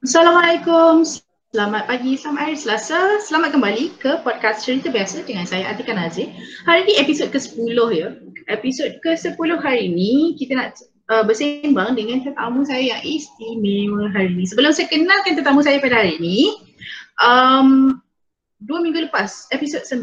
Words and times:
Assalamualaikum. 0.00 1.04
Selamat 1.52 1.84
pagi, 1.84 2.16
selamat 2.16 2.40
hari 2.40 2.56
Selasa. 2.56 3.20
Selamat 3.20 3.52
kembali 3.52 4.00
ke 4.00 4.24
podcast 4.24 4.64
cerita 4.64 4.88
biasa 4.88 5.28
dengan 5.28 5.44
saya 5.44 5.68
Atika 5.68 5.92
Nazir. 5.92 6.32
Hari 6.64 6.88
ini 6.88 7.04
episod 7.04 7.28
ke-10 7.28 7.76
ya. 7.92 8.16
Episod 8.48 8.96
ke-10 9.04 9.60
hari 9.60 9.92
ini 9.92 10.40
kita 10.40 10.56
nak 10.56 10.80
uh, 11.12 11.20
bersembang 11.20 12.00
dengan 12.00 12.24
tetamu 12.24 12.64
saya 12.64 12.96
yang 12.96 13.02
istimewa 13.04 14.08
hari 14.08 14.32
ini. 14.32 14.48
Sebelum 14.48 14.72
saya 14.72 14.88
kenalkan 14.88 15.36
tetamu 15.36 15.60
saya 15.60 15.84
pada 15.84 16.00
hari 16.00 16.16
ini, 16.16 16.56
um, 17.20 18.00
dua 18.64 18.80
minggu 18.80 19.04
lepas, 19.12 19.52
episod 19.52 19.84
9, 19.84 20.00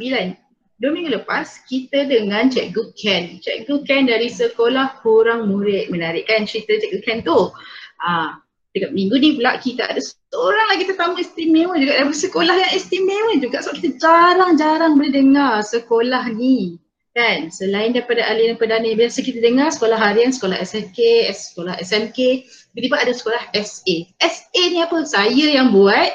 dua 0.78 0.92
minggu 0.94 1.10
lepas 1.10 1.66
kita 1.66 2.06
dengan 2.06 2.54
Cikgu 2.54 2.94
Ken. 2.94 3.42
Cikgu 3.42 3.82
Ken 3.82 4.06
dari 4.06 4.30
Sekolah 4.30 5.02
Kurang 5.02 5.50
Murid. 5.50 5.90
Menarik 5.90 6.30
kan 6.30 6.46
cerita 6.46 6.78
Cikgu 6.78 7.02
Ken 7.02 7.26
tu? 7.26 7.50
Ah, 7.98 8.38
dekat 8.76 8.92
minggu 8.94 9.16
ni 9.18 9.30
pula 9.40 9.58
kita 9.58 9.88
ada 9.88 10.02
seorang 10.02 10.68
lagi 10.74 10.84
tetamu 10.86 11.16
istimewa 11.20 11.74
juga. 11.80 11.94
Dari 12.04 12.14
sekolah 12.14 12.56
yang 12.56 12.74
istimewa 12.76 13.32
juga. 13.40 13.58
Sebab 13.64 13.76
kita 13.80 13.90
jarang-jarang 14.02 15.00
boleh 15.00 15.14
dengar 15.14 15.64
sekolah 15.64 16.32
ni. 16.36 16.78
Kan? 17.18 17.50
Selain 17.50 17.98
daripada 17.98 18.22
aliran 18.30 18.62
perdana 18.62 18.94
biasa 18.94 19.26
kita 19.26 19.42
dengar 19.42 19.74
sekolah 19.74 19.98
harian, 19.98 20.30
sekolah 20.30 20.62
SMK, 20.62 21.34
sekolah 21.34 21.74
SMK 21.82 22.46
tiba-tiba 22.78 23.02
ada 23.02 23.10
sekolah 23.10 23.42
SA 23.58 23.96
SA 24.22 24.62
ni 24.70 24.86
apa? 24.86 25.02
Saya 25.02 25.46
yang 25.50 25.74
buat. 25.74 26.14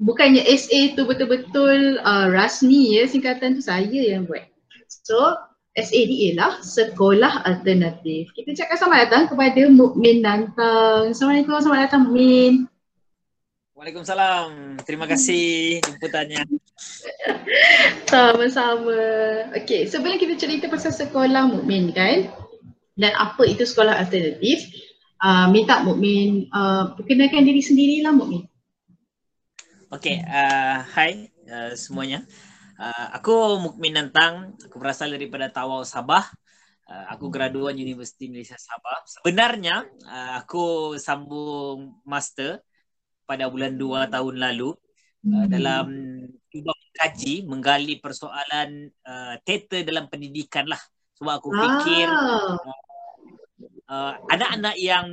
Bukannya 0.00 0.40
SA 0.56 0.96
tu 0.96 1.04
betul-betul 1.04 2.00
uh, 2.00 2.32
rasmi 2.32 2.96
ya 2.96 3.04
singkatan 3.04 3.60
tu. 3.60 3.62
Saya 3.62 3.92
yang 3.92 4.24
buat. 4.24 4.48
So 4.88 5.36
SAD 5.72 6.12
ialah 6.12 6.60
Sekolah 6.60 7.48
Alternatif. 7.48 8.28
Kita 8.36 8.52
cakap 8.52 8.76
selamat 8.76 8.98
datang 9.08 9.24
kepada 9.32 9.62
Mukmin 9.72 10.20
Nantang. 10.20 11.16
Assalamualaikum, 11.16 11.64
selamat 11.64 11.80
datang 11.88 12.02
Mukmin. 12.12 12.68
Waalaikumsalam. 13.72 14.76
Terima 14.84 15.08
kasih 15.08 15.80
jemputannya. 15.80 16.44
Sama-sama. 18.12 19.00
Okey, 19.56 19.88
sebelum 19.88 20.20
kita 20.20 20.36
cerita 20.36 20.68
pasal 20.68 20.92
sekolah 20.92 21.48
Mukmin 21.48 21.88
kan 21.96 22.28
dan 23.00 23.16
apa 23.16 23.40
itu 23.48 23.64
sekolah 23.64 23.96
alternatif, 23.96 24.68
uh, 25.24 25.48
minta 25.48 25.80
Mukmin 25.80 26.52
uh, 26.52 26.92
perkenalkan 27.00 27.48
diri 27.48 27.64
sendirilah 27.64 28.12
Mukmin. 28.12 28.44
Okey, 29.88 30.20
uh, 30.20 30.84
hai 30.84 31.32
uh, 31.48 31.72
semuanya. 31.72 32.28
Uh, 32.28 32.51
aku 32.90 33.62
Mukmin 33.62 33.94
Nantang, 33.94 34.58
aku 34.58 34.76
berasal 34.80 35.14
daripada 35.14 35.52
Tawau 35.52 35.86
Sabah. 35.86 36.26
Uh, 36.82 37.06
aku 37.14 37.30
graduan 37.30 37.78
Universiti 37.78 38.26
Malaysia 38.26 38.58
Sabah. 38.58 39.06
Sebenarnya 39.06 39.86
uh, 40.08 40.42
aku 40.42 40.96
sambung 40.98 42.02
master 42.02 42.58
pada 43.22 43.46
bulan 43.46 43.78
2 43.78 44.10
tahun 44.10 44.34
lalu 44.34 44.74
uh, 45.30 45.46
dalam 45.46 45.86
cuba 46.50 46.72
mengkaji, 46.74 47.34
menggali 47.48 47.94
persoalan 48.02 48.90
uh, 49.06 49.34
teater 49.46 49.86
dalam 49.86 50.10
pendidikan 50.10 50.66
lah. 50.66 50.80
Sebab 51.16 51.32
aku 51.38 51.48
fikir 51.54 52.10
uh, 52.10 52.58
uh, 53.88 54.14
anak-anak 54.28 54.76
yang 54.76 55.06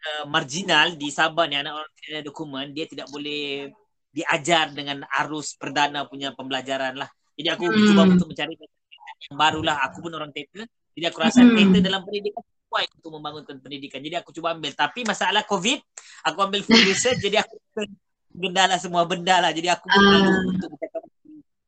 uh, 0.00 0.24
marginal 0.30 0.94
di 0.94 1.10
Sabah 1.10 1.50
ni, 1.50 1.58
anak 1.58 1.74
orang 1.74 1.92
tidak 2.00 2.22
dokumen, 2.22 2.70
dia 2.70 2.86
tidak 2.86 3.10
boleh 3.10 3.74
diajar 4.16 4.72
dengan 4.72 5.04
arus 5.20 5.58
perdana 5.60 6.08
punya 6.08 6.32
pembelajaran 6.32 6.96
lah. 6.96 7.10
Jadi 7.36 7.48
aku 7.52 7.64
hmm. 7.68 7.86
cuba 7.92 8.02
untuk 8.08 8.28
mencari 8.32 8.54
yang 8.56 9.36
barulah. 9.36 9.76
Aku 9.88 10.00
pun 10.00 10.12
orang 10.16 10.32
teater. 10.32 10.64
Jadi 10.96 11.04
aku 11.04 11.18
rasa 11.20 11.44
hmm. 11.44 11.54
teater 11.54 11.80
dalam 11.84 12.00
pendidikan 12.02 12.42
kuat 12.66 12.88
untuk 12.98 13.10
membangunkan 13.14 13.56
pendidikan. 13.62 14.00
Jadi 14.02 14.16
aku 14.18 14.32
cuba 14.32 14.56
ambil. 14.56 14.72
Tapi 14.74 15.06
masalah 15.06 15.44
COVID, 15.46 15.78
aku 16.26 16.38
ambil 16.42 16.60
full 16.64 16.82
research. 16.90 17.20
jadi 17.22 17.44
aku 17.44 17.56
gendala 18.32 18.76
semua 18.80 19.04
benda 19.04 19.38
lah. 19.38 19.52
Jadi 19.52 19.68
aku 19.70 19.86
pun 19.86 20.02
uh. 20.02 20.50
untuk 20.50 20.68
bercakap 20.74 21.02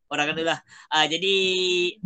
orang 0.08 0.32
kan 0.32 0.36
lah. 0.40 0.60
Uh, 0.88 1.06
jadi 1.06 1.34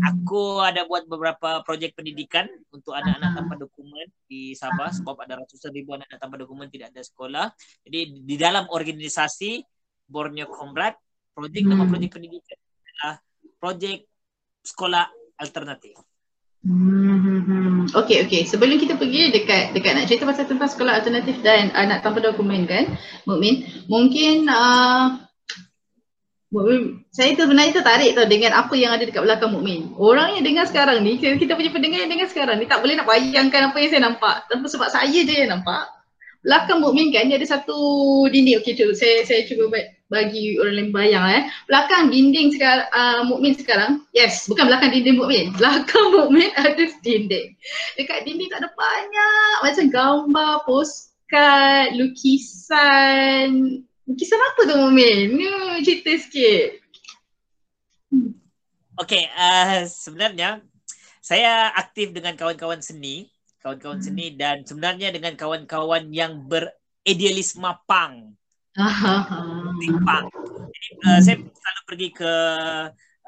aku 0.03 0.59
ada 0.63 0.83
buat 0.91 1.07
beberapa 1.07 1.63
projek 1.63 1.95
pendidikan 1.95 2.51
untuk 2.75 2.99
anak-anak 2.99 3.31
tanpa 3.39 3.55
dokumen 3.55 4.07
di 4.27 4.59
Sabah 4.59 4.91
sebab 4.91 5.15
ada 5.23 5.39
ratusan 5.39 5.71
ribu 5.71 5.95
anak 5.95 6.11
tanpa 6.19 6.39
dokumen 6.43 6.67
tidak 6.67 6.91
ada 6.91 7.03
sekolah. 7.03 7.47
Jadi 7.87 8.27
di 8.27 8.35
dalam 8.35 8.67
organisasi 8.67 9.63
Borneo 10.11 10.51
Comrade, 10.51 10.99
projek 11.33 11.63
hmm. 11.63 11.71
nama 11.73 11.85
projek 11.87 12.11
pendidikan 12.19 12.59
adalah 12.59 13.15
projek 13.63 14.11
sekolah 14.67 15.07
alternatif. 15.39 15.95
Hmm, 16.67 17.87
okay, 17.95 18.27
okay. 18.27 18.43
Sebelum 18.43 18.79
kita 18.83 18.99
pergi 18.99 19.31
dekat 19.31 19.75
dekat 19.75 19.95
nak 19.95 20.07
cerita 20.11 20.27
pasal 20.27 20.51
tentang 20.51 20.67
sekolah 20.67 20.99
alternatif 20.99 21.39
dan 21.47 21.71
anak 21.75 22.03
tanpa 22.03 22.19
dokumen 22.19 22.67
kan, 22.67 22.91
Mukmin, 23.23 23.67
mungkin 23.87 24.51
uh, 24.51 25.23
saya 27.15 27.35
tu 27.39 27.47
sebenarnya 27.47 27.83
tertarik 27.83 28.19
tau 28.19 28.27
dengan 28.27 28.55
apa 28.55 28.75
yang 28.75 28.95
ada 28.95 29.07
dekat 29.07 29.23
belakang 29.23 29.55
Mukmin. 29.55 29.95
Orang 29.99 30.39
yang 30.39 30.47
dengar 30.47 30.67
sekarang 30.67 31.03
ni, 31.03 31.19
kita 31.19 31.55
punya 31.55 31.71
pendengar 31.71 32.03
yang 32.03 32.11
dengar 32.11 32.31
sekarang 32.31 32.59
ni 32.59 32.67
tak 32.67 32.83
boleh 32.83 32.99
nak 32.99 33.07
bayangkan 33.07 33.71
apa 33.71 33.77
yang 33.79 33.91
saya 33.91 34.03
nampak. 34.03 34.47
Tanpa 34.47 34.67
sebab 34.71 34.89
saya 34.91 35.19
je 35.23 35.35
yang 35.35 35.51
nampak 35.55 35.87
belakang 36.43 36.83
Mukmin 36.83 37.15
kan 37.15 37.31
dia 37.31 37.39
ada 37.39 37.47
satu 37.47 37.79
dinding 38.27 38.59
cuba 38.67 38.93
saya 38.99 39.23
saya 39.23 39.47
cuba 39.47 39.79
bagi 40.13 40.61
orang 40.61 40.77
lain 40.77 40.91
bayang 40.93 41.25
eh. 41.33 41.43
Belakang 41.65 42.13
dinding 42.13 42.53
sekarang 42.53 42.85
uh, 42.93 43.25
Mukmin 43.25 43.57
sekarang 43.57 44.05
yes 44.13 44.45
bukan 44.45 44.69
belakang 44.69 44.93
dinding 44.93 45.17
Mukmin 45.17 45.49
belakang 45.59 46.13
Mukmin 46.13 46.53
ada 46.53 46.85
dinding. 47.01 47.57
Dekat 47.97 48.29
dinding 48.29 48.53
tak 48.53 48.61
ada 48.61 48.71
banyak 48.77 49.55
macam 49.65 49.85
gambar 49.89 50.53
postcard 50.69 51.97
lukisan. 51.97 53.81
Lukisan 54.05 54.41
apa 54.45 54.61
tu 54.69 54.75
Mukmin? 54.77 55.33
Ni 55.33 55.49
cerita 55.81 56.13
sikit. 56.21 56.69
Okey, 59.01 59.25
uh, 59.33 59.89
sebenarnya 59.89 60.61
saya 61.25 61.73
aktif 61.73 62.13
dengan 62.13 62.37
kawan-kawan 62.37 62.85
seni 62.85 63.33
kawan-kawan 63.63 64.03
hmm. 64.03 64.07
seni 64.11 64.27
dan 64.35 64.67
sebenarnya 64.67 65.15
dengan 65.15 65.39
kawan-kawan 65.39 66.11
yang 66.11 66.51
beridealisme 66.51 67.71
pang. 67.87 68.35
Pang. 70.03 70.27
Jadi 70.73 70.89
uh, 71.07 71.21
saya 71.21 71.37
selalu 71.41 71.83
pergi 71.89 72.09
ke 72.13 72.33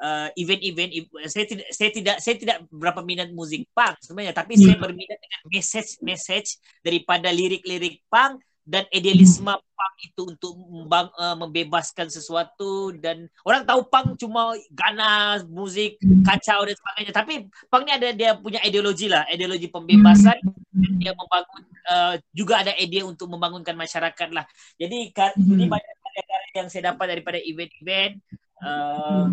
uh, 0.01 0.27
event-event 0.35 0.91
saya 1.27 1.45
tidak 1.47 1.67
saya 1.71 1.89
tidak 1.91 2.17
saya 2.19 2.35
tidak 2.35 2.57
berapa 2.71 2.99
minat 3.05 3.31
muzik 3.31 3.67
pang 3.71 3.95
sebenarnya 4.03 4.35
tapi 4.35 4.59
hmm. 4.59 4.63
saya 4.63 4.75
berminat 4.79 5.19
dengan 5.19 5.41
message-message 5.51 6.49
daripada 6.83 7.31
lirik-lirik 7.31 8.03
pang 8.11 8.39
dan 8.65 8.81
idealisme 8.89 9.53
punk 9.53 9.95
itu 10.01 10.21
untuk 10.25 10.57
membang, 10.57 11.13
uh, 11.21 11.37
membebaskan 11.37 12.09
sesuatu 12.09 12.89
dan 12.97 13.29
orang 13.45 13.61
tahu 13.61 13.85
punk 13.85 14.17
cuma 14.17 14.57
ganas, 14.73 15.45
muzik 15.45 16.01
kacau 16.25 16.65
dan 16.65 16.73
sebagainya. 16.73 17.13
Tapi 17.13 17.33
punk 17.69 17.85
ni 17.85 17.93
ada 17.93 18.09
dia 18.09 18.33
punya 18.33 18.57
ideologi 18.65 19.05
lah, 19.05 19.21
ideologi 19.29 19.69
pembebasan. 19.69 20.41
Dan 20.73 20.97
dia 20.97 21.13
membangun 21.13 21.61
uh, 21.85 22.15
juga 22.33 22.65
ada 22.65 22.73
idea 22.81 23.05
untuk 23.05 23.29
membangunkan 23.29 23.77
masyarakat 23.77 24.33
lah. 24.33 24.49
Jadi 24.81 25.13
ini 25.45 25.69
banyak 25.69 25.94
karya 26.23 26.51
yang 26.63 26.69
saya 26.71 26.95
dapat 26.95 27.05
daripada 27.17 27.39
event-event 27.41 28.23
uh, 28.63 29.27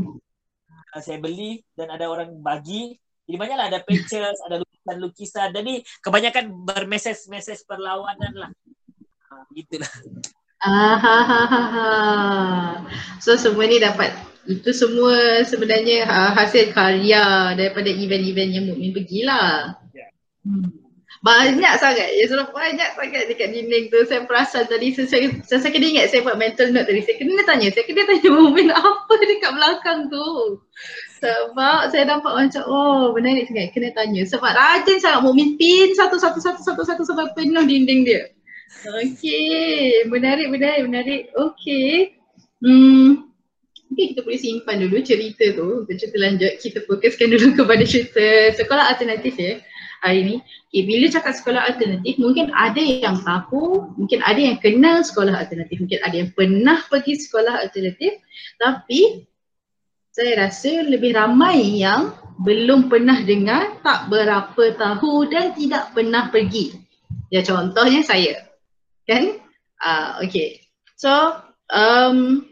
saya 0.99 1.23
beli 1.23 1.63
dan 1.79 1.95
ada 1.95 2.11
orang 2.11 2.35
bagi 2.43 2.99
jadi 3.23 3.39
banyaklah 3.39 3.67
ada 3.71 3.81
pictures, 3.87 4.39
ada 4.45 4.61
lukisan-lukisan. 4.61 5.55
Jadi 5.55 5.87
kebanyakan 6.03 6.67
bermeses-meses 6.67 7.65
perlawanan 7.65 8.35
lah 8.35 8.51
gitulah. 9.55 9.89
Ah, 10.63 12.79
so 13.19 13.35
semua 13.35 13.67
ni 13.67 13.83
dapat 13.83 14.15
itu 14.47 14.71
semua 14.75 15.43
sebenarnya 15.47 16.07
hasil 16.35 16.75
karya 16.75 17.55
daripada 17.55 17.91
event-event 17.91 18.51
yang 18.51 18.65
Mukmin 18.71 18.95
pergilah. 18.95 19.79
Yeah. 19.95 20.11
Hmm. 20.47 20.82
Banyak 21.23 21.79
sangat, 21.79 22.19
ya 22.19 22.27
sudah 22.27 22.51
banyak 22.51 22.99
sangat 22.99 23.31
dekat 23.31 23.55
dinding 23.55 23.95
tu. 23.95 24.03
Saya 24.11 24.27
perasan 24.27 24.67
tadi, 24.67 24.91
saya, 24.91 25.07
saya, 25.47 25.63
saya, 25.63 25.71
kena 25.71 25.87
ingat 25.95 26.11
saya 26.11 26.27
buat 26.27 26.35
mental 26.35 26.75
note 26.75 26.91
tadi. 26.91 26.99
Saya 27.07 27.15
kena 27.23 27.47
tanya, 27.47 27.71
saya 27.71 27.87
kena 27.87 28.03
tanya 28.11 28.29
Mukmin 28.43 28.75
apa 28.75 29.15
dekat 29.23 29.53
belakang 29.55 30.11
tu. 30.11 30.59
Sebab 31.23 31.95
saya 31.95 32.11
nampak 32.11 32.35
macam, 32.35 32.63
oh 32.67 33.15
benar 33.15 33.39
ni 33.39 33.47
kena 33.47 33.95
tanya. 33.95 34.27
Sebab 34.27 34.51
rajin 34.51 34.99
sangat 34.99 35.23
Mukmin 35.23 35.55
pin 35.63 35.95
satu-satu-satu-satu-satu 35.95 37.07
sampai 37.07 37.31
penuh 37.39 37.71
dinding 37.71 38.03
dia. 38.03 38.27
Okey, 38.83 40.11
menarik, 40.11 40.51
menarik, 40.51 40.91
menarik. 40.91 41.31
Okey. 41.39 42.19
Hmm. 42.67 43.31
Okay, 43.95 44.11
kita 44.11 44.27
boleh 44.27 44.41
simpan 44.43 44.83
dulu 44.83 44.99
cerita 45.07 45.55
tu 45.55 45.87
untuk 45.87 45.95
cerita 45.95 46.19
lanjut. 46.19 46.59
Kita 46.59 46.83
fokuskan 46.83 47.31
dulu 47.31 47.47
kepada 47.63 47.85
cerita 47.87 48.59
sekolah 48.59 48.91
alternatif 48.91 49.39
ya 49.39 49.63
hari 50.03 50.21
ni. 50.27 50.37
Okay, 50.75 50.83
bila 50.85 51.07
cakap 51.09 51.33
sekolah 51.39 51.63
alternatif, 51.71 52.19
mungkin 52.19 52.51
ada 52.51 52.83
yang 52.83 53.23
tahu, 53.23 53.95
mungkin 53.97 54.21
ada 54.27 54.41
yang 54.43 54.59
kenal 54.59 55.01
sekolah 55.07 55.33
alternatif, 55.39 55.79
mungkin 55.79 56.01
ada 56.03 56.17
yang 56.19 56.31
pernah 56.35 56.79
pergi 56.91 57.15
sekolah 57.23 57.63
alternatif. 57.63 58.19
Tapi 58.59 59.25
saya 60.13 60.45
rasa 60.45 60.85
lebih 60.85 61.15
ramai 61.15 61.81
yang 61.81 62.13
belum 62.43 62.91
pernah 62.91 63.23
dengar, 63.23 63.81
tak 63.87 64.11
berapa 64.11 64.77
tahu 64.77 65.31
dan 65.31 65.55
tidak 65.55 65.95
pernah 65.95 66.29
pergi. 66.29 66.77
Ya 67.33 67.41
contohnya 67.41 68.05
saya 68.05 68.51
kan 69.09 69.41
uh, 69.81 70.21
okay 70.21 70.63
So, 71.03 71.11
um, 71.67 72.47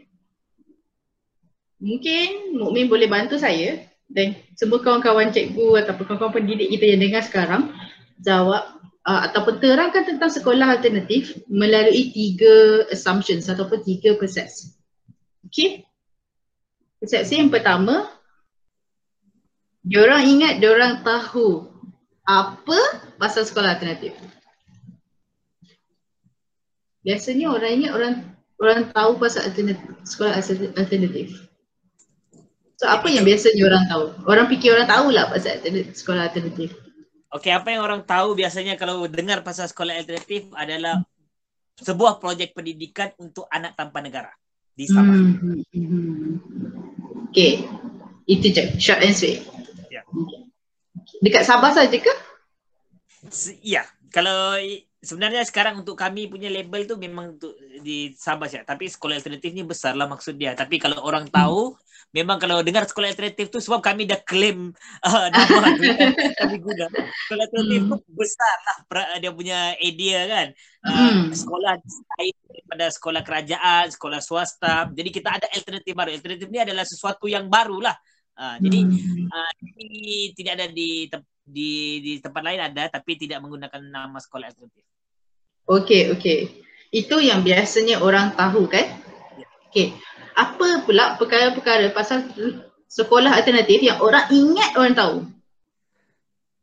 mungkin 1.79 2.51
Mukmin 2.59 2.91
boleh 2.91 3.07
bantu 3.07 3.39
saya 3.39 3.87
dan 4.11 4.35
semua 4.61 4.77
kawan-kawan 4.77 5.33
cikgu 5.33 5.81
ataupun 5.81 6.05
kawan-kawan 6.05 6.37
pendidik 6.37 6.69
kita 6.69 6.93
yang 6.93 7.01
dengar 7.01 7.25
sekarang 7.25 7.73
jawab 8.21 8.77
uh, 9.09 9.25
ataupun 9.25 9.57
terangkan 9.57 10.05
tentang 10.05 10.29
sekolah 10.29 10.77
alternatif 10.77 11.33
melalui 11.49 12.13
tiga 12.13 12.85
assumptions 12.93 13.49
ataupun 13.49 13.81
tiga 13.81 14.13
persepsi. 14.21 14.77
Okay. 15.49 15.81
Persepsi 17.01 17.41
yang 17.41 17.49
pertama, 17.49 18.05
diorang 19.81 20.29
ingat 20.29 20.61
diorang 20.61 21.01
tahu 21.01 21.65
apa 22.29 23.01
pasal 23.17 23.49
sekolah 23.49 23.81
alternatif. 23.81 24.13
Biasanya 27.01 27.49
orang 27.49 27.71
ingat 27.81 27.91
orang 27.97 28.13
orang 28.61 28.79
tahu 28.93 29.17
pasal 29.17 29.49
alternatif, 29.49 29.89
sekolah 30.05 30.37
alternatif. 30.77 31.49
So 32.81 32.89
apa 32.89 33.13
yang 33.13 33.21
biasanya 33.21 33.61
orang 33.69 33.85
tahu? 33.85 34.05
Orang 34.25 34.49
fikir 34.49 34.73
orang 34.73 34.89
tahu 34.89 35.13
lah 35.13 35.29
pasal 35.29 35.61
sekolah 35.93 36.33
alternatif. 36.33 36.73
Okey, 37.29 37.53
apa 37.53 37.69
yang 37.69 37.85
orang 37.85 38.01
tahu 38.01 38.33
biasanya 38.33 38.73
kalau 38.73 39.05
dengar 39.05 39.45
pasal 39.45 39.69
sekolah 39.69 40.01
alternatif 40.01 40.49
adalah 40.57 41.05
sebuah 41.77 42.17
projek 42.17 42.57
pendidikan 42.57 43.13
untuk 43.21 43.45
anak 43.53 43.77
tanpa 43.77 44.01
negara 44.01 44.33
di 44.73 44.89
Sabah. 44.89 45.13
Hmm. 45.13 45.61
hmm, 45.61 45.61
hmm. 45.77 46.33
Okey. 47.29 47.69
Itu 48.25 48.49
je, 48.49 48.73
short 48.81 49.05
and 49.05 49.13
sweet. 49.13 49.45
Ya. 49.93 50.01
Dekat 51.21 51.45
Sabah 51.45 51.77
saja 51.77 51.93
ke? 51.93 52.13
Ya, 53.61 53.85
kalau 54.09 54.57
sebenarnya 55.01 55.41
sekarang 55.41 55.81
untuk 55.81 55.97
kami 55.97 56.29
punya 56.29 56.45
label 56.47 56.85
tu 56.85 56.93
memang 56.95 57.33
untuk 57.35 57.57
di 57.81 58.13
Sabah 58.13 58.45
saja. 58.45 58.61
Tapi 58.61 58.85
sekolah 58.85 59.17
alternatif 59.17 59.49
ni 59.49 59.65
besar 59.65 59.97
lah 59.97 60.05
maksud 60.05 60.37
dia. 60.37 60.53
Tapi 60.53 60.77
kalau 60.77 61.01
orang 61.01 61.25
tahu, 61.33 61.73
hmm. 61.73 62.13
memang 62.13 62.37
kalau 62.37 62.61
dengar 62.61 62.85
sekolah 62.85 63.09
alternatif 63.09 63.49
tu 63.49 63.57
sebab 63.57 63.81
kami 63.81 64.05
dah 64.05 64.21
claim 64.21 64.69
uh, 65.01 65.25
nama 65.33 65.73
tu 65.73 65.83
kami 66.45 66.57
guna. 66.61 66.85
Sekolah 67.25 67.43
alternatif 67.49 67.81
hmm. 67.81 67.89
tu 67.89 67.97
besar 68.13 68.55
lah 68.61 68.77
dia 69.17 69.31
punya 69.33 69.73
idea 69.81 70.19
kan. 70.29 70.47
Uh, 70.85 70.93
hmm. 70.93 71.21
Sekolah 71.33 71.73
lain 71.81 72.35
daripada 72.45 72.85
sekolah 72.93 73.21
kerajaan, 73.25 73.85
sekolah 73.89 74.21
swasta. 74.21 74.85
Jadi 74.93 75.09
kita 75.09 75.41
ada 75.41 75.47
alternatif 75.49 75.91
baru. 75.97 76.13
Alternatif 76.13 76.47
ni 76.53 76.61
adalah 76.61 76.85
sesuatu 76.85 77.25
yang 77.25 77.49
baru 77.49 77.81
lah. 77.81 77.97
Uh, 78.37 78.55
jadi 78.61 78.79
hmm. 78.85 79.27
uh, 79.33 79.51
ini 79.81 80.31
tidak 80.37 80.53
ada 80.61 80.67
di 80.69 81.09
di 81.51 81.99
di 81.99 82.13
tempat 82.23 82.41
lain 82.41 82.61
ada 82.63 82.87
tapi 82.87 83.19
tidak 83.19 83.43
menggunakan 83.43 83.81
nama 83.83 84.17
sekolah 84.17 84.47
alternatif. 84.47 84.87
Okey, 85.67 86.15
okey. 86.17 86.39
Itu 86.91 87.19
yang 87.19 87.43
biasanya 87.43 87.99
orang 87.99 88.33
tahu 88.35 88.67
kan? 88.71 88.87
Ya. 89.35 89.47
Okey. 89.69 89.93
Apa 90.35 90.87
pula 90.87 91.19
perkara-perkara 91.19 91.91
pasal 91.91 92.31
sekolah 92.87 93.35
alternatif 93.35 93.83
yang 93.83 93.99
orang 93.99 94.25
ingat 94.31 94.71
orang 94.79 94.95
tahu? 94.95 95.15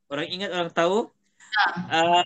Orang 0.08 0.26
ingat 0.28 0.50
orang 0.52 0.72
tahu? 0.72 0.98
Ha. 1.38 1.64
Uh, 1.88 2.24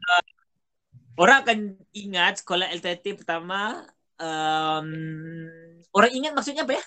orang 1.18 1.36
akan 1.42 1.58
ingat 1.94 2.42
sekolah 2.42 2.70
alternatif 2.70 3.22
pertama 3.22 3.86
um, 4.18 4.88
orang 5.92 6.10
ingat 6.14 6.32
maksudnya 6.32 6.64
apa 6.64 6.78
ya? 6.78 6.84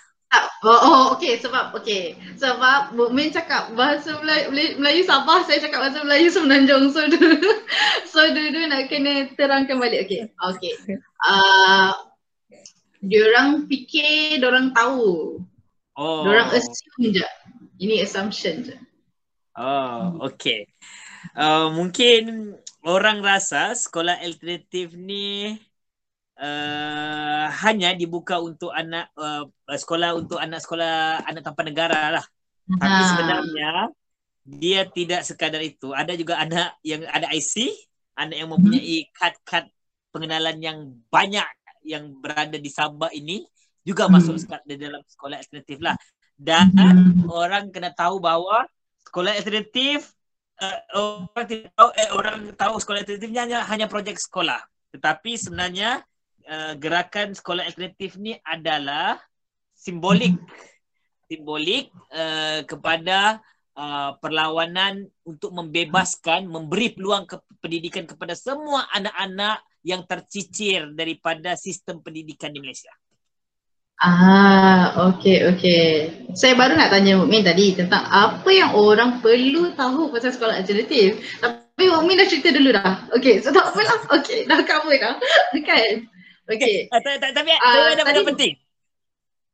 Oh, 0.66 0.82
oh 0.82 1.04
okey 1.16 1.38
sebab 1.38 1.78
okey. 1.78 2.18
Sebab 2.42 2.98
Mukmin 2.98 3.30
cakap 3.30 3.70
bahasa 3.78 4.18
Melayu, 4.18 4.50
Melayu 4.82 5.06
Sabah, 5.06 5.46
saya 5.46 5.62
cakap 5.62 5.86
bahasa 5.86 6.02
Melayu 6.02 6.28
Semenanjung. 6.34 6.90
So 6.90 7.06
dulu 7.06 7.38
so 8.12 8.20
dulu 8.34 8.60
nak 8.66 8.90
kena 8.90 9.30
terangkan 9.38 9.78
balik. 9.78 10.10
Okey. 10.10 10.26
Okey. 10.34 10.74
Uh, 11.22 11.94
diorang 13.06 13.70
fikir 13.70 14.42
diorang 14.42 14.74
tahu. 14.74 15.38
Oh. 15.96 16.26
Diorang 16.26 16.50
assume 16.52 17.14
je. 17.14 17.28
Ini 17.78 18.02
assumption 18.02 18.66
je. 18.66 18.76
Oh, 19.56 20.20
okey. 20.34 20.68
Uh, 21.38 21.72
mungkin 21.72 22.56
orang 22.84 23.24
rasa 23.24 23.72
sekolah 23.78 24.20
alternatif 24.20 24.98
ni 24.98 25.56
uh, 26.40 27.48
hanya 27.66 27.96
dibuka 27.96 28.40
untuk 28.40 28.72
anak 28.72 29.12
uh, 29.16 29.48
sekolah 29.68 30.16
untuk 30.16 30.40
anak 30.40 30.60
sekolah 30.64 31.24
anak 31.24 31.42
tanpa 31.44 31.62
negara 31.64 32.20
lah. 32.20 32.26
Ha. 32.26 32.76
Tapi 32.82 33.02
sebenarnya 33.14 33.72
dia 34.46 34.82
tidak 34.86 35.22
sekadar 35.26 35.62
itu. 35.62 35.92
Ada 35.92 36.14
juga 36.14 36.38
anak 36.38 36.78
yang 36.86 37.06
ada 37.10 37.30
IC, 37.34 37.74
anak 38.18 38.38
yang 38.38 38.50
mempunyai 38.52 39.10
kad-kad 39.14 39.66
pengenalan 40.14 40.58
yang 40.62 40.78
banyak 41.10 41.46
yang 41.86 42.18
berada 42.18 42.58
di 42.58 42.70
Sabah 42.70 43.14
ini 43.14 43.46
juga 43.86 44.10
hmm. 44.10 44.14
masuk 44.18 44.36
di 44.66 44.76
dalam 44.78 45.02
sekolah 45.06 45.38
alternatif 45.42 45.78
lah. 45.82 45.96
Dan 46.36 46.74
hmm. 46.74 47.32
orang 47.32 47.72
kena 47.72 47.94
tahu 47.94 48.20
bahawa 48.20 48.68
sekolah 49.08 49.38
alternatif 49.38 50.12
uh, 50.60 50.80
orang 51.32 51.46
tidak 51.48 51.72
tahu 51.78 51.90
eh, 51.96 52.10
orang 52.12 52.40
tahu 52.58 52.74
sekolah 52.82 53.00
alternatifnya 53.06 53.42
hanya 53.46 53.60
hanya 53.70 53.86
projek 53.88 54.18
sekolah. 54.18 54.60
Tetapi 54.92 55.38
sebenarnya 55.38 56.04
uh, 56.48 56.74
gerakan 56.78 57.34
sekolah 57.34 57.66
alternatif 57.66 58.18
ni 58.18 58.38
adalah 58.46 59.20
simbolik 59.76 60.38
simbolik 61.30 61.90
uh, 62.14 62.62
kepada 62.64 63.42
uh, 63.76 64.18
perlawanan 64.22 65.10
untuk 65.26 65.52
membebaskan 65.52 66.48
memberi 66.48 66.94
peluang 66.94 67.26
ke 67.26 67.42
pendidikan 67.60 68.06
kepada 68.06 68.38
semua 68.38 68.86
anak-anak 68.94 69.62
yang 69.86 70.02
tercicir 70.06 70.90
daripada 70.98 71.54
sistem 71.54 72.02
pendidikan 72.02 72.50
di 72.50 72.62
Malaysia. 72.62 72.90
Ah, 73.96 74.92
okey 75.14 75.56
okey. 75.56 75.88
Saya 76.36 76.52
baru 76.60 76.76
nak 76.76 76.92
tanya 76.92 77.16
Mukmin 77.16 77.48
tadi 77.48 77.80
tentang 77.80 78.04
apa 78.12 78.50
yang 78.52 78.76
orang 78.76 79.24
perlu 79.24 79.72
tahu 79.72 80.12
pasal 80.12 80.36
sekolah 80.36 80.60
alternatif. 80.60 81.24
Tapi 81.40 81.86
Mukmin 81.88 82.20
dah 82.20 82.28
cerita 82.28 82.52
dulu 82.52 82.76
dah. 82.76 83.08
Okey, 83.16 83.40
so 83.40 83.56
tak 83.56 83.72
apalah. 83.72 84.20
Okey, 84.20 84.44
dah 84.52 84.60
cover 84.68 85.00
dah. 85.00 85.16
Kan? 85.70 86.12
Okay. 86.46 86.86
Uh, 86.94 87.02
tapi 87.02 87.18
tapi 87.34 87.50
uh, 87.58 87.94
ada 87.98 88.04
benda 88.06 88.22
penting. 88.22 88.54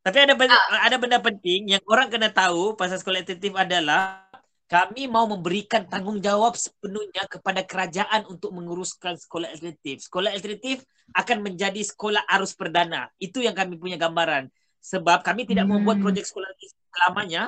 Tapi 0.02 0.18
ada 0.18 0.34
benda, 0.34 0.58
uh, 0.58 0.82
ada 0.82 0.98
benda 0.98 1.20
penting 1.22 1.60
yang 1.78 1.84
orang 1.88 2.12
kena 2.12 2.28
tahu 2.34 2.76
pasal 2.76 3.00
sekolah 3.00 3.24
alternatif 3.24 3.54
adalah 3.56 4.28
kami 4.72 5.04
mau 5.08 5.28
memberikan 5.28 5.84
tanggungjawab 5.84 6.56
sepenuhnya 6.56 7.28
kepada 7.28 7.60
kerajaan 7.68 8.24
untuk 8.32 8.56
menguruskan 8.56 9.20
sekolah 9.20 9.52
alternatif. 9.52 10.08
Sekolah 10.08 10.32
alternatif 10.32 10.88
akan 11.12 11.44
menjadi 11.44 11.84
sekolah 11.84 12.24
arus 12.40 12.56
perdana. 12.56 13.12
Itu 13.20 13.44
yang 13.44 13.52
kami 13.52 13.76
punya 13.76 14.00
gambaran. 14.00 14.48
Sebab 14.80 15.28
kami 15.28 15.44
tidak 15.44 15.68
hmm. 15.68 15.84
membuat 15.84 16.00
projek 16.00 16.24
sekolah 16.24 16.48
alternatif 16.48 16.72
selamanya. 16.88 17.44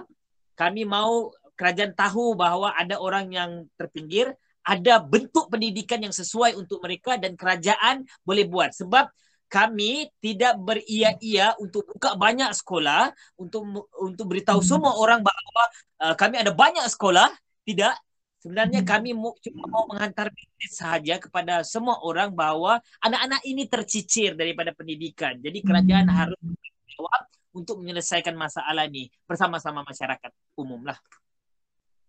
Kami 0.60 0.84
mau 0.84 1.32
kerajaan 1.56 1.96
tahu 1.96 2.36
bahawa 2.36 2.76
ada 2.76 3.00
orang 3.00 3.32
yang 3.32 3.52
terpinggir, 3.80 4.36
ada 4.64 5.00
bentuk 5.00 5.48
pendidikan 5.48 6.04
yang 6.04 6.12
sesuai 6.12 6.60
untuk 6.60 6.84
mereka 6.84 7.16
dan 7.16 7.40
kerajaan 7.40 8.04
boleh 8.28 8.46
buat. 8.52 8.76
Sebab 8.76 9.08
kami 9.54 10.10
tidak 10.18 10.58
beria-ia 10.58 11.54
untuk 11.62 11.86
buka 11.86 12.18
banyak 12.18 12.50
sekolah 12.58 13.14
untuk 13.38 13.86
untuk 14.02 14.26
beritahu 14.26 14.66
hmm. 14.66 14.70
semua 14.74 14.98
orang 14.98 15.22
bahawa 15.22 15.64
uh, 16.02 16.16
kami 16.18 16.42
ada 16.42 16.50
banyak 16.50 16.82
sekolah 16.90 17.30
tidak 17.62 17.94
sebenarnya 18.42 18.82
hmm. 18.82 18.90
kami 18.90 19.10
cuma 19.14 19.70
mau 19.70 19.86
menghantar 19.86 20.34
mesej 20.34 20.74
sahaja 20.74 21.22
kepada 21.22 21.62
semua 21.62 22.02
orang 22.02 22.34
bahawa 22.34 22.82
anak-anak 23.06 23.46
ini 23.46 23.70
tercicir 23.70 24.34
daripada 24.34 24.74
pendidikan 24.74 25.38
jadi 25.38 25.62
kerajaan 25.62 26.10
hmm. 26.10 26.18
harus 26.18 26.40
berjawab 26.42 27.22
untuk 27.54 27.78
menyelesaikan 27.86 28.34
masalah 28.34 28.90
ini 28.90 29.14
bersama-sama 29.30 29.86
masyarakat 29.86 30.34
umum 30.58 30.82
lah. 30.82 30.98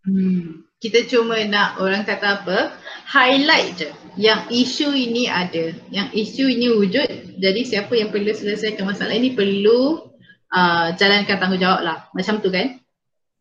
Hmm. 0.04 0.64
Kita 0.78 1.08
cuma 1.08 1.40
nak 1.48 1.80
orang 1.80 2.04
kata 2.04 2.44
apa? 2.44 2.76
Highlight 3.08 3.70
je. 3.80 3.88
Yang 4.20 4.40
isu 4.52 4.88
ini 4.92 5.32
ada. 5.32 5.72
Yang 5.88 6.08
isu 6.12 6.44
ini 6.44 6.66
wujud. 6.76 7.40
Jadi 7.40 7.60
siapa 7.64 7.96
yang 7.96 8.12
perlu 8.12 8.30
selesaikan 8.36 8.84
masalah 8.84 9.16
ini 9.16 9.32
perlu 9.32 10.04
uh, 10.52 10.92
jalankan 11.00 11.40
tanggungjawab 11.40 11.80
lah. 11.80 11.98
Macam 12.12 12.44
tu 12.44 12.52
kan? 12.52 12.78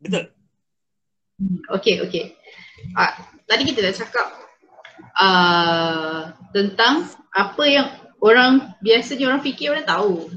Betul. 0.00 0.32
Hmm. 1.34 1.58
okay 1.66 1.98
okay 1.98 2.38
uh, 2.92 3.12
tadi 3.48 3.62
kita 3.66 3.80
dah 3.80 3.94
cakap 3.94 4.26
uh, 5.16 6.20
tentang 6.52 7.08
apa 7.34 7.64
yang 7.66 7.88
orang 8.20 8.76
biasanya 8.84 9.32
orang 9.32 9.42
fikir 9.42 9.72
orang 9.72 9.88
tahu. 9.88 10.28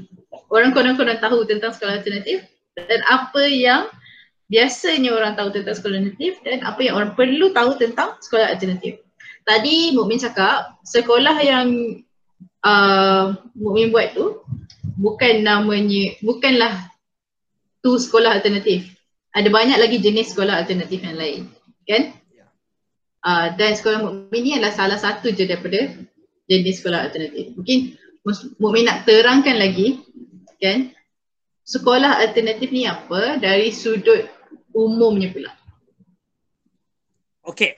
Orang 0.48 0.72
konon-konon 0.72 1.20
tahu 1.20 1.44
tentang 1.44 1.76
sekolah 1.76 2.00
alternatif 2.00 2.40
dan 2.72 3.04
apa 3.04 3.42
yang 3.44 3.84
biasanya 4.48 5.12
orang 5.12 5.36
tahu 5.36 5.52
tentang 5.52 5.76
sekolah 5.76 5.96
alternatif 6.00 6.40
dan 6.40 6.64
apa 6.64 6.80
yang 6.80 6.94
orang 6.96 7.12
perlu 7.12 7.52
tahu 7.52 7.76
tentang 7.76 8.16
sekolah 8.18 8.48
alternatif. 8.48 9.04
Tadi 9.44 9.92
Mukmin 9.96 10.20
cakap 10.20 10.76
sekolah 10.84 11.36
yang 11.44 11.68
uh, 12.64 13.36
Mukmin 13.56 13.92
buat 13.92 14.16
tu 14.16 14.40
bukan 14.96 15.44
namanya 15.44 16.16
bukanlah 16.24 16.88
tu 17.84 17.96
sekolah 18.00 18.40
alternatif. 18.40 18.88
Ada 19.36 19.52
banyak 19.52 19.78
lagi 19.78 20.00
jenis 20.00 20.32
sekolah 20.34 20.64
alternatif 20.64 21.04
yang 21.04 21.16
lain, 21.20 21.40
kan? 21.84 22.16
Uh, 23.20 23.52
dan 23.60 23.76
sekolah 23.76 24.00
Mukmin 24.00 24.40
ni 24.40 24.52
adalah 24.56 24.72
salah 24.72 24.98
satu 24.98 25.28
je 25.28 25.44
daripada 25.44 25.92
jenis 26.48 26.80
sekolah 26.80 27.08
alternatif. 27.08 27.52
Mungkin 27.52 28.00
Mukmin 28.56 28.88
nak 28.88 29.04
terangkan 29.04 29.56
lagi 29.60 30.00
kan 30.58 30.90
sekolah 31.68 32.18
alternatif 32.24 32.72
ni 32.72 32.88
apa 32.88 33.36
dari 33.38 33.70
sudut 33.70 34.37
umumnya 34.78 35.34
pula. 35.34 35.50
Okey. 37.42 37.74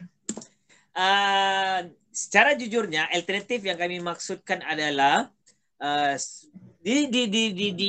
Uh, 0.93 1.89
secara 2.11 2.53
jujurnya 2.59 3.09
alternatif 3.09 3.65
yang 3.65 3.79
kami 3.79 4.03
maksudkan 4.03 4.61
adalah 4.67 5.31
uh, 5.81 6.15
di, 6.83 7.09
di 7.09 7.23
di 7.31 7.43
di 7.57 7.67
di 7.73 7.89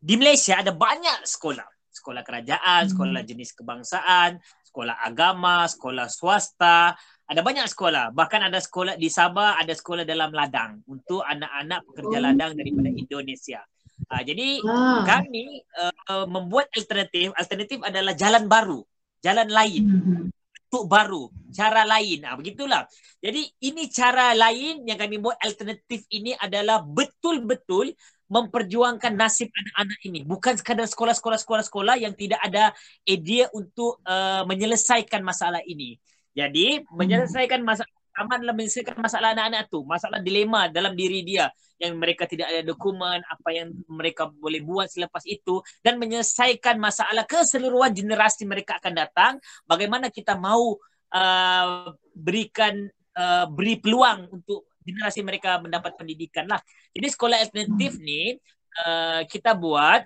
di 0.00 0.14
Malaysia 0.18 0.58
ada 0.58 0.74
banyak 0.74 1.22
sekolah. 1.22 1.68
Sekolah 1.90 2.24
kerajaan, 2.24 2.88
hmm. 2.88 2.90
sekolah 2.96 3.22
jenis 3.28 3.52
kebangsaan, 3.52 4.40
sekolah 4.64 5.04
agama, 5.04 5.68
sekolah 5.68 6.08
swasta, 6.08 6.96
ada 7.28 7.40
banyak 7.44 7.68
sekolah. 7.68 8.10
Bahkan 8.16 8.40
ada 8.48 8.56
sekolah 8.56 8.94
di 8.96 9.12
Sabah, 9.12 9.60
ada 9.60 9.76
sekolah 9.76 10.08
dalam 10.08 10.32
ladang 10.32 10.80
untuk 10.88 11.20
anak-anak 11.20 11.84
pekerja 11.92 12.16
oh. 12.16 12.22
ladang 12.24 12.52
daripada 12.56 12.88
Indonesia. 12.88 13.60
Uh, 14.10 14.22
jadi 14.26 14.58
ah. 14.66 15.06
kami 15.06 15.62
uh, 16.10 16.26
membuat 16.26 16.66
alternatif. 16.74 17.30
Alternatif 17.38 17.78
adalah 17.86 18.12
jalan 18.18 18.50
baru, 18.50 18.82
jalan 19.22 19.48
lain. 19.48 19.82
Hmm 19.86 20.26
bentuk 20.70 20.86
baru, 20.86 21.26
cara 21.50 21.82
lain. 21.82 22.22
Ah 22.22 22.38
begitulah. 22.38 22.86
Jadi 23.18 23.42
ini 23.58 23.90
cara 23.90 24.30
lain 24.38 24.86
yang 24.86 25.02
kami 25.02 25.18
buat 25.18 25.34
alternatif 25.42 26.06
ini 26.14 26.30
adalah 26.38 26.78
betul-betul 26.78 27.90
memperjuangkan 28.30 29.18
nasib 29.18 29.50
anak-anak 29.50 29.98
ini. 30.06 30.22
Bukan 30.22 30.54
sekadar 30.54 30.86
sekolah-sekolah 30.86 31.42
sekolah-sekolah 31.42 31.98
yang 31.98 32.14
tidak 32.14 32.38
ada 32.46 32.70
idea 33.02 33.50
untuk 33.50 33.98
uh, 34.06 34.46
menyelesaikan 34.46 35.26
masalah 35.26 35.58
ini. 35.66 35.98
Jadi 36.38 36.86
menyelesaikan 36.94 37.66
masalah 37.66 37.90
aman 38.20 38.44
dalam 38.44 38.56
menyelesaikan 38.56 39.00
masalah 39.00 39.32
anak-anak 39.32 39.72
tu, 39.72 39.80
masalah 39.88 40.20
dilema 40.20 40.68
dalam 40.68 40.92
diri 40.92 41.24
dia 41.24 41.48
yang 41.80 41.96
mereka 41.96 42.28
tidak 42.28 42.52
ada 42.52 42.60
dokumen, 42.60 43.24
apa 43.24 43.48
yang 43.56 43.72
mereka 43.88 44.28
boleh 44.28 44.60
buat 44.60 44.92
selepas 44.92 45.24
itu 45.24 45.64
dan 45.80 45.96
menyelesaikan 45.96 46.76
masalah 46.76 47.24
keseluruhan 47.24 47.96
generasi 47.96 48.44
mereka 48.44 48.76
akan 48.76 48.92
datang, 48.92 49.32
bagaimana 49.64 50.12
kita 50.12 50.36
mau 50.36 50.76
uh, 51.16 51.88
berikan 52.12 52.84
uh, 53.16 53.48
beri 53.48 53.80
peluang 53.80 54.28
untuk 54.28 54.68
generasi 54.84 55.24
mereka 55.24 55.56
mendapat 55.56 55.96
pendidikan 55.96 56.44
lah. 56.44 56.60
Jadi 56.92 57.06
sekolah 57.08 57.40
alternatif 57.40 57.96
ni 58.00 58.36
uh, 58.84 59.24
kita 59.24 59.56
buat 59.56 60.04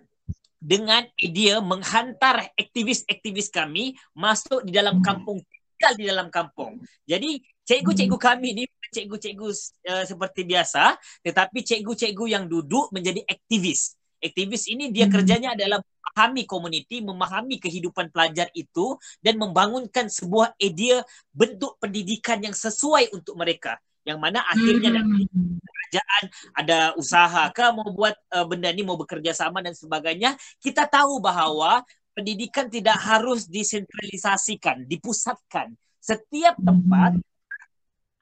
dengan 0.65 1.05
idea 1.21 1.61
menghantar 1.61 2.49
aktivis-aktivis 2.57 3.53
kami 3.53 3.99
masuk 4.17 4.65
di 4.65 4.73
dalam 4.73 5.05
kampung 5.05 5.43
tinggal 5.75 5.93
di 6.01 6.05
dalam 6.09 6.29
kampung. 6.33 6.81
Jadi 7.05 7.43
cikgu-cikgu 7.65 8.17
kami 8.21 8.49
ni 8.53 8.65
cikgu-cikgu 8.95 9.49
uh, 9.91 10.05
seperti 10.07 10.47
biasa 10.47 10.95
tetapi 11.25 11.67
cikgu-cikgu 11.67 12.25
yang 12.31 12.45
duduk 12.47 12.93
menjadi 12.95 13.25
aktivis. 13.27 13.99
Aktivis 14.25 14.71
ini 14.73 14.89
dia 14.89 15.05
hmm. 15.05 15.13
kerjanya 15.13 15.53
adalah 15.53 15.85
memahami 15.85 16.49
komuniti, 16.49 17.05
memahami 17.05 17.61
kehidupan 17.61 18.09
pelajar 18.09 18.49
itu 18.57 18.97
dan 19.21 19.37
membangunkan 19.37 20.09
sebuah 20.09 20.57
idea 20.57 21.05
bentuk 21.35 21.77
pendidikan 21.77 22.41
yang 22.41 22.57
sesuai 22.57 23.13
untuk 23.13 23.37
mereka. 23.37 23.77
Yang 24.05 24.19
mana 24.21 24.41
akhirnya 24.49 24.97
nanti 24.97 25.29
hmm. 25.29 25.61
kerajaan 25.61 26.25
ada 26.57 26.79
usaha 26.97 27.53
ke 27.53 27.65
mau 27.75 27.89
buat 27.93 28.17
uh, 28.33 28.49
benda 28.49 28.73
ni 28.73 28.81
mau 28.81 28.97
bekerja 28.97 29.37
sama 29.37 29.61
dan 29.61 29.77
sebagainya. 29.77 30.41
Kita 30.57 30.89
tahu 30.89 31.21
bahawa 31.21 31.85
pendidikan 32.17 32.71
tidak 32.73 32.97
harus 33.05 33.45
disentralisasikan, 33.45 34.89
dipusatkan. 34.89 35.75
Setiap 36.01 36.57
tempat 36.61 37.17
hmm 37.17 37.34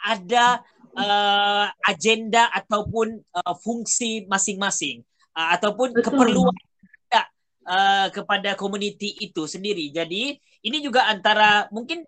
ada 0.02 0.60
uh, 0.98 1.66
agenda 1.86 2.50
ataupun 2.52 3.22
uh, 3.32 3.54
fungsi 3.58 4.26
masing-masing 4.26 5.02
uh, 5.34 5.54
ataupun 5.56 5.94
Betul. 5.94 6.04
keperluan 6.10 6.56
uh, 7.66 8.08
kepada 8.10 8.54
komuniti 8.58 9.14
itu 9.22 9.46
sendiri. 9.46 9.90
Jadi 9.92 10.36
ini 10.62 10.78
juga 10.82 11.06
antara 11.10 11.66
mungkin 11.70 12.02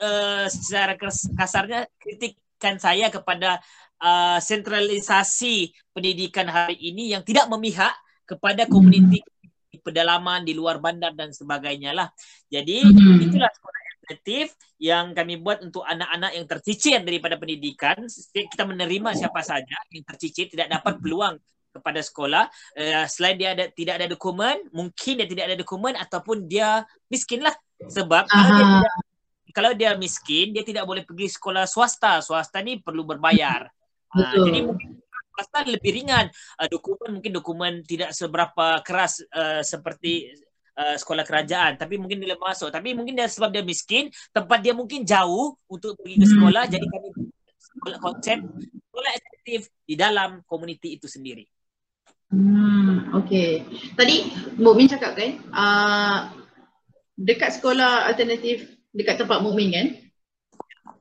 uh, 0.00 0.46
secara 0.48 0.96
kasarnya 1.36 1.88
kritikan 2.00 2.76
saya 2.80 3.08
kepada 3.12 3.60
uh, 4.02 4.38
sentralisasi 4.40 5.72
pendidikan 5.92 6.48
hari 6.48 6.76
ini 6.78 7.14
yang 7.14 7.22
tidak 7.24 7.48
memihak 7.48 7.92
kepada 8.28 8.68
komuniti 8.68 9.24
hmm. 9.24 9.80
pedalaman 9.80 10.44
di 10.44 10.52
luar 10.52 10.80
bandar 10.82 11.16
dan 11.16 11.32
sebagainya 11.32 11.96
lah. 11.96 12.08
Jadi 12.48 12.84
hmm. 12.84 13.24
itulah 13.28 13.48
sekolah 13.48 13.80
alternatif 14.08 14.56
yang 14.80 15.12
kami 15.12 15.36
buat 15.36 15.60
untuk 15.60 15.84
anak-anak 15.84 16.32
yang 16.32 16.46
tercicir 16.48 16.98
daripada 17.04 17.36
pendidikan. 17.36 18.08
Kita 18.32 18.64
menerima 18.64 19.12
siapa 19.12 19.44
saja 19.44 19.76
yang 19.92 20.04
tercicir 20.08 20.48
tidak 20.48 20.72
dapat 20.72 20.96
peluang 20.96 21.36
kepada 21.68 22.00
sekolah. 22.00 22.48
Uh, 22.72 23.04
selain 23.04 23.36
dia 23.36 23.52
ada 23.52 23.68
tidak 23.68 24.00
ada 24.00 24.06
dokumen 24.08 24.56
mungkin 24.72 25.20
dia 25.20 25.28
tidak 25.28 25.44
ada 25.52 25.56
dokumen 25.60 25.94
ataupun 26.00 26.48
dia 26.48 26.88
miskin 27.12 27.44
lah. 27.44 27.52
Sebab 27.78 28.26
kalau 28.26 28.48
dia, 28.48 28.64
tidak, 28.64 28.94
kalau 29.52 29.72
dia 29.76 29.90
miskin 30.00 30.56
dia 30.56 30.64
tidak 30.64 30.88
boleh 30.88 31.04
pergi 31.04 31.28
sekolah 31.28 31.68
swasta. 31.68 32.24
Swasta 32.24 32.64
ni 32.64 32.80
perlu 32.80 33.04
berbayar. 33.04 33.68
Uh, 34.08 34.48
jadi 34.48 34.64
mungkin 34.64 34.96
swasta 35.36 35.68
lebih 35.68 36.00
ringan. 36.00 36.32
Uh, 36.56 36.64
dokumen 36.72 37.20
mungkin 37.20 37.32
dokumen 37.36 37.72
tidak 37.84 38.16
seberapa 38.16 38.80
keras 38.80 39.20
uh, 39.36 39.60
seperti 39.60 40.32
uh, 40.78 40.94
sekolah 40.94 41.26
kerajaan 41.26 41.74
tapi 41.74 41.98
mungkin 41.98 42.22
dia 42.22 42.38
masuk 42.38 42.70
tapi 42.70 42.94
mungkin 42.94 43.18
dia 43.18 43.26
sebab 43.26 43.50
dia 43.50 43.66
miskin 43.66 44.14
tempat 44.30 44.62
dia 44.62 44.72
mungkin 44.72 45.02
jauh 45.02 45.58
untuk 45.66 45.98
pergi 45.98 46.22
ke 46.22 46.26
sekolah 46.30 46.62
hmm. 46.70 46.72
jadi 46.78 46.86
kami 46.86 47.08
sekolah 47.58 47.98
konsep 47.98 48.38
sekolah 48.88 49.12
efektif 49.14 49.60
di 49.86 49.94
dalam 49.94 50.42
komuniti 50.46 50.98
itu 50.98 51.06
sendiri. 51.06 51.46
Hmm, 52.28 53.14
okay. 53.16 53.64
Tadi 53.96 54.28
Mukmin 54.60 54.90
cakap 54.90 55.16
kan 55.16 55.30
uh, 55.54 56.18
dekat 57.16 57.56
sekolah 57.56 58.10
alternatif 58.10 58.68
dekat 58.92 59.22
tempat 59.22 59.40
Mukmin 59.40 59.70
kan 59.72 59.86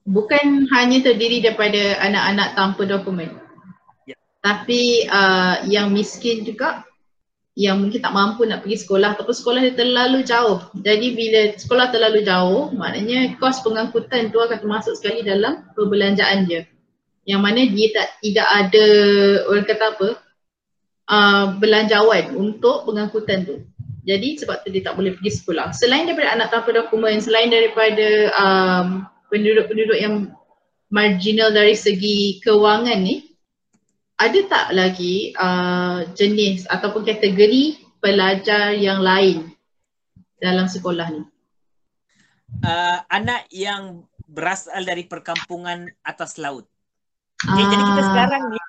bukan 0.07 0.69
hanya 0.71 1.03
terdiri 1.03 1.43
daripada 1.43 1.99
anak-anak 1.99 2.55
tanpa 2.55 2.83
dokumen. 2.87 3.29
Ya. 4.07 4.15
Tapi 4.39 5.09
uh, 5.11 5.67
yang 5.67 5.91
miskin 5.91 6.47
juga 6.47 6.87
yang 7.57 7.81
mungkin 7.81 7.97
tak 8.05 8.13
mampu 8.13 8.45
nak 8.45 8.61
pergi 8.61 8.85
sekolah 8.85 9.17
ataupun 9.17 9.33
sekolah 9.33 9.59
dia 9.65 9.73
terlalu 9.73 10.21
jauh. 10.21 10.61
Jadi 10.77 11.17
bila 11.17 11.57
sekolah 11.57 11.89
terlalu 11.89 12.21
jauh, 12.21 12.69
maknanya 12.69 13.33
kos 13.41 13.65
pengangkutan 13.65 14.29
tu 14.29 14.37
akan 14.37 14.61
termasuk 14.61 14.93
sekali 14.93 15.25
dalam 15.25 15.65
perbelanjaan 15.73 16.45
dia. 16.45 16.69
Yang 17.25 17.41
mana 17.41 17.61
dia 17.65 17.87
tak 17.97 18.07
tidak 18.21 18.47
ada 18.53 18.85
orang 19.49 19.65
kata 19.65 19.85
apa 19.89 20.07
uh, 21.09 21.45
belanjawan 21.57 22.37
untuk 22.37 22.85
pengangkutan 22.85 23.49
tu. 23.49 23.65
Jadi 24.05 24.37
sebab 24.37 24.61
tu 24.61 24.69
dia 24.69 24.85
tak 24.85 24.93
boleh 24.93 25.17
pergi 25.17 25.41
sekolah. 25.41 25.73
Selain 25.73 26.05
daripada 26.05 26.37
anak 26.37 26.53
tanpa 26.53 26.77
dokumen, 26.77 27.17
selain 27.17 27.49
daripada 27.49 28.07
um, 28.37 28.87
penduduk-penduduk 29.33 29.97
yang 29.97 30.29
marginal 30.93 31.49
dari 31.49 31.73
segi 31.73 32.37
kewangan 32.39 33.01
ni, 33.01 33.33
ada 34.17 34.39
tak 34.49 34.67
lagi 34.73 35.31
uh, 35.37 36.09
jenis 36.17 36.65
ataupun 36.65 37.05
kategori 37.05 37.85
pelajar 38.01 38.73
yang 38.73 39.05
lain 39.05 39.53
dalam 40.41 40.65
sekolah 40.65 41.07
ni? 41.13 41.23
Uh, 42.65 42.99
anak 43.13 43.45
yang 43.53 44.07
berasal 44.25 44.81
dari 44.81 45.05
perkampungan 45.05 45.85
atas 46.01 46.41
laut. 46.41 46.65
Okay, 47.45 47.61
uh. 47.61 47.69
Jadi 47.69 47.83
kita 47.85 48.01
ah. 48.01 48.07
sekarang 48.09 48.43
ni 48.49 48.59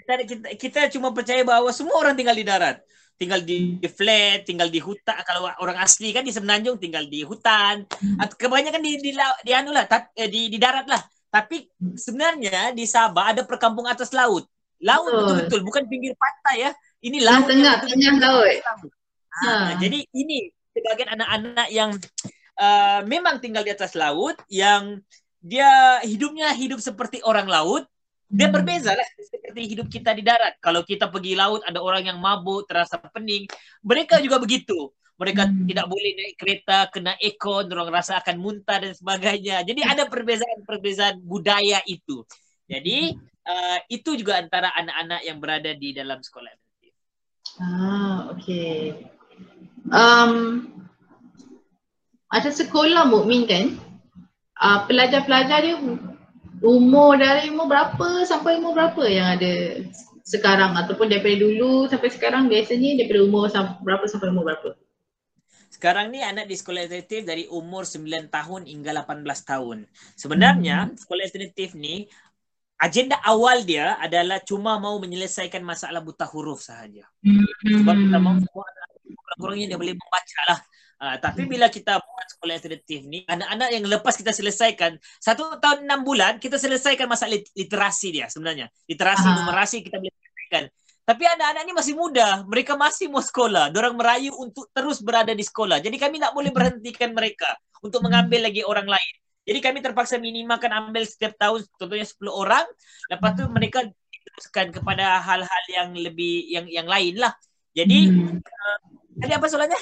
kita, 0.00 0.12
kita, 0.26 0.48
kita 0.56 0.80
cuma 0.92 1.14
percaya 1.16 1.40
bahawa 1.46 1.70
semua 1.72 1.96
orang 1.96 2.14
tinggal 2.18 2.36
di 2.36 2.44
darat. 2.44 2.84
Tinggal 3.20 3.44
di 3.44 3.76
flat, 3.84 4.48
tinggal 4.48 4.72
di 4.72 4.80
hutan. 4.80 5.20
Kalau 5.28 5.44
orang 5.60 5.76
asli 5.76 6.08
kan 6.08 6.24
di 6.24 6.32
Semenanjung 6.32 6.80
tinggal 6.80 7.04
di 7.04 7.20
hutan. 7.20 7.84
Atau 8.16 8.36
kebanyakan 8.40 8.80
di 8.80 8.96
di, 8.96 9.12
di, 9.12 9.20
di 9.44 9.52
anu 9.52 9.76
lah, 9.76 9.84
eh, 10.16 10.28
di, 10.28 10.48
di 10.48 10.56
darat 10.56 10.88
lah. 10.88 11.04
Tapi 11.28 11.68
sebenarnya 12.00 12.72
di 12.72 12.88
Sabah 12.88 13.36
ada 13.36 13.44
perkampungan 13.44 13.92
atas 13.92 14.16
laut. 14.16 14.48
Laut 14.80 15.12
betul-betul 15.12 15.60
bukan 15.64 15.84
pinggir 15.86 16.12
pantai 16.16 16.68
ya. 16.68 16.70
Ini 17.00 17.18
laut 17.24 17.44
tengah 17.48 17.84
tengah 17.84 18.14
laut. 18.20 18.46
Ha, 18.50 19.46
ha. 19.46 19.54
Jadi 19.80 20.04
ini 20.16 20.50
sebagian 20.72 21.12
anak-anak 21.16 21.68
yang 21.72 21.90
uh, 22.60 23.00
memang 23.04 23.38
tinggal 23.40 23.64
di 23.64 23.72
atas 23.72 23.92
laut 23.96 24.36
yang 24.48 25.00
dia 25.40 26.00
hidupnya 26.04 26.52
hidup 26.52 26.84
seperti 26.84 27.24
orang 27.24 27.48
laut 27.48 27.88
dia 28.30 28.46
hmm. 28.46 28.54
berbeza 28.54 28.94
lah 28.94 29.08
seperti 29.18 29.74
hidup 29.74 29.90
kita 29.90 30.14
di 30.14 30.22
darat. 30.22 30.54
Kalau 30.62 30.86
kita 30.86 31.10
pergi 31.10 31.34
laut 31.34 31.66
ada 31.66 31.82
orang 31.82 32.06
yang 32.06 32.22
mabuk, 32.22 32.62
terasa 32.70 32.94
pening. 33.10 33.50
Mereka 33.82 34.22
juga 34.22 34.38
begitu. 34.38 34.94
Mereka 35.18 35.50
hmm. 35.50 35.66
tidak 35.66 35.86
boleh 35.90 36.10
naik 36.14 36.34
kereta, 36.38 36.78
kena 36.94 37.18
ekon, 37.18 37.66
orang 37.74 37.90
rasa 37.90 38.22
akan 38.22 38.38
muntah 38.38 38.78
dan 38.78 38.94
sebagainya. 38.94 39.66
Jadi 39.66 39.82
ada 39.82 40.06
perbezaan-perbezaan 40.06 41.18
budaya 41.26 41.82
itu. 41.90 42.22
Jadi 42.70 43.18
uh, 43.50 43.78
itu 43.90 44.14
juga 44.14 44.38
antara 44.38 44.70
anak-anak 44.78 45.20
yang 45.26 45.38
berada 45.42 45.74
di 45.74 45.90
dalam 45.90 46.22
sekolah 46.22 46.54
Ah, 47.58 48.30
okay. 48.30 49.10
Um, 49.90 50.64
ada 52.30 52.48
sekolah 52.54 53.10
mukmin 53.10 53.44
kan? 53.44 53.74
Uh, 54.60 54.86
pelajar-pelajar 54.86 55.66
dia 55.66 55.76
umur 56.60 57.16
dari 57.16 57.50
umur 57.50 57.66
berapa 57.66 58.22
sampai 58.28 58.60
umur 58.60 58.76
berapa 58.76 59.02
yang 59.08 59.40
ada 59.40 59.82
sekarang 60.22 60.76
ataupun 60.76 61.08
daripada 61.08 61.40
dulu 61.40 61.88
sampai 61.88 62.12
sekarang 62.12 62.46
biasanya 62.46 63.02
daripada 63.02 63.20
umur 63.24 63.50
berapa 63.82 64.04
sampai 64.06 64.30
umur 64.30 64.46
berapa? 64.46 64.76
Sekarang 65.72 66.12
ni 66.12 66.20
anak 66.20 66.44
di 66.44 66.60
sekolah 66.60 66.84
alternatif 66.84 67.24
dari 67.24 67.48
umur 67.48 67.88
9 67.88 68.28
tahun 68.28 68.62
hingga 68.68 68.90
18 69.00 69.24
tahun. 69.24 69.88
Sebenarnya 70.12 70.92
hmm. 70.92 70.98
sekolah 71.00 71.24
alternatif 71.24 71.72
ni 71.72 72.04
agenda 72.80 73.20
awal 73.28 73.60
dia 73.62 74.00
adalah 74.00 74.40
cuma 74.40 74.80
mau 74.80 74.96
menyelesaikan 74.96 75.60
masalah 75.60 76.00
buta 76.00 76.24
huruf 76.24 76.64
sahaja. 76.64 77.04
Hmm. 77.20 77.44
Sebab 77.84 77.94
kita 78.08 78.18
mahu 78.18 78.40
semua 78.40 78.66
kurang-kurangnya 79.04 79.66
dia 79.76 79.78
boleh 79.78 79.94
membaca 79.94 80.40
lah. 80.48 80.60
Uh, 81.00 81.16
tapi 81.16 81.48
bila 81.48 81.72
kita 81.72 81.96
buat 81.96 82.26
sekolah 82.36 82.60
alternatif 82.60 83.08
ni, 83.08 83.24
anak-anak 83.24 83.68
yang 83.72 83.84
lepas 83.88 84.20
kita 84.20 84.36
selesaikan, 84.36 85.00
satu 85.16 85.56
tahun 85.56 85.88
enam 85.88 86.04
bulan, 86.04 86.36
kita 86.36 86.60
selesaikan 86.60 87.08
masalah 87.08 87.40
literasi 87.56 88.20
dia 88.20 88.28
sebenarnya. 88.28 88.68
Literasi, 88.84 89.24
Aha. 89.24 89.36
numerasi 89.40 89.80
kita 89.80 89.96
boleh 89.96 90.12
selesaikan. 90.12 90.64
Tapi 91.08 91.24
anak-anak 91.24 91.62
ni 91.64 91.72
masih 91.72 91.94
muda, 91.96 92.44
mereka 92.44 92.76
masih 92.76 93.08
mau 93.08 93.24
sekolah. 93.24 93.72
Diorang 93.72 93.96
merayu 93.96 94.36
untuk 94.36 94.68
terus 94.76 95.00
berada 95.00 95.32
di 95.32 95.40
sekolah. 95.40 95.80
Jadi 95.80 95.96
kami 95.96 96.20
tak 96.20 96.36
boleh 96.36 96.52
berhentikan 96.52 97.16
mereka 97.16 97.48
untuk 97.80 98.04
mengambil 98.04 98.44
lagi 98.44 98.60
orang 98.60 98.86
lain. 98.86 99.14
Jadi 99.50 99.58
kami 99.58 99.82
terpaksa 99.82 100.14
minimalkan 100.22 100.70
ambil 100.70 101.02
setiap 101.02 101.34
tahun 101.34 101.66
contohnya 101.74 102.06
10 102.06 102.22
orang. 102.30 102.62
Lepas 103.10 103.34
tu 103.34 103.42
mereka 103.50 103.82
diteruskan 103.82 104.70
kepada 104.70 105.18
hal-hal 105.18 105.64
yang 105.66 105.90
lebih 105.98 106.46
yang 106.46 106.70
yang 106.70 106.86
lain 106.86 107.18
lah. 107.18 107.34
Jadi 107.74 108.14
hmm. 108.14 108.38
uh, 108.46 108.78
tadi 109.18 109.32
apa 109.34 109.46
soalannya? 109.50 109.80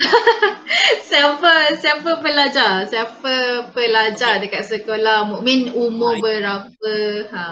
siapa 1.10 1.74
siapa 1.82 2.22
pelajar? 2.22 2.86
Siapa 2.86 3.66
pelajar 3.74 4.38
okay. 4.38 4.42
dekat 4.46 4.62
sekolah 4.78 5.26
Mukmin 5.26 5.74
umur 5.74 6.14
Hai. 6.14 6.22
berapa? 6.22 6.94
Ha. 7.34 7.46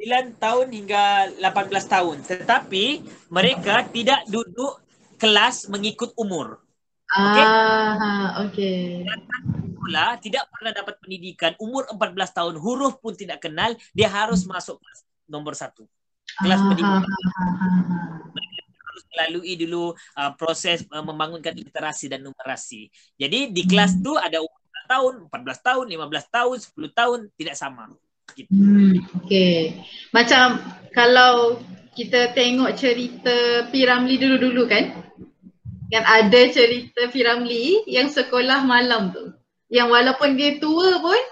9 0.00 0.40
tahun 0.40 0.66
hingga 0.72 1.04
18 1.36 1.68
tahun. 1.84 2.16
Tetapi 2.24 2.84
mereka 3.28 3.84
tidak 3.92 4.24
duduk 4.24 4.80
kelas 5.20 5.68
mengikut 5.68 6.16
umur. 6.16 6.64
Okey. 7.06 7.44
Ah, 7.46 8.42
okey. 8.48 9.06
Sekolah 9.06 10.18
tidak 10.18 10.50
pernah 10.50 10.72
dapat 10.74 10.94
pendidikan 10.98 11.52
umur 11.62 11.86
14 11.86 12.34
tahun, 12.34 12.54
huruf 12.58 12.98
pun 12.98 13.14
tidak 13.14 13.46
kenal, 13.46 13.78
dia 13.94 14.10
harus 14.10 14.42
masuk 14.42 14.82
kelas 14.82 15.06
nombor 15.30 15.54
satu. 15.54 15.86
Kelas 16.42 16.58
ah, 16.58 16.66
pendidikan. 16.66 17.02
Mereka 18.34 18.60
harus 18.82 19.04
melalui 19.14 19.52
dulu 19.54 19.94
uh, 19.94 20.32
proses 20.34 20.82
uh, 20.90 21.04
membangunkan 21.06 21.54
literasi 21.54 22.10
dan 22.10 22.26
numerasi. 22.26 22.90
Jadi 23.14 23.54
di 23.54 23.62
kelas 23.62 24.02
tu 24.02 24.18
ada 24.18 24.42
umur 24.42 24.66
tahun, 24.86 25.14
14 25.30 25.66
tahun, 25.66 25.84
15 25.86 26.34
tahun, 26.34 26.56
10 26.62 26.98
tahun 26.98 27.18
tidak 27.34 27.56
sama. 27.58 27.84
Gitu. 28.34 28.50
Hmm, 28.50 29.02
okay. 29.22 29.82
Macam 30.10 30.62
kalau 30.90 31.62
kita 31.94 32.34
tengok 32.34 32.74
cerita 32.78 33.66
Piramli 33.70 34.18
dulu-dulu 34.18 34.66
kan, 34.70 34.84
kan 35.92 36.02
ada 36.02 36.40
cerita 36.50 37.06
Piramli 37.10 37.86
yang 37.86 38.10
sekolah 38.10 38.66
malam 38.66 39.14
tu. 39.14 39.30
Yang 39.70 39.88
walaupun 39.90 40.38
dia 40.38 40.58
tua 40.58 40.98
pun, 40.98 41.22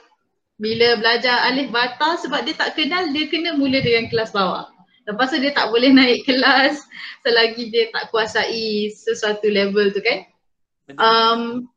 bila 0.59 0.99
belajar 0.99 1.51
alif 1.51 1.71
bata 1.75 2.19
sebab 2.23 2.47
dia 2.47 2.55
tak 2.55 2.79
kenal, 2.79 3.11
dia 3.11 3.27
kena 3.27 3.59
mula 3.59 3.83
dengan 3.83 4.07
kelas 4.11 4.31
bawah. 4.31 4.71
Lepas 5.05 5.35
tu 5.35 5.39
dia 5.43 5.53
tak 5.53 5.69
boleh 5.71 5.91
naik 5.99 6.27
kelas 6.27 6.81
selagi 7.25 7.73
dia 7.73 7.91
tak 7.91 8.13
kuasai 8.13 8.93
sesuatu 8.93 9.49
level 9.51 9.91
tu 9.91 10.01
kan. 10.05 10.19
Um, 11.01 11.71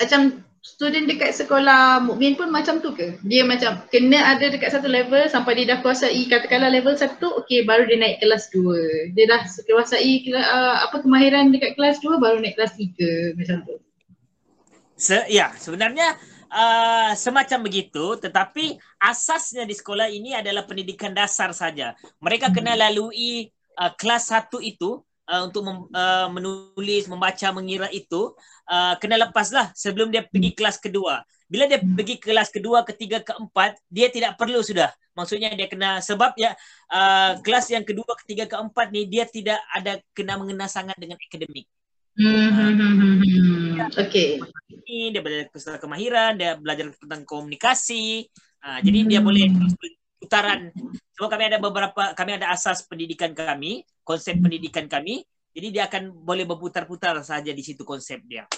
macam 0.00 0.42
student 0.64 1.04
dekat 1.04 1.36
sekolah 1.36 2.00
mukmin 2.00 2.40
pun 2.40 2.48
macam 2.48 2.80
tu 2.80 2.96
ke? 2.96 3.20
Dia 3.28 3.44
macam 3.44 3.84
kena 3.92 4.34
ada 4.34 4.48
dekat 4.48 4.72
satu 4.72 4.88
level 4.88 5.28
sampai 5.28 5.60
dia 5.60 5.76
dah 5.76 5.78
kuasai 5.84 6.24
katakanlah 6.24 6.72
level 6.72 6.96
satu, 6.96 7.44
okey 7.44 7.68
baru 7.68 7.84
dia 7.84 8.00
naik 8.00 8.24
kelas 8.24 8.48
dua. 8.48 8.80
Dia 9.12 9.28
dah 9.28 9.44
kuasai 9.44 10.24
uh, 10.32 10.88
apa 10.88 11.04
kemahiran 11.04 11.52
dekat 11.52 11.76
kelas 11.76 12.00
dua 12.00 12.16
baru 12.16 12.40
naik 12.40 12.56
kelas 12.56 12.80
tiga 12.80 13.36
macam 13.36 13.60
tu. 13.68 13.76
Se 14.96 15.28
ya, 15.28 15.52
sebenarnya 15.52 16.16
uh, 16.48 17.12
semacam 17.12 17.68
begitu 17.68 18.16
tetapi 18.16 18.80
asasnya 19.04 19.68
di 19.68 19.76
sekolah 19.76 20.08
ini 20.08 20.32
adalah 20.32 20.64
pendidikan 20.64 21.12
dasar 21.12 21.52
saja. 21.52 21.92
Mereka 22.24 22.56
kena 22.56 22.72
lalui 22.72 23.52
uh, 23.76 23.92
kelas 24.00 24.32
satu 24.32 24.64
itu 24.64 25.04
uh, 25.28 25.42
untuk 25.48 25.62
mem, 25.64 25.78
uh, 25.92 26.28
menulis, 26.30 27.08
membaca, 27.08 27.48
mengira 27.52 27.88
itu 27.92 28.32
uh, 28.68 28.94
kena 29.00 29.20
lepaslah 29.20 29.72
sebelum 29.72 30.12
dia 30.12 30.24
pergi 30.24 30.52
hmm. 30.52 30.58
kelas 30.58 30.76
kedua. 30.80 31.24
Bila 31.48 31.68
dia 31.68 31.80
hmm. 31.80 31.94
pergi 31.96 32.14
kelas 32.20 32.48
kedua, 32.50 32.82
ketiga, 32.88 33.20
keempat, 33.20 33.78
dia 33.88 34.08
tidak 34.08 34.40
perlu 34.40 34.64
sudah. 34.64 34.90
Maksudnya 35.14 35.54
dia 35.54 35.70
kena 35.70 36.02
sebab 36.02 36.34
ya 36.34 36.58
uh, 36.90 37.38
kelas 37.38 37.70
yang 37.70 37.86
kedua, 37.86 38.08
ketiga, 38.24 38.50
keempat 38.50 38.90
ni 38.90 39.06
dia 39.06 39.24
tidak 39.28 39.62
ada 39.70 40.02
kena 40.10 40.34
mengena 40.40 40.66
sangat 40.66 40.98
dengan 40.98 41.20
akademik. 41.20 41.70
Hmm. 42.14 42.50
Uh, 43.78 43.90
okay. 43.98 44.38
Dia 44.86 45.20
belajar 45.22 45.50
tentang 45.50 45.82
kemahiran, 45.82 46.38
dia 46.38 46.54
belajar 46.58 46.90
tentang 46.98 47.22
komunikasi. 47.26 48.26
Uh, 48.64 48.78
jadi 48.80 48.98
dia 49.06 49.20
boleh 49.20 49.50
putaran. 50.24 50.72
Sebab 51.14 51.28
kami 51.28 51.44
ada 51.52 51.58
beberapa, 51.60 52.16
kami 52.16 52.40
ada 52.40 52.50
asas 52.50 52.82
pendidikan 52.88 53.36
kami, 53.36 53.84
konsep 54.02 54.40
pendidikan 54.40 54.88
kami. 54.88 55.22
Jadi 55.54 55.68
dia 55.70 55.86
akan 55.86 56.24
boleh 56.24 56.42
berputar-putar 56.48 57.20
saja 57.22 57.54
di 57.54 57.62
situ 57.62 57.86
konsep 57.86 58.18
dia. 58.26 58.48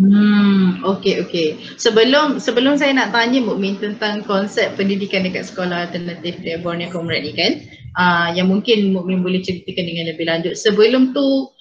Hmm, 0.00 0.80
okey 0.80 1.20
okey. 1.28 1.76
Sebelum 1.76 2.40
sebelum 2.40 2.80
saya 2.80 2.96
nak 2.96 3.12
tanya 3.12 3.44
Mukmin 3.44 3.76
tentang 3.76 4.24
konsep 4.24 4.72
pendidikan 4.80 5.20
dekat 5.20 5.52
sekolah 5.52 5.92
alternatif 5.92 6.40
di 6.40 6.56
Borneo 6.64 6.88
Comrade 6.88 7.28
ni 7.28 7.36
kan, 7.36 7.52
uh, 8.00 8.28
yang 8.32 8.48
mungkin 8.48 8.96
Mukmin 8.96 9.20
boleh 9.20 9.44
ceritakan 9.44 9.84
dengan 9.84 10.08
lebih 10.08 10.24
lanjut. 10.24 10.56
Sebelum 10.56 11.12
tu 11.12 11.52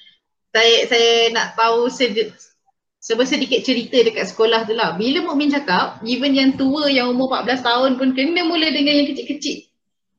saya 0.55 0.87
saya 0.87 1.11
nak 1.35 1.59
tahu 1.59 1.91
sedikit 1.91 2.31
sedikit 3.01 3.65
cerita 3.65 3.97
dekat 3.97 4.29
sekolah 4.29 4.69
tu 4.69 4.77
lah. 4.77 4.93
Bila 4.93 5.25
Mukmin 5.25 5.49
cakap, 5.49 5.97
even 6.05 6.37
yang 6.37 6.53
tua 6.53 6.85
yang 6.85 7.09
umur 7.17 7.33
14 7.33 7.65
tahun 7.65 7.91
pun 7.97 8.13
kena 8.13 8.45
mula 8.45 8.69
dengan 8.69 8.93
yang 8.93 9.09
kecil-kecil. 9.09 9.65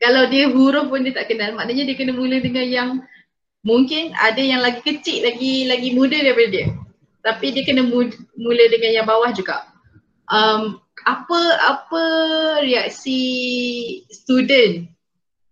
Kalau 0.03 0.27
dia 0.27 0.51
huruf 0.51 0.91
pun 0.91 1.07
dia 1.07 1.15
tak 1.15 1.31
kenal, 1.31 1.55
maknanya 1.55 1.87
dia 1.87 1.95
kena 1.95 2.11
mula 2.11 2.43
dengan 2.43 2.67
yang 2.67 2.91
mungkin 3.63 4.11
ada 4.19 4.43
yang 4.43 4.59
lagi 4.59 4.83
kecil 4.83 5.23
lagi 5.23 5.71
lagi 5.71 5.95
muda 5.95 6.19
daripada 6.19 6.51
dia. 6.51 6.67
Tapi 7.23 7.47
dia 7.55 7.63
kena 7.63 7.87
mula 7.87 8.65
dengan 8.67 8.91
yang 8.91 9.07
bawah 9.07 9.31
juga. 9.31 9.63
Um, 10.27 10.83
apa 11.07 11.41
apa 11.63 12.03
reaksi 12.67 13.23
student? 14.11 14.91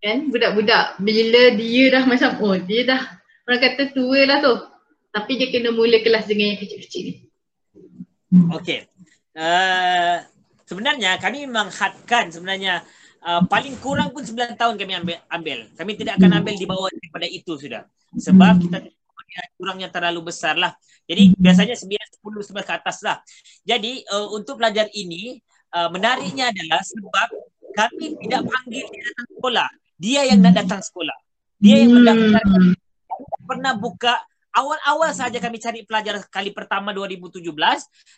Kan? 0.03 0.35
Budak-budak. 0.35 0.99
Bila 0.99 1.55
dia 1.55 1.85
dah 1.95 2.03
macam 2.11 2.43
oh 2.43 2.59
dia 2.59 2.83
dah 2.91 3.03
orang 3.47 3.61
kata 3.63 3.95
tua 3.95 4.19
lah 4.27 4.39
tu 4.43 4.55
tapi 5.11 5.39
dia 5.39 5.51
kena 5.51 5.75
mula 5.75 5.99
kelas 6.03 6.31
dengan 6.31 6.55
yang 6.55 6.61
kecil-kecil 6.63 7.03
ni 7.07 7.15
Okay 8.31 8.87
uh, 9.35 10.17
sebenarnya 10.67 11.19
kami 11.19 11.47
memang 11.51 11.67
hadkan 11.71 12.31
sebenarnya 12.31 12.83
uh, 13.25 13.43
paling 13.47 13.77
kurang 13.79 14.15
pun 14.15 14.25
9 14.25 14.57
tahun 14.57 14.75
kami 14.79 14.93
ambil, 15.03 15.19
ambil. 15.31 15.59
Kami 15.77 15.93
tidak 15.99 16.19
akan 16.19 16.41
ambil 16.43 16.55
di 16.57 16.67
bawah 16.67 16.91
daripada 16.91 17.27
itu 17.29 17.53
sudah. 17.57 17.83
Sebab 18.17 18.67
kita 18.67 18.79
kurangnya 19.55 19.89
terlalu 19.93 20.31
besar 20.33 20.59
lah. 20.59 20.75
Jadi 21.07 21.35
biasanya 21.39 21.75
9, 21.79 21.91
10, 22.23 22.55
11 22.55 22.67
ke 22.67 22.73
atas 22.75 22.97
lah. 23.07 23.17
Jadi 23.63 24.03
uh, 24.11 24.29
untuk 24.35 24.59
pelajar 24.59 24.91
ini 24.95 25.39
uh, 25.75 25.89
menariknya 25.91 26.51
adalah 26.51 26.83
sebab 26.83 27.29
kami 27.71 28.19
tidak 28.27 28.43
panggil 28.47 28.87
dia 28.91 29.03
datang 29.07 29.29
sekolah. 29.39 29.69
Dia 30.01 30.21
yang 30.27 30.41
nak 30.43 30.55
datang 30.57 30.81
sekolah. 30.83 31.19
Dia 31.61 31.77
yang 31.85 31.93
mendaftar. 31.93 32.43
Kami 33.11 33.25
pernah 33.45 33.73
buka 33.77 34.15
awal-awal 34.55 35.11
saja 35.15 35.39
kami 35.39 35.63
cari 35.63 35.87
pelajar 35.87 36.19
kali 36.29 36.51
pertama 36.51 36.91
2017. 36.91 37.43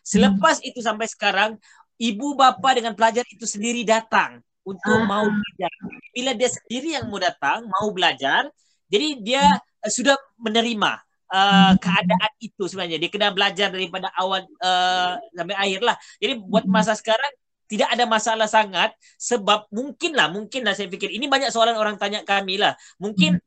Selepas 0.02 0.60
itu 0.64 0.80
sampai 0.80 1.06
sekarang 1.08 1.56
ibu 2.00 2.34
bapa 2.34 2.74
dengan 2.76 2.96
pelajar 2.96 3.22
itu 3.28 3.44
sendiri 3.44 3.84
datang 3.84 4.40
untuk 4.66 4.96
uh 4.96 5.06
mau 5.06 5.26
belajar. 5.26 5.72
Bila 6.12 6.30
dia 6.36 6.50
sendiri 6.50 6.88
yang 6.98 7.06
mau 7.10 7.18
datang, 7.20 7.66
mau 7.66 7.88
belajar, 7.90 8.48
jadi 8.88 9.08
dia 9.20 9.44
uh, 9.82 9.90
sudah 9.90 10.14
menerima 10.38 11.00
uh, 11.32 11.72
keadaan 11.80 12.32
itu 12.38 12.62
sebenarnya. 12.68 12.98
Dia 13.00 13.10
kena 13.10 13.32
belajar 13.32 13.68
daripada 13.72 14.12
awal 14.14 14.44
uh, 14.60 15.16
sampai 15.32 15.56
akhir 15.56 15.80
lah. 15.82 15.96
Jadi 16.20 16.32
buat 16.44 16.64
masa 16.68 16.92
sekarang 16.94 17.32
tidak 17.72 17.88
ada 17.88 18.04
masalah 18.04 18.44
sangat 18.44 18.92
sebab 19.16 19.64
mungkinlah 19.72 20.28
mungkinlah 20.28 20.76
saya 20.76 20.92
fikir 20.92 21.08
ini 21.08 21.24
banyak 21.24 21.48
soalan 21.48 21.80
orang 21.80 21.96
tanya 21.96 22.20
kami 22.20 22.60
lah. 22.60 22.76
Mungkin 23.00 23.40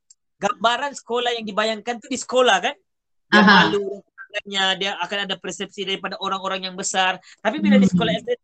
gambaran 0.46 0.94
sekolah 0.94 1.34
yang 1.34 1.46
dibayangkan 1.50 1.98
tu 1.98 2.06
di 2.06 2.20
sekolah 2.22 2.58
kan? 2.62 2.76
Dia 3.34 3.42
malu 3.42 4.06
dia 4.44 5.00
akan 5.00 5.30
ada 5.30 5.36
persepsi 5.40 5.88
daripada 5.88 6.20
orang-orang 6.20 6.68
yang 6.68 6.76
besar. 6.76 7.22
Tapi 7.40 7.64
bila 7.64 7.80
di 7.80 7.88
sekolah 7.88 8.12
SD 8.20 8.36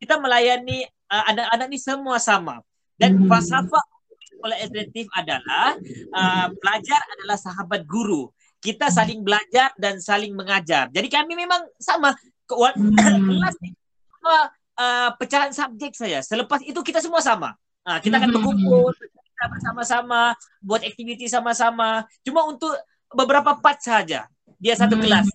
kita 0.00 0.20
melayani 0.20 0.84
uh, 1.12 1.24
anak-anak 1.32 1.66
ni 1.68 1.78
semua 1.80 2.16
sama. 2.20 2.60
Dan 2.96 3.20
hmm. 3.20 3.28
falsafah 3.28 3.84
sekolah 4.32 4.56
alternatif 4.60 5.06
adalah 5.12 5.76
uh, 6.16 6.48
pelajar 6.56 7.00
adalah 7.18 7.36
sahabat 7.36 7.84
guru. 7.84 8.32
Kita 8.60 8.88
saling 8.88 9.20
belajar 9.20 9.72
dan 9.76 10.00
saling 10.00 10.32
mengajar. 10.32 10.88
Jadi 10.88 11.08
kami 11.12 11.36
memang 11.36 11.64
sama 11.76 12.16
hmm. 12.16 12.96
kelas 13.28 13.56
ni 13.60 13.76
uh, 13.76 15.10
pecahan 15.20 15.52
subjek 15.52 15.92
saya. 15.92 16.24
Selepas 16.24 16.64
itu 16.64 16.80
kita 16.80 17.04
semua 17.04 17.20
sama. 17.20 17.52
Uh, 17.86 18.00
kita 18.02 18.18
akan 18.18 18.30
hmm. 18.32 18.92
Berkumpul 19.36 19.52
bersama-sama, 19.60 20.22
buat 20.64 20.82
aktiviti 20.82 21.28
sama-sama. 21.28 22.08
Cuma 22.24 22.48
untuk 22.48 22.72
beberapa 23.12 23.60
part 23.60 23.78
saja. 23.84 24.26
Dia 24.56 24.74
satu 24.74 24.96
kelas. 24.96 25.28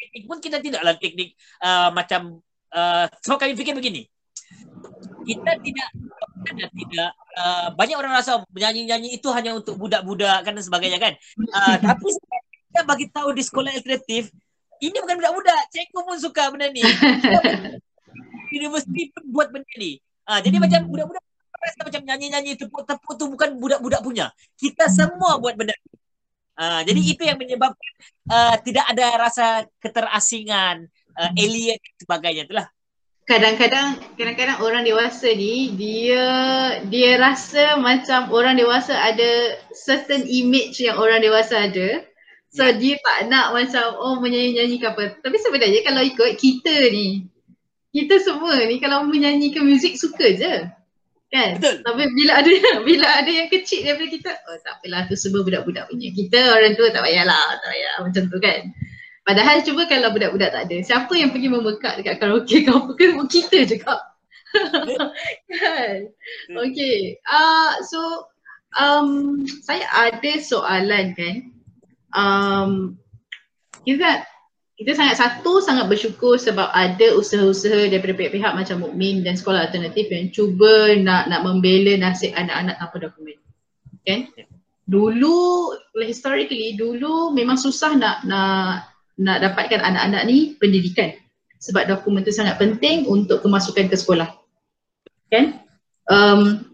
Teknik 0.00 0.24
pun 0.24 0.38
kita 0.40 0.58
tidaklah 0.64 0.96
teknik 0.96 1.36
uh, 1.60 1.92
macam 1.92 2.40
uh, 2.72 3.04
so 3.20 3.36
kami 3.36 3.52
fikir 3.52 3.76
begini. 3.76 4.08
Kita 5.20 5.52
tidak 5.60 5.88
tidak 6.72 7.10
uh, 7.36 7.68
banyak 7.76 7.96
orang 8.00 8.16
rasa 8.16 8.40
menyanyi-nyanyi 8.50 9.20
itu 9.20 9.28
hanya 9.30 9.52
untuk 9.52 9.76
budak-budak 9.76 10.48
kan 10.48 10.56
dan 10.56 10.64
sebagainya 10.64 10.98
kan. 10.98 11.12
Uh, 11.36 11.76
tapi 11.84 12.08
kita 12.72 12.80
bagi 12.88 13.06
tahu 13.12 13.36
di 13.36 13.44
sekolah 13.44 13.70
alternatif 13.76 14.32
ini 14.80 14.96
bukan 14.96 15.20
budak-budak. 15.20 15.62
Cikgu 15.76 16.00
pun 16.00 16.16
suka 16.16 16.48
benda 16.48 16.72
ni. 16.72 16.80
Universiti 18.58 19.12
pun 19.12 19.22
buat 19.28 19.52
benda 19.52 19.68
ni. 19.76 20.00
Uh, 20.24 20.40
jadi 20.40 20.56
macam 20.56 20.88
budak-budak 20.88 21.29
rasa 21.60 21.78
macam 21.84 22.02
nyanyi-nyanyi 22.08 22.56
tepuk-tepuk 22.56 23.12
tu 23.20 23.28
bukan 23.28 23.60
budak-budak 23.60 24.00
punya. 24.00 24.26
Kita 24.56 24.88
semua 24.88 25.36
buat 25.36 25.54
benda 25.54 25.76
ni. 25.76 25.92
Uh, 26.60 26.80
jadi 26.84 27.00
itu 27.00 27.22
yang 27.24 27.40
menyebabkan 27.40 27.92
uh, 28.28 28.56
tidak 28.60 28.84
ada 28.92 29.06
rasa 29.16 29.46
keterasingan, 29.80 30.92
uh, 31.16 31.30
alien 31.36 31.76
dan 31.80 31.94
sebagainya 32.00 32.42
itulah. 32.44 32.68
Kadang-kadang 33.24 33.96
kadang-kadang 34.18 34.58
orang 34.60 34.82
dewasa 34.82 35.30
ni 35.30 35.72
dia 35.78 36.26
dia 36.90 37.14
rasa 37.16 37.78
macam 37.78 38.28
orang 38.34 38.58
dewasa 38.58 38.92
ada 38.92 39.56
certain 39.70 40.26
image 40.26 40.82
yang 40.82 40.98
orang 40.98 41.22
dewasa 41.22 41.70
ada. 41.70 42.04
So 42.50 42.66
yeah. 42.66 42.74
dia 42.74 42.94
tak 42.98 43.30
nak 43.30 43.54
macam 43.54 43.96
oh 43.96 44.18
menyanyi-nyanyi 44.18 44.82
ke 44.82 44.86
apa. 44.90 45.04
Tapi 45.22 45.36
sebenarnya 45.38 45.80
kalau 45.86 46.02
ikut 46.02 46.30
kita 46.36 46.90
ni 46.90 47.30
kita 47.90 48.18
semua 48.22 48.54
ni 48.66 48.82
kalau 48.82 49.06
menyanyikan 49.06 49.66
muzik 49.66 49.94
suka 49.98 50.34
je. 50.34 50.54
Kan? 51.30 51.62
Betul. 51.62 51.86
Tapi 51.86 52.02
bila 52.18 52.32
ada 52.42 52.50
bila 52.88 53.06
ada 53.06 53.30
yang 53.30 53.48
kecil 53.48 53.86
daripada 53.86 54.08
kita, 54.10 54.30
oh 54.50 54.58
tak 54.66 54.82
apalah 54.82 55.06
tu 55.06 55.14
semua 55.14 55.46
budak-budak 55.46 55.86
punya. 55.86 56.10
Kita 56.10 56.58
orang 56.58 56.74
tua 56.74 56.90
tak 56.90 57.06
payahlah, 57.06 57.46
tak 57.62 57.70
payah 57.70 57.94
macam 58.02 58.22
tu 58.26 58.38
kan. 58.42 58.60
Padahal 59.22 59.56
cuba 59.62 59.86
kalau 59.86 60.10
budak-budak 60.10 60.50
tak 60.50 60.62
ada, 60.66 60.76
siapa 60.82 61.12
yang 61.14 61.30
pergi 61.30 61.48
memekat 61.52 62.02
dekat 62.02 62.18
karaoke 62.18 62.66
ke 62.66 62.70
apa 62.74 62.90
ke, 62.98 63.04
kita 63.30 63.58
je 63.62 63.76
kak. 63.78 64.02
kan? 65.54 65.98
Okay. 66.50 67.22
Uh, 67.30 67.78
so, 67.86 68.26
um, 68.74 69.38
saya 69.62 69.86
ada 69.94 70.32
soalan 70.42 71.14
kan. 71.14 71.36
Um, 72.10 72.98
kita 73.86 74.26
kita 74.80 74.96
sangat 74.96 75.20
satu 75.20 75.60
sangat 75.60 75.92
bersyukur 75.92 76.40
sebab 76.40 76.72
ada 76.72 77.12
usaha-usaha 77.12 77.92
daripada 77.92 78.16
pihak-pihak 78.16 78.56
macam 78.56 78.80
Mukmin 78.80 79.20
dan 79.20 79.36
sekolah 79.36 79.68
alternatif 79.68 80.08
yang 80.08 80.32
cuba 80.32 80.96
nak 80.96 81.28
nak 81.28 81.44
membela 81.44 82.00
nasib 82.00 82.32
anak-anak 82.32 82.80
tanpa 82.80 82.96
dokumen. 83.04 83.36
Kan? 84.08 84.32
Dulu 84.88 85.76
historically 86.00 86.80
dulu 86.80 87.28
memang 87.36 87.60
susah 87.60 87.92
nak 87.92 88.24
nak 88.24 88.88
nak 89.20 89.44
dapatkan 89.44 89.84
anak-anak 89.84 90.24
ni 90.24 90.56
pendidikan 90.56 91.12
sebab 91.60 91.84
dokumen 91.84 92.24
tu 92.24 92.32
sangat 92.32 92.56
penting 92.56 93.04
untuk 93.04 93.44
kemasukan 93.44 93.84
ke 93.84 94.00
sekolah. 94.00 94.32
Kan? 95.28 95.60
Um, 96.08 96.69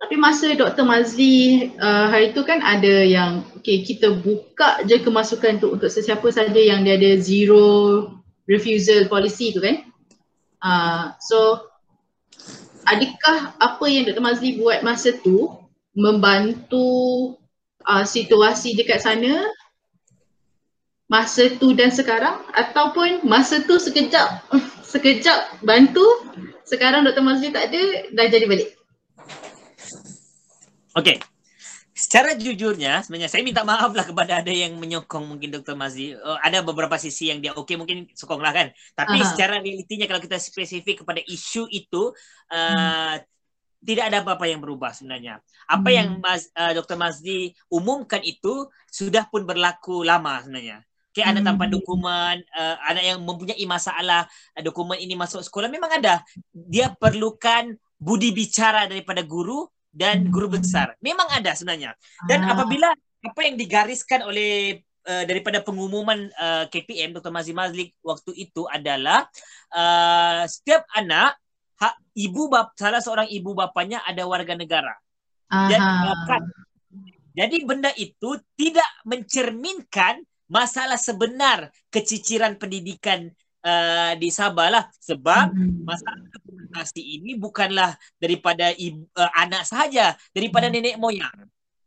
tapi 0.00 0.16
masa 0.16 0.56
Dr. 0.56 0.88
Mazli 0.88 1.68
uh, 1.76 2.08
hari 2.08 2.32
tu 2.32 2.40
kan 2.40 2.64
ada 2.64 3.04
yang 3.04 3.44
okay, 3.52 3.84
kita 3.84 4.16
buka 4.16 4.80
je 4.88 4.96
kemasukan 4.96 5.60
tu 5.60 5.76
untuk 5.76 5.92
sesiapa 5.92 6.24
saja 6.32 6.56
yang 6.56 6.88
dia 6.88 6.96
ada 6.96 7.20
zero 7.20 8.08
refusal 8.48 9.04
policy 9.12 9.52
tu 9.52 9.60
kan. 9.60 9.84
Uh, 10.64 11.12
so 11.20 11.68
adakah 12.88 13.52
apa 13.60 13.84
yang 13.92 14.08
Dr. 14.08 14.24
Mazli 14.24 14.56
buat 14.56 14.80
masa 14.80 15.12
tu 15.20 15.52
membantu 15.92 17.36
uh, 17.84 18.00
situasi 18.00 18.72
dekat 18.80 19.04
sana 19.04 19.52
masa 21.12 21.52
tu 21.60 21.76
dan 21.76 21.92
sekarang 21.92 22.40
ataupun 22.56 23.28
masa 23.28 23.60
tu 23.68 23.76
sekejap 23.76 24.48
sekejap 24.96 25.60
bantu 25.60 26.08
sekarang 26.64 27.04
Dr. 27.04 27.20
Mazli 27.20 27.52
tak 27.52 27.68
ada 27.68 28.08
dah 28.16 28.26
jadi 28.32 28.48
balik. 28.48 28.79
Okey. 30.98 31.22
Secara 31.90 32.32
jujurnya 32.32 33.04
sebenarnya 33.04 33.28
saya 33.28 33.42
minta 33.44 33.60
maaf 33.60 33.92
lah 33.92 34.06
kepada 34.06 34.40
ada 34.40 34.48
yang 34.48 34.78
menyokong 34.80 35.26
mungkin 35.26 35.52
Dr. 35.52 35.76
Mazi. 35.76 36.16
Uh, 36.16 36.38
ada 36.40 36.64
beberapa 36.64 36.96
sisi 36.96 37.28
yang 37.28 37.44
dia 37.44 37.52
okey 37.52 37.76
mungkin 37.76 38.08
sokonglah 38.16 38.54
kan. 38.56 38.68
Tapi 38.96 39.20
uh-huh. 39.20 39.28
secara 39.34 39.60
realitinya 39.60 40.08
kalau 40.08 40.22
kita 40.22 40.40
spesifik 40.40 41.04
kepada 41.04 41.20
isu 41.28 41.68
itu 41.68 42.14
uh, 42.50 43.18
hmm. 43.18 43.26
tidak 43.84 44.04
ada 44.08 44.16
apa-apa 44.24 44.48
yang 44.48 44.64
berubah 44.64 44.96
sebenarnya. 44.96 45.44
Apa 45.68 45.88
hmm. 45.92 45.96
yang 45.98 46.08
Mas, 46.22 46.48
uh, 46.56 46.72
Dr. 46.72 46.96
Mazdi 46.96 47.52
umumkan 47.68 48.22
itu 48.24 48.70
sudah 48.88 49.28
pun 49.28 49.44
berlaku 49.44 50.00
lama 50.00 50.40
sebenarnya. 50.40 50.80
Okay, 51.10 51.26
ada 51.26 51.42
tanpa 51.42 51.66
hmm. 51.66 51.74
dokumen, 51.74 52.38
uh, 52.54 52.76
anak 52.86 53.02
yang 53.02 53.18
mempunyai 53.26 53.64
masalah 53.66 54.30
uh, 54.54 54.62
dokumen 54.62 54.94
ini 54.96 55.18
masuk 55.18 55.42
sekolah 55.42 55.66
memang 55.66 55.90
ada. 55.90 56.22
Dia 56.54 56.94
perlukan 56.94 57.74
budi 57.98 58.32
bicara 58.32 58.86
daripada 58.86 59.20
guru 59.26 59.68
dan 59.90 60.30
guru 60.30 60.46
besar. 60.58 60.94
Memang 61.02 61.26
ada 61.30 61.54
sebenarnya. 61.54 61.94
Dan 62.24 62.46
ah. 62.46 62.54
apabila 62.54 62.88
apa 63.20 63.40
yang 63.44 63.58
digariskan 63.58 64.24
oleh 64.24 64.80
uh, 65.04 65.24
daripada 65.26 65.60
pengumuman 65.60 66.30
uh, 66.38 66.64
KPM 66.70 67.12
Dr. 67.12 67.34
Mazli 67.34 67.52
Mazlik 67.52 67.90
waktu 68.00 68.32
itu 68.38 68.64
adalah 68.70 69.28
uh, 69.74 70.46
setiap 70.48 70.86
anak 70.96 71.36
ha, 71.82 71.92
ibu 72.16 72.48
bap 72.48 72.72
salah 72.78 73.02
seorang 73.02 73.28
ibu 73.28 73.52
bapanya 73.52 74.00
ada 74.06 74.24
warga 74.24 74.56
negara. 74.56 74.94
Dan 75.50 75.82
uh, 75.82 76.42
jadi 77.34 77.56
benda 77.66 77.90
itu 77.98 78.38
tidak 78.54 78.86
mencerminkan 79.02 80.22
masalah 80.50 80.98
sebenar 80.98 81.70
keciciran 81.94 82.58
pendidikan 82.58 83.30
uh, 83.64 84.12
di 84.16 84.28
Sabah 84.32 84.68
lah 84.68 84.84
sebab 85.00 85.52
hmm. 85.52 85.84
masalah 85.84 86.24
dokumentasi 86.32 87.02
ini 87.20 87.36
bukanlah 87.36 87.96
daripada 88.16 88.72
ibu, 88.76 89.04
uh, 89.16 89.32
anak 89.36 89.66
sahaja 89.68 90.16
daripada 90.32 90.68
hmm. 90.68 90.74
nenek 90.74 90.96
moyang. 91.00 91.36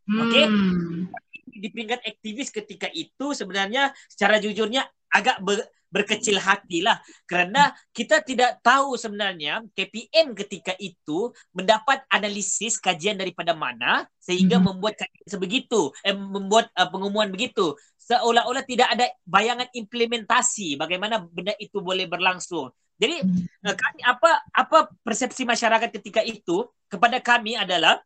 Okey. 0.08 0.46
Hmm. 0.48 1.08
Di 1.54 1.68
peringkat 1.72 2.04
aktivis 2.04 2.50
ketika 2.52 2.92
itu 2.92 3.32
sebenarnya 3.32 3.94
secara 4.12 4.42
jujurnya 4.42 4.84
agak 5.14 5.40
ber, 5.46 5.64
berkecil 5.94 6.42
hatilah 6.42 6.98
kerana 7.30 7.70
kita 7.94 8.26
tidak 8.26 8.58
tahu 8.66 8.98
sebenarnya 8.98 9.62
KPM 9.78 10.34
ketika 10.34 10.74
itu 10.82 11.30
mendapat 11.54 12.02
analisis 12.10 12.82
kajian 12.82 13.22
daripada 13.22 13.54
mana 13.54 14.10
sehingga 14.18 14.58
hmm. 14.58 14.74
membuat 14.74 14.98
kajian 14.98 15.28
sebegitu 15.30 15.94
eh, 16.02 16.18
membuat 16.18 16.74
uh, 16.74 16.90
pengumuman 16.90 17.30
begitu 17.30 17.78
seolah-olah 18.02 18.66
tidak 18.66 18.90
ada 18.90 19.06
bayangan 19.24 19.70
implementasi 19.72 20.76
bagaimana 20.76 21.24
benda 21.24 21.54
itu 21.62 21.80
boleh 21.80 22.10
berlangsung. 22.10 22.74
Jadi 22.98 23.22
hmm. 23.22 23.70
uh, 23.70 23.76
kami 23.78 24.02
apa 24.02 24.32
apa 24.50 24.78
persepsi 25.06 25.46
masyarakat 25.46 25.94
ketika 25.94 26.26
itu 26.26 26.68
kepada 26.90 27.22
kami 27.22 27.54
adalah 27.54 28.02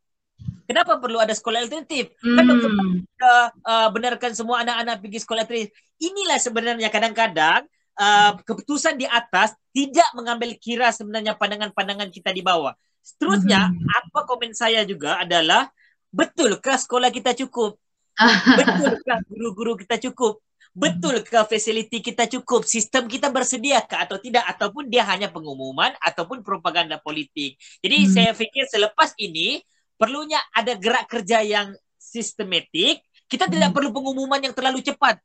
kenapa 0.69 1.02
perlu 1.02 1.17
ada 1.17 1.34
sekolah 1.34 1.65
alternatif? 1.65 2.13
Hmm. 2.21 2.36
Kan 2.38 2.43
doktor 2.45 2.71
uh, 2.71 3.47
uh, 3.65 3.88
benarkan 3.89 4.32
semua 4.38 4.62
anak-anak 4.62 5.02
pergi 5.02 5.19
sekolah 5.23 5.41
alternatif. 5.47 5.73
Inilah 5.97 6.39
sebenarnya 6.39 6.89
kadang-kadang 6.93 7.65
uh, 7.97 8.31
keputusan 8.45 8.95
di 8.95 9.10
atas 9.10 9.57
tidak 9.73 10.10
mengambil 10.13 10.53
kira 10.57 10.93
sebenarnya 10.93 11.36
pandangan-pandangan 11.36 12.10
kita 12.13 12.31
di 12.31 12.45
bawah. 12.45 12.73
Seterusnya, 13.01 13.71
hmm. 13.71 13.88
apa 13.88 14.19
komen 14.27 14.51
saya 14.51 14.83
juga 14.83 15.21
adalah 15.21 15.69
betulkah 16.12 16.77
sekolah 16.77 17.10
kita 17.13 17.33
cukup? 17.45 17.79
Betulkah 18.57 19.21
guru-guru 19.29 19.77
kita 19.77 20.01
cukup? 20.10 20.41
Betulkah 20.73 21.45
fasiliti 21.45 22.01
kita 22.01 22.25
cukup? 22.25 22.65
Sistem 22.65 23.05
kita 23.05 23.29
bersedia 23.29 23.81
ke 23.86 23.93
atau 23.97 24.17
tidak? 24.17 24.45
Ataupun 24.45 24.89
dia 24.89 25.05
hanya 25.05 25.29
pengumuman 25.29 25.93
ataupun 26.01 26.41
propaganda 26.41 26.97
politik. 26.97 27.57
Jadi 27.79 27.97
hmm. 28.05 28.12
saya 28.12 28.31
fikir 28.33 28.65
selepas 28.69 29.13
ini 29.21 29.62
perlunya 29.97 30.41
ada 30.53 30.73
gerak 30.77 31.05
kerja 31.10 31.41
yang 31.45 31.73
sistematik. 31.97 33.01
Kita 33.27 33.47
tidak 33.51 33.75
perlu 33.75 33.91
pengumuman 33.91 34.39
yang 34.39 34.55
terlalu 34.55 34.79
cepat. 34.79 35.19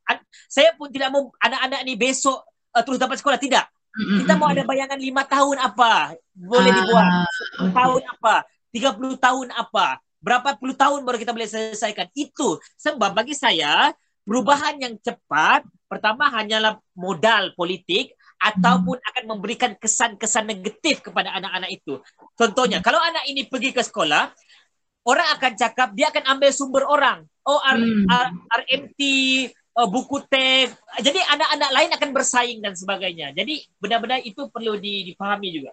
Saya 0.51 0.75
pun 0.75 0.91
tidak 0.91 1.15
mau 1.15 1.31
anak-anak 1.39 1.81
ni 1.87 1.95
besok 1.95 2.43
uh, 2.73 2.83
terus 2.83 2.99
dapat 2.99 3.21
sekolah. 3.21 3.39
Tidak. 3.39 3.65
Hmm. 3.93 4.19
Kita 4.25 4.41
mau 4.41 4.49
ada 4.49 4.65
bayangan 4.65 4.97
lima 4.97 5.23
tahun 5.29 5.61
apa 5.61 6.17
boleh 6.33 6.71
dibuat. 6.73 7.07
Uh, 7.61 7.71
tahun 7.71 8.03
apa? 8.09 8.35
30 8.73 9.21
tahun 9.21 9.49
apa? 9.53 10.01
berapa 10.23 10.55
puluh 10.57 10.79
tahun 10.79 11.03
baru 11.03 11.19
kita 11.19 11.35
boleh 11.35 11.51
selesaikan 11.51 12.09
itu 12.15 12.57
sebab 12.79 13.11
bagi 13.11 13.35
saya 13.35 13.91
perubahan 14.23 14.79
yang 14.79 14.95
cepat 15.03 15.67
pertama 15.91 16.31
hanyalah 16.31 16.79
modal 16.95 17.51
politik 17.59 18.15
ataupun 18.39 19.03
hmm. 19.03 19.09
akan 19.11 19.25
memberikan 19.27 19.75
kesan-kesan 19.75 20.47
negatif 20.47 21.03
kepada 21.03 21.35
anak-anak 21.35 21.75
itu 21.75 21.99
contohnya 22.39 22.79
hmm. 22.79 22.87
kalau 22.87 23.03
anak 23.03 23.27
ini 23.27 23.51
pergi 23.51 23.75
ke 23.75 23.83
sekolah 23.83 24.31
orang 25.11 25.29
akan 25.35 25.53
cakap 25.59 25.91
dia 25.99 26.15
akan 26.15 26.39
ambil 26.39 26.51
sumber 26.55 26.87
orang 26.87 27.27
oh 27.43 27.59
R, 27.59 27.79
hmm. 27.83 28.07
R, 28.07 28.29
RMT 28.63 29.01
uh, 29.77 29.89
buku 29.89 30.25
teks 30.29 30.77
jadi 31.01 31.21
anak-anak 31.33 31.71
lain 31.73 31.91
akan 31.97 32.11
bersaing 32.13 32.59
dan 32.61 32.77
sebagainya. 32.77 33.33
Jadi 33.33 33.65
benar-benar 33.81 34.21
itu 34.23 34.49
perlu 34.53 34.77
dipahami 34.77 35.49
juga. 35.53 35.73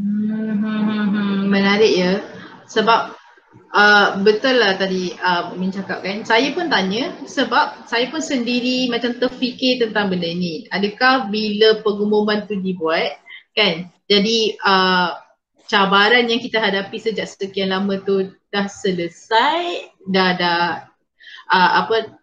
Hmm. 0.00 1.48
menarik 1.52 1.92
ya. 1.92 2.12
Sebab 2.70 3.20
Uh, 3.70 4.18
betul 4.26 4.62
lah 4.62 4.78
tadi 4.78 5.14
uh, 5.18 5.54
Min 5.58 5.74
cakap 5.74 6.06
kan. 6.06 6.22
Saya 6.22 6.54
pun 6.54 6.70
tanya 6.70 7.18
sebab 7.26 7.86
saya 7.86 8.06
pun 8.10 8.22
sendiri 8.22 8.86
macam 8.90 9.18
terfikir 9.18 9.82
tentang 9.82 10.10
benda 10.10 10.30
ni. 10.30 10.66
Adakah 10.70 11.30
bila 11.30 11.82
pengumuman 11.82 12.46
tu 12.46 12.58
dibuat 12.58 13.18
kan? 13.54 13.90
Jadi 14.06 14.54
uh, 14.62 15.18
cabaran 15.66 16.30
yang 16.30 16.42
kita 16.42 16.62
hadapi 16.62 16.98
sejak 16.98 17.26
sekian 17.26 17.74
lama 17.74 17.98
tu 18.02 18.34
dah 18.54 18.66
selesai 18.66 19.90
Dah 20.06 20.30
dah 20.34 20.86
uh, 21.50 21.70
apa 21.86 22.19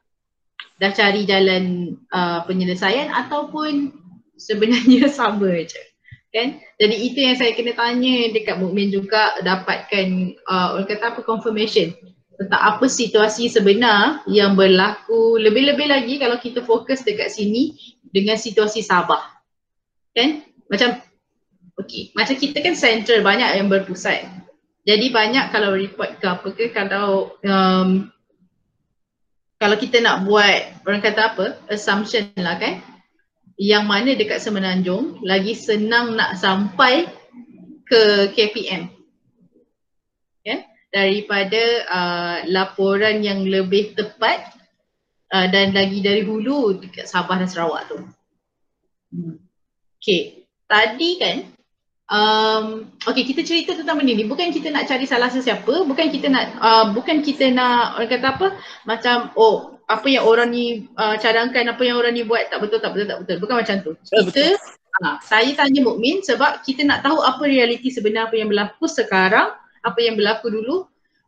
dah 0.77 0.91
cari 0.93 1.25
jalan 1.25 1.95
uh, 2.13 2.45
penyelesaian 2.45 3.09
ataupun 3.09 3.91
sebenarnya 4.37 5.09
sama 5.19 5.65
je 5.65 5.81
kan? 6.31 6.61
Jadi 6.77 6.95
itu 7.01 7.19
yang 7.23 7.35
saya 7.39 7.55
kena 7.57 7.73
tanya 7.73 8.29
dekat 8.29 8.61
Mukmin 8.61 8.93
juga 8.93 9.37
dapatkan 9.41 10.37
uh, 10.45 10.77
orang 10.77 10.87
kata 10.87 11.17
apa 11.17 11.21
confirmation 11.25 11.95
tentang 12.37 12.61
apa 12.61 12.85
situasi 12.85 13.49
sebenar 13.49 14.21
yang 14.29 14.53
berlaku 14.53 15.41
lebih-lebih 15.41 15.89
lagi 15.89 16.21
kalau 16.21 16.37
kita 16.37 16.61
fokus 16.61 17.01
dekat 17.01 17.33
sini 17.33 17.73
dengan 18.05 18.37
situasi 18.37 18.85
Sabah 18.85 19.23
kan? 20.13 20.45
Macam 20.69 21.01
okey 21.81 22.13
macam 22.13 22.35
kita 22.37 22.61
kan 22.61 22.77
central 22.77 23.25
banyak 23.25 23.57
yang 23.57 23.67
berpusat. 23.69 24.29
Jadi 24.87 25.11
banyak 25.11 25.51
kalau 25.51 25.75
report 25.75 26.21
ke 26.21 26.27
apa 26.29 26.47
ke 26.55 26.71
kalau 26.71 27.35
um, 27.43 28.07
kalau 29.57 29.75
kita 29.77 29.97
nak 30.05 30.29
buat 30.29 30.85
orang 30.85 31.01
kata 31.01 31.33
apa? 31.33 31.45
Assumption 31.65 32.29
lah 32.37 32.61
kan? 32.61 32.77
Yang 33.57 33.83
mana 33.89 34.09
dekat 34.13 34.37
Semenanjung 34.37 35.25
lagi 35.25 35.57
senang 35.57 36.13
nak 36.13 36.37
sampai 36.37 37.09
ke 37.89 38.29
KPM 38.37 38.93
ya? 40.45 40.61
Daripada 40.93 41.63
uh, 41.89 42.37
laporan 42.53 43.25
yang 43.25 43.49
lebih 43.49 43.97
tepat 43.97 44.45
uh, 45.33 45.49
dan 45.49 45.73
lagi 45.73 46.05
dari 46.05 46.21
hulu 46.21 46.77
dekat 46.77 47.09
Sabah 47.09 47.41
dan 47.41 47.49
Sarawak 47.49 47.89
tu. 47.89 47.97
Hmm. 49.09 49.41
Okay, 49.97 50.45
tadi 50.69 51.17
kan 51.17 51.56
um, 52.11 52.87
okay 53.03 53.23
kita 53.27 53.43
cerita 53.43 53.75
tentang 53.75 53.99
benda 53.99 54.13
ni. 54.15 54.25
Bukan 54.27 54.51
kita 54.51 54.71
nak 54.71 54.87
cari 54.87 55.05
salah 55.07 55.29
sesiapa, 55.31 55.87
bukan 55.87 56.07
kita 56.11 56.27
nak 56.31 56.45
uh, 56.59 56.85
bukan 56.91 57.23
kita 57.23 57.51
nak 57.51 57.99
orang 57.99 58.09
kata 58.11 58.27
apa? 58.35 58.47
Macam 58.87 59.31
oh 59.35 59.79
apa 59.87 60.07
yang 60.11 60.27
orang 60.27 60.51
ni 60.51 60.87
uh, 60.99 61.15
cadangkan 61.15 61.71
apa 61.71 61.81
yang 61.83 61.95
orang 61.99 62.15
ni 62.15 62.27
buat 62.27 62.51
tak 62.51 62.59
betul 62.63 62.79
tak 62.83 62.95
betul 62.95 63.07
tak 63.07 63.19
betul. 63.23 63.37
Bukan 63.43 63.55
macam 63.55 63.75
tu. 63.83 63.91
Kita 64.03 64.45
uh, 65.03 65.15
saya 65.23 65.51
tanya 65.55 65.79
mukmin 65.83 66.23
sebab 66.23 66.63
kita 66.63 66.83
nak 66.87 67.03
tahu 67.03 67.19
apa 67.23 67.43
realiti 67.43 67.91
sebenar 67.91 68.31
apa 68.31 68.35
yang 68.39 68.51
berlaku 68.51 68.87
sekarang 68.87 69.51
apa 69.83 69.99
yang 69.99 70.15
berlaku 70.15 70.51
dulu. 70.51 70.87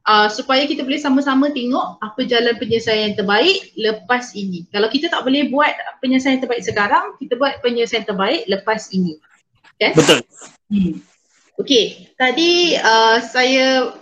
Uh, 0.10 0.26
supaya 0.26 0.65
kita 0.65 0.82
boleh 0.82 0.98
sama-sama 0.98 1.54
tengok 1.54 2.02
apa 2.02 2.26
jalan 2.26 2.58
penyelesaian 2.58 3.13
yang 3.13 3.15
terbaik 3.20 3.70
lepas 3.78 4.34
ini. 4.34 4.65
Kalau 4.74 4.89
kita 4.89 5.06
tak 5.06 5.22
boleh 5.22 5.54
buat 5.54 5.70
penyelesaian 6.02 6.42
terbaik 6.42 6.65
sekarang 6.65 7.13
kita 7.22 7.38
buat 7.38 7.62
penyelesaian 7.62 8.08
terbaik 8.08 8.48
lepas 8.50 8.89
ini 8.89 9.22
kan 9.80 9.92
betul. 9.96 10.20
Hmm. 10.70 10.92
okey. 11.63 12.13
Tadi 12.20 12.78
uh, 12.78 13.18
saya 13.24 13.96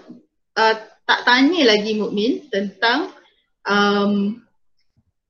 uh, 0.57 0.75
tak 1.07 1.19
tanya 1.23 1.71
lagi 1.71 1.95
mukmin 1.95 2.49
tentang 2.51 3.13
um, 3.63 4.41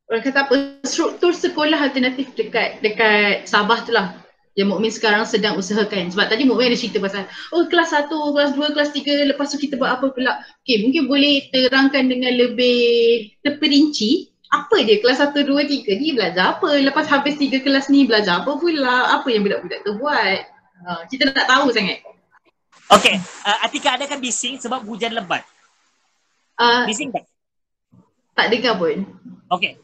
orang 0.08 0.24
kata 0.24 0.48
apa 0.48 0.56
struktur 0.88 1.36
sekolah 1.36 1.78
alternatif 1.78 2.32
dekat 2.34 2.80
dekat 2.80 3.46
Sabah 3.46 3.84
tu 3.84 3.92
lah 3.92 4.16
yang 4.58 4.74
Mukmin 4.74 4.90
sekarang 4.90 5.22
sedang 5.30 5.54
usahakan. 5.54 6.10
Sebab 6.10 6.34
tadi 6.34 6.42
Mukmin 6.50 6.74
ada 6.74 6.78
cerita 6.82 6.98
pasal 6.98 7.30
oh 7.54 7.70
kelas 7.70 7.94
1, 7.94 8.10
kelas 8.10 8.52
2, 8.58 8.74
kelas 8.74 8.90
3 8.90 9.30
lepas 9.30 9.54
tu 9.54 9.62
kita 9.62 9.78
buat 9.78 10.02
apa 10.02 10.10
pula? 10.10 10.42
Okay 10.66 10.82
mungkin 10.82 11.06
boleh 11.06 11.46
terangkan 11.54 12.10
dengan 12.10 12.34
lebih 12.34 13.30
terperinci 13.46 14.34
apa 14.48 14.78
dia 14.84 15.04
kelas 15.04 15.20
1, 15.20 15.36
2, 15.36 15.88
3 15.88 16.02
ni 16.02 16.16
belajar 16.16 16.56
apa 16.56 16.80
lepas 16.80 17.04
habis 17.08 17.36
3 17.36 17.64
kelas 17.64 17.92
ni 17.92 18.08
belajar 18.08 18.44
apa 18.44 18.56
pula 18.56 19.20
apa 19.20 19.28
yang 19.28 19.44
budak-budak 19.44 19.84
tu 19.84 20.00
buat 20.00 20.40
uh, 20.88 21.02
kita 21.12 21.32
nak 21.36 21.48
tahu 21.48 21.72
sangat 21.72 22.00
Okay, 22.88 23.20
uh, 23.20 23.68
Atika 23.68 24.00
ada 24.00 24.08
kan 24.08 24.16
bising 24.16 24.56
sebab 24.64 24.80
hujan 24.88 25.12
lebat? 25.12 25.44
Uh, 26.56 26.88
bising 26.88 27.12
tak? 27.12 27.28
Tak 28.32 28.48
dengar 28.48 28.80
pun. 28.80 29.04
Okay, 29.52 29.76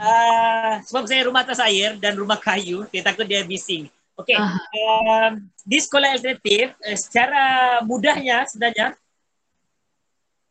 Uh, 0.00 0.80
sebab 0.88 1.04
saya 1.04 1.28
rumah 1.28 1.44
atas 1.44 1.60
air 1.60 1.92
dan 2.00 2.16
rumah 2.16 2.40
kayu, 2.40 2.88
dia 2.88 3.04
takut 3.04 3.28
dia 3.28 3.44
bising. 3.44 3.92
Okay, 4.16 4.36
uh. 4.36 4.56
uh, 4.56 5.28
di 5.68 5.76
sekolah 5.76 6.16
alternatif, 6.16 6.72
uh, 6.80 6.96
secara 6.96 7.42
mudahnya 7.84 8.48
sebenarnya, 8.48 8.96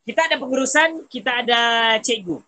kita 0.06 0.30
ada 0.30 0.38
pengurusan, 0.38 1.10
kita 1.10 1.42
ada 1.42 1.60
cikgu. 1.98 2.38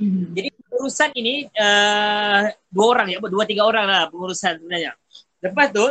Hmm. 0.00 0.32
Jadi 0.32 0.48
pengurusan 0.64 1.12
ini 1.12 1.44
uh, 1.60 2.48
dua 2.72 2.86
orang 2.96 3.06
ya, 3.12 3.20
dua 3.20 3.44
tiga 3.44 3.68
orang 3.68 3.84
lah 3.84 4.08
pengurusan 4.08 4.56
sebenarnya. 4.56 4.96
Lepas 5.44 5.66
tu, 5.76 5.86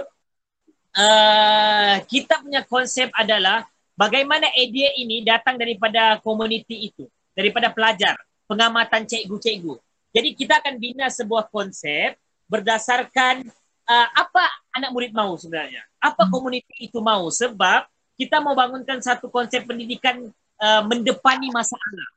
uh, 0.97 1.95
kita 2.09 2.41
punya 2.41 2.65
konsep 2.65 3.13
adalah 3.13 3.69
bagaimana 3.93 4.49
idea 4.57 4.89
ini 4.97 5.21
datang 5.21 5.61
daripada 5.61 6.17
komuniti 6.25 6.89
itu, 6.89 7.05
daripada 7.37 7.69
pelajar, 7.69 8.17
pengamatan 8.49 9.05
cikgu-cikgu. 9.05 9.77
Jadi 10.09 10.29
kita 10.33 10.57
akan 10.57 10.81
bina 10.81 11.05
sebuah 11.05 11.45
konsep 11.53 12.17
berdasarkan 12.49 13.45
uh, 13.85 14.07
apa 14.17 14.41
anak 14.73 14.89
murid 14.89 15.13
mau 15.13 15.37
sebenarnya. 15.37 15.85
Apa 16.01 16.25
hmm. 16.25 16.33
komuniti 16.33 16.73
itu 16.81 16.97
mau 16.97 17.29
sebab 17.29 17.85
kita 18.17 18.41
mau 18.41 18.57
bangunkan 18.57 19.05
satu 19.05 19.29
konsep 19.29 19.69
pendidikan 19.69 20.33
uh, 20.57 20.81
mendepani 20.89 21.53
masa 21.53 21.77
anak 21.77 22.09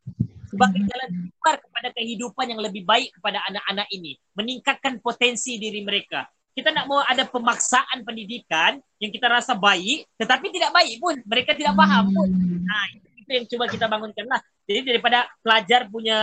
sebagai 0.52 0.84
hmm. 0.84 0.88
jalan 0.92 1.08
keluar 1.32 1.56
kepada 1.56 1.88
kehidupan 1.96 2.46
yang 2.52 2.60
lebih 2.60 2.84
baik 2.84 3.08
kepada 3.16 3.40
anak-anak 3.48 3.88
ini, 3.88 4.20
meningkatkan 4.36 5.00
potensi 5.00 5.56
diri 5.56 5.80
mereka. 5.80 6.28
Kita 6.52 6.68
nak 6.68 6.84
mau 6.84 7.00
ada 7.00 7.24
pemaksaan 7.24 8.04
pendidikan 8.04 8.76
yang 9.00 9.08
kita 9.08 9.24
rasa 9.24 9.56
baik 9.56 10.04
tetapi 10.20 10.52
tidak 10.52 10.76
baik 10.76 11.00
pun, 11.00 11.16
mereka 11.24 11.56
tidak 11.56 11.72
faham 11.72 12.12
pun. 12.12 12.28
Nah, 12.60 12.84
itu 13.16 13.30
yang 13.32 13.46
cuba 13.48 13.64
kita 13.72 13.88
bangunkan 13.88 14.28
lah. 14.28 14.44
Jadi 14.68 14.92
daripada 14.92 15.24
pelajar 15.40 15.88
punya 15.88 16.18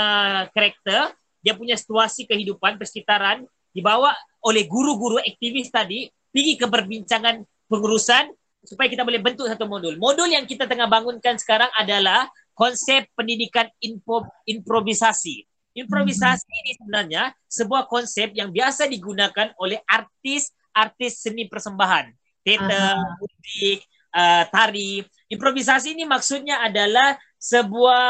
karakter, 0.53 1.17
dia 1.41 1.57
punya 1.57 1.73
situasi 1.73 2.29
kehidupan 2.29 2.77
persekitaran 2.77 3.41
dibawa 3.73 4.13
oleh 4.45 4.69
guru-guru 4.69 5.17
aktivis 5.17 5.73
tadi 5.73 6.05
pergi 6.29 6.53
ke 6.61 6.69
perbincangan 6.69 7.41
pengurusan 7.65 8.29
supaya 8.63 8.91
kita 8.91 9.07
boleh 9.07 9.23
bentuk 9.23 9.47
satu 9.47 9.65
modul. 9.65 9.95
Modul 9.95 10.29
yang 10.29 10.43
kita 10.43 10.67
tengah 10.67 10.85
bangunkan 10.85 11.39
sekarang 11.39 11.71
adalah 11.73 12.27
konsep 12.59 13.07
pendidikan 13.15 13.71
info, 13.79 14.27
improvisasi. 14.43 15.47
Improvisasi 15.79 16.43
ini 16.43 16.71
sebenarnya 16.75 17.31
sebuah 17.47 17.87
konsep 17.87 18.35
yang 18.35 18.51
biasa 18.51 18.91
digunakan 18.91 19.55
oleh 19.63 19.79
artis-artis 19.87 21.23
seni 21.23 21.47
persembahan. 21.47 22.11
Teater, 22.43 22.99
musik, 23.15 23.79
uh, 24.11 24.43
tari. 24.51 24.99
Improvisasi 25.31 25.95
ini 25.95 26.03
maksudnya 26.03 26.59
adalah 26.67 27.15
sebuah 27.39 28.03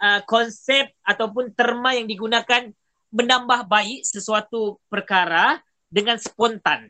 uh, 0.00 0.20
konsep 0.24 0.88
ataupun 1.04 1.52
terma 1.52 1.92
yang 1.92 2.08
digunakan 2.08 2.72
menambah 3.12 3.68
baik 3.68 4.08
sesuatu 4.08 4.80
perkara 4.88 5.60
dengan 5.92 6.16
spontan. 6.16 6.88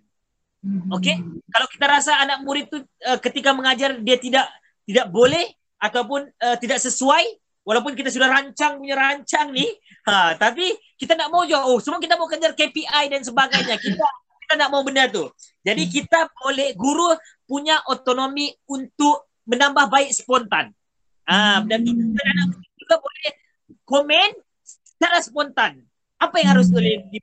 Hmm. 0.63 0.91
Okey, 0.91 1.19
kalau 1.51 1.67
kita 1.71 1.87
rasa 1.87 2.19
anak 2.23 2.43
murid 2.47 2.67
tu 2.71 2.79
uh, 2.83 3.19
ketika 3.23 3.55
mengajar 3.55 3.99
dia 4.03 4.19
tidak 4.19 4.47
tidak 4.87 5.07
boleh 5.11 5.55
ataupun 5.79 6.27
uh, 6.27 6.57
tidak 6.59 6.83
sesuai 6.83 7.25
walaupun 7.63 7.95
kita 7.95 8.09
sudah 8.09 8.29
rancang 8.31 8.81
punya 8.81 8.97
rancang 8.97 9.53
ni, 9.53 9.67
ha 10.09 10.35
tapi 10.35 10.73
kita 10.99 11.15
nak 11.15 11.29
mau 11.29 11.45
juga 11.45 11.69
oh 11.69 11.79
semua 11.79 12.03
kita 12.03 12.19
mau 12.19 12.27
kejar 12.27 12.53
KPI 12.55 13.13
dan 13.13 13.23
sebagainya. 13.23 13.77
Kita 13.79 14.07
kita 14.49 14.53
nak 14.57 14.73
mau 14.73 14.81
benda 14.81 15.05
tu. 15.13 15.29
Jadi 15.61 15.85
hmm. 15.85 15.93
kita 15.93 16.21
boleh 16.33 16.73
guru 16.73 17.13
punya 17.45 17.85
otonomi 17.85 18.49
untuk 18.65 19.29
menambah 19.45 19.93
baik 19.93 20.11
spontan. 20.13 20.73
Ah, 21.29 21.61
dan 21.69 21.85
tu 21.85 21.93
anak 21.93 22.57
juga 22.81 22.97
boleh 22.97 23.31
komen 23.85 24.29
secara 24.65 25.21
spontan. 25.21 25.85
Apa 26.17 26.41
yang 26.41 26.57
harus 26.57 26.73
boleh 26.73 27.05
di 27.13 27.21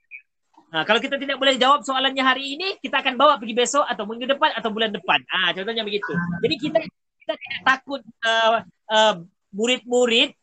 Ha, 0.75 0.83
kalau 0.83 0.99
kita 0.99 1.15
tidak 1.15 1.39
boleh 1.39 1.55
jawab 1.55 1.87
soalannya 1.87 2.19
hari 2.19 2.59
ini, 2.59 2.75
kita 2.83 2.99
akan 2.99 3.15
bawa 3.15 3.39
pergi 3.39 3.55
besok 3.55 3.87
atau 3.87 4.03
minggu 4.03 4.27
depan 4.27 4.59
atau 4.59 4.75
bulan 4.75 4.91
depan. 4.91 5.23
Ha, 5.23 5.55
contohnya 5.55 5.87
begitu. 5.87 6.11
Jadi 6.43 6.55
kita 6.59 6.83
kita 7.25 7.41
tidak 7.41 7.61
takut 7.65 8.01
uh, 8.21 8.61
uh, 8.93 9.15
murid-murid 9.49 10.37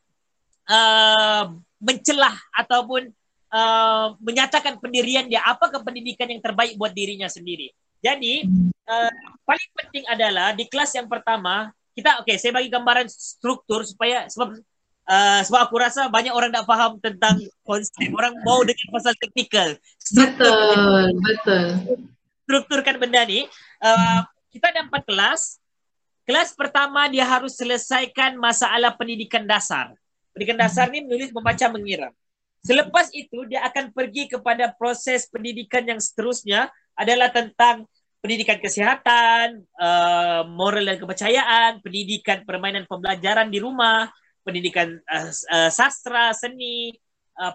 uh, 0.67 1.55
mencelah 1.79 2.35
ataupun 2.59 3.07
uh, 3.55 4.19
menyatakan 4.19 4.83
pendirian 4.83 5.31
dia. 5.31 5.47
Apakah 5.47 5.87
pendidikan 5.87 6.27
yang 6.27 6.43
terbaik 6.43 6.75
buat 6.75 6.91
dirinya 6.91 7.31
sendiri. 7.31 7.71
Jadi 8.03 8.51
uh, 8.91 9.15
paling 9.47 9.71
penting 9.79 10.05
adalah 10.11 10.51
di 10.59 10.67
kelas 10.67 10.91
yang 10.99 11.07
pertama 11.07 11.71
kita 11.95 12.19
oke 12.19 12.27
okay, 12.27 12.37
saya 12.43 12.51
bagi 12.51 12.67
gambaran 12.67 13.07
struktur 13.07 13.87
supaya 13.87 14.27
sebab 14.27 14.59
uh, 15.07 15.41
sebab 15.47 15.61
aku 15.71 15.77
rasa 15.79 16.11
banyak 16.11 16.35
orang 16.35 16.51
tak 16.51 16.67
faham 16.67 16.99
tentang 16.99 17.39
konsep. 17.63 18.11
Orang 18.11 18.35
mau 18.43 18.59
dengan 18.67 18.91
pasal 18.91 19.15
teknikal. 19.23 19.79
Betul 20.11 21.15
betul. 21.23 21.65
Strukturkan 22.43 22.99
benda 22.99 23.23
ni. 23.23 23.47
Uh, 23.79 24.27
kita 24.51 24.75
ada 24.75 24.83
empat 24.83 25.07
kelas. 25.07 25.62
Kelas 26.23 26.55
pertama 26.55 27.11
dia 27.11 27.27
harus 27.27 27.59
selesaikan 27.59 28.39
masalah 28.39 28.95
pendidikan 28.95 29.43
dasar. 29.43 29.91
Pendidikan 30.31 30.59
dasar 30.63 30.87
ni 30.89 31.03
menulis, 31.03 31.35
membaca, 31.35 31.67
mengira. 31.67 32.09
Selepas 32.63 33.11
itu 33.11 33.43
dia 33.51 33.67
akan 33.67 33.91
pergi 33.91 34.31
kepada 34.31 34.71
proses 34.71 35.27
pendidikan 35.27 35.83
yang 35.83 35.99
seterusnya 35.99 36.71
adalah 36.95 37.35
tentang 37.35 37.91
pendidikan 38.23 38.63
kesihatan, 38.63 39.67
uh, 39.83 40.47
moral 40.47 40.87
dan 40.87 41.03
kepercayaan, 41.03 41.83
pendidikan 41.83 42.47
permainan 42.47 42.87
pembelajaran 42.87 43.51
di 43.51 43.59
rumah, 43.59 44.07
pendidikan 44.47 44.95
uh, 45.11 45.31
uh, 45.51 45.71
sastra, 45.75 46.31
seni, 46.31 46.95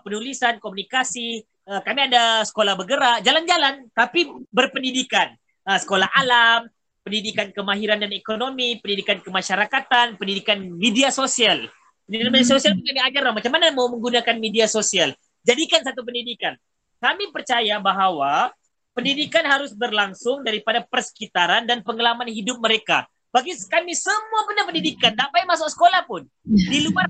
penulisan, 0.03 0.57
komunikasi. 0.59 1.45
Kami 1.63 2.09
ada 2.11 2.41
sekolah 2.43 2.73
bergerak, 2.75 3.21
jalan-jalan 3.23 3.87
tapi 3.93 4.25
berpendidikan. 4.51 5.37
Sekolah 5.63 6.09
alam, 6.17 6.65
pendidikan 7.07 7.47
kemahiran 7.55 8.03
dan 8.03 8.11
ekonomi, 8.11 8.83
pendidikan 8.83 9.23
kemasyarakatan, 9.23 10.19
pendidikan 10.19 10.59
media 10.75 11.07
sosial. 11.07 11.71
Pendidikan 12.03 12.35
media 12.35 12.51
sosial 12.51 12.75
hmm. 12.75 12.83
kami 12.83 12.99
ajar 12.99 13.31
macam 13.31 13.51
mana 13.55 13.71
mau 13.71 13.87
menggunakan 13.87 14.35
media 14.35 14.67
sosial. 14.67 15.15
Jadikan 15.47 15.87
satu 15.87 16.03
pendidikan. 16.03 16.59
Kami 16.99 17.31
percaya 17.31 17.79
bahawa 17.79 18.51
pendidikan 18.91 19.47
harus 19.47 19.71
berlangsung 19.71 20.43
daripada 20.43 20.83
persekitaran 20.83 21.63
dan 21.63 21.79
pengalaman 21.79 22.27
hidup 22.27 22.59
mereka. 22.59 23.07
Bagi 23.31 23.55
kami 23.71 23.95
semua 23.95 24.43
benda 24.43 24.67
pendidikan, 24.67 25.15
tak 25.15 25.31
payah 25.31 25.47
masuk 25.47 25.71
sekolah 25.71 26.03
pun. 26.03 26.27
Di 26.43 26.83
luar 26.91 27.07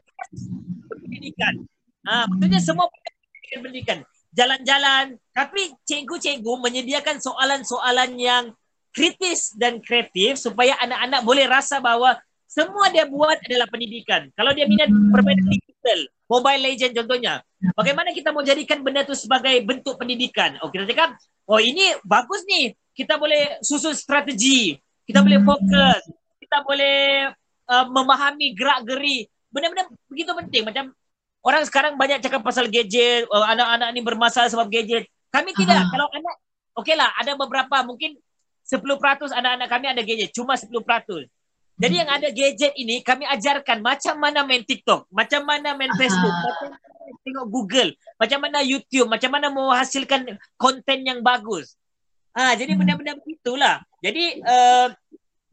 pendidikan. 0.93 1.65
Ha, 2.05 2.29
betulnya 2.29 2.62
semua 2.62 2.86
pendidikan, 2.86 3.60
pendidikan. 3.65 3.97
Jalan-jalan. 4.36 5.17
Tapi 5.33 5.73
cikgu-cikgu 5.88 6.53
menyediakan 6.62 7.17
soalan-soalan 7.17 8.12
yang 8.21 8.43
kritis 8.91 9.54
dan 9.56 9.80
kreatif 9.84 10.41
supaya 10.41 10.76
anak-anak 10.82 11.21
boleh 11.23 11.45
rasa 11.45 11.78
bahawa 11.80 12.17
semua 12.47 12.88
dia 12.89 13.04
buat 13.06 13.38
adalah 13.43 13.67
pendidikan. 13.67 14.32
Kalau 14.34 14.56
dia 14.56 14.65
minat 14.65 14.88
permainan 14.88 15.45
digital, 15.52 16.00
Mobile 16.26 16.62
Legend 16.63 16.93
contohnya, 17.04 17.34
bagaimana 17.76 18.15
kita 18.15 18.32
mau 18.32 18.41
jadikan 18.41 18.80
benda 18.82 19.04
itu 19.04 19.15
sebagai 19.19 19.56
bentuk 19.67 20.00
pendidikan? 20.00 20.56
Oh, 20.63 20.71
kita 20.71 20.88
cakap, 20.88 21.19
oh 21.47 21.60
ini 21.60 21.93
bagus 22.08 22.47
nih, 22.47 22.71
kita 22.95 23.19
boleh 23.19 23.60
susun 23.60 23.93
strategi, 23.93 24.80
kita 25.04 25.21
boleh 25.21 25.39
fokus, 25.43 26.02
kita 26.39 26.63
boleh 26.63 27.32
uh, 27.67 27.86
memahami 27.91 28.56
gerak-geri. 28.56 29.28
Benda-benda 29.52 29.91
begitu 30.08 30.32
penting. 30.32 30.63
Macam 30.67 30.86
orang 31.43 31.63
sekarang 31.67 31.93
banyak 32.00 32.23
cakap 32.23 32.41
pasal 32.43 32.71
gadget, 32.71 33.28
oh, 33.28 33.43
anak-anak 33.43 33.89
ni 33.91 34.02
bermasalah 34.04 34.47
sebab 34.47 34.71
gadget. 34.71 35.08
Kami 35.32 35.52
tidak. 35.52 35.84
uh 35.84 35.88
Kalau 35.91 36.08
anak, 36.12 36.36
okeylah, 36.80 37.12
ada 37.19 37.36
beberapa 37.36 37.84
mungkin 37.84 38.15
10% 38.67 39.32
anak-anak 39.32 39.67
kami 39.71 39.86
ada 39.88 40.01
gadget, 40.03 40.36
cuma 40.36 40.60
10%. 40.60 40.75
Jadi 41.77 41.93
yang 41.93 42.10
ada 42.10 42.27
gadget 42.34 42.73
ini 42.73 43.06
kami 43.06 43.23
ajarkan 43.30 43.86
macam 43.86 44.17
mana 44.17 44.41
main 44.43 44.65
TikTok, 44.65 45.08
macam 45.13 45.45
mana 45.45 45.77
main 45.77 45.93
Facebook, 45.93 46.34
macam 46.34 46.67
mana 46.73 46.88
tengok 47.21 47.47
Google, 47.47 47.91
macam 48.17 48.39
mana 48.41 48.60
YouTube, 48.65 49.08
macam 49.08 49.30
mana 49.30 49.47
mau 49.53 49.69
hasilkan 49.69 50.25
konten 50.58 51.06
yang 51.06 51.21
bagus. 51.21 51.77
Ah, 52.34 52.58
jadi 52.58 52.73
hmm. 52.73 52.80
benda-benda 52.82 53.13
begitulah. 53.21 53.75
Jadi 54.01 54.41
uh, 54.41 54.89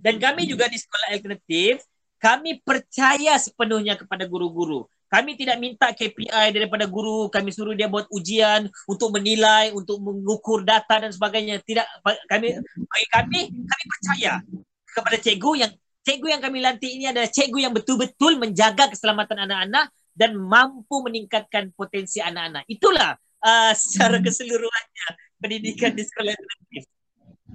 dan 0.01 0.21
kami 0.21 0.45
juga 0.45 0.69
di 0.69 0.77
sekolah 0.81 1.17
alternatif, 1.17 1.85
kami 2.21 2.61
percaya 2.61 3.37
sepenuhnya 3.37 3.97
kepada 3.97 4.25
guru-guru. 4.25 4.89
Kami 5.15 5.39
tidak 5.39 5.63
minta 5.63 5.95
KPI 5.95 6.51
daripada 6.51 6.91
guru, 6.91 7.31
kami 7.31 7.55
suruh 7.55 7.79
dia 7.79 7.87
buat 7.87 8.11
ujian 8.11 8.67
untuk 8.91 9.15
menilai, 9.15 9.71
untuk 9.71 10.03
mengukur 10.03 10.67
data 10.67 11.07
dan 11.07 11.15
sebagainya. 11.15 11.63
Tidak 11.63 11.87
kami 12.27 12.59
bagi 12.67 13.07
kami 13.15 13.39
kami 13.55 13.85
percaya 13.87 14.43
kepada 14.91 15.17
cikgu 15.23 15.51
yang 15.63 15.73
cikgu 16.03 16.27
yang 16.35 16.43
kami 16.43 16.59
lantik 16.59 16.91
ini 16.91 17.15
adalah 17.15 17.31
cikgu 17.31 17.59
yang 17.63 17.71
betul-betul 17.71 18.43
menjaga 18.43 18.91
keselamatan 18.91 19.47
anak-anak 19.47 19.87
dan 20.19 20.35
mampu 20.35 20.99
meningkatkan 21.07 21.71
potensi 21.79 22.19
anak-anak. 22.19 22.67
Itulah 22.67 23.15
uh, 23.43 23.73
secara 23.79 24.19
keseluruhannya 24.19 25.07
pendidikan 25.39 25.95
di 25.95 26.03
sekolah 26.03 26.35
alternatif. 26.35 26.94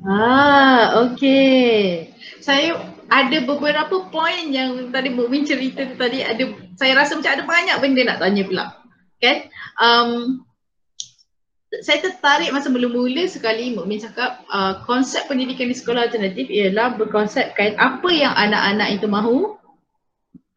Ah, 0.06 1.04
okey. 1.08 2.08
Saya 2.40 2.80
ada 3.10 3.38
beberapa 3.44 4.08
poin 4.14 4.48
yang 4.54 4.94
tadi 4.94 5.10
Mukmin 5.12 5.44
cerita 5.44 5.84
tadi 5.98 6.24
ada 6.24 6.46
saya 6.78 6.94
rasa 6.96 7.18
macam 7.18 7.34
ada 7.36 7.44
banyak 7.44 7.78
benda 7.82 8.02
nak 8.06 8.20
tanya 8.24 8.44
pula. 8.46 8.66
Kan? 9.20 9.52
Um, 9.76 10.46
saya 11.84 12.02
tertarik 12.02 12.50
masa 12.56 12.72
mula-mula 12.72 13.28
sekali 13.28 13.76
Mukmin 13.76 14.00
cakap 14.00 14.46
uh, 14.48 14.80
konsep 14.88 15.28
pendidikan 15.28 15.68
di 15.68 15.76
sekolah 15.76 16.08
alternatif 16.08 16.48
ialah 16.48 16.96
berkonsepkan 16.96 17.76
apa 17.76 18.10
yang 18.14 18.32
anak-anak 18.34 18.96
itu 18.96 19.06
mahu 19.10 19.60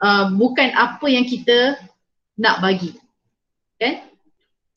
uh, 0.04 0.30
bukan 0.38 0.70
apa 0.76 1.06
yang 1.10 1.26
kita 1.26 1.82
nak 2.38 2.62
bagi. 2.62 2.94
Kan? 3.82 4.11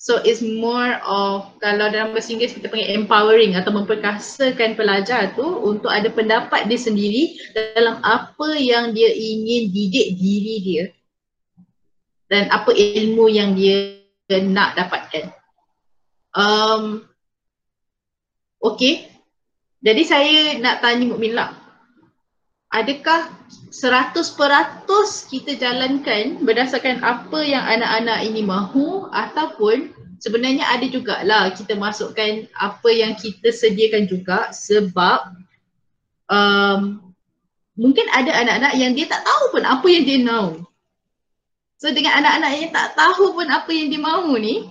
So 0.06 0.22
it's 0.22 0.46
more 0.46 1.02
of 1.02 1.58
kalau 1.58 1.90
dalam 1.90 2.14
bahasa 2.14 2.30
Inggeris 2.30 2.54
kita 2.54 2.70
panggil 2.70 2.94
empowering 2.94 3.58
atau 3.58 3.74
memperkasakan 3.74 4.78
pelajar 4.78 5.34
tu 5.34 5.42
untuk 5.66 5.90
ada 5.90 6.14
pendapat 6.14 6.70
dia 6.70 6.78
sendiri 6.78 7.34
dalam 7.58 7.98
apa 8.06 8.54
yang 8.54 8.94
dia 8.94 9.10
ingin 9.10 9.74
didik 9.74 10.14
diri 10.14 10.56
dia 10.62 10.86
dan 12.30 12.54
apa 12.54 12.70
ilmu 12.70 13.34
yang 13.34 13.58
dia 13.58 13.98
nak 14.46 14.78
dapatkan. 14.78 15.34
Um, 16.38 17.10
okay. 18.62 19.10
Jadi 19.82 20.06
saya 20.06 20.62
nak 20.62 20.86
tanya 20.86 21.10
Mukmin 21.10 21.34
lah. 21.34 21.65
Adakah 22.76 23.32
100% 23.72 24.36
kita 25.32 25.52
jalankan 25.56 26.44
berdasarkan 26.44 27.00
apa 27.08 27.40
yang 27.40 27.64
anak-anak 27.64 28.20
ini 28.28 28.44
mahu 28.44 29.08
ataupun 29.16 29.96
sebenarnya 30.20 30.68
ada 30.68 30.84
jugalah 30.84 31.56
kita 31.56 31.80
masukkan 31.80 32.52
apa 32.60 32.90
yang 32.92 33.16
kita 33.16 33.48
sediakan 33.56 34.12
juga 34.12 34.52
sebab 34.52 35.40
um, 36.28 37.00
mungkin 37.80 38.12
ada 38.12 38.44
anak-anak 38.44 38.74
yang 38.76 38.92
dia 38.92 39.08
tak 39.08 39.24
tahu 39.24 39.56
pun 39.56 39.64
apa 39.64 39.88
yang 39.88 40.04
dia 40.04 40.20
mahu. 40.20 40.68
So 41.80 41.96
dengan 41.96 42.20
anak-anak 42.20 42.52
yang 42.60 42.72
tak 42.76 42.92
tahu 43.00 43.40
pun 43.40 43.48
apa 43.56 43.72
yang 43.72 43.88
dia 43.88 44.04
mahu 44.04 44.36
ni, 44.36 44.68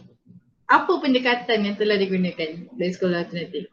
apa 0.69 0.93
pendekatan 1.01 1.73
yang 1.73 1.77
telah 1.81 1.97
digunakan 1.97 2.69
dari 2.69 2.93
sekolah 2.93 3.25
alternatif? 3.25 3.73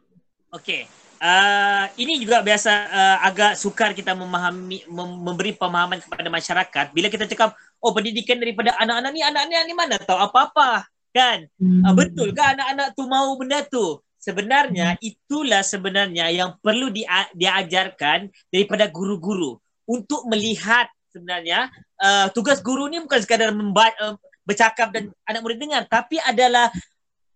Okay. 0.56 0.88
Uh, 1.22 1.86
ini 2.02 2.18
juga 2.18 2.42
biasa 2.42 2.72
uh, 2.90 3.18
agak 3.30 3.54
sukar 3.54 3.94
kita 3.94 4.10
memahami 4.10 4.82
mem- 4.90 5.20
memberi 5.22 5.54
pemahaman 5.54 6.02
kepada 6.02 6.26
masyarakat. 6.26 6.90
Bila 6.90 7.06
kita 7.06 7.30
cakap 7.30 7.54
oh 7.78 7.94
pendidikan 7.94 8.42
daripada 8.42 8.74
anak-anak 8.74 9.10
ni 9.14 9.22
anak-anak 9.22 9.62
ni 9.62 9.74
mana 9.78 10.02
tahu 10.02 10.18
apa-apa? 10.18 10.90
Kan? 11.14 11.46
Hmm. 11.62 11.86
uh, 11.86 11.94
betul 11.94 12.34
ke 12.34 12.42
anak-anak 12.42 12.98
tu 12.98 13.06
mau 13.06 13.38
benda 13.38 13.62
tu? 13.62 14.02
Sebenarnya 14.18 14.98
hmm. 14.98 15.02
itulah 15.14 15.62
sebenarnya 15.62 16.26
yang 16.34 16.58
perlu 16.58 16.90
dia 16.90 17.30
diajarkan 17.38 18.26
daripada 18.50 18.90
guru-guru. 18.90 19.62
Untuk 19.86 20.26
melihat 20.26 20.90
sebenarnya 21.14 21.70
uh, 22.02 22.34
tugas 22.34 22.58
guru 22.66 22.90
ni 22.90 22.98
bukan 22.98 23.22
sekadar 23.22 23.54
memba- 23.54 23.94
uh, 24.02 24.18
bercakap 24.42 24.90
dan 24.90 25.14
anak 25.30 25.40
murid 25.46 25.62
dengar 25.62 25.86
tapi 25.86 26.18
adalah 26.18 26.66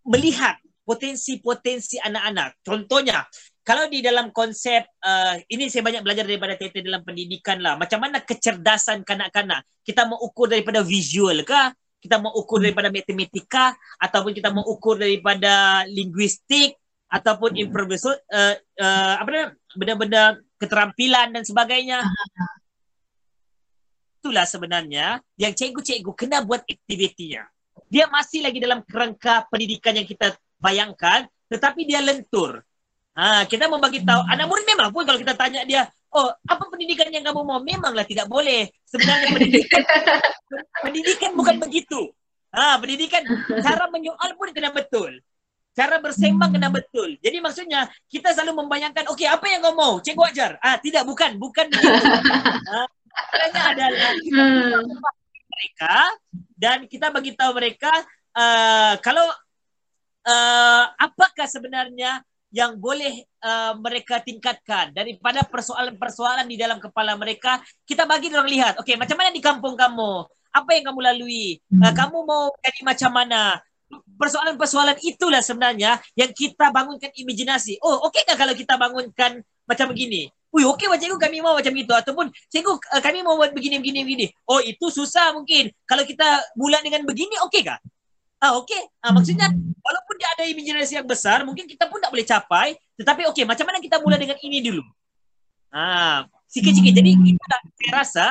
melihat 0.03 0.59
potensi-potensi 0.83 1.99
anak-anak. 2.03 2.59
Contohnya 2.67 3.23
kalau 3.67 3.91
di 3.91 3.99
dalam 3.99 4.31
konsep 4.31 4.87
uh, 5.03 5.35
ini 5.51 5.67
saya 5.67 5.83
banyak 5.83 5.99
belajar 5.99 6.23
daripada 6.23 6.55
Tete 6.55 6.79
dalam 6.79 7.03
pendidikan 7.03 7.59
lah. 7.59 7.75
Macam 7.75 7.99
mana 7.99 8.23
kecerdasan 8.23 9.03
kanak-kanak? 9.03 9.67
Kita 9.83 10.07
mau 10.07 10.15
ukur 10.23 10.47
daripada 10.47 10.79
visual 10.87 11.43
ke 11.43 11.75
kita 11.99 12.23
mau 12.23 12.31
ukur 12.31 12.63
daripada 12.63 12.87
matematika 12.87 13.75
ataupun 13.99 14.31
kita 14.31 14.55
mau 14.55 14.63
ukur 14.63 14.95
daripada 14.95 15.83
linguistik? 15.83 16.79
Ataupun 17.11 17.59
improvisasi 17.59 18.19
uh, 18.31 18.55
uh, 18.83 19.13
apa 19.19 19.27
namanya 19.31 19.49
benda-benda 19.75 20.23
keterampilan 20.59 21.27
dan 21.35 21.43
sebagainya. 21.43 22.03
Itulah 24.19 24.43
sebenarnya 24.43 25.19
yang 25.39 25.55
cikgu-cikgu 25.55 26.11
kena 26.15 26.43
buat 26.43 26.67
aktivitinya. 26.67 27.47
Dia 27.87 28.11
masih 28.11 28.43
lagi 28.43 28.59
dalam 28.59 28.83
kerangka 28.83 29.47
pendidikan 29.47 29.95
yang 29.95 30.07
kita 30.07 30.35
bayangkan 30.59 31.27
tetapi 31.47 31.87
dia 31.87 32.03
lentur 32.03 32.66
ha, 33.17 33.43
kita 33.49 33.65
membagi 33.65 34.05
tahu 34.05 34.21
anak 34.29 34.45
murid 34.45 34.65
memang 34.69 34.93
pun 34.93 35.03
kalau 35.03 35.17
kita 35.17 35.33
tanya 35.33 35.65
dia 35.65 35.89
oh 36.13 36.29
apa 36.45 36.63
pendidikan 36.69 37.09
yang 37.09 37.25
kamu 37.25 37.41
mau? 37.43 37.59
Memanglah 37.59 38.05
tidak 38.05 38.29
boleh. 38.29 38.69
Sebenarnya 38.85 39.27
pendidikan 39.33 39.81
pendidikan 40.85 41.31
bukan 41.33 41.55
begitu. 41.57 42.13
Ha 42.53 42.77
pendidikan 42.79 43.25
cara 43.65 43.89
menyoal 43.89 44.37
pun 44.37 44.53
kena 44.53 44.71
betul. 44.71 45.11
Cara 45.77 46.01
bersembang 46.01 46.53
kena 46.53 46.73
betul. 46.73 47.17
Jadi 47.21 47.37
maksudnya 47.37 47.85
kita 48.09 48.33
selalu 48.33 48.65
membayangkan 48.65 49.09
okey 49.13 49.27
apa 49.29 49.45
yang 49.49 49.61
kau 49.65 49.75
mau? 49.75 49.99
Cikgu 49.99 50.23
ajar. 50.31 50.51
Ah 50.61 50.77
tidak 50.77 51.03
bukan 51.05 51.35
bukan 51.41 51.67
ha 51.73 52.85
adalah 53.73 54.13
kita 54.21 54.43
mereka 55.57 55.95
dan 56.53 56.77
kita 56.85 57.09
bagi 57.09 57.33
tahu 57.33 57.51
mereka 57.57 57.89
uh, 58.37 58.93
kalau 59.01 59.25
uh, 60.25 60.83
apakah 61.01 61.49
sebenarnya 61.49 62.21
yang 62.51 62.79
boleh 62.79 63.27
uh, 63.43 63.75
mereka 63.79 64.23
tingkatkan. 64.23 64.95
Daripada 64.95 65.43
persoalan-persoalan 65.47 66.47
di 66.47 66.55
dalam 66.55 66.79
kepala 66.79 67.15
mereka 67.19 67.59
kita 67.83 68.07
bagi 68.07 68.31
orang 68.31 68.49
lihat. 68.49 68.73
Okey 68.81 68.95
macam 68.95 69.17
mana 69.19 69.29
di 69.31 69.43
kampung 69.43 69.75
kamu? 69.75 70.25
Apa 70.55 70.69
yang 70.73 70.89
kamu 70.91 70.99
lalui? 71.13 71.59
Uh, 71.69 71.93
kamu 71.93 72.17
mau 72.23 72.51
jadi 72.63 72.81
macam 72.83 73.11
mana? 73.13 73.59
Persoalan-persoalan 74.19 74.99
itulah 74.99 75.39
sebenarnya 75.39 76.01
yang 76.15 76.31
kita 76.35 76.71
bangunkan 76.71 77.11
imajinasi. 77.13 77.79
Oh 77.83 78.07
okey 78.11 78.23
kalau 78.35 78.51
kita 78.55 78.75
bangunkan 78.75 79.43
macam 79.67 79.91
begini? 79.91 80.31
Ui, 80.55 80.63
okey 80.63 80.87
macam 80.87 81.03
cikgu 81.11 81.19
kami 81.19 81.37
mau 81.43 81.53
macam 81.59 81.75
itu. 81.75 81.91
Ataupun 81.91 82.31
cikgu 82.47 82.71
uh, 82.71 83.01
kami 83.03 83.19
mau 83.21 83.35
buat 83.35 83.51
begini 83.51 83.83
begini 83.83 83.99
begini. 84.07 84.25
Oh, 84.47 84.63
itu 84.63 84.87
susah 84.87 85.35
mungkin. 85.35 85.69
Kalau 85.83 86.07
kita 86.07 86.23
mula 86.55 86.79
dengan 86.79 87.03
begini 87.03 87.35
okey 87.51 87.67
kah? 87.67 87.77
Ah, 88.37 88.53
okey. 88.61 88.81
Ah, 89.01 89.09
maksudnya 89.09 89.49
walaupun 89.81 90.15
dia 90.21 90.29
ada 90.37 90.43
imajinasi 90.45 90.93
yang 91.01 91.07
besar, 91.09 91.41
mungkin 91.41 91.65
kita 91.65 91.89
pun 91.89 91.97
tak 91.97 92.13
boleh 92.13 92.25
capai, 92.25 92.77
tetapi 92.93 93.25
okey, 93.33 93.49
macam 93.49 93.65
mana 93.65 93.81
kita 93.81 93.97
mula 93.97 94.17
dengan 94.17 94.37
ini 94.45 94.61
dulu? 94.61 94.85
Ah, 95.73 96.29
sikit-sikit. 96.45 96.93
Jadi 96.93 97.11
kita 97.17 97.55
saya 97.57 97.91
rasa 97.91 98.27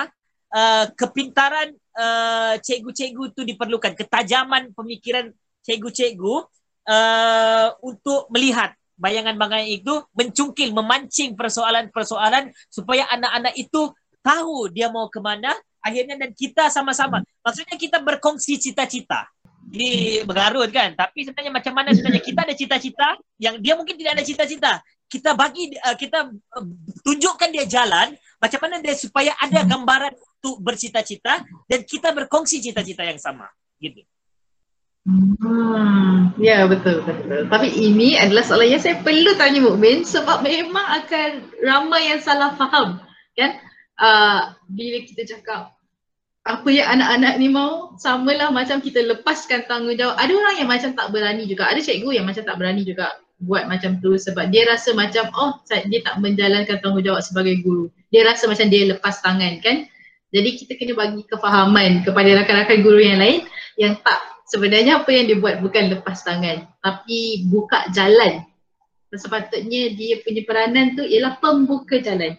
uh, 0.55 0.85
kepintaran 0.95 1.75
uh, 1.99 2.55
cikgu-cikgu 2.63 3.35
itu 3.35 3.43
diperlukan, 3.43 3.93
ketajaman 3.99 4.71
pemikiran 4.73 5.35
cikgu-cikgu 5.67 6.47
uh, 6.87 7.69
untuk 7.83 8.31
melihat 8.31 8.73
bayangan-bayangan 8.97 9.69
itu 9.69 9.95
mencungkil, 10.17 10.73
memancing 10.73 11.37
persoalan-persoalan 11.37 12.49
supaya 12.73 13.05
anak-anak 13.13 13.53
itu 13.59 13.93
tahu 14.25 14.73
dia 14.73 14.89
mau 14.89 15.07
ke 15.13 15.21
mana 15.21 15.53
akhirnya 15.85 16.19
dan 16.19 16.33
kita 16.33 16.73
sama-sama. 16.73 17.23
Maksudnya 17.45 17.77
kita 17.79 18.03
berkongsi 18.03 18.59
cita-cita. 18.59 19.29
Ini 19.67 20.23
mengarut 20.23 20.71
kan? 20.71 20.95
Tapi 20.95 21.27
sebenarnya 21.27 21.53
macam 21.53 21.73
mana 21.75 21.91
sebenarnya 21.91 22.23
kita 22.23 22.41
ada 22.47 22.55
cita-cita 22.55 23.09
yang 23.43 23.59
dia 23.59 23.75
mungkin 23.75 23.99
tidak 23.99 24.19
ada 24.19 24.25
cita-cita. 24.25 24.73
Kita 25.07 25.35
bagi 25.35 25.75
uh, 25.75 25.97
kita 25.99 26.31
uh, 26.31 26.67
tunjukkan 27.03 27.51
dia 27.51 27.67
jalan 27.67 28.15
macam 28.39 28.61
mana 28.63 28.79
dia 28.79 28.95
supaya 28.95 29.35
ada 29.39 29.67
gambaran 29.67 30.15
untuk 30.15 30.63
bercita-cita 30.63 31.43
dan 31.67 31.81
kita 31.83 32.15
berkongsi 32.15 32.63
cita-cita 32.63 33.03
yang 33.03 33.19
sama. 33.19 33.51
Gitu. 33.83 34.07
Hmm, 35.07 36.35
ya 36.35 36.67
betul, 36.67 36.99
betul 37.07 37.47
Tapi 37.47 37.71
ini 37.71 38.19
adalah 38.19 38.43
soalan 38.43 38.75
yang 38.75 38.83
saya 38.83 38.99
perlu 39.07 39.39
tanya 39.39 39.63
Mukmin 39.63 40.03
sebab 40.03 40.43
memang 40.43 40.83
akan 40.83 41.47
ramai 41.63 42.11
yang 42.11 42.19
salah 42.19 42.59
faham 42.59 42.99
kan 43.39 43.55
uh, 44.03 44.51
bila 44.67 44.99
kita 45.07 45.23
cakap 45.37 45.76
apa 46.47 46.69
yang 46.71 46.87
anak-anak 46.99 47.35
ni 47.43 47.51
mau 47.51 47.91
samalah 47.99 48.55
macam 48.55 48.79
kita 48.79 49.03
lepaskan 49.03 49.67
tanggungjawab. 49.67 50.15
Ada 50.15 50.31
orang 50.31 50.55
yang 50.63 50.71
macam 50.71 50.95
tak 50.95 51.11
berani 51.11 51.43
juga. 51.51 51.67
Ada 51.67 51.83
cikgu 51.83 52.23
yang 52.23 52.27
macam 52.27 52.47
tak 52.47 52.57
berani 52.57 52.87
juga 52.87 53.19
buat 53.43 53.67
macam 53.67 53.99
tu 53.99 54.15
sebab 54.17 54.49
dia 54.49 54.65
rasa 54.65 54.95
macam 54.95 55.29
oh 55.35 55.61
dia 55.69 56.01
tak 56.07 56.23
menjalankan 56.23 56.79
tanggungjawab 56.79 57.19
sebagai 57.27 57.59
guru. 57.67 57.91
Dia 58.15 58.23
rasa 58.23 58.47
macam 58.47 58.71
dia 58.71 58.87
lepas 58.87 59.19
tangan 59.27 59.59
kan. 59.59 59.91
Jadi 60.31 60.51
kita 60.63 60.73
kena 60.79 60.95
bagi 60.95 61.27
kefahaman 61.27 62.07
kepada 62.07 62.31
rakan-rakan 62.43 62.79
guru 62.87 63.03
yang 63.03 63.19
lain 63.19 63.43
yang 63.75 63.99
tak 64.07 64.23
sebenarnya 64.47 65.03
apa 65.03 65.11
yang 65.11 65.27
dia 65.27 65.39
buat 65.39 65.59
bukan 65.59 65.91
lepas 65.99 66.23
tangan 66.23 66.67
tapi 66.81 67.47
buka 67.51 67.91
jalan 67.91 68.47
sepatutnya 69.11 69.97
dia 69.97 70.21
punya 70.23 70.43
peranan 70.45 70.95
tu 70.95 71.03
ialah 71.03 71.41
pembuka 71.41 71.99
jalan 71.99 72.37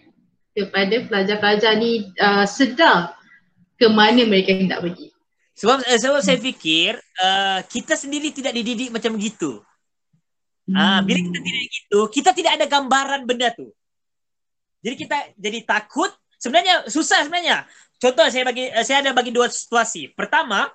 kepada 0.54 1.04
pelajar-pelajar 1.06 1.72
ni 1.78 2.10
uh, 2.18 2.46
sedar 2.46 3.17
ke 3.78 3.86
mana 3.86 4.26
mereka 4.26 4.52
hendak 4.52 4.82
pergi 4.82 5.08
sebab 5.54 5.82
uh, 5.82 5.98
sebab 5.98 6.20
saya 6.20 6.38
fikir 6.38 6.98
uh, 7.22 7.62
kita 7.70 7.94
sendiri 7.94 8.34
tidak 8.34 8.52
dididik 8.54 8.90
macam 8.90 9.14
begitu 9.14 9.62
ah, 10.74 10.74
hmm. 10.74 10.76
uh, 10.76 11.00
bila 11.06 11.18
kita 11.22 11.38
tidak 11.40 11.64
gitu 11.70 12.00
kita 12.10 12.30
tidak 12.34 12.52
ada 12.58 12.66
gambaran 12.66 13.20
benda 13.24 13.48
tu 13.54 13.70
jadi 14.82 14.94
kita 14.94 15.16
jadi 15.38 15.58
takut 15.62 16.10
sebenarnya 16.38 16.90
susah 16.90 17.22
sebenarnya 17.22 17.66
contoh 17.98 18.26
saya 18.26 18.42
bagi 18.42 18.70
uh, 18.70 18.84
saya 18.84 19.06
ada 19.06 19.14
bagi 19.14 19.30
dua 19.30 19.46
situasi 19.46 20.10
pertama 20.14 20.70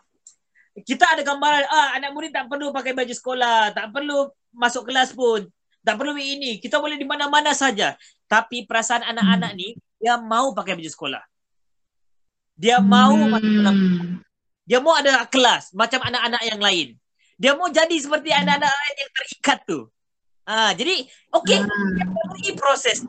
kita 0.82 1.06
ada 1.06 1.22
gambaran 1.22 1.70
ah 1.70 1.94
anak 1.94 2.10
murid 2.18 2.34
tak 2.34 2.50
perlu 2.50 2.74
pakai 2.74 2.98
baju 2.98 3.14
sekolah, 3.14 3.78
tak 3.78 3.94
perlu 3.94 4.34
masuk 4.58 4.90
kelas 4.90 5.14
pun, 5.14 5.46
tak 5.86 6.02
perlu 6.02 6.18
ini. 6.18 6.58
Kita 6.58 6.82
boleh 6.82 6.98
di 6.98 7.06
mana-mana 7.06 7.54
saja. 7.54 7.94
Tapi 8.26 8.66
perasaan 8.66 9.06
anak-anak 9.06 9.52
hmm. 9.54 9.60
ni 9.62 9.78
dia 10.02 10.18
mau 10.18 10.58
pakai 10.58 10.74
baju 10.74 10.90
sekolah. 10.90 11.22
Dia 12.54 12.78
mau 12.80 13.18
hmm. 13.18 14.22
dia 14.64 14.80
mau 14.80 14.94
ada 14.96 15.26
kelas 15.28 15.74
macam 15.74 16.00
anak-anak 16.06 16.42
yang 16.48 16.62
lain. 16.62 16.88
Dia 17.38 17.52
mau 17.58 17.68
jadi 17.68 17.96
seperti 17.98 18.30
anak-anak 18.30 18.70
lain 18.70 18.96
yang 19.02 19.12
terikat 19.12 19.60
tu. 19.66 19.80
Ah, 20.44 20.76
jadi 20.76 21.08
okey, 21.34 21.58
hmm. 21.64 22.40
ini 22.44 22.52
proses 22.54 23.04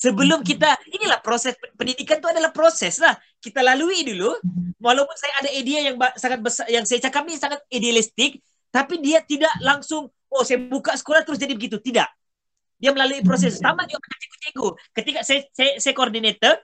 sebelum 0.00 0.40
kita 0.40 0.80
inilah 0.96 1.20
proses 1.20 1.52
pendidikan 1.76 2.16
tu 2.24 2.32
adalah 2.32 2.48
proses 2.48 2.96
lah. 2.96 3.12
Kita 3.36 3.60
lalui 3.60 4.00
dulu. 4.08 4.32
Walaupun 4.80 5.12
saya 5.12 5.44
ada 5.44 5.50
idea 5.52 5.92
yang 5.92 6.00
sangat 6.16 6.40
besar 6.40 6.64
yang 6.72 6.88
saya 6.88 7.04
cakap 7.04 7.28
ni 7.28 7.36
sangat 7.36 7.60
idealistik 7.68 8.40
tapi 8.72 8.96
dia 8.96 9.20
tidak 9.20 9.52
langsung 9.60 10.08
oh 10.32 10.40
saya 10.40 10.56
buka 10.56 10.96
sekolah 10.96 11.20
terus 11.20 11.36
jadi 11.36 11.52
begitu. 11.52 11.76
Tidak. 11.76 12.08
Dia 12.80 12.90
melalui 12.96 13.20
proses. 13.20 13.60
Sama 13.60 13.84
juga 13.84 14.00
macam 14.00 14.18
cikgu-cikgu. 14.24 14.68
Ketika 14.96 15.20
saya 15.20 15.40
saya, 15.52 15.76
saya 15.76 15.92
koordinator 15.92 16.56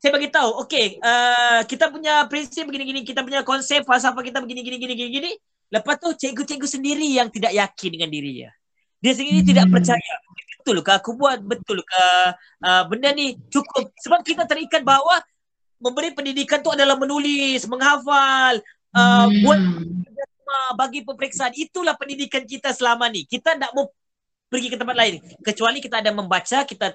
saya 0.00 0.10
bagi 0.16 0.32
tahu 0.32 0.64
okey 0.64 0.96
uh, 1.04 1.60
kita 1.68 1.92
punya 1.92 2.24
prinsip 2.26 2.64
begini-gini 2.64 3.04
kita 3.04 3.20
punya 3.20 3.44
konsep 3.44 3.84
falsafah 3.84 4.24
kita 4.24 4.40
begini-gini 4.40 4.80
gini-gini 4.80 5.10
gini 5.12 5.32
lepas 5.70 6.00
tu 6.00 6.10
cikgu-cikgu 6.16 6.66
sendiri 6.66 7.06
yang 7.14 7.28
tidak 7.30 7.52
yakin 7.54 7.90
dengan 7.94 8.10
dirinya 8.10 8.50
dia. 9.00 9.12
Sendiri 9.16 9.40
tidak 9.42 9.66
percaya. 9.72 10.14
Betul 10.60 10.84
ke 10.84 10.92
aku 10.92 11.10
buat? 11.16 11.40
Betul 11.40 11.80
ke? 11.80 12.04
Uh, 12.60 12.82
benda 12.92 13.16
ni 13.16 13.40
cukup. 13.48 13.88
Sebab 13.96 14.20
kita 14.20 14.44
terikat 14.44 14.84
bahawa 14.84 15.24
memberi 15.80 16.12
pendidikan 16.12 16.60
tu 16.60 16.68
adalah 16.68 17.00
menulis 17.00 17.64
menghafal 17.64 18.60
uh, 18.92 19.26
hmm. 19.26 19.40
buat 19.40 19.60
bagi 20.76 21.00
peperiksaan. 21.08 21.56
Itulah 21.56 21.96
pendidikan 21.96 22.44
kita 22.44 22.76
selama 22.76 23.08
ni. 23.08 23.24
Kita 23.24 23.56
tak 23.56 23.72
mau 23.72 23.88
pergi 24.52 24.68
ke 24.68 24.76
tempat 24.76 24.96
lain. 24.98 25.14
Kecuali 25.40 25.80
kita 25.80 26.04
ada 26.04 26.12
membaca 26.12 26.58
kita 26.68 26.92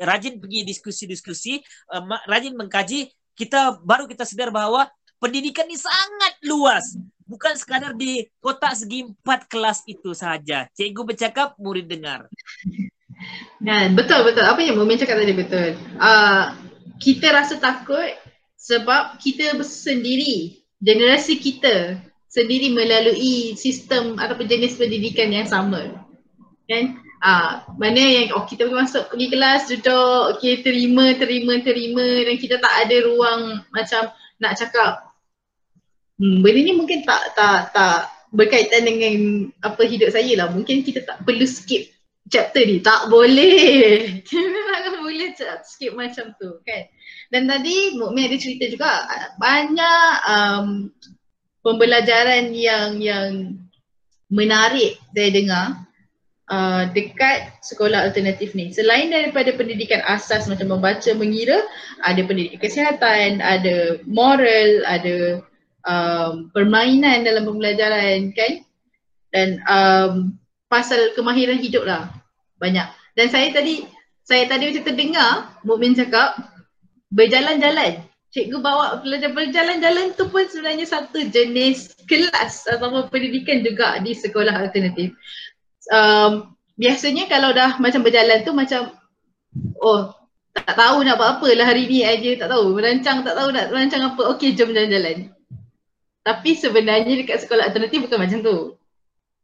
rajin 0.00 0.40
pergi 0.40 0.66
diskusi-diskusi 0.66 1.62
uh, 1.92 2.04
rajin 2.26 2.54
mengkaji 2.54 3.10
kita 3.34 3.82
baru 3.82 4.06
kita 4.06 4.22
sedar 4.26 4.54
bahawa 4.54 4.86
pendidikan 5.18 5.66
ni 5.66 5.78
sangat 5.78 6.34
luas 6.46 6.94
bukan 7.24 7.56
sekadar 7.56 7.96
di 7.96 8.28
kotak 8.38 8.76
segi 8.76 9.08
empat 9.08 9.48
kelas 9.48 9.82
itu 9.88 10.12
saja. 10.12 10.68
Cikgu 10.76 11.02
bercakap, 11.02 11.56
murid 11.56 11.88
dengar. 11.88 12.28
Kan, 13.64 13.96
betul 13.96 14.20
betul. 14.26 14.44
Apa 14.44 14.60
yang 14.60 14.76
Mumin 14.76 15.00
cakap 15.00 15.16
tadi 15.16 15.32
betul. 15.32 15.78
Uh, 15.96 16.52
kita 17.00 17.32
rasa 17.32 17.56
takut 17.56 18.12
sebab 18.60 19.16
kita 19.22 19.56
sendiri, 19.64 20.60
generasi 20.84 21.40
kita 21.40 22.04
sendiri 22.28 22.74
melalui 22.74 23.54
sistem 23.56 24.20
ataupun 24.20 24.50
jenis 24.50 24.76
pendidikan 24.76 25.32
yang 25.32 25.48
sama. 25.48 26.04
Kan? 26.68 27.00
Ah, 27.24 27.64
mana 27.80 28.04
yang 28.04 28.36
oh 28.36 28.44
kita 28.44 28.68
pergi 28.68 28.76
masuk 28.84 29.08
pergi 29.08 29.32
kelas 29.32 29.72
duduk, 29.72 30.36
okey 30.36 30.60
terima 30.60 31.16
terima 31.16 31.56
terima 31.64 32.04
dan 32.04 32.36
kita 32.36 32.60
tak 32.60 32.74
ada 32.84 32.96
ruang 33.08 33.64
macam 33.72 34.12
nak 34.36 34.52
cakap 34.60 35.08
hmm, 36.20 36.44
benda 36.44 36.60
ni 36.60 36.72
mungkin 36.76 37.00
tak 37.08 37.32
tak 37.32 37.72
tak 37.72 38.12
berkaitan 38.34 38.84
dengan 38.84 39.48
apa 39.62 39.82
hidup 39.86 40.10
saya 40.10 40.34
lah. 40.36 40.50
Mungkin 40.50 40.82
kita 40.82 41.06
tak 41.06 41.22
perlu 41.22 41.46
skip 41.46 41.86
chapter 42.28 42.66
ni. 42.66 42.82
Tak 42.82 43.08
boleh. 43.08 44.10
Kita 44.28 44.60
tak 44.74 44.98
boleh 44.98 45.30
skip 45.62 45.94
macam 45.94 46.34
tu 46.36 46.58
kan. 46.66 46.82
Dan 47.30 47.46
tadi 47.46 47.94
Mukmin 47.94 48.26
ada 48.26 48.36
cerita 48.36 48.66
juga 48.66 48.90
banyak 49.38 50.10
um, 50.26 50.66
pembelajaran 51.62 52.50
yang 52.52 52.98
yang 52.98 53.56
menarik 54.28 54.98
saya 55.14 55.30
dengar 55.30 55.66
uh, 56.50 56.90
dekat 56.92 57.52
sekolah 57.64 58.10
alternatif 58.10 58.52
ni. 58.52 58.72
Selain 58.74 59.08
daripada 59.08 59.54
pendidikan 59.54 60.04
asas 60.04 60.48
macam 60.50 60.76
membaca, 60.76 61.10
mengira, 61.16 61.62
ada 62.04 62.20
pendidikan 62.24 62.60
kesihatan, 62.60 63.40
ada 63.40 64.00
moral, 64.04 64.84
ada 64.84 65.40
um, 65.88 66.50
permainan 66.52 67.24
dalam 67.24 67.48
pembelajaran 67.48 68.32
kan? 68.36 68.52
Dan 69.32 69.60
um, 69.66 70.12
pasal 70.68 71.14
kemahiran 71.16 71.58
hidup 71.60 71.84
lah. 71.86 72.10
Banyak. 72.60 72.86
Dan 73.14 73.30
saya 73.30 73.50
tadi 73.54 73.86
saya 74.24 74.48
tadi 74.48 74.72
macam 74.72 74.84
terdengar 74.88 75.30
Mukmin 75.68 75.92
cakap 75.92 76.38
berjalan-jalan. 77.12 78.02
Cikgu 78.34 78.58
bawa 78.58 78.98
pelajar 78.98 79.30
berjalan-jalan 79.30 80.10
tu 80.18 80.26
pun 80.26 80.42
sebenarnya 80.50 80.90
satu 80.90 81.22
jenis 81.30 81.94
kelas 82.10 82.66
atau 82.66 83.06
pendidikan 83.06 83.62
juga 83.62 84.02
di 84.02 84.10
sekolah 84.10 84.58
alternatif 84.58 85.14
um, 85.90 86.54
biasanya 86.78 87.26
kalau 87.26 87.50
dah 87.52 87.76
macam 87.82 88.00
berjalan 88.00 88.44
tu 88.46 88.52
macam 88.54 88.94
oh 89.82 90.14
tak 90.54 90.78
tahu 90.78 91.02
nak 91.02 91.18
buat 91.18 91.30
apa 91.40 91.48
lah 91.58 91.66
hari 91.66 91.90
ni 91.90 92.06
aja 92.06 92.46
tak 92.46 92.48
tahu 92.54 92.78
merancang 92.78 93.26
tak 93.26 93.34
tahu 93.34 93.50
nak 93.50 93.74
merancang 93.74 94.02
apa 94.06 94.22
okey 94.36 94.54
jom 94.54 94.70
jalan-jalan 94.70 95.34
tapi 96.24 96.56
sebenarnya 96.56 97.20
dekat 97.20 97.44
sekolah 97.44 97.68
alternatif 97.68 98.08
bukan 98.08 98.18
macam 98.18 98.40
tu. 98.40 98.58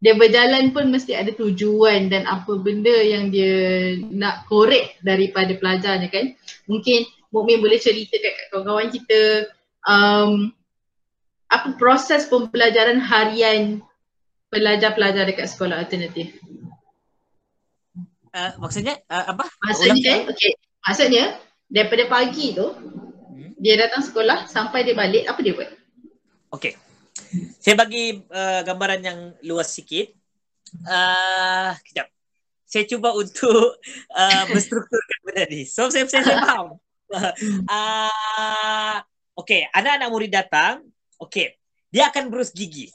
dia 0.01 0.17
berjalan 0.17 0.73
pun 0.73 0.89
mesti 0.89 1.13
ada 1.13 1.29
tujuan 1.37 2.09
dan 2.09 2.25
apa 2.25 2.57
benda 2.57 3.05
yang 3.05 3.29
dia 3.29 4.01
nak 4.09 4.49
korek 4.49 4.97
daripada 5.05 5.53
pelajarnya 5.61 6.09
kan. 6.09 6.33
Mungkin 6.65 7.05
Mukmin 7.29 7.61
boleh 7.61 7.77
cerita 7.77 8.17
kat 8.17 8.49
kawan-kawan 8.49 8.89
kita 8.89 9.53
um, 9.85 10.49
apa 11.53 11.77
proses 11.77 12.25
pembelajaran 12.33 12.97
harian 12.97 13.85
pelajar-pelajar 14.51 15.25
dekat 15.31 15.47
sekolah 15.47 15.79
alternatif. 15.79 16.35
Uh, 18.31 18.53
maksudnya 18.63 18.99
uh, 19.11 19.35
apa? 19.35 19.47
Maksudnya, 19.63 20.27
okay. 20.31 20.55
maksudnya 20.87 21.25
daripada 21.67 22.07
pagi 22.07 22.55
tu 22.55 22.67
hmm. 22.67 23.59
dia 23.59 23.79
datang 23.79 24.03
sekolah 24.03 24.47
sampai 24.47 24.87
dia 24.87 24.95
balik 24.95 25.27
apa 25.27 25.41
dia 25.43 25.55
buat? 25.55 25.71
Okay. 26.55 26.75
Saya 27.63 27.79
bagi 27.79 28.23
uh, 28.27 28.61
gambaran 28.67 29.01
yang 29.07 29.19
luas 29.47 29.71
sikit. 29.71 30.11
Uh, 30.87 31.75
kejap. 31.87 32.11
Saya 32.67 32.87
cuba 32.87 33.15
untuk 33.23 33.79
uh, 34.15 34.45
berstrukturkan 34.51 35.19
benda 35.27 35.45
ni. 35.51 35.63
So 35.67 35.91
saya 35.91 36.07
saya, 36.11 36.27
saya 36.27 36.39
faham. 36.43 36.79
uh, 37.71 38.99
okay, 39.39 39.67
anak-anak 39.75 40.09
murid 40.11 40.31
datang. 40.31 40.87
Okay, 41.19 41.59
dia 41.91 42.11
akan 42.11 42.31
berus 42.31 42.55
gigi. 42.55 42.91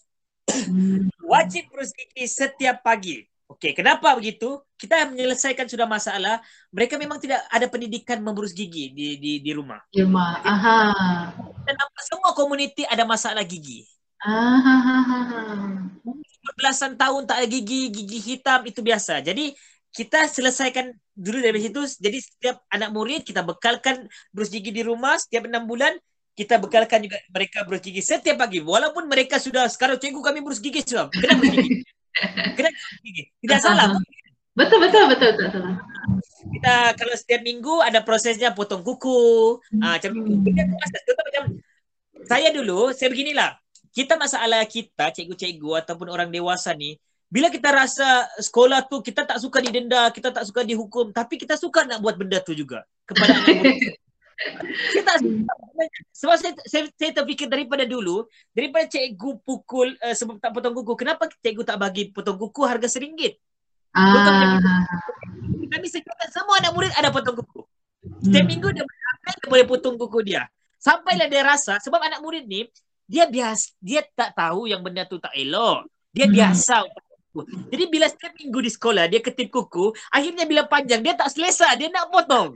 Wajib 1.26 1.74
berus 1.74 1.92
gigi 1.94 2.26
setiap 2.30 2.86
pagi. 2.86 3.26
Okay, 3.46 3.78
kenapa 3.78 4.10
begitu? 4.18 4.58
Kita 4.74 5.06
menyelesaikan 5.14 5.70
sudah 5.70 5.86
masalah. 5.86 6.42
Mereka 6.74 6.98
memang 6.98 7.22
tidak 7.22 7.46
ada 7.54 7.70
pendidikan 7.70 8.18
memberus 8.26 8.58
gigi 8.58 8.90
di 8.90 9.22
di 9.22 9.32
di 9.38 9.52
rumah. 9.54 9.86
Di 9.94 10.02
rumah. 10.02 10.42
Aha. 10.42 10.80
Dan 11.62 11.76
semua 12.02 12.34
komuniti 12.34 12.82
ada 12.90 13.06
masalah 13.06 13.46
gigi. 13.46 13.86
Belasan 16.58 16.98
tahun 16.98 17.30
tak 17.30 17.46
ada 17.46 17.48
gigi, 17.48 17.94
gigi 17.94 18.18
hitam 18.18 18.66
itu 18.66 18.82
biasa. 18.82 19.22
Jadi 19.22 19.54
kita 19.94 20.26
selesaikan 20.26 20.90
dulu 21.14 21.38
dari 21.38 21.60
situ. 21.62 21.82
Jadi 22.02 22.18
setiap 22.26 22.66
anak 22.74 22.90
murid 22.90 23.22
kita 23.22 23.46
bekalkan 23.46 24.10
berus 24.34 24.50
gigi 24.50 24.74
di 24.74 24.82
rumah 24.82 25.22
setiap 25.22 25.46
enam 25.46 25.70
bulan. 25.70 25.94
Kita 26.36 26.60
bekalkan 26.60 27.08
juga 27.08 27.18
mereka 27.32 27.64
berus 27.64 27.80
gigi 27.80 28.04
setiap 28.04 28.44
pagi. 28.44 28.60
Walaupun 28.60 29.08
mereka 29.08 29.40
sudah 29.40 29.72
sekarang 29.72 29.96
cikgu 29.96 30.20
kami 30.20 30.44
berus 30.44 30.60
gigi 30.60 30.84
sudah. 30.84 31.08
Kena 31.08 31.40
berus 31.40 31.56
gigi. 31.56 31.82
Kena 32.60 32.70
berus 32.76 33.00
gigi. 33.00 33.24
Tidak 33.40 33.60
salah. 33.64 33.96
Betul 34.56 34.84
betul 34.84 35.04
betul 35.12 35.32
betul. 35.40 35.64
Kita 36.60 36.76
kalau 37.00 37.16
setiap 37.16 37.42
minggu 37.44 37.80
ada 37.80 38.04
prosesnya 38.04 38.52
potong 38.52 38.84
kuku. 38.84 39.60
Ah 39.80 39.96
macam 39.96 40.12
itu. 40.12 40.52
Macam 41.08 41.44
saya 42.28 42.52
dulu 42.52 42.92
saya 42.92 43.08
beginilah 43.12 43.56
kita 43.96 44.20
masalah 44.20 44.68
kita 44.68 45.16
cikgu-cikgu 45.16 45.88
ataupun 45.88 46.12
orang 46.12 46.28
dewasa 46.28 46.76
ni 46.76 47.00
bila 47.32 47.52
kita 47.52 47.72
rasa 47.74 48.28
sekolah 48.38 48.86
tu 48.86 49.02
kita 49.02 49.26
tak 49.26 49.42
suka 49.42 49.60
didenda, 49.60 50.08
kita 50.14 50.30
tak 50.32 50.46
suka 50.48 50.62
dihukum 50.62 51.10
tapi 51.12 51.36
kita 51.36 51.58
suka 51.60 51.84
nak 51.84 52.00
buat 52.00 52.16
benda 52.16 52.40
tu 52.40 52.56
juga 52.56 52.84
kepada 53.04 53.40
anak 53.40 53.56
murid. 53.60 53.96
Kita 54.92 55.12
sebab 56.12 56.36
saya, 56.36 56.54
saya, 56.68 56.84
saya 56.92 57.12
terfikir 57.16 57.48
daripada 57.48 57.88
dulu 57.88 58.28
daripada 58.52 58.84
cikgu 58.92 59.40
pukul 59.48 59.96
uh, 60.04 60.12
sebab 60.12 60.44
tak 60.44 60.52
potong 60.52 60.76
kuku 60.76 60.94
kenapa 61.00 61.32
cikgu 61.40 61.64
tak 61.64 61.80
bagi 61.80 62.12
potong 62.12 62.36
kuku 62.36 62.62
harga 62.68 62.92
seringgit? 62.92 63.40
Ah. 63.96 64.60
kami 65.72 65.88
sekarang 65.88 66.32
semua 66.36 66.60
anak 66.60 66.72
murid 66.76 66.92
ada 67.00 67.16
potong 67.16 67.40
kuku. 67.40 67.64
Setiap 68.28 68.44
hmm. 68.44 68.52
minggu 68.52 68.70
dia, 68.76 68.84
dia 68.84 69.48
boleh 69.48 69.66
potong 69.66 69.96
kuku 69.96 70.20
dia. 70.28 70.52
Sampailah 70.84 71.32
dia 71.32 71.42
rasa 71.48 71.80
sebab 71.80 72.04
anak 72.04 72.20
murid 72.20 72.44
ni 72.44 72.68
dia 73.08 73.24
biasa 73.32 73.72
dia 73.80 74.04
tak 74.04 74.36
tahu 74.36 74.68
yang 74.68 74.84
benda 74.84 75.08
tu 75.08 75.16
tak 75.16 75.32
elok. 75.32 75.88
Dia 76.12 76.28
hmm. 76.28 76.36
biasa 76.36 76.84
jadi 77.44 77.84
bila 77.92 78.08
setiap 78.08 78.32
minggu 78.40 78.60
di 78.64 78.72
sekolah 78.72 79.12
dia 79.12 79.20
ketip 79.20 79.52
kuku 79.52 79.92
akhirnya 80.08 80.48
bila 80.48 80.64
panjang 80.64 81.04
dia 81.04 81.20
tak 81.20 81.28
selesa 81.28 81.68
dia 81.76 81.92
nak 81.92 82.08
potong 82.08 82.56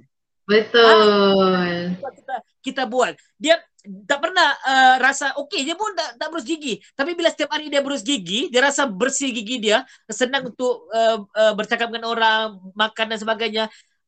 betul 0.50 1.54
ha? 1.54 2.10
kita, 2.10 2.36
kita 2.66 2.84
buat 2.89 3.14
dia 3.38 3.62
tak 4.10 4.20
pernah 4.20 4.50
uh, 4.66 4.95
rasa 5.00 5.38
okey 5.45 5.64
dia 5.64 5.78
pun 5.78 5.93
tak, 5.95 6.18
tak 6.18 6.28
berus 6.34 6.43
gigi 6.43 6.82
tapi 6.97 7.14
bila 7.14 7.30
setiap 7.30 7.54
hari 7.54 7.70
dia 7.70 7.80
berus 7.86 8.02
gigi 8.02 8.50
dia 8.50 8.66
rasa 8.66 8.89
bersih 8.89 9.30
gigi 9.30 9.62
dia 9.62 9.86
senang 10.10 10.50
untuk 10.50 10.89
uh, 10.91 11.22
uh, 11.24 11.54
bercakap 11.54 11.88
dengan 11.88 12.12
orang 12.12 12.60
makan 12.74 13.06
dan 13.16 13.20
sebagainya 13.22 13.64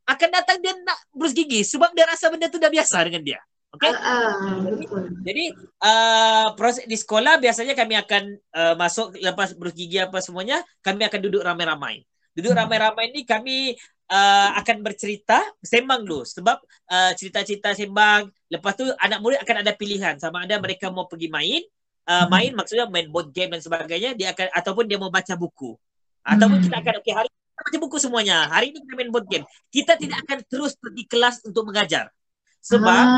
akan 0.10 0.30
datang 0.34 0.58
dia 0.60 0.76
nak 0.82 0.98
berus 1.14 1.32
gigi 1.32 1.64
sebab 1.64 1.94
dia 1.94 2.04
rasa 2.10 2.28
benda 2.28 2.50
tu 2.50 2.60
dah 2.60 2.74
biasa 2.74 2.98
dengan 3.06 3.24
dia 3.24 3.40
Okay. 3.72 3.88
Uh, 3.88 4.68
uh, 4.68 5.08
Jadi 5.24 5.56
uh, 5.80 6.52
proses 6.60 6.84
di 6.84 7.00
sekolah 7.00 7.40
biasanya 7.40 7.72
kami 7.72 7.96
akan 7.96 8.24
uh, 8.52 8.76
masuk 8.76 9.16
lepas 9.16 9.56
berus 9.56 9.72
gigi 9.72 9.96
apa 9.96 10.20
semuanya 10.20 10.60
kami 10.84 11.08
akan 11.08 11.20
duduk 11.24 11.40
ramai-ramai. 11.40 12.04
Duduk 12.36 12.52
hmm. 12.52 12.62
ramai-ramai 12.68 13.16
ni 13.16 13.24
kami 13.24 13.80
uh, 14.12 14.50
akan 14.60 14.84
bercerita 14.84 15.40
sembang 15.64 16.04
dulu 16.04 16.28
sebab 16.28 16.60
uh, 16.92 17.12
cerita-cerita 17.16 17.72
sembang 17.72 18.28
lepas 18.52 18.76
tu 18.76 18.84
anak 19.00 19.24
murid 19.24 19.40
akan 19.40 19.56
ada 19.64 19.72
pilihan 19.72 20.20
sama 20.20 20.44
ada 20.44 20.60
mereka 20.60 20.92
mau 20.92 21.08
pergi 21.08 21.32
main 21.32 21.64
uh, 22.08 22.26
main 22.28 22.52
maksudnya 22.56 22.88
main 22.90 23.08
board 23.10 23.30
game 23.32 23.54
dan 23.54 23.62
sebagainya 23.62 24.12
dia 24.18 24.34
akan 24.34 24.48
ataupun 24.56 24.84
dia 24.88 24.98
mau 24.98 25.12
baca 25.14 25.34
buku. 25.38 25.78
Ataupun 26.22 26.62
kita 26.62 26.78
akan 26.78 26.94
okey 27.02 27.14
hari 27.18 27.28
ini 27.30 27.40
kita 27.42 27.62
baca 27.66 27.78
buku 27.82 27.98
semuanya. 27.98 28.38
Hari 28.50 28.66
ini 28.74 28.78
kita 28.82 28.94
main 28.98 29.12
board 29.14 29.28
game. 29.30 29.46
Kita 29.74 29.98
tidak 29.98 30.18
akan 30.28 30.38
terus 30.46 30.74
pergi 30.78 31.04
kelas 31.10 31.42
untuk 31.46 31.66
mengajar. 31.66 32.10
Sebab 32.62 33.06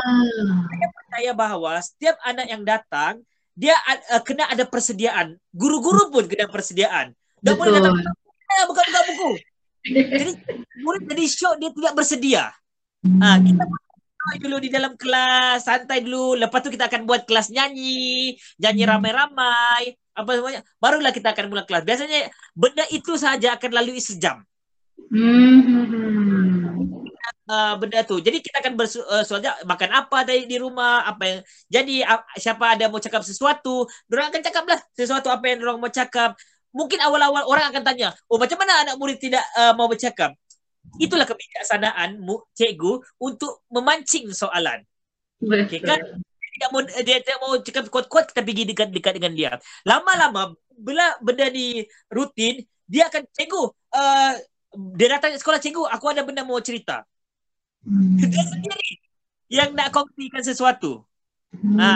saya 0.72 0.88
percaya 0.88 1.30
bahawa 1.36 1.72
setiap 1.84 2.16
anak 2.24 2.46
yang 2.48 2.64
datang 2.64 3.20
dia 3.54 3.76
uh, 4.10 4.22
kena 4.24 4.48
ada 4.48 4.64
persediaan. 4.64 5.36
Guru-guru 5.52 6.08
pun 6.08 6.24
kena 6.24 6.48
persediaan. 6.48 7.12
Dan 7.44 7.60
boleh 7.60 7.76
datang 7.76 8.00
eh, 8.00 8.64
buka-buka 8.64 9.00
buku. 9.12 9.30
Jadi 9.84 10.32
murid 10.80 11.04
jadi 11.04 11.24
syok 11.28 11.54
dia 11.60 11.70
tidak 11.76 11.92
bersedia. 11.92 12.44
Ha, 13.04 13.36
kita 13.36 13.64
dulu 14.40 14.56
di 14.56 14.72
dalam 14.72 14.96
kelas, 14.96 15.68
santai 15.68 16.00
dulu. 16.00 16.32
Lepas 16.40 16.64
tu 16.64 16.72
kita 16.72 16.88
akan 16.88 17.04
buat 17.04 17.28
kelas 17.28 17.52
nyanyi, 17.52 18.34
nyanyi 18.56 18.82
hmm. 18.88 18.92
ramai-ramai, 18.96 19.82
apa 20.16 20.30
semuanya. 20.32 20.60
Barulah 20.80 21.12
kita 21.12 21.36
akan 21.36 21.52
mula 21.52 21.68
kelas. 21.68 21.84
Biasanya 21.84 22.32
benda 22.56 22.88
itu 22.88 23.12
saja 23.20 23.60
akan 23.60 23.70
lalui 23.76 24.00
sejam. 24.00 24.40
Hmm 25.12 26.04
uh, 27.48 27.74
benda 27.80 28.00
tu. 28.04 28.20
Jadi 28.20 28.40
kita 28.40 28.60
akan 28.60 28.74
bersoal 28.76 29.40
uh, 29.40 29.56
makan 29.68 29.90
apa 29.92 30.18
tadi 30.24 30.48
di 30.48 30.56
rumah, 30.60 31.04
apa 31.04 31.22
yang 31.24 31.40
jadi 31.68 31.96
uh, 32.08 32.22
siapa 32.36 32.76
ada 32.76 32.88
mau 32.88 33.00
cakap 33.00 33.22
sesuatu, 33.24 33.88
orang 34.08 34.32
akan 34.32 34.42
cakaplah 34.44 34.78
sesuatu 34.96 35.28
apa 35.28 35.44
yang 35.48 35.58
orang 35.64 35.78
mau 35.80 35.92
cakap. 35.92 36.36
Mungkin 36.74 36.98
awal-awal 36.98 37.46
orang 37.46 37.70
akan 37.70 37.82
tanya, 37.86 38.10
"Oh, 38.26 38.36
macam 38.36 38.58
mana 38.58 38.82
anak 38.82 38.98
murid 38.98 39.22
tidak 39.22 39.46
uh, 39.54 39.72
mau 39.78 39.86
bercakap?" 39.86 40.34
Itulah 40.98 41.24
kebijaksanaan 41.24 42.20
cikgu 42.52 42.92
untuk 43.22 43.64
memancing 43.72 44.28
soalan. 44.34 44.84
Okay, 45.40 45.80
kan? 45.80 46.20
Dia 46.54 46.68
mau 46.70 46.82
dia 46.82 47.18
tidak 47.22 47.38
mau 47.40 47.58
cakap 47.58 47.84
kuat-kuat 47.90 48.30
kita 48.30 48.42
pergi 48.44 48.62
dekat-dekat 48.68 49.12
dengan 49.18 49.32
dia. 49.34 49.50
Lama-lama 49.86 50.54
bila 50.74 51.14
benda 51.22 51.46
ni 51.50 51.86
rutin, 52.10 52.62
dia 52.86 53.08
akan 53.10 53.22
cikgu 53.32 53.62
uh, 53.94 54.34
dia 54.94 55.08
datang 55.18 55.34
sekolah 55.38 55.62
cikgu, 55.62 55.86
aku 55.86 56.06
ada 56.10 56.26
benda 56.26 56.42
mau 56.42 56.58
cerita. 56.58 57.06
Hmm. 57.86 58.18
Dia 58.18 58.44
sendiri 58.44 58.90
yang 59.52 59.70
nak 59.76 59.94
kongsikan 59.94 60.42
sesuatu. 60.42 61.06
Hmm. 61.54 61.78
Ha. 61.78 61.90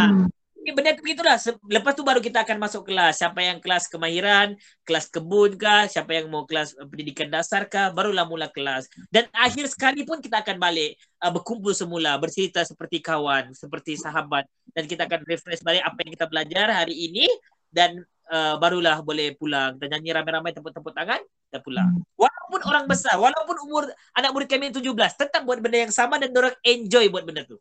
Benda 0.59 0.93
tu 0.93 1.01
begitulah. 1.01 1.37
Lepas 1.71 1.93
tu 1.97 2.03
baru 2.05 2.21
kita 2.21 2.45
akan 2.45 2.59
masuk 2.61 2.83
kelas. 2.91 3.23
Siapa 3.23 3.41
yang 3.41 3.59
kelas 3.63 3.89
kemahiran, 3.89 4.59
kelas 4.85 5.09
kebun 5.09 5.57
kah, 5.57 5.89
siapa 5.89 6.19
yang 6.19 6.29
mau 6.29 6.45
kelas 6.45 6.77
pendidikan 6.77 7.31
dasar 7.31 7.65
kah, 7.71 7.95
barulah 7.95 8.29
mula 8.29 8.51
kelas. 8.53 8.91
Dan 9.09 9.31
akhir 9.33 9.71
sekali 9.73 10.05
pun 10.05 10.19
kita 10.21 10.45
akan 10.45 10.61
balik 10.61 10.99
uh, 11.25 11.33
berkumpul 11.33 11.73
semula, 11.73 12.19
bercerita 12.21 12.67
seperti 12.67 13.01
kawan, 13.01 13.55
seperti 13.57 13.97
sahabat. 13.97 14.45
Dan 14.75 14.85
kita 14.85 15.09
akan 15.09 15.25
refresh 15.25 15.65
balik 15.65 15.83
apa 15.87 15.99
yang 16.05 16.13
kita 16.19 16.27
belajar 16.29 16.67
hari 16.75 16.95
ini 16.95 17.25
dan 17.73 18.05
uh, 18.29 18.61
barulah 18.61 19.01
boleh 19.01 19.39
pulang. 19.41 19.79
Dan 19.81 19.95
nyanyi 19.97 20.11
ramai-ramai 20.13 20.53
tepuk-tepuk 20.53 20.93
tangan 20.93 21.23
dan 21.49 21.61
pulang. 21.65 21.89
Walaupun 22.19 22.61
orang 22.69 22.85
besar, 22.85 23.17
walaupun 23.17 23.57
umur 23.65 23.89
anak 24.13 24.31
murid 24.37 24.49
kami 24.51 24.69
17, 24.69 24.85
tetap 25.17 25.43
buat 25.49 25.63
benda 25.65 25.89
yang 25.89 25.95
sama 25.95 26.21
dan 26.21 26.35
orang 26.37 26.55
enjoy 26.61 27.09
buat 27.09 27.25
benda 27.25 27.49
tu. 27.49 27.57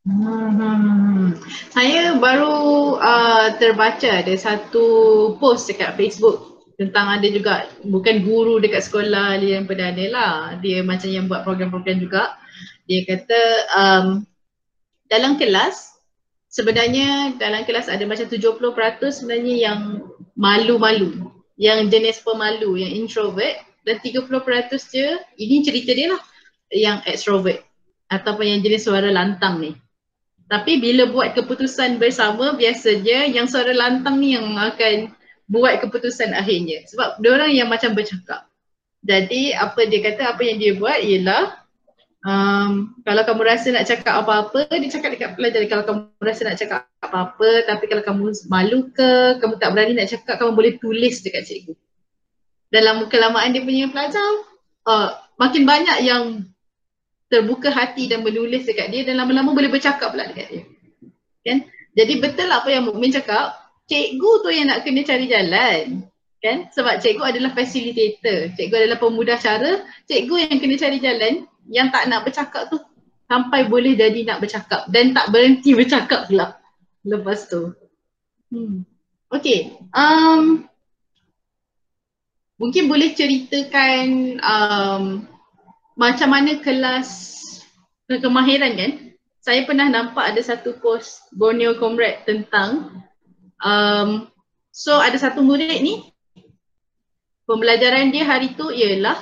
Hmm. 0.00 1.36
Saya 1.76 2.16
baru 2.16 2.96
uh, 2.96 3.52
terbaca 3.60 4.24
ada 4.24 4.32
satu 4.32 4.86
post 5.36 5.68
dekat 5.68 5.92
Facebook 6.00 6.64
tentang 6.80 7.20
ada 7.20 7.28
juga 7.28 7.68
bukan 7.84 8.24
guru 8.24 8.56
dekat 8.64 8.88
sekolah 8.88 9.36
yang 9.44 9.68
perdana 9.68 10.04
lah. 10.08 10.34
Dia 10.64 10.80
macam 10.80 11.12
yang 11.12 11.28
buat 11.28 11.44
program-program 11.44 12.00
juga. 12.00 12.32
Dia 12.88 13.04
kata 13.04 13.42
um, 13.76 14.06
dalam 15.12 15.36
kelas 15.36 16.00
sebenarnya 16.48 17.36
dalam 17.36 17.68
kelas 17.68 17.92
ada 17.92 18.02
macam 18.08 18.24
70% 18.24 18.56
sebenarnya 19.12 19.54
yang 19.68 19.80
malu-malu 20.32 21.30
yang 21.60 21.92
jenis 21.92 22.24
pemalu, 22.24 22.80
yang 22.80 23.04
introvert 23.04 23.60
dan 23.84 24.00
30% 24.00 24.32
je, 24.72 25.20
ini 25.36 25.60
cerita 25.60 25.92
dia 25.92 26.08
lah 26.16 26.22
yang 26.72 27.04
extrovert 27.04 27.60
ataupun 28.08 28.48
yang 28.48 28.60
jenis 28.64 28.88
suara 28.88 29.12
lantang 29.12 29.60
ni. 29.60 29.76
Tapi 30.50 30.82
bila 30.82 31.06
buat 31.06 31.38
keputusan 31.38 32.02
bersama 32.02 32.58
biasanya 32.58 33.30
yang 33.30 33.46
suara 33.46 33.70
lantang 33.70 34.18
ni 34.18 34.34
yang 34.34 34.50
akan 34.58 35.14
buat 35.46 35.78
keputusan 35.78 36.34
akhirnya 36.34 36.82
sebab 36.90 37.22
dia 37.22 37.30
orang 37.30 37.54
yang 37.54 37.70
macam 37.70 37.94
bercakap. 37.94 38.50
Jadi 39.06 39.54
apa 39.54 39.86
dia 39.86 40.02
kata 40.02 40.34
apa 40.34 40.42
yang 40.42 40.58
dia 40.58 40.74
buat 40.74 40.98
ialah 40.98 41.54
um, 42.26 42.98
kalau 43.06 43.22
kamu 43.22 43.42
rasa 43.46 43.70
nak 43.70 43.86
cakap 43.86 44.26
apa-apa 44.26 44.66
dia 44.74 44.90
cakap 44.90 45.14
dekat 45.14 45.30
pelajar 45.38 45.62
kalau 45.70 45.84
kamu 45.86 46.00
rasa 46.18 46.42
nak 46.42 46.58
cakap 46.58 46.80
apa-apa 46.98 47.50
tapi 47.70 47.84
kalau 47.86 48.02
kamu 48.02 48.22
malu 48.50 48.90
ke 48.90 49.38
kamu 49.38 49.54
tak 49.62 49.70
berani 49.70 49.94
nak 49.94 50.10
cakap 50.10 50.34
kamu 50.34 50.52
boleh 50.58 50.72
tulis 50.82 51.22
dekat 51.22 51.46
cikgu. 51.46 51.78
Dalam 52.74 53.06
kelamaan 53.06 53.54
dia 53.54 53.62
punya 53.62 53.86
pelajar 53.86 54.26
uh, 54.90 55.14
makin 55.38 55.62
banyak 55.62 55.98
yang 56.02 56.42
terbuka 57.30 57.70
hati 57.70 58.10
dan 58.10 58.26
menulis 58.26 58.66
dekat 58.66 58.90
dia 58.90 59.06
dan 59.06 59.22
lama-lama 59.22 59.54
boleh 59.54 59.70
bercakap 59.70 60.10
pula 60.10 60.26
dekat 60.26 60.50
dia. 60.50 60.62
Kan? 61.46 61.58
Jadi 61.94 62.18
betul 62.18 62.50
lah 62.50 62.60
apa 62.60 62.74
yang 62.74 62.90
Mukmin 62.90 63.14
cakap, 63.14 63.54
cikgu 63.86 64.32
tu 64.42 64.50
yang 64.50 64.66
nak 64.66 64.82
kena 64.82 65.06
cari 65.06 65.26
jalan. 65.30 65.84
Kan? 66.42 66.66
Sebab 66.74 66.98
cikgu 66.98 67.22
adalah 67.22 67.54
facilitator, 67.54 68.50
cikgu 68.58 68.74
adalah 68.74 68.98
pemudah 68.98 69.38
cara, 69.38 69.86
cikgu 70.10 70.50
yang 70.50 70.58
kena 70.58 70.74
cari 70.76 70.98
jalan 70.98 71.34
yang 71.70 71.88
tak 71.94 72.10
nak 72.10 72.26
bercakap 72.26 72.66
tu 72.66 72.82
sampai 73.30 73.70
boleh 73.70 73.94
jadi 73.94 74.26
nak 74.26 74.42
bercakap 74.42 74.90
dan 74.90 75.14
tak 75.14 75.30
berhenti 75.30 75.70
bercakap 75.70 76.26
pula 76.26 76.58
lepas 77.06 77.46
tu. 77.46 77.72
Hmm. 78.50 78.82
Okay, 79.30 79.78
um, 79.94 80.66
mungkin 82.58 82.90
boleh 82.90 83.14
ceritakan 83.14 84.36
um, 84.42 85.29
macam 86.00 86.32
mana 86.32 86.56
kelas 86.64 87.08
kemahiran 88.08 88.72
kan 88.72 88.92
saya 89.44 89.68
pernah 89.68 89.92
nampak 89.92 90.32
ada 90.32 90.40
satu 90.40 90.80
post 90.80 91.28
Borneo 91.36 91.76
Comrade 91.76 92.24
tentang 92.24 93.04
um, 93.60 94.32
so 94.72 94.96
ada 94.96 95.20
satu 95.20 95.44
murid 95.44 95.84
ni 95.84 96.08
pembelajaran 97.44 98.14
dia 98.14 98.24
hari 98.24 98.54
tu 98.54 98.70
ialah 98.70 99.18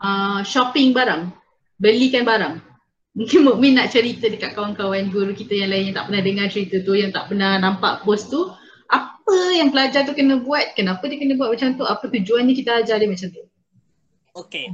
uh, 0.00 0.40
shopping 0.40 0.96
barang, 0.96 1.28
belikan 1.76 2.24
barang. 2.24 2.56
Mungkin 3.18 3.44
Mukmin 3.44 3.76
nak 3.76 3.92
cerita 3.92 4.24
dekat 4.24 4.56
kawan-kawan 4.56 5.12
guru 5.12 5.36
kita 5.36 5.52
yang 5.52 5.68
lain 5.68 5.92
yang 5.92 5.96
tak 6.00 6.08
pernah 6.08 6.22
dengar 6.24 6.46
cerita 6.48 6.80
tu, 6.80 6.96
yang 6.96 7.12
tak 7.12 7.28
pernah 7.28 7.60
nampak 7.60 8.08
post 8.08 8.32
tu, 8.32 8.48
apa 8.88 9.38
yang 9.52 9.68
pelajar 9.68 10.08
tu 10.08 10.16
kena 10.16 10.40
buat, 10.40 10.72
kenapa 10.72 11.04
dia 11.12 11.20
kena 11.20 11.36
buat 11.36 11.52
macam 11.52 11.76
tu, 11.76 11.84
apa 11.84 12.08
tujuannya 12.08 12.56
kita 12.56 12.80
ajar 12.80 12.96
dia 12.96 13.08
macam 13.12 13.28
tu. 13.28 13.42
Okay. 14.32 14.72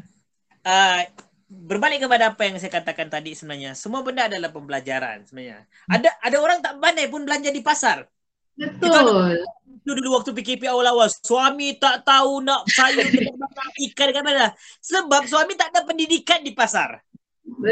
Uh, 0.68 1.00
berbalik 1.48 2.04
kepada 2.04 2.36
apa 2.36 2.44
yang 2.44 2.60
saya 2.60 2.68
katakan 2.68 3.08
tadi 3.08 3.32
sebenarnya. 3.32 3.72
Semua 3.72 4.04
benda 4.04 4.28
adalah 4.28 4.52
pembelajaran 4.52 5.24
sebenarnya. 5.24 5.64
Ada 5.88 6.20
ada 6.20 6.36
orang 6.36 6.60
tak 6.60 6.76
pandai 6.76 7.08
pun 7.08 7.24
belanja 7.24 7.48
di 7.48 7.64
pasar. 7.64 8.04
Betul. 8.52 9.40
Itu 9.80 9.96
dulu 9.96 10.20
waktu 10.20 10.36
PKP 10.36 10.68
awal-awal. 10.68 11.08
Suami 11.08 11.80
tak 11.80 12.04
tahu 12.04 12.44
nak 12.44 12.68
sayur 12.68 13.08
dengan 13.08 13.32
ikan 13.88 14.06
dengan 14.12 14.24
mana 14.28 14.46
sebab 14.84 15.24
suami 15.24 15.56
tak 15.56 15.72
ada 15.72 15.88
pendidikan 15.88 16.44
di 16.44 16.52
pasar. 16.52 17.00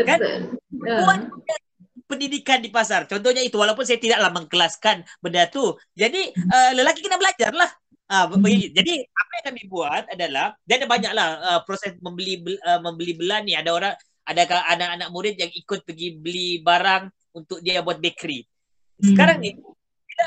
Kan? 0.08 0.18
betul. 0.18 0.56
Kan? 1.04 1.20
Ya. 1.20 1.56
pendidikan 2.06 2.62
di 2.62 2.70
pasar. 2.72 3.04
Contohnya 3.04 3.42
itu 3.42 3.58
walaupun 3.58 3.82
saya 3.84 4.00
tidaklah 4.00 4.30
mengkelaskan 4.32 5.04
benda 5.20 5.50
tu. 5.52 5.74
Jadi 5.92 6.32
uh, 6.32 6.70
lelaki 6.72 7.04
kena 7.04 7.20
belajar 7.20 7.52
lah 7.52 7.68
Ah, 8.06 8.30
uh, 8.30 8.38
jadi 8.70 9.02
apa 9.02 9.32
yang 9.42 9.46
kami 9.50 9.62
buat 9.66 10.04
adalah 10.14 10.54
dan 10.62 10.78
ada 10.78 10.86
banyaklah 10.86 11.28
uh, 11.42 11.60
proses 11.66 11.98
membeli 11.98 12.38
uh, 12.62 12.78
membeli 12.78 13.18
belah 13.18 13.42
ni. 13.42 13.58
Ada 13.58 13.70
orang 13.74 13.94
ada 14.26 14.42
anak-anak 14.46 15.08
murid 15.10 15.34
yang 15.34 15.50
ikut 15.50 15.82
pergi 15.82 16.14
beli 16.14 16.62
barang 16.62 17.10
untuk 17.34 17.58
dia 17.62 17.82
buat 17.82 17.98
bakery. 17.98 18.46
Sekarang 19.02 19.42
ni 19.42 19.58
kita 20.06 20.26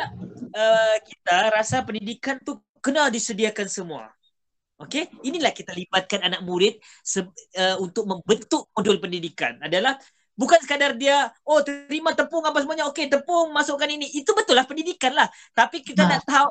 uh, 0.51 0.95
kita 1.07 1.35
rasa 1.55 1.81
pendidikan 1.87 2.35
tu 2.43 2.59
kena 2.83 3.07
disediakan 3.07 3.67
semua. 3.71 4.11
Okey, 4.79 5.11
inilah 5.27 5.51
kita 5.51 5.75
libatkan 5.75 6.23
anak 6.23 6.39
murid 6.43 6.79
se- 7.03 7.27
uh, 7.59 7.75
untuk 7.83 8.07
membentuk 8.07 8.71
modul 8.71 8.99
pendidikan. 8.99 9.59
Adalah 9.59 9.99
bukan 10.39 10.59
sekadar 10.63 10.95
dia 10.95 11.27
oh 11.43 11.59
terima 11.59 12.15
tepung 12.15 12.47
apa 12.47 12.63
semuanya 12.63 12.87
okey 12.87 13.11
tepung 13.11 13.51
masukkan 13.51 13.91
ini 13.91 14.07
itu 14.15 14.31
betul 14.31 14.55
lah 14.55 14.63
pendidikan 14.63 15.11
lah 15.11 15.27
tapi 15.51 15.83
kita 15.83 16.07
ha. 16.07 16.15
nak 16.15 16.23
tahu 16.23 16.47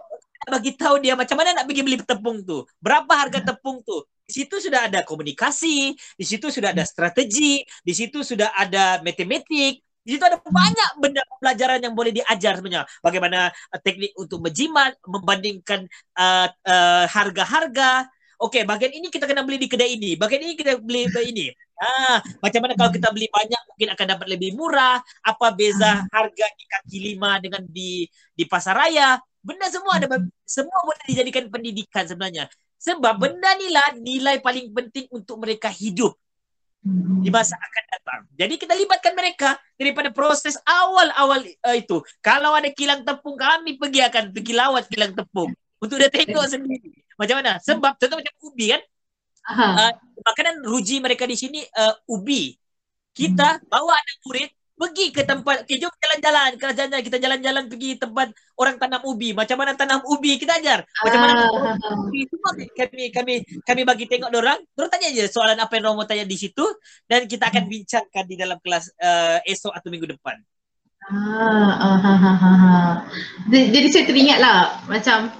bagi 0.47 0.73
tahu 0.79 1.03
dia 1.03 1.19
macam 1.19 1.35
mana 1.35 1.51
nak 1.51 1.67
pergi 1.67 1.83
beli 1.83 1.99
tepung 1.99 2.47
tu. 2.47 2.63
Berapa 2.79 3.11
harga 3.11 3.43
tepung 3.43 3.83
tu? 3.83 4.07
Di 4.29 4.45
situ 4.45 4.61
sudah 4.61 4.87
ada 4.87 5.03
komunikasi, 5.03 5.97
di 5.97 6.25
situ 6.25 6.53
sudah 6.53 6.71
ada 6.77 6.85
strategi, 6.85 7.65
di 7.81 7.93
situ 7.97 8.21
sudah 8.21 8.53
ada 8.55 9.01
matematik, 9.01 9.81
di 9.81 10.11
situ 10.17 10.25
ada 10.25 10.37
banyak 10.41 10.91
benda 11.01 11.25
pelajaran 11.41 11.81
yang 11.81 11.97
boleh 11.97 12.13
diajar 12.13 12.61
sebenarnya. 12.61 12.85
Bagaimana 13.01 13.49
uh, 13.51 13.81
teknik 13.81 14.13
untuk 14.21 14.45
menjimat, 14.45 14.97
membandingkan 15.05 15.89
uh, 16.17 16.49
uh, 16.49 17.05
harga-harga. 17.09 18.09
Okey, 18.39 18.63
bagian 18.63 18.95
ini 18.95 19.11
kita 19.11 19.27
kena 19.27 19.43
beli 19.43 19.59
di 19.59 19.67
kedai 19.67 19.99
ini. 19.99 20.15
Bagian 20.15 20.47
ini 20.47 20.55
kita 20.55 20.79
beli 20.79 21.11
di 21.11 21.23
ini. 21.27 21.47
Ah, 21.75 22.23
macam 22.39 22.61
mana 22.63 22.79
kalau 22.79 22.95
kita 22.95 23.11
beli 23.11 23.27
banyak 23.27 23.63
mungkin 23.75 23.89
akan 23.99 24.07
dapat 24.15 24.27
lebih 24.31 24.55
murah? 24.55 25.03
Apa 25.27 25.51
beza 25.51 26.07
harga 26.07 26.47
di 26.55 26.65
kaki 26.71 26.99
lima 27.03 27.43
dengan 27.43 27.67
di 27.67 28.07
di 28.39 28.45
pasar 28.47 28.79
raya? 28.79 29.19
Benda 29.43 29.67
semua 29.67 29.99
ada 29.99 30.07
hmm. 30.07 30.31
semua 30.47 30.79
boleh 30.87 31.03
dijadikan 31.11 31.51
pendidikan 31.51 32.07
sebenarnya. 32.07 32.47
Sebab 32.79 33.19
hmm. 33.19 33.23
benda 33.27 33.51
ni 33.59 33.69
lah 33.75 33.89
nilai 33.99 34.39
paling 34.39 34.71
penting 34.71 35.11
untuk 35.11 35.43
mereka 35.43 35.67
hidup 35.75 36.15
hmm. 36.87 37.27
di 37.27 37.35
masa 37.35 37.59
akan 37.59 37.85
datang. 37.91 38.21
Jadi 38.39 38.55
kita 38.55 38.79
libatkan 38.79 39.19
mereka 39.19 39.59
daripada 39.75 40.15
proses 40.15 40.55
awal-awal 40.63 41.43
uh, 41.43 41.75
itu. 41.75 42.07
Kalau 42.23 42.55
ada 42.55 42.71
kilang 42.71 43.03
tepung 43.03 43.35
kami 43.35 43.75
pergi 43.83 44.07
akan 44.07 44.31
pergi 44.31 44.55
lawat 44.55 44.87
kilang 44.87 45.11
tepung 45.19 45.51
untuk 45.83 45.99
dia 45.99 46.07
tengok 46.07 46.47
sendiri. 46.47 47.08
Macam 47.19 47.35
mana? 47.43 47.59
Sebab 47.59 47.99
contoh 47.99 48.17
macam 48.17 48.35
ubi 48.47 48.67
kan. 48.73 48.83
Uh, 49.49 49.93
makanan 50.29 50.61
ruji 50.61 51.01
mereka 51.01 51.25
di 51.25 51.37
sini 51.37 51.61
uh, 51.75 51.95
ubi. 52.09 52.55
Kita 53.17 53.59
bawa 53.67 53.93
anak 53.97 54.17
murid 54.23 54.51
pergi 54.79 55.07
ke 55.11 55.27
tempat 55.27 55.67
okay, 55.67 55.77
jom 55.83 55.91
jalan-jalan 55.91 56.51
ke 56.55 56.65
jalan 56.71 57.01
kita 57.03 57.19
jalan-jalan 57.19 57.65
pergi 57.67 57.91
tempat 57.99 58.31
orang 58.55 58.79
tanam 58.79 59.03
ubi 59.03 59.35
macam 59.35 59.59
mana 59.59 59.75
tanam 59.75 60.01
ubi 60.07 60.39
kita 60.39 60.63
ajar 60.63 60.87
macam 61.03 61.19
mana 61.19 61.33
ah. 61.51 61.99
ubi 62.07 62.23
semua 62.31 62.55
kami 62.55 63.05
kami 63.11 63.35
kami 63.67 63.83
bagi 63.83 64.07
tengok 64.07 64.31
orang 64.31 64.63
terus 64.79 64.89
tanya 64.89 65.11
je 65.11 65.27
soalan 65.27 65.59
apa 65.59 65.75
yang 65.77 65.91
Romo 65.91 66.07
tanya 66.07 66.23
di 66.23 66.39
situ 66.39 66.63
dan 67.11 67.27
kita 67.27 67.51
akan 67.51 67.67
bincangkan 67.67 68.25
di 68.31 68.37
dalam 68.39 68.57
kelas 68.63 68.95
uh, 69.03 69.43
esok 69.43 69.75
atau 69.75 69.91
minggu 69.91 70.15
depan 70.15 70.39
ah, 71.11 71.75
ah, 71.75 71.99
ah, 71.99 72.23
ah, 72.23 72.39
ah. 72.47 72.93
jadi 73.51 73.87
saya 73.91 74.05
teringat 74.07 74.39
lah 74.39 74.87
macam 74.87 75.35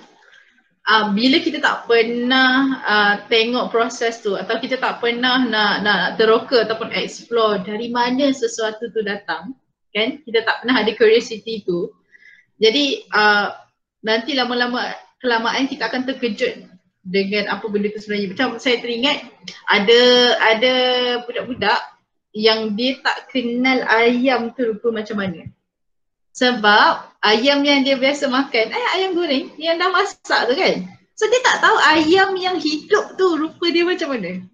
uh, 0.89 1.13
bila 1.13 1.37
kita 1.45 1.61
tak 1.61 1.85
pernah 1.85 2.81
uh, 2.83 3.15
tengok 3.29 3.69
proses 3.69 4.25
tu 4.25 4.35
atau 4.35 4.57
kita 4.57 4.81
tak 4.81 5.05
pernah 5.05 5.45
nak 5.45 5.75
nak 5.85 6.03
teroka 6.17 6.65
ataupun 6.65 6.91
explore 6.97 7.61
dari 7.63 7.93
mana 7.93 8.33
sesuatu 8.33 8.89
tu 8.91 9.05
datang 9.05 9.53
kan? 9.93 10.19
Kita 10.25 10.43
tak 10.43 10.65
pernah 10.65 10.81
ada 10.81 10.91
curiosity 10.97 11.63
tu. 11.63 11.93
Jadi 12.59 13.07
uh, 13.13 13.53
nanti 14.03 14.35
lama-lama 14.35 14.97
kelamaan 15.23 15.69
kita 15.69 15.87
akan 15.87 16.09
terkejut 16.09 16.67
dengan 17.05 17.45
apa 17.53 17.65
benda 17.69 17.93
tu 17.93 18.01
sebenarnya. 18.01 18.35
Macam 18.35 18.49
saya 18.59 18.81
teringat 18.81 19.29
ada 19.69 20.01
ada 20.43 20.75
budak-budak 21.25 21.81
yang 22.37 22.77
dia 22.77 23.01
tak 23.01 23.33
kenal 23.33 23.85
ayam 23.89 24.53
tu 24.53 24.75
rupa 24.75 24.93
macam 24.93 25.17
mana 25.21 25.49
sebab 26.39 27.19
ayam 27.27 27.67
yang 27.67 27.83
dia 27.83 27.99
biasa 27.99 28.31
makan, 28.31 28.71
eh, 28.71 28.87
ayam 28.95 29.19
goreng 29.19 29.51
yang 29.59 29.75
dah 29.75 29.91
masak 29.91 30.47
tu 30.47 30.55
kan. 30.55 30.87
So 31.19 31.27
dia 31.27 31.43
tak 31.43 31.67
tahu 31.67 31.77
ayam 31.99 32.39
yang 32.39 32.63
hidup 32.63 33.19
tu 33.19 33.35
rupa 33.35 33.67
dia 33.75 33.83
macam 33.83 34.15
mana. 34.15 34.47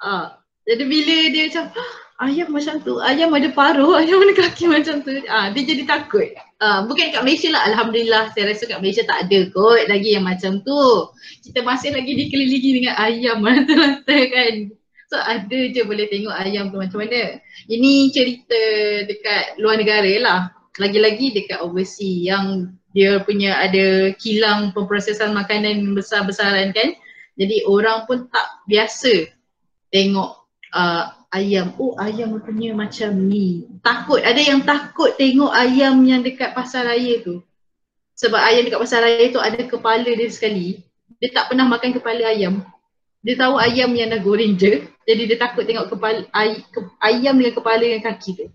Ah, 0.00 0.40
jadi 0.64 0.88
bila 0.88 1.16
dia 1.28 1.52
macam 1.52 1.64
ah, 1.76 1.92
ayam 2.24 2.48
macam 2.48 2.80
tu, 2.80 2.96
ayam 3.04 3.28
ada 3.36 3.52
paruh, 3.52 3.92
ayam 4.00 4.24
ada 4.24 4.34
kaki 4.40 4.72
macam 4.72 5.04
tu. 5.04 5.20
Ah, 5.28 5.52
dia 5.52 5.68
jadi 5.68 5.84
takut. 5.84 6.32
Ah, 6.64 6.88
bukan 6.88 7.12
kat 7.12 7.20
Malaysia 7.20 7.52
lah, 7.52 7.68
Alhamdulillah 7.68 8.32
saya 8.32 8.56
rasa 8.56 8.64
kat 8.64 8.80
Malaysia 8.80 9.04
tak 9.04 9.28
ada 9.28 9.38
kot 9.52 9.84
lagi 9.92 10.16
yang 10.16 10.24
macam 10.24 10.64
tu. 10.64 11.12
Kita 11.44 11.60
masih 11.60 11.92
lagi 11.92 12.16
dikelilingi 12.16 12.70
dengan 12.72 12.96
ayam 12.96 13.36
mata-mata 13.44 14.16
kan. 14.32 14.72
So 15.12 15.20
ada 15.20 15.60
je 15.70 15.84
boleh 15.84 16.08
tengok 16.08 16.32
ayam 16.32 16.72
tu 16.72 16.80
macam 16.80 17.04
mana. 17.04 17.36
Ini 17.68 18.16
cerita 18.16 18.60
dekat 19.04 19.60
luar 19.60 19.76
negara 19.76 20.08
lah 20.24 20.55
lagi-lagi 20.76 21.32
dekat 21.32 21.64
overseas 21.64 22.24
yang 22.24 22.76
dia 22.96 23.20
punya 23.20 23.60
ada 23.60 24.12
kilang 24.16 24.72
pemprosesan 24.72 25.36
makanan 25.36 25.92
besar-besaran 25.92 26.72
kan? 26.72 26.96
Jadi 27.36 27.68
orang 27.68 28.08
pun 28.08 28.28
tak 28.32 28.64
biasa 28.64 29.28
tengok 29.92 30.30
uh, 30.72 31.04
ayam. 31.32 31.76
Oh 31.76 31.92
ayam 32.00 32.36
punya 32.40 32.72
macam 32.72 33.12
ni. 33.12 33.68
Takut 33.84 34.24
ada 34.24 34.40
yang 34.40 34.64
takut 34.64 35.12
tengok 35.20 35.52
ayam 35.52 36.00
yang 36.08 36.24
dekat 36.24 36.56
pasar 36.56 36.88
raya 36.88 37.20
tu. 37.20 37.44
Sebab 38.16 38.40
ayam 38.40 38.64
dekat 38.64 38.80
pasar 38.80 39.04
raya 39.04 39.28
tu 39.28 39.40
ada 39.40 39.60
kepala 39.60 40.08
dia 40.08 40.28
sekali. 40.32 40.80
Dia 41.20 41.32
tak 41.32 41.52
pernah 41.52 41.68
makan 41.68 41.92
kepala 41.92 42.32
ayam. 42.32 42.64
Dia 43.20 43.36
tahu 43.36 43.60
ayam 43.60 43.92
yang 43.92 44.08
dah 44.08 44.20
goreng 44.24 44.56
je. 44.56 44.88
Jadi 45.04 45.22
dia 45.28 45.36
takut 45.36 45.68
tengok 45.68 45.92
kepala 45.92 46.24
ay, 46.32 46.64
ke, 46.72 46.80
ayam 47.04 47.36
dengan 47.36 47.54
kepala 47.56 47.84
dan 47.84 48.00
kaki 48.00 48.30
tu 48.40 48.46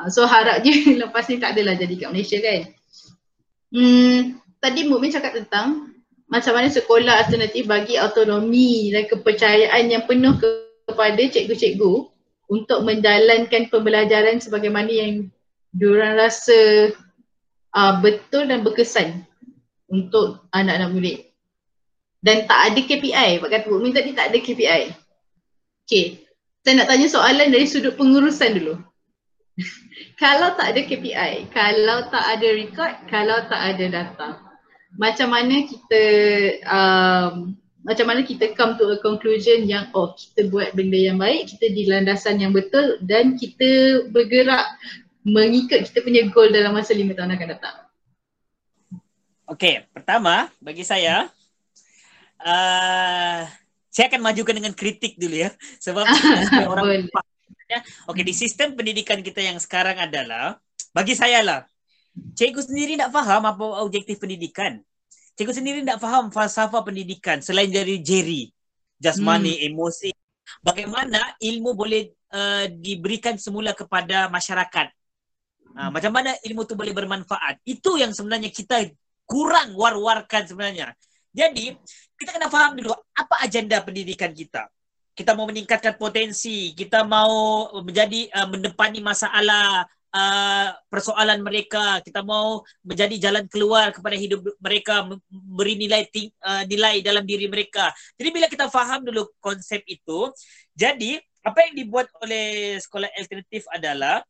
Ah, 0.00 0.08
so 0.08 0.24
harap 0.24 0.64
je 0.64 0.72
lepas 1.02 1.28
ni 1.28 1.36
tak 1.36 1.52
adalah 1.52 1.76
jadi 1.76 1.92
kat 2.00 2.08
Malaysia 2.08 2.40
kan. 2.40 2.60
Hmm, 3.68 4.40
tadi 4.56 4.88
Mukmin 4.88 5.12
cakap 5.12 5.36
tentang 5.36 5.92
macam 6.24 6.56
mana 6.56 6.72
sekolah 6.72 7.20
alternatif 7.20 7.68
bagi 7.68 8.00
autonomi 8.00 8.88
dan 8.88 9.04
kepercayaan 9.04 9.92
yang 9.92 10.08
penuh 10.08 10.40
kepada 10.88 11.20
cikgu-cikgu 11.20 12.08
untuk 12.48 12.80
menjalankan 12.80 13.68
pembelajaran 13.68 14.40
sebagaimana 14.40 14.88
yang 14.88 15.12
diorang 15.76 16.16
rasa 16.16 16.90
uh, 17.76 17.94
betul 18.00 18.48
dan 18.48 18.64
berkesan 18.64 19.28
untuk 19.92 20.48
anak-anak 20.56 20.90
murid. 20.96 21.18
Dan 22.24 22.48
tak 22.48 22.72
ada 22.72 22.80
KPI, 22.80 23.40
Pak 23.40 23.48
Kata 23.48 23.66
Bukmin 23.68 23.92
tadi 23.92 24.16
tak 24.16 24.32
ada 24.32 24.38
KPI. 24.40 24.82
Okay, 25.84 26.24
saya 26.64 26.74
nak 26.78 26.88
tanya 26.88 27.06
soalan 27.10 27.48
dari 27.52 27.66
sudut 27.68 27.96
pengurusan 27.96 28.60
dulu. 28.60 28.89
Kalau 30.20 30.52
tak 30.52 30.76
ada 30.76 30.80
KPI, 30.84 31.48
kalau 31.48 32.04
tak 32.12 32.24
ada 32.36 32.48
record, 32.52 32.92
kalau 33.08 33.40
tak 33.48 33.60
ada 33.72 33.84
data, 33.88 34.28
macam 35.00 35.32
mana 35.32 35.64
kita 35.64 36.02
um, 36.68 37.56
macam 37.80 38.04
mana 38.04 38.20
kita 38.20 38.52
come 38.52 38.76
to 38.76 38.92
a 38.92 39.00
conclusion 39.00 39.64
yang 39.64 39.88
oh 39.96 40.12
kita 40.12 40.52
buat 40.52 40.76
benda 40.76 41.00
yang 41.00 41.16
baik, 41.16 41.56
kita 41.56 41.72
di 41.72 41.88
landasan 41.88 42.36
yang 42.36 42.52
betul 42.52 43.00
dan 43.00 43.40
kita 43.40 44.04
bergerak 44.12 44.76
mengikut 45.24 45.88
kita 45.88 46.04
punya 46.04 46.28
goal 46.28 46.52
dalam 46.52 46.76
masa 46.76 46.92
lima 46.92 47.16
tahun 47.16 47.40
akan 47.40 47.48
datang. 47.56 47.76
Okay, 49.56 49.88
pertama 49.96 50.52
bagi 50.60 50.84
saya 50.84 51.32
uh, 52.44 53.40
saya 53.88 54.04
akan 54.12 54.20
majukan 54.20 54.52
dengan 54.52 54.76
kritik 54.76 55.16
dulu 55.16 55.48
ya. 55.48 55.50
Sebab 55.80 56.04
orang 56.76 57.08
Okay, 58.10 58.24
di 58.26 58.34
sistem 58.34 58.74
pendidikan 58.74 59.22
kita 59.22 59.38
yang 59.38 59.58
sekarang 59.62 59.96
adalah 60.00 60.58
bagi 60.90 61.14
saya 61.14 61.40
lah 61.46 61.60
cikgu 62.14 62.60
sendiri 62.66 62.92
tak 62.98 63.10
faham 63.14 63.42
apa 63.46 63.64
objektif 63.82 64.18
pendidikan. 64.20 64.82
Cikgu 65.38 65.52
sendiri 65.56 65.78
tak 65.86 66.02
faham 66.02 66.28
falsafah 66.28 66.82
pendidikan 66.84 67.40
selain 67.40 67.70
dari 67.70 68.02
Jerry, 68.02 68.50
jasmani, 69.00 69.56
hmm. 69.56 69.66
emosi. 69.72 70.10
Bagaimana 70.60 71.38
ilmu 71.38 71.70
boleh 71.78 72.10
uh, 72.34 72.66
diberikan 72.68 73.38
semula 73.38 73.72
kepada 73.72 74.26
masyarakat. 74.28 74.90
Uh, 75.70 75.88
macam 75.94 76.10
mana 76.10 76.34
ilmu 76.42 76.66
tu 76.66 76.74
boleh 76.74 76.90
bermanfaat. 76.90 77.62
Itu 77.62 77.96
yang 77.96 78.10
sebenarnya 78.10 78.50
kita 78.50 78.90
kurang 79.24 79.78
war-warkan 79.78 80.44
sebenarnya. 80.44 80.92
Jadi, 81.30 81.78
kita 82.18 82.34
kena 82.34 82.50
faham 82.50 82.74
dulu 82.74 82.90
apa 82.90 83.34
agenda 83.46 83.78
pendidikan 83.78 84.34
kita. 84.34 84.66
Kita 85.20 85.36
mau 85.36 85.44
meningkatkan 85.44 86.00
potensi, 86.00 86.72
kita 86.72 87.04
mau 87.04 87.68
menjadi 87.84 88.32
uh, 88.32 88.48
mendepani 88.48 89.04
masalah 89.04 89.84
uh, 90.14 90.68
persoalan 90.90 91.40
mereka 91.42 92.02
kita 92.02 92.24
mau 92.24 92.62
menjadi 92.80 93.30
jalan 93.30 93.44
keluar 93.46 93.94
kepada 93.94 94.16
hidup 94.18 94.42
mereka 94.58 95.06
beri 95.30 95.78
nilai 95.78 96.08
uh, 96.42 96.64
nilai 96.66 97.04
dalam 97.04 97.24
diri 97.28 97.46
mereka. 97.52 97.92
Jadi 98.18 98.28
bila 98.32 98.46
kita 98.50 98.72
faham 98.72 99.06
dulu 99.06 99.30
konsep 99.44 99.82
itu 99.86 100.30
jadi 100.74 101.20
apa 101.40 101.68
yang 101.68 101.74
dibuat 101.76 102.08
oleh 102.20 102.76
sekolah 102.80 103.08
alternatif 103.16 103.64
adalah 103.72 104.20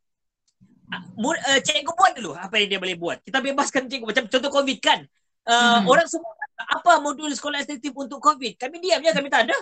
uh, 0.91 1.61
cikgu 1.63 1.93
buat 1.95 2.13
dulu 2.19 2.33
apa 2.35 2.55
yang 2.61 2.77
dia 2.77 2.81
boleh 2.81 2.97
buat. 2.99 3.19
Kita 3.25 3.39
bebaskan 3.43 3.87
cikgu 3.91 4.07
macam 4.07 4.25
contoh 4.29 4.51
covid 4.51 4.79
kan? 4.83 5.01
Uh, 5.41 5.81
hmm. 5.81 5.89
orang 5.89 6.05
semua 6.05 6.37
apa 6.61 7.01
modul 7.01 7.33
sekolah 7.33 7.65
alternatif 7.65 7.97
untuk 7.97 8.21
covid? 8.21 8.59
Kami 8.61 8.77
diam 8.79 9.01
ya 9.01 9.17
kami 9.17 9.33
tak 9.33 9.49
ada 9.49 9.57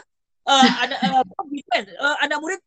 uh, 0.48 0.70
ada 0.80 0.94
uh, 1.20 1.22
kan 1.68 1.84
uh, 2.00 2.16
anak 2.24 2.38
murid 2.40 2.60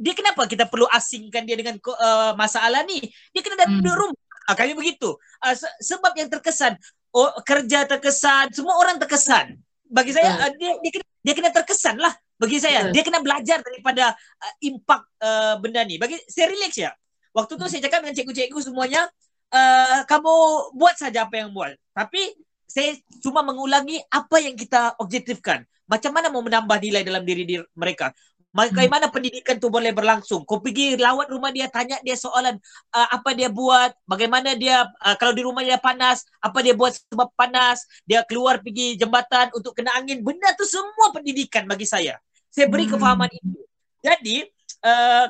dia 0.00 0.16
kenapa 0.16 0.48
kita 0.48 0.64
perlu 0.64 0.88
asingkan 0.88 1.44
dia 1.44 1.60
dengan 1.60 1.76
uh, 1.76 2.32
masalah 2.32 2.80
ni? 2.88 3.04
Dia 3.36 3.44
kena 3.44 3.68
datang 3.68 3.84
hmm. 3.84 4.00
rumah. 4.00 4.20
Uh, 4.48 4.56
kami 4.56 4.72
begitu. 4.72 5.12
Uh, 5.44 5.52
se- 5.52 5.76
sebab 5.84 6.16
yang 6.16 6.32
terkesan, 6.32 6.72
oh, 7.12 7.28
kerja 7.44 7.84
terkesan, 7.84 8.48
semua 8.56 8.80
orang 8.80 8.96
terkesan. 8.96 9.60
Bagi 9.84 10.16
saya, 10.16 10.40
uh, 10.40 10.50
dia, 10.56 10.72
dia, 10.80 10.90
kena, 10.96 11.06
dia 11.20 11.34
kena 11.36 11.50
terkesan 11.52 12.00
lah. 12.00 12.16
Bagi 12.40 12.56
saya, 12.56 12.88
dia 12.88 13.04
kena 13.04 13.20
belajar 13.20 13.60
daripada 13.60 14.16
uh, 14.16 14.54
impak 14.64 15.04
uh, 15.20 15.60
benda 15.60 15.84
ni. 15.84 16.00
Bagi 16.00 16.16
saya 16.24 16.48
relax 16.48 16.72
ya. 16.80 16.96
Waktu 17.36 17.60
tu 17.60 17.68
saya 17.68 17.84
cakap 17.84 18.00
dengan 18.00 18.16
cikgu-cikgu 18.16 18.72
semuanya, 18.72 19.04
uh, 19.52 20.00
kamu 20.08 20.32
buat 20.80 20.96
saja 20.96 21.28
apa 21.28 21.44
yang 21.44 21.52
buat. 21.52 21.76
Tapi 21.92 22.39
saya 22.70 22.94
cuma 23.18 23.42
mengulangi 23.42 23.98
apa 24.06 24.38
yang 24.38 24.54
kita 24.54 24.94
objektifkan. 25.02 25.66
Macam 25.90 26.14
mana 26.14 26.30
mau 26.30 26.38
menambah 26.38 26.78
nilai 26.78 27.02
dalam 27.02 27.26
diri, 27.26 27.42
diri 27.42 27.66
mereka. 27.74 28.14
Bagaimana 28.50 29.06
hmm. 29.06 29.14
pendidikan 29.14 29.56
tu 29.62 29.70
boleh 29.70 29.94
berlangsung? 29.94 30.42
Kau 30.42 30.58
pergi 30.58 30.98
lawat 30.98 31.30
rumah 31.30 31.54
dia, 31.54 31.70
tanya 31.70 32.02
dia 32.02 32.18
soalan 32.18 32.58
uh, 32.94 33.08
apa 33.14 33.30
dia 33.30 33.46
buat, 33.46 33.94
bagaimana 34.06 34.58
dia, 34.58 34.86
uh, 34.86 35.14
kalau 35.18 35.30
di 35.30 35.42
rumah 35.46 35.62
dia 35.62 35.78
panas, 35.78 36.26
apa 36.42 36.58
dia 36.58 36.74
buat 36.74 36.90
sebab 36.94 37.30
panas, 37.38 37.86
dia 38.06 38.26
keluar 38.26 38.58
pergi 38.58 38.98
jembatan 38.98 39.54
untuk 39.54 39.74
kena 39.78 39.94
angin. 39.94 40.22
Benda 40.22 40.50
tu 40.58 40.66
semua 40.66 41.14
pendidikan 41.14 41.66
bagi 41.66 41.86
saya. 41.86 42.18
Saya 42.50 42.66
beri 42.66 42.90
hmm. 42.90 42.98
kefahaman 42.98 43.30
itu. 43.30 43.62
Jadi, 44.02 44.36
uh, 44.82 45.26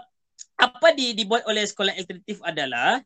apa 0.57 0.89
di, 0.97 1.13
dibuat 1.13 1.45
oleh 1.45 1.65
sekolah 1.69 1.93
alternatif 1.97 2.41
adalah, 2.41 3.05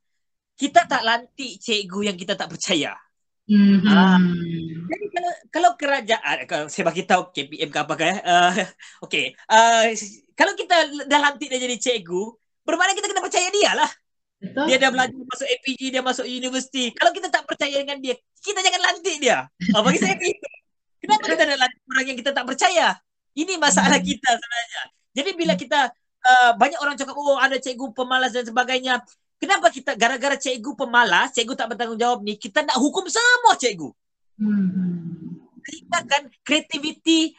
kita 0.55 0.87
tak 0.87 1.03
lantik 1.03 1.59
cikgu 1.59 2.14
yang 2.14 2.16
kita 2.18 2.39
tak 2.39 2.55
percaya. 2.55 2.95
Mm-hmm. 3.45 3.84
Uh, 3.84 4.20
jadi 4.88 5.07
kalau 5.12 5.32
kalau 5.53 5.70
kerajaan 5.76 6.36
kalau 6.49 6.64
saya 6.72 6.88
bagi 6.88 7.05
tahu 7.05 7.28
KPM 7.28 7.68
ke 7.68 7.76
apa 7.76 7.92
kan 7.92 8.14
uh, 8.24 8.57
okey 9.05 9.36
uh, 9.53 9.92
kalau 10.32 10.57
kita 10.57 11.05
dah 11.05 11.20
lantik 11.20 11.53
dia 11.53 11.61
jadi 11.61 11.76
cikgu 11.76 12.24
bermakna 12.64 12.97
kita 12.97 13.12
kena 13.12 13.20
percaya 13.20 13.49
dia 13.53 13.72
lah. 13.76 13.90
Betul. 14.45 14.64
dia 14.68 14.76
dah 14.76 14.90
belajar 14.92 15.16
masuk 15.16 15.49
APG 15.49 15.80
dia 15.92 16.03
masuk 16.05 16.24
universiti. 16.28 16.92
Kalau 16.97 17.12
kita 17.12 17.28
tak 17.28 17.45
percaya 17.45 17.76
dengan 17.84 18.01
dia 18.01 18.16
kita 18.40 18.64
jangan 18.64 18.80
lantik 18.80 19.16
dia. 19.20 19.45
Uh, 19.76 19.80
bagi 19.84 20.01
saya 20.01 20.16
begitu 20.20 20.49
kenapa 21.05 21.24
kita 21.28 21.42
nak 21.45 21.59
lantik 21.68 21.82
orang 21.92 22.05
yang 22.09 22.18
kita 22.24 22.30
tak 22.32 22.45
percaya? 22.49 22.86
Ini 23.36 23.53
masalah 23.61 24.01
mm-hmm. 24.01 24.09
kita 24.09 24.30
sebenarnya. 24.40 24.82
Jadi 25.14 25.30
bila 25.36 25.53
kita 25.53 25.80
uh, 26.24 26.51
banyak 26.57 26.80
orang 26.80 26.97
cakap 26.97 27.12
oh 27.12 27.36
ada 27.36 27.61
cikgu 27.61 27.92
pemalas 27.92 28.32
dan 28.32 28.49
sebagainya 28.49 29.05
Kenapa 29.45 29.68
kita 29.68 29.92
gara-gara 29.92 30.40
cikgu 30.40 30.72
pemalas, 30.72 31.36
cikgu 31.36 31.53
tak 31.53 31.76
bertanggungjawab 31.76 32.24
ni, 32.24 32.40
kita 32.40 32.64
nak 32.64 32.80
hukum 32.80 33.05
semua 33.12 33.53
cikgu. 33.61 33.92
Hmm. 34.40 35.36
Kita 35.61 36.01
kan 36.09 36.32
kreativiti 36.40 37.36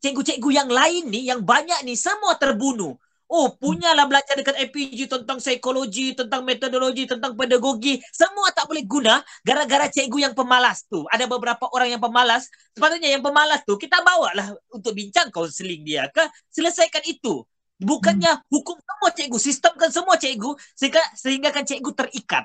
cikgu-cikgu 0.00 0.48
yang 0.48 0.72
lain 0.72 1.12
ni, 1.12 1.28
yang 1.28 1.44
banyak 1.44 1.84
ni 1.84 1.92
semua 1.92 2.40
terbunuh. 2.40 2.96
Oh, 3.28 3.52
punyalah 3.52 4.08
belajar 4.08 4.32
dekat 4.36 4.56
APG 4.64 5.08
tentang 5.12 5.40
psikologi, 5.40 6.16
tentang 6.16 6.40
metodologi, 6.40 7.04
tentang 7.04 7.36
pedagogi. 7.36 8.00
Semua 8.12 8.48
tak 8.56 8.68
boleh 8.68 8.84
guna 8.88 9.20
gara-gara 9.44 9.92
cikgu 9.92 10.32
yang 10.32 10.34
pemalas 10.36 10.88
tu. 10.88 11.04
Ada 11.12 11.28
beberapa 11.28 11.68
orang 11.72 11.96
yang 11.96 12.00
pemalas. 12.00 12.48
Sepatutnya 12.72 13.12
yang 13.12 13.24
pemalas 13.24 13.60
tu 13.68 13.76
kita 13.76 14.00
bawa 14.00 14.32
lah 14.32 14.48
untuk 14.72 14.96
bincang 14.96 15.28
kaunseling 15.28 15.84
dia 15.84 16.08
ke. 16.08 16.24
Selesaikan 16.48 17.04
itu. 17.08 17.44
Bukannya 17.82 18.32
hmm. 18.32 18.48
hukum 18.48 18.78
semua 18.78 19.10
cikgu, 19.10 19.38
sistemkan 19.38 19.90
semua 19.90 20.14
cikgu 20.16 20.50
sehingga 20.78 21.02
sehingga 21.18 21.48
kan 21.50 21.66
cikgu 21.66 21.90
terikat. 21.92 22.44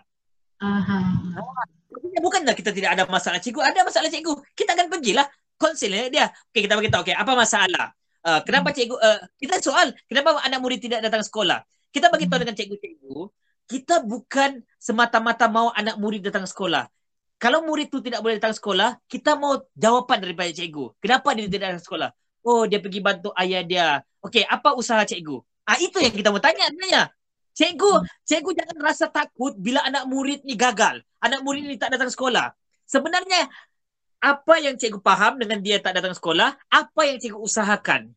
Aha. 0.57 0.97
Bukanlah 2.17 2.57
kita 2.57 2.73
tidak 2.73 2.97
ada 2.97 3.03
masalah 3.05 3.37
cikgu, 3.37 3.61
ada 3.61 3.85
masalah 3.85 4.09
cikgu. 4.09 4.33
Kita 4.57 4.73
akan 4.73 4.89
pergilah 4.89 5.25
konselnya 5.55 6.09
dia. 6.09 6.25
Okey, 6.49 6.65
kita 6.65 6.73
bagi 6.73 6.89
tahu 6.89 7.01
okey, 7.05 7.15
apa 7.15 7.31
masalah? 7.37 7.93
Uh, 8.25 8.41
kenapa 8.43 8.73
hmm. 8.73 8.77
cikgu 8.81 8.95
uh, 8.97 9.19
kita 9.37 9.55
soal 9.61 9.87
kenapa 10.09 10.41
anak 10.41 10.59
murid 10.59 10.81
tidak 10.81 10.99
datang 11.05 11.21
sekolah? 11.21 11.61
Kita 11.93 12.09
bagi 12.09 12.25
tahu 12.27 12.37
hmm. 12.37 12.43
dengan 12.43 12.55
cikgu-cikgu, 12.57 13.17
kita 13.67 13.95
bukan 14.03 14.63
semata-mata 14.77 15.45
mau 15.47 15.69
anak 15.71 15.95
murid 16.01 16.25
datang 16.25 16.45
sekolah. 16.49 16.89
Kalau 17.37 17.61
murid 17.61 17.93
tu 17.93 18.01
tidak 18.01 18.25
boleh 18.25 18.41
datang 18.41 18.57
sekolah, 18.57 18.97
kita 19.05 19.37
mau 19.37 19.61
jawapan 19.77 20.17
daripada 20.25 20.49
cikgu. 20.49 20.97
Kenapa 20.97 21.37
dia 21.37 21.45
tidak 21.45 21.77
datang 21.77 21.85
sekolah? 21.85 22.09
Oh, 22.47 22.63
dia 22.63 22.79
pergi 22.79 23.03
bantu 23.03 23.35
ayah 23.35 23.59
dia. 23.59 23.87
Okey, 24.23 24.47
apa 24.47 24.71
usaha 24.79 25.03
cikgu? 25.03 25.43
Ah 25.67 25.75
itu 25.83 25.99
yang 25.99 26.15
kita 26.15 26.31
mau 26.31 26.39
tanya 26.39 26.71
sebenarnya. 26.71 27.11
Cikgu, 27.51 27.91
hmm. 27.91 28.07
cikgu 28.23 28.51
jangan 28.55 28.77
rasa 28.79 29.05
takut 29.11 29.51
bila 29.59 29.83
anak 29.83 30.07
murid 30.07 30.47
ni 30.47 30.55
gagal. 30.55 31.03
Anak 31.19 31.43
murid 31.43 31.67
ni 31.67 31.75
tak 31.75 31.91
datang 31.91 32.07
sekolah. 32.07 32.55
Sebenarnya 32.87 33.51
apa 34.23 34.63
yang 34.63 34.79
cikgu 34.79 35.03
faham 35.03 35.35
dengan 35.35 35.59
dia 35.59 35.83
tak 35.83 35.99
datang 35.99 36.15
sekolah, 36.15 36.55
apa 36.71 37.01
yang 37.03 37.19
cikgu 37.19 37.35
usahakan? 37.35 38.15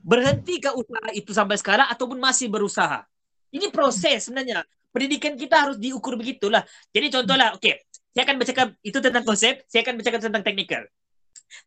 Berhentikah 0.00 0.72
usaha 0.72 1.12
itu 1.12 1.36
sampai 1.36 1.60
sekarang 1.60 1.92
ataupun 1.92 2.16
masih 2.16 2.48
berusaha? 2.48 3.04
Ini 3.52 3.68
proses 3.68 4.24
sebenarnya. 4.24 4.64
Pendidikan 4.88 5.36
kita 5.36 5.68
harus 5.68 5.76
diukur 5.76 6.16
begitulah. 6.16 6.64
Jadi 6.96 7.12
contohlah, 7.12 7.60
okey, 7.60 7.76
saya 8.14 8.24
akan 8.24 8.36
bercakap 8.40 8.66
itu 8.80 8.98
tentang 9.04 9.24
konsep, 9.26 9.66
saya 9.68 9.84
akan 9.84 10.00
bercakap 10.00 10.20
tentang 10.24 10.42
teknikal. 10.46 10.82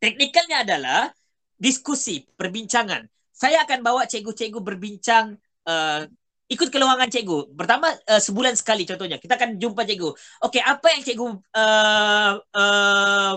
Teknikalnya 0.02 0.64
adalah 0.64 1.12
diskusi, 1.58 2.26
perbincangan. 2.38 3.06
Saya 3.34 3.66
akan 3.66 3.86
bawa 3.86 4.06
cikgu-cikgu 4.10 4.60
berbincang 4.62 5.38
uh, 5.66 6.02
ikut 6.48 6.70
keluangan 6.72 7.12
cikgu. 7.12 7.54
Pertama 7.54 7.92
uh, 7.92 8.22
sebulan 8.22 8.56
sekali 8.56 8.88
contohnya. 8.88 9.20
Kita 9.22 9.36
akan 9.36 9.60
jumpa 9.60 9.84
cikgu. 9.84 10.10
Okey, 10.48 10.62
apa 10.64 10.88
yang 10.96 11.02
cikgu 11.04 11.28
uh, 11.54 12.34
uh, 12.40 13.36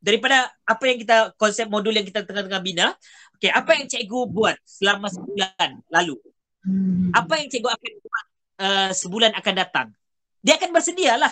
daripada 0.00 0.50
apa 0.66 0.84
yang 0.88 0.98
kita 0.98 1.34
konsep 1.36 1.66
modul 1.68 1.94
yang 1.94 2.06
kita 2.06 2.24
tengah-tengah 2.24 2.62
bina. 2.62 2.86
Okey, 3.38 3.52
apa 3.52 3.70
yang 3.76 3.86
cikgu 3.86 4.20
buat 4.30 4.56
selama 4.64 5.12
sebulan 5.12 5.84
lalu? 5.92 6.16
Apa 7.14 7.38
yang 7.38 7.46
cikgu 7.46 7.70
akan 7.70 7.92
buat 8.02 8.26
uh, 8.58 8.90
sebulan 8.96 9.32
akan 9.38 9.54
datang? 9.54 9.88
Dia 10.42 10.58
akan 10.58 10.70
bersedia 10.74 11.14
lah. 11.14 11.30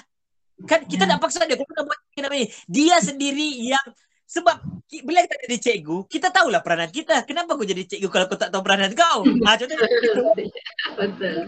Kan 0.71 0.87
kita 0.87 1.09
tak 1.09 1.19
paksa 1.19 1.43
dia. 1.49 1.59
Kita 1.59 1.83
buat 1.83 1.99
dia 2.71 2.97
sendiri 3.03 3.75
yang 3.75 3.87
Sebab 4.25 4.57
bila 5.05 5.21
kita 5.25 5.37
jadi 5.45 5.59
cikgu, 5.61 6.09
kita 6.09 6.29
tahulah 6.33 6.65
peranan 6.65 6.89
kita. 6.89 7.23
Kenapa 7.29 7.55
kau 7.55 7.67
jadi 7.67 7.85
cikgu 7.85 8.09
kalau 8.09 8.27
kau 8.27 8.41
tak 8.41 8.49
tahu 8.49 8.63
peranan 8.65 8.93
kau? 8.97 9.21
Ha, 9.25 9.51
contohnya 9.61 9.85
betul. 9.85 10.17
Betul. 10.97 11.39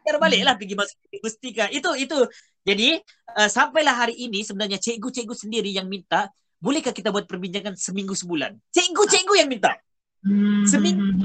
Kita 0.00 0.16
baliklah 0.18 0.54
pergi 0.58 0.74
masuk 0.74 0.96
universiti 1.06 1.48
kan. 1.54 1.68
Itu 1.70 1.94
itu. 1.94 2.18
Jadi 2.60 2.98
uh, 3.38 3.48
sampailah 3.48 3.94
hari 4.04 4.14
ini 4.20 4.44
sebenarnya 4.44 4.76
cikgu-cikgu 4.76 5.32
sendiri 5.32 5.70
yang 5.72 5.88
minta 5.88 6.28
bolehkah 6.60 6.92
kita 6.92 7.08
buat 7.08 7.24
perbincangan 7.24 7.72
seminggu 7.78 8.12
sebulan? 8.12 8.58
Cikgu-cikgu 8.74 9.34
yang 9.40 9.48
minta. 9.48 9.72
Hmm. 10.20 10.68
Seminggu 10.68 11.16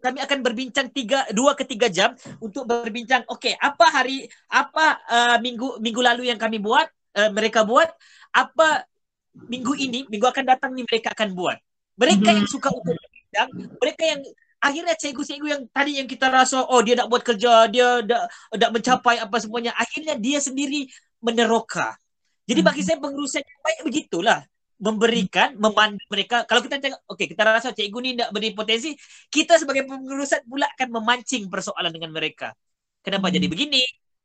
kami 0.00 0.18
akan 0.18 0.38
berbincang 0.40 0.88
tiga 0.90 1.28
dua 1.30 1.54
ke 1.54 1.62
tiga 1.62 1.86
jam 1.86 2.16
untuk 2.42 2.66
berbincang. 2.66 3.22
Okey, 3.30 3.54
apa 3.54 3.86
hari 3.92 4.26
apa 4.50 4.98
uh, 5.06 5.36
minggu 5.38 5.78
minggu 5.78 6.00
lalu 6.02 6.32
yang 6.32 6.40
kami 6.40 6.58
buat 6.58 6.88
uh, 7.14 7.30
mereka 7.30 7.62
buat 7.62 7.86
apa 8.34 8.89
minggu 9.34 9.72
ini 9.78 10.06
minggu 10.10 10.26
akan 10.26 10.44
datang 10.46 10.70
ni 10.74 10.82
mereka 10.86 11.14
akan 11.14 11.34
buat. 11.34 11.58
Mereka 12.00 12.28
yang 12.32 12.46
Hmm. 12.48 12.54
suka 12.54 12.68
untuk 12.72 12.96
berbincang, 12.96 13.48
mereka 13.76 14.02
yang 14.08 14.20
akhirnya 14.60 14.94
cikgu-cikgu 14.96 15.46
yang 15.48 15.62
tadi 15.72 15.92
yang 16.00 16.08
kita 16.08 16.28
rasa 16.28 16.64
oh 16.64 16.80
dia 16.80 16.96
nak 16.96 17.08
buat 17.12 17.22
kerja, 17.24 17.68
dia 17.68 18.00
dah 18.04 18.28
dah 18.56 18.68
mencapai 18.72 19.20
apa 19.20 19.36
semuanya, 19.40 19.72
akhirnya 19.76 20.16
dia 20.16 20.40
sendiri 20.40 20.88
meneroka. 21.20 21.96
Jadi 22.48 22.60
bagi 22.64 22.82
saya 22.82 22.98
pengurusan 22.98 23.44
yang 23.44 23.60
baik 23.62 23.80
begitulah 23.86 24.40
memberikan, 24.80 25.54
memandu 25.60 26.00
mereka. 26.08 26.48
Kalau 26.48 26.64
kita 26.64 26.80
tengok, 26.80 27.04
okey 27.14 27.36
kita 27.36 27.42
rasa 27.44 27.68
cikgu 27.76 27.98
ni 28.00 28.10
nak 28.16 28.32
beri 28.32 28.56
potensi, 28.56 28.96
kita 29.28 29.60
sebagai 29.60 29.84
pengurusan 29.84 30.48
pula 30.48 30.66
akan 30.72 30.88
memancing 30.98 31.52
persoalan 31.52 31.92
dengan 31.92 32.10
mereka. 32.16 32.56
Kenapa 33.04 33.28
Hmm. 33.28 33.36
jadi 33.36 33.46
begini? 33.46 33.82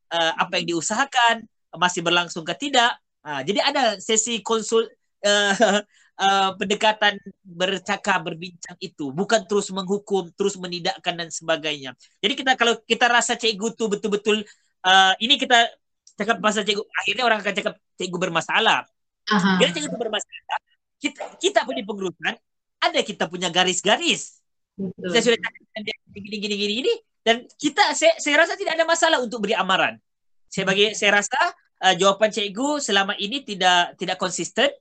Uh, 0.09 0.31
apa 0.39 0.63
yang 0.63 0.75
diusahakan? 0.75 1.43
Masih 1.75 1.99
berlangsung 1.99 2.47
ke 2.47 2.55
tidak? 2.55 2.95
Uh, 3.25 3.41
jadi 3.41 3.59
ada 3.65 3.83
sesi 3.97 4.45
konsul 4.45 4.85
uh, 5.25 5.81
uh, 6.21 6.49
pendekatan 6.61 7.17
bercakap, 7.41 8.21
berbincang 8.21 8.77
itu. 8.77 9.09
Bukan 9.09 9.49
terus 9.49 9.73
menghukum, 9.73 10.29
terus 10.37 10.55
menidakkan 10.61 11.17
dan 11.17 11.33
sebagainya. 11.33 11.97
Jadi 12.21 12.33
kita 12.37 12.53
kalau 12.53 12.77
kita 12.85 13.09
rasa 13.09 13.33
cikgu 13.33 13.73
tu 13.73 13.89
betul-betul, 13.89 14.45
uh, 14.85 15.13
ini 15.17 15.41
kita 15.41 15.73
cakap 16.15 16.37
pasal 16.37 16.61
cikgu, 16.61 16.85
akhirnya 17.01 17.23
orang 17.25 17.41
akan 17.41 17.53
cakap 17.57 17.73
cikgu 17.97 18.17
bermasalah. 18.29 18.85
Aha. 19.33 19.57
Bila 19.57 19.69
cikgu 19.73 19.89
tu 19.89 19.99
bermasalah, 19.99 20.57
kita 21.01 21.21
kita 21.41 21.59
pun 21.65 21.73
di 21.73 21.83
pengurusan 21.83 22.33
ada 22.77 22.99
kita 23.01 23.25
punya 23.25 23.49
garis-garis. 23.49 24.37
Betul. 24.77 25.09
Saya 25.09 25.21
sudah 25.23 25.39
cakap 25.41 25.61
dengan 25.65 25.81
dia 25.87 25.95
gini 26.13 26.37
gini 26.37 26.55
gini 26.55 26.73
gini 26.83 26.93
dan 27.25 27.35
kita 27.57 27.95
saya, 27.97 28.13
saya 28.21 28.35
rasa 28.45 28.53
tidak 28.53 28.77
ada 28.77 28.85
masalah 28.85 29.17
untuk 29.23 29.41
beri 29.41 29.57
amaran. 29.57 29.97
Saya 30.45 30.63
bagi 30.69 30.93
saya 30.93 31.19
rasa 31.19 31.39
uh, 31.81 31.95
jawapan 31.95 32.29
cikgu 32.31 32.79
selama 32.79 33.17
ini 33.19 33.43
tidak 33.43 33.97
tidak 33.99 34.17
konsisten. 34.21 34.71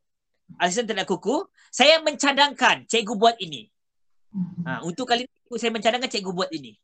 Asisten 0.61 0.85
tidak 0.85 1.09
kuku. 1.09 1.47
Saya 1.73 1.99
mencadangkan 2.05 2.87
cikgu 2.87 3.15
buat 3.17 3.35
ini. 3.41 3.67
Ha, 4.67 4.83
untuk 4.83 5.07
kali 5.07 5.25
ini 5.25 5.59
saya 5.59 5.71
mencadangkan 5.71 6.11
cikgu 6.11 6.33
buat 6.35 6.51
ini. 6.51 6.75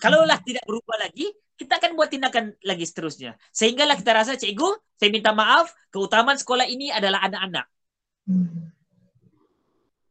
Kalaulah 0.00 0.38
tidak 0.44 0.64
berubah 0.68 0.98
lagi, 1.08 1.30
kita 1.56 1.80
akan 1.80 1.96
buat 1.96 2.12
tindakan 2.12 2.52
lagi 2.64 2.84
seterusnya. 2.84 3.40
Sehinggalah 3.54 3.96
kita 3.96 4.12
rasa 4.12 4.36
cikgu, 4.36 4.76
saya 5.00 5.10
minta 5.12 5.32
maaf, 5.32 5.72
keutamaan 5.88 6.36
sekolah 6.36 6.68
ini 6.68 6.92
adalah 6.92 7.24
anak-anak. 7.24 7.66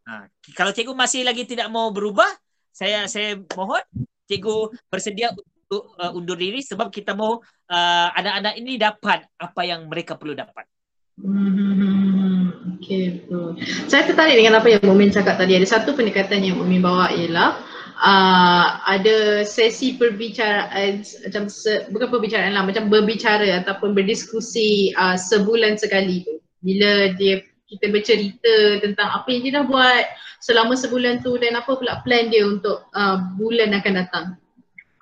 Ha, 0.06 0.30
kalau 0.58 0.72
cikgu 0.74 0.94
masih 0.94 1.22
lagi 1.26 1.46
tidak 1.46 1.70
mau 1.70 1.90
berubah, 1.94 2.28
saya 2.74 3.06
saya 3.06 3.40
mohon 3.54 3.82
cikgu 4.26 4.74
bersedia 4.90 5.34
untuk 5.66 5.98
uh, 5.98 6.14
undur 6.14 6.38
diri 6.38 6.62
sebab 6.62 6.94
kita 6.94 7.18
mau 7.18 7.42
uh, 7.42 8.08
anak-anak 8.14 8.54
ini 8.62 8.78
dapat 8.78 9.26
apa 9.42 9.62
yang 9.66 9.90
mereka 9.90 10.14
perlu 10.14 10.38
dapat. 10.38 10.70
Hmm, 11.16 12.78
okay, 12.78 13.18
betul. 13.24 13.58
Saya 13.90 14.06
tertarik 14.06 14.38
dengan 14.38 14.62
apa 14.62 14.68
yang 14.70 14.84
Mumin 14.86 15.10
cakap 15.10 15.42
tadi. 15.42 15.58
Ada 15.58 15.82
satu 15.82 15.98
pendekatan 15.98 16.46
yang 16.46 16.62
Mumin 16.62 16.86
bawa 16.86 17.10
ialah 17.10 17.58
uh, 17.98 18.66
ada 18.86 19.42
sesi 19.42 19.98
perbicaraan, 19.98 21.02
macam 21.02 21.44
se, 21.50 21.90
bukan 21.90 22.08
perbicaraan 22.14 22.54
lah, 22.54 22.62
macam 22.68 22.92
berbicara 22.92 23.66
ataupun 23.66 23.98
berdiskusi 23.98 24.94
uh, 24.94 25.18
sebulan 25.18 25.82
sekali 25.82 26.22
tu. 26.28 26.38
Bila 26.62 27.16
dia 27.18 27.42
kita 27.66 27.90
bercerita 27.90 28.86
tentang 28.86 29.10
apa 29.10 29.26
yang 29.34 29.42
dia 29.42 29.54
dah 29.58 29.66
buat 29.66 30.06
selama 30.46 30.78
sebulan 30.78 31.26
tu 31.26 31.42
dan 31.42 31.58
apa 31.58 31.74
pula 31.74 32.06
plan 32.06 32.30
dia 32.30 32.46
untuk 32.46 32.86
uh, 32.94 33.18
bulan 33.34 33.74
akan 33.74 33.94
datang. 34.06 34.26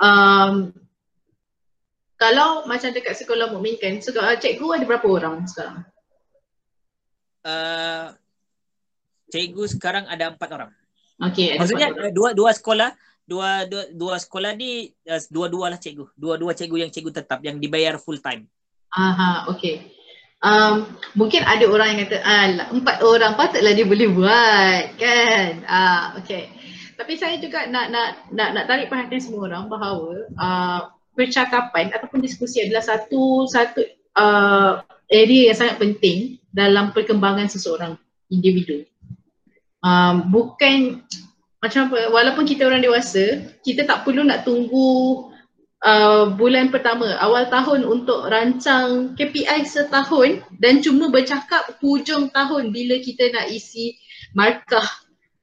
Um, 0.01 0.73
kalau 2.17 2.63
macam 2.69 2.93
dekat 2.95 3.19
sekolah 3.19 3.51
Mukmin 3.51 3.75
kan, 3.77 3.99
sekolah 3.99 4.39
cikgu 4.39 4.79
ada 4.79 4.85
berapa 4.87 5.07
orang 5.09 5.43
sekarang? 5.49 5.83
Uh, 7.43 8.15
cikgu 9.33 9.63
sekarang 9.75 10.07
ada 10.07 10.31
empat 10.31 10.49
orang. 10.53 10.71
Okey, 11.19 11.59
Maksudnya 11.59 11.91
orang. 11.91 12.09
uh, 12.09 12.11
dua 12.15 12.29
dua 12.31 12.51
sekolah 12.55 12.89
dua 13.23 13.67
dua 13.67 13.83
dua 13.91 14.15
sekolah 14.19 14.51
ni 14.55 14.91
uh, 15.07 15.19
dua-dua 15.27 15.75
lah 15.75 15.79
cikgu. 15.79 16.15
Dua-dua 16.15 16.55
cikgu 16.55 16.87
yang 16.87 16.91
cikgu 16.91 17.11
tetap 17.11 17.39
yang 17.43 17.59
dibayar 17.59 17.99
full 17.99 18.19
time. 18.23 18.47
Aha, 18.93 19.49
okey. 19.51 19.91
Um, 20.43 20.99
mungkin 21.15 21.39
ada 21.47 21.63
orang 21.71 21.95
yang 21.95 21.99
kata, 22.03 22.19
ah, 22.19 22.67
empat 22.67 22.99
orang 22.99 23.39
patutlah 23.39 23.71
dia 23.71 23.87
boleh 23.87 24.11
buat, 24.11 24.83
kan? 24.99 25.63
Ah, 25.63 26.19
okey. 26.19 26.51
Tapi 27.03 27.19
saya 27.19 27.35
juga 27.35 27.67
nak 27.67 27.91
nak 27.91 28.31
nak 28.31 28.49
nak 28.55 28.63
tarik 28.63 28.87
perhatian 28.87 29.19
semua 29.19 29.51
orang 29.51 29.67
bahawa 29.67 30.23
uh, 30.39 30.87
percakapan 31.19 31.91
ataupun 31.91 32.23
diskusi 32.23 32.63
adalah 32.63 32.79
satu 32.79 33.43
satu 33.43 33.83
uh, 34.15 34.79
area 35.11 35.51
yang 35.51 35.57
sangat 35.59 35.83
penting 35.83 36.39
dalam 36.55 36.95
perkembangan 36.95 37.51
seseorang 37.51 37.99
individu. 38.31 38.87
Um, 39.83 40.31
bukan 40.31 41.03
macam 41.59 41.91
apa, 41.91 42.07
walaupun 42.07 42.47
kita 42.47 42.71
orang 42.71 42.79
dewasa, 42.79 43.51
kita 43.67 43.83
tak 43.83 44.07
perlu 44.07 44.23
nak 44.23 44.47
tunggu 44.47 45.27
uh, 45.83 46.31
bulan 46.31 46.71
pertama, 46.71 47.19
awal 47.19 47.51
tahun 47.51 47.83
untuk 47.83 48.31
rancang 48.31 49.11
KPI 49.19 49.67
setahun 49.67 50.39
dan 50.55 50.79
cuma 50.79 51.11
bercakap 51.11 51.67
hujung 51.83 52.31
tahun 52.31 52.71
bila 52.71 52.95
kita 53.03 53.27
nak 53.35 53.51
isi 53.51 53.99
markah 54.31 54.87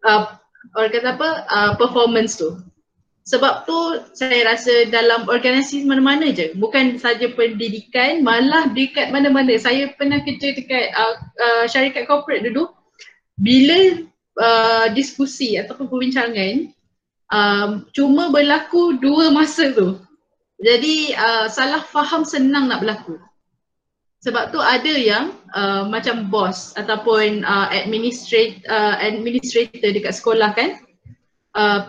uh, 0.09 0.40
orang 0.77 0.93
kata 0.93 1.09
apa, 1.17 1.31
uh, 1.51 1.73
performance 1.79 2.39
tu. 2.39 2.59
Sebab 3.31 3.69
tu 3.69 3.79
saya 4.17 4.43
rasa 4.49 4.91
dalam 4.91 5.31
organisasi 5.31 5.87
mana-mana 5.87 6.35
je, 6.35 6.51
bukan 6.59 6.99
saja 6.99 7.31
pendidikan, 7.31 8.27
malah 8.27 8.73
dekat 8.75 9.15
mana-mana. 9.15 9.55
Saya 9.55 9.93
pernah 9.95 10.19
kerja 10.25 10.57
dekat 10.57 10.91
uh, 10.97 11.15
uh, 11.39 11.65
syarikat 11.71 12.11
corporate 12.11 12.43
dulu, 12.43 12.75
bila 13.39 14.03
uh, 14.41 14.87
diskusi 14.91 15.55
ataupun 15.61 15.87
perbincangan, 15.87 16.75
um, 17.31 17.87
cuma 17.95 18.35
berlaku 18.35 18.99
dua 18.99 19.31
masa 19.31 19.71
tu. 19.71 20.01
Jadi 20.61 21.17
uh, 21.17 21.47
salah 21.49 21.81
faham 21.87 22.27
senang 22.27 22.69
nak 22.69 22.83
berlaku. 22.85 23.17
Sebab 24.21 24.53
tu 24.53 24.61
ada 24.61 24.93
yang 24.93 25.33
uh, 25.57 25.89
macam 25.89 26.29
bos 26.29 26.77
ataupun 26.77 27.41
uh, 27.41 27.73
administrator, 27.73 28.61
uh, 28.69 29.01
administrator 29.01 29.97
dekat 29.97 30.13
sekolah 30.13 30.53
kan 30.53 30.77
uh, 31.57 31.89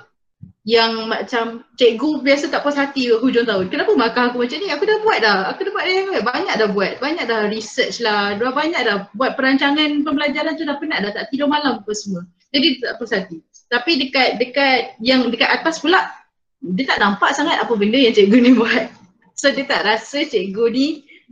yang 0.63 1.09
macam 1.09 1.65
cikgu 1.75 2.21
biasa 2.21 2.53
tak 2.53 2.61
puas 2.61 2.77
hati 2.77 3.09
ke 3.09 3.17
hujung 3.17 3.49
tahun. 3.49 3.67
Kenapa 3.73 3.97
markah 3.97 4.29
aku 4.29 4.45
macam 4.45 4.61
ni? 4.61 4.69
Aku 4.69 4.85
dah 4.85 4.97
buat 5.01 5.19
dah. 5.19 5.39
Aku 5.51 5.65
dah 5.65 5.73
buat 5.73 5.85
dah. 5.89 6.21
Banyak 6.21 6.55
dah 6.61 6.69
buat. 6.69 6.93
Banyak 7.01 7.25
dah 7.25 7.41
research 7.49 7.97
lah. 7.99 8.37
Dah 8.37 8.53
banyak 8.53 8.79
dah 8.85 9.09
buat 9.17 9.33
perancangan 9.33 10.05
pembelajaran 10.05 10.53
tu 10.53 10.63
dah 10.63 10.77
penat 10.77 11.01
dah. 11.01 11.11
Tak 11.17 11.33
tidur 11.33 11.49
malam 11.49 11.81
apa 11.81 11.91
semua. 11.97 12.23
Jadi 12.53 12.77
tak 12.77 13.01
puas 13.01 13.09
hati. 13.09 13.41
Tapi 13.73 13.91
dekat 14.05 14.37
dekat 14.37 15.01
yang 15.01 15.27
dekat 15.33 15.49
atas 15.49 15.81
pula 15.81 16.13
dia 16.61 16.85
tak 16.85 17.01
nampak 17.01 17.33
sangat 17.33 17.57
apa 17.57 17.73
benda 17.73 17.97
yang 17.97 18.13
cikgu 18.13 18.37
ni 18.37 18.51
buat. 18.59 18.85
So 19.33 19.49
dia 19.49 19.65
tak 19.65 19.81
rasa 19.81 20.29
cikgu 20.29 20.65
ni 20.69 20.87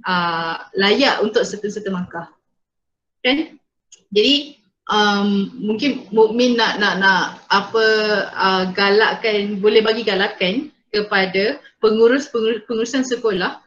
uh, 0.06 0.56
layak 0.78 1.24
untuk 1.24 1.44
serta-serta 1.44 1.90
markah. 1.90 2.28
Kan? 3.26 3.60
Jadi 4.14 4.60
um, 4.90 5.54
mungkin 5.56 6.10
Mukmin 6.10 6.58
nak 6.58 6.82
nak 6.82 7.00
nak 7.00 7.24
apa 7.50 7.86
uh, 8.34 8.64
galakkan 8.74 9.62
boleh 9.62 9.86
bagi 9.86 10.04
galakan 10.04 10.74
kepada 10.90 11.62
pengurus 11.80 12.28
pengurus 12.34 12.66
pengurusan 12.66 13.06
sekolah 13.06 13.62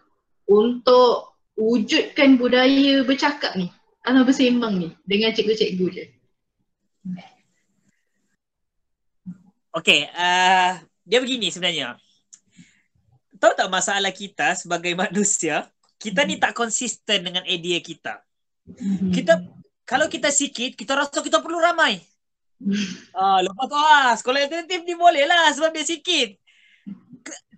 untuk 0.51 1.33
wujudkan 1.55 2.41
budaya 2.41 3.07
bercakap 3.07 3.55
ni 3.55 3.71
atau 4.03 4.27
bersembang 4.27 4.75
ni 4.77 4.89
dengan 5.07 5.31
cikgu-cikgu 5.31 5.87
dia. 5.95 6.07
Okey, 9.73 10.05
uh, 10.13 10.77
dia 11.07 11.19
begini 11.23 11.49
sebenarnya. 11.49 11.97
Tahu 13.41 13.53
tak 13.57 13.73
masalah 13.73 14.13
kita 14.13 14.53
sebagai 14.59 14.93
manusia, 15.03 15.71
kita 16.03 16.27
ni 16.27 16.43
tak 16.43 16.51
konsisten 16.59 17.23
dengan 17.23 17.47
idea 17.47 17.79
kita. 17.79 18.19
Kita 19.15 19.39
kalau 19.87 20.11
kita 20.11 20.35
sikit, 20.35 20.75
kita 20.75 20.99
rasa 20.99 21.23
kita 21.23 21.39
perlu 21.39 21.63
ramai. 21.63 22.03
Ah, 23.15 23.43
lepas 23.43 23.67
tu 23.67 23.79
ah, 23.79 24.15
sekolah 24.19 24.47
alternatif 24.47 24.83
ni 24.83 24.95
boleh 24.99 25.27
lah 25.27 25.51
sebab 25.55 25.71
dia 25.75 25.87
sikit. 25.87 26.35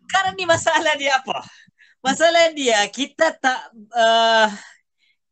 Sekarang 0.05 0.37
ni 0.37 0.45
masalah 0.45 0.93
dia 1.01 1.21
apa? 1.21 1.41
Masalah 2.05 2.53
dia 2.53 2.85
kita 2.93 3.33
tak 3.37 3.61
uh, 3.97 4.49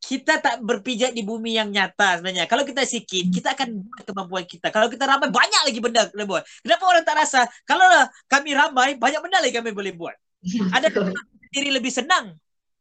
kita 0.02 0.42
tak 0.42 0.58
berpijak 0.60 1.14
di 1.14 1.22
bumi 1.22 1.56
yang 1.56 1.70
nyata 1.70 2.18
sebenarnya. 2.18 2.50
Kalau 2.50 2.66
kita 2.66 2.82
sikit, 2.82 3.28
kita 3.30 3.54
akan 3.54 3.86
buat 3.86 4.02
kemampuan 4.02 4.44
kita. 4.44 4.74
Kalau 4.74 4.90
kita 4.90 5.06
ramai, 5.06 5.30
banyak 5.30 5.62
lagi 5.62 5.78
benda 5.78 6.10
kita 6.10 6.26
buat. 6.26 6.42
Kenapa 6.58 6.84
orang 6.90 7.04
tak 7.06 7.16
rasa? 7.22 7.40
Kalau 7.62 7.86
kami 8.26 8.50
ramai, 8.50 8.98
banyak 8.98 9.20
benda 9.22 9.38
lagi 9.38 9.54
kami 9.54 9.70
boleh 9.70 9.94
buat. 9.94 10.16
Adakah 10.74 11.14
sendiri 11.48 11.70
lebih 11.78 11.94
senang? 11.94 12.34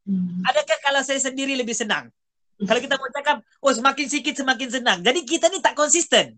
Hmm. 0.08 0.42
Adakah 0.48 0.78
kalau 0.82 1.02
saya 1.06 1.20
sendiri 1.22 1.54
lebih 1.54 1.74
senang? 1.78 2.10
Kalau 2.62 2.78
kita 2.78 2.94
mau 2.98 3.10
cakap, 3.10 3.42
oh 3.66 3.74
semakin 3.74 4.06
sikit 4.06 4.38
semakin 4.38 4.70
senang. 4.70 5.00
Jadi 5.02 5.26
kita 5.26 5.50
ni 5.50 5.58
tak 5.62 5.74
konsisten. 5.74 6.38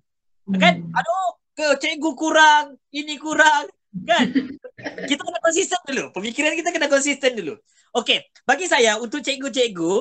Kan? 0.55 0.76
Aduh, 0.88 1.28
ke 1.51 1.66
cikgu 1.84 2.11
kurang, 2.16 2.80
ini 2.95 3.20
kurang. 3.20 3.68
Kan? 4.07 4.32
kita 5.09 5.20
kena 5.20 5.39
konsisten 5.43 5.80
dulu. 5.84 6.16
Pemikiran 6.16 6.55
kita 6.55 6.72
kena 6.72 6.88
konsisten 6.88 7.36
dulu. 7.36 7.59
Okey, 7.93 8.24
bagi 8.47 8.66
saya 8.72 8.97
untuk 9.03 9.20
cikgu-cikgu, 9.20 9.93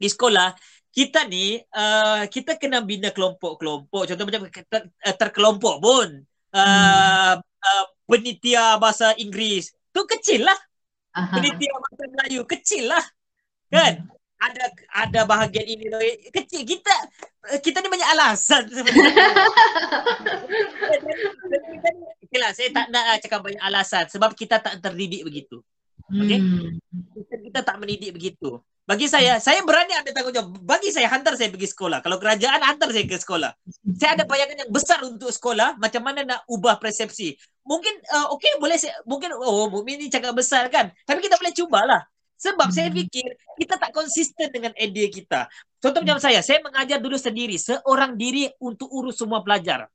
di 0.00 0.08
sekolah 0.08 0.56
kita 0.90 1.28
ni 1.30 1.60
uh, 1.60 2.26
kita 2.26 2.58
kena 2.58 2.82
bina 2.82 3.14
kelompok-kelompok 3.14 4.10
contoh 4.10 4.24
macam 4.26 4.42
ter, 4.50 4.82
uh, 4.90 5.14
terkelompok 5.14 5.76
pun 5.78 6.08
uh, 6.50 7.34
uh, 7.38 7.84
penitia 8.10 8.74
bahasa 8.80 9.14
Inggeris 9.14 9.70
tu 9.94 10.02
kecil 10.08 10.42
lah 10.42 10.58
penitia 11.14 11.72
bahasa 11.74 12.04
Melayu 12.06 12.42
kecil 12.46 12.84
lah 12.90 13.04
kan 13.70 14.02
hmm. 14.02 14.10
ada 14.40 14.64
ada 14.94 15.20
bahagian 15.26 15.66
ini 15.66 15.86
kecil 16.30 16.62
kita 16.66 16.94
kita 17.62 17.82
ni 17.82 17.88
banyak 17.88 18.10
alasan 18.10 18.64
Okay 22.30 22.38
lah, 22.38 22.54
saya 22.54 22.70
tak 22.70 22.86
nak 22.94 23.18
cakap 23.18 23.42
banyak 23.42 23.58
alasan 23.58 24.06
sebab 24.06 24.38
kita 24.38 24.62
tak 24.62 24.78
terdidik 24.78 25.26
begitu. 25.26 25.66
Okay? 26.06 26.38
Hmm. 26.38 26.78
Kita, 27.10 27.34
kita 27.42 27.58
tak 27.66 27.76
mendidik 27.82 28.14
begitu. 28.14 28.62
Bagi 28.90 29.06
saya, 29.06 29.38
saya 29.38 29.62
berani 29.62 29.94
ambil 29.94 30.10
tanggungjawab. 30.10 30.66
Bagi 30.66 30.90
saya, 30.90 31.06
hantar 31.06 31.38
saya 31.38 31.46
pergi 31.54 31.70
sekolah. 31.70 32.02
Kalau 32.02 32.18
kerajaan, 32.18 32.58
hantar 32.58 32.90
saya 32.90 33.06
ke 33.06 33.22
sekolah. 33.22 33.54
Saya 33.94 34.18
ada 34.18 34.26
bayangan 34.26 34.66
yang 34.66 34.70
besar 34.74 34.98
untuk 35.06 35.30
sekolah. 35.30 35.78
Macam 35.78 36.02
mana 36.02 36.26
nak 36.26 36.42
ubah 36.50 36.74
persepsi. 36.82 37.38
Mungkin, 37.62 38.02
uh, 38.10 38.34
okey, 38.34 38.58
boleh 38.58 38.74
saya, 38.74 38.98
mungkin, 39.06 39.30
oh, 39.38 39.70
Mukmin 39.70 39.94
ni 39.94 40.10
cakap 40.10 40.34
besar 40.34 40.66
kan. 40.74 40.90
Tapi 41.06 41.22
kita 41.22 41.38
boleh 41.38 41.54
cubalah. 41.54 42.02
Sebab 42.34 42.66
hmm. 42.66 42.74
saya 42.74 42.90
fikir, 42.90 43.30
kita 43.62 43.78
tak 43.78 43.94
konsisten 43.94 44.50
dengan 44.50 44.74
idea 44.74 45.06
kita. 45.06 45.46
Contoh 45.78 46.02
macam 46.02 46.18
saya, 46.18 46.42
saya 46.42 46.58
mengajar 46.58 46.98
dulu 46.98 47.14
sendiri. 47.14 47.62
Seorang 47.62 48.18
diri 48.18 48.50
untuk 48.58 48.90
urus 48.90 49.22
semua 49.22 49.38
pelajar. 49.46 49.86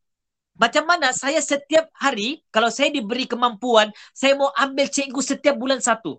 Macam 0.55 0.87
mana 0.87 1.11
saya 1.11 1.43
setiap 1.43 1.91
hari, 1.99 2.47
kalau 2.47 2.71
saya 2.71 2.95
diberi 2.95 3.27
kemampuan, 3.27 3.91
saya 4.15 4.39
mau 4.39 4.55
ambil 4.55 4.87
cikgu 4.87 5.19
setiap 5.19 5.59
bulan 5.59 5.83
satu. 5.83 6.15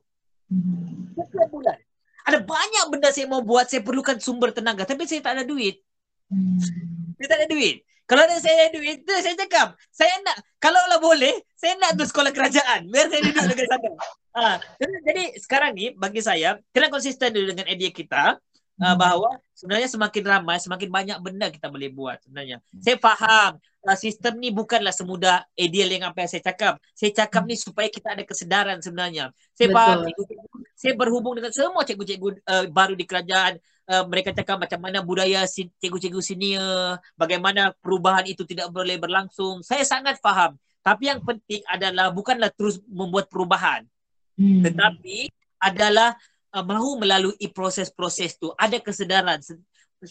Hmm. 0.52 1.16
Setiap 1.16 1.48
bulan 1.48 1.85
ada 2.26 2.38
banyak 2.42 2.84
benda 2.90 3.14
saya 3.14 3.30
mau 3.30 3.40
buat 3.40 3.70
saya 3.70 3.86
perlukan 3.86 4.18
sumber 4.18 4.50
tenaga. 4.50 4.82
Tapi 4.82 5.06
saya 5.06 5.22
tak 5.22 5.38
ada 5.38 5.44
duit. 5.46 5.78
Hmm. 6.26 6.58
saya 7.22 7.26
tak 7.30 7.38
ada 7.38 7.48
duit. 7.54 7.86
Kalau 8.06 8.22
ada 8.22 8.38
saya 8.38 8.66
ada 8.66 8.74
duit 8.74 9.02
tu 9.02 9.14
saya 9.18 9.34
cakap 9.34 9.74
saya 9.90 10.14
nak 10.22 10.38
kalau 10.62 10.78
lah 10.90 10.98
boleh 10.98 11.38
saya 11.54 11.78
nak 11.78 11.94
tu 11.94 12.02
sekolah 12.02 12.34
kerajaan. 12.34 12.90
Biar 12.90 13.06
saya 13.06 13.20
duduk 13.22 13.44
dekat 13.54 13.66
sana. 13.70 13.90
Ha. 14.36 14.60
jadi 14.76 15.32
sekarang 15.40 15.72
ni 15.72 15.96
bagi 15.96 16.20
saya 16.20 16.60
kena 16.68 16.92
konsisten 16.92 17.32
dulu 17.32 17.56
dengan 17.56 17.72
idea 17.72 17.88
kita 17.88 18.36
uh, 18.80 18.96
bahawa 18.96 19.40
sebenarnya 19.56 19.88
semakin 19.88 20.24
ramai 20.24 20.56
semakin 20.60 20.88
banyak 20.92 21.18
benda 21.20 21.46
kita 21.48 21.68
boleh 21.68 21.88
buat 21.92 22.20
sebenarnya. 22.24 22.60
Saya 22.80 22.96
faham 23.00 23.60
uh, 23.60 23.96
sistem 23.98 24.36
ni 24.40 24.52
bukanlah 24.52 24.92
semudah 24.92 25.44
ideal 25.56 25.88
yang 25.92 26.04
apa 26.08 26.24
yang 26.24 26.30
saya 26.30 26.42
cakap. 26.52 26.80
Saya 26.92 27.12
cakap 27.12 27.42
ni 27.48 27.56
supaya 27.56 27.88
kita 27.88 28.12
ada 28.12 28.24
kesedaran 28.24 28.78
sebenarnya. 28.80 29.32
Saya 29.56 29.68
Betul. 29.72 29.78
faham 29.78 29.98
saya 30.76 30.92
berhubung 30.92 31.34
dengan 31.40 31.52
semua 31.56 31.82
cikgu-cikgu 31.88 32.28
uh, 32.44 32.64
baru 32.68 32.92
di 32.92 33.08
kerajaan 33.08 33.56
uh, 33.88 34.04
mereka 34.04 34.36
cakap 34.36 34.60
macam 34.60 34.76
mana 34.76 35.00
budaya 35.00 35.48
cikgu-cikgu 35.80 36.20
senior 36.20 37.00
bagaimana 37.16 37.72
perubahan 37.80 38.28
itu 38.28 38.44
tidak 38.44 38.68
boleh 38.68 39.00
berlangsung. 39.00 39.64
Saya 39.64 39.84
sangat 39.88 40.20
faham. 40.20 40.56
Tapi 40.84 41.10
yang 41.10 41.18
penting 41.24 41.66
adalah 41.66 42.14
bukanlah 42.14 42.52
terus 42.54 42.78
membuat 42.86 43.26
perubahan. 43.26 43.82
Hmm. 44.36 44.60
tetapi 44.60 45.32
adalah 45.56 46.12
uh, 46.56 46.64
mahu 46.64 46.96
melalui 46.96 47.46
proses-proses 47.52 48.40
tu. 48.40 48.48
Ada 48.56 48.80
kesedaran. 48.80 49.44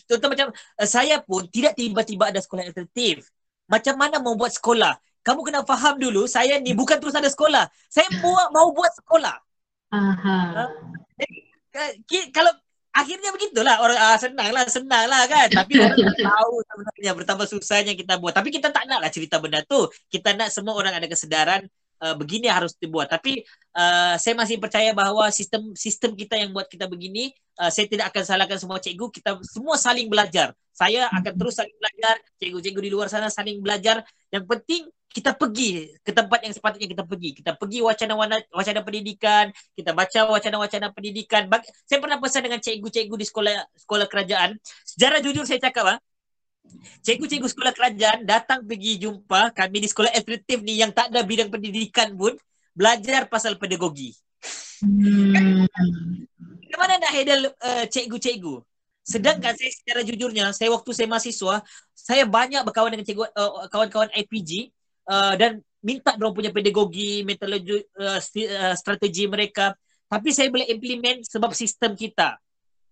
Contoh 0.06 0.30
macam 0.30 0.48
uh, 0.54 0.88
saya 0.88 1.18
pun 1.26 1.50
tidak 1.50 1.74
tiba-tiba 1.74 2.30
ada 2.30 2.38
sekolah 2.38 2.70
alternatif. 2.70 3.26
Macam 3.66 3.98
mana 3.98 4.22
membuat 4.22 4.54
sekolah? 4.54 5.02
Kamu 5.26 5.41
kena 5.41 5.66
faham 5.66 5.98
dulu 5.98 6.30
saya 6.30 6.62
ni 6.62 6.78
bukan 6.78 7.02
terus 7.02 7.18
ada 7.18 7.28
sekolah. 7.28 7.66
Saya 7.89 8.06
buat 8.24 8.54
mau 8.54 8.70
buat 8.70 8.93
sekolah. 8.93 9.36
Aha. 9.89 10.38
Uh, 10.54 11.91
jadi, 12.08 12.30
kalau 12.30 12.54
akhirnya 12.96 13.30
begitulah. 13.36 13.76
Orang 13.84 13.98
ah, 14.00 14.16
senanglah 14.16 14.64
senanglah 14.72 15.28
kan. 15.28 15.48
Tapi 15.52 15.74
orang 15.84 16.00
tak 16.00 16.18
tahu 16.24 16.54
sebenarnya 16.64 17.12
betapa 17.12 17.43
susahnya 17.43 17.93
kita 17.98 18.16
buat. 18.22 18.32
Tapi 18.32 18.50
kita 18.54 18.72
tak 18.72 18.88
naklah 18.88 19.12
cerita 19.12 19.41
benda 19.43 19.60
tu. 19.68 19.91
Kita 20.08 20.32
nak 20.38 20.50
semua 20.56 20.78
orang 20.80 20.96
ada 20.96 21.08
kesedaran 21.10 21.68
uh, 22.06 22.16
begini 22.16 22.45
harus 22.45 22.78
dibuat. 22.78 23.10
Tapi 23.10 23.41
uh, 23.74 24.16
saya 24.22 24.38
masih 24.38 24.62
percaya 24.62 24.93
bahawa 24.93 25.34
sistem 25.34 25.74
sistem 25.74 26.14
kita 26.14 26.38
yang 26.38 26.53
buat 26.53 26.70
kita 26.70 26.86
begini, 26.86 27.34
uh, 27.58 27.74
saya 27.74 27.89
tidak 27.89 28.14
akan 28.14 28.24
salahkan 28.24 28.58
semua 28.62 28.78
cikgu. 28.78 29.10
Kita 29.10 29.41
semua 29.41 29.76
saling 29.82 30.06
belajar. 30.06 30.53
Saya 30.70 31.10
akan 31.10 31.34
terus 31.34 31.58
saling 31.58 31.74
belajar. 31.82 32.22
Cikgu-cikgu 32.38 32.82
di 32.86 32.91
luar 32.93 33.08
sana 33.10 33.34
saling 33.34 33.58
belajar. 33.66 34.06
Yang 34.30 34.45
penting 34.45 34.84
kita 35.16 35.32
pergi 35.32 35.95
ke 36.03 36.12
tempat 36.12 36.43
yang 36.43 36.51
sepatutnya 36.51 36.91
kita 36.91 37.03
pergi. 37.08 37.30
Kita 37.39 37.51
pergi 37.56 37.80
wacana 37.80 38.14
wacana 38.51 38.80
pendidikan, 38.84 39.47
kita 39.72 39.95
baca 39.95 40.20
wacana-wacana 40.28 40.91
pendidikan. 40.91 41.47
Saya 41.88 42.03
pernah 42.03 42.20
pesan 42.20 42.43
dengan 42.43 42.60
cikgu-cikgu 42.60 43.16
di 43.16 43.26
sekolah 43.26 43.56
sekolah 43.80 44.08
kerajaan. 44.12 44.60
Sejarah 44.84 45.24
jujur 45.24 45.47
saya 45.47 45.64
cakap 45.64 45.95
ah, 45.95 45.97
cikgu-cikgu 47.05 47.47
sekolah 47.49 47.74
kerajaan 47.74 48.26
datang 48.26 48.66
pergi 48.66 49.01
jumpa 49.01 49.53
kami 49.53 49.78
di 49.86 49.88
sekolah 49.89 50.09
alternatif 50.09 50.61
ni 50.66 50.82
yang 50.82 50.89
tak 50.89 51.13
ada 51.13 51.22
bidang 51.22 51.53
pendidikan 51.53 52.13
pun 52.18 52.34
belajar 52.74 53.30
pasal 53.30 53.55
pedagogi. 53.61 54.13
Hmm. 54.84 55.66
Bagaimana 56.66 56.99
nak 56.99 57.11
handle 57.13 57.43
uh, 57.55 57.86
cikgu-cikgu? 57.88 58.55
Sedangkan 59.05 59.53
saya 59.53 59.72
secara 59.72 60.01
jujurnya, 60.01 60.49
saya 60.51 60.74
waktu 60.74 60.89
saya 60.91 61.07
mahasiswa, 61.07 61.61
saya 61.93 62.24
banyak 62.26 62.66
berkawan 62.66 62.89
dengan 62.89 63.05
cikgu 63.05 63.24
uh, 63.32 63.70
kawan-kawan 63.70 64.09
IPG 64.11 64.74
uh, 65.07 65.38
dan 65.38 65.61
minta 65.86 66.18
mereka 66.18 66.34
punya 66.34 66.51
pedagogi, 66.51 67.22
metodologi, 67.22 67.86
uh, 68.01 68.20
strategi 68.74 69.30
mereka. 69.30 69.78
Tapi 70.09 70.30
saya 70.34 70.49
boleh 70.49 70.68
implement 70.70 71.22
sebab 71.26 71.53
sistem 71.53 71.93
kita 71.93 72.38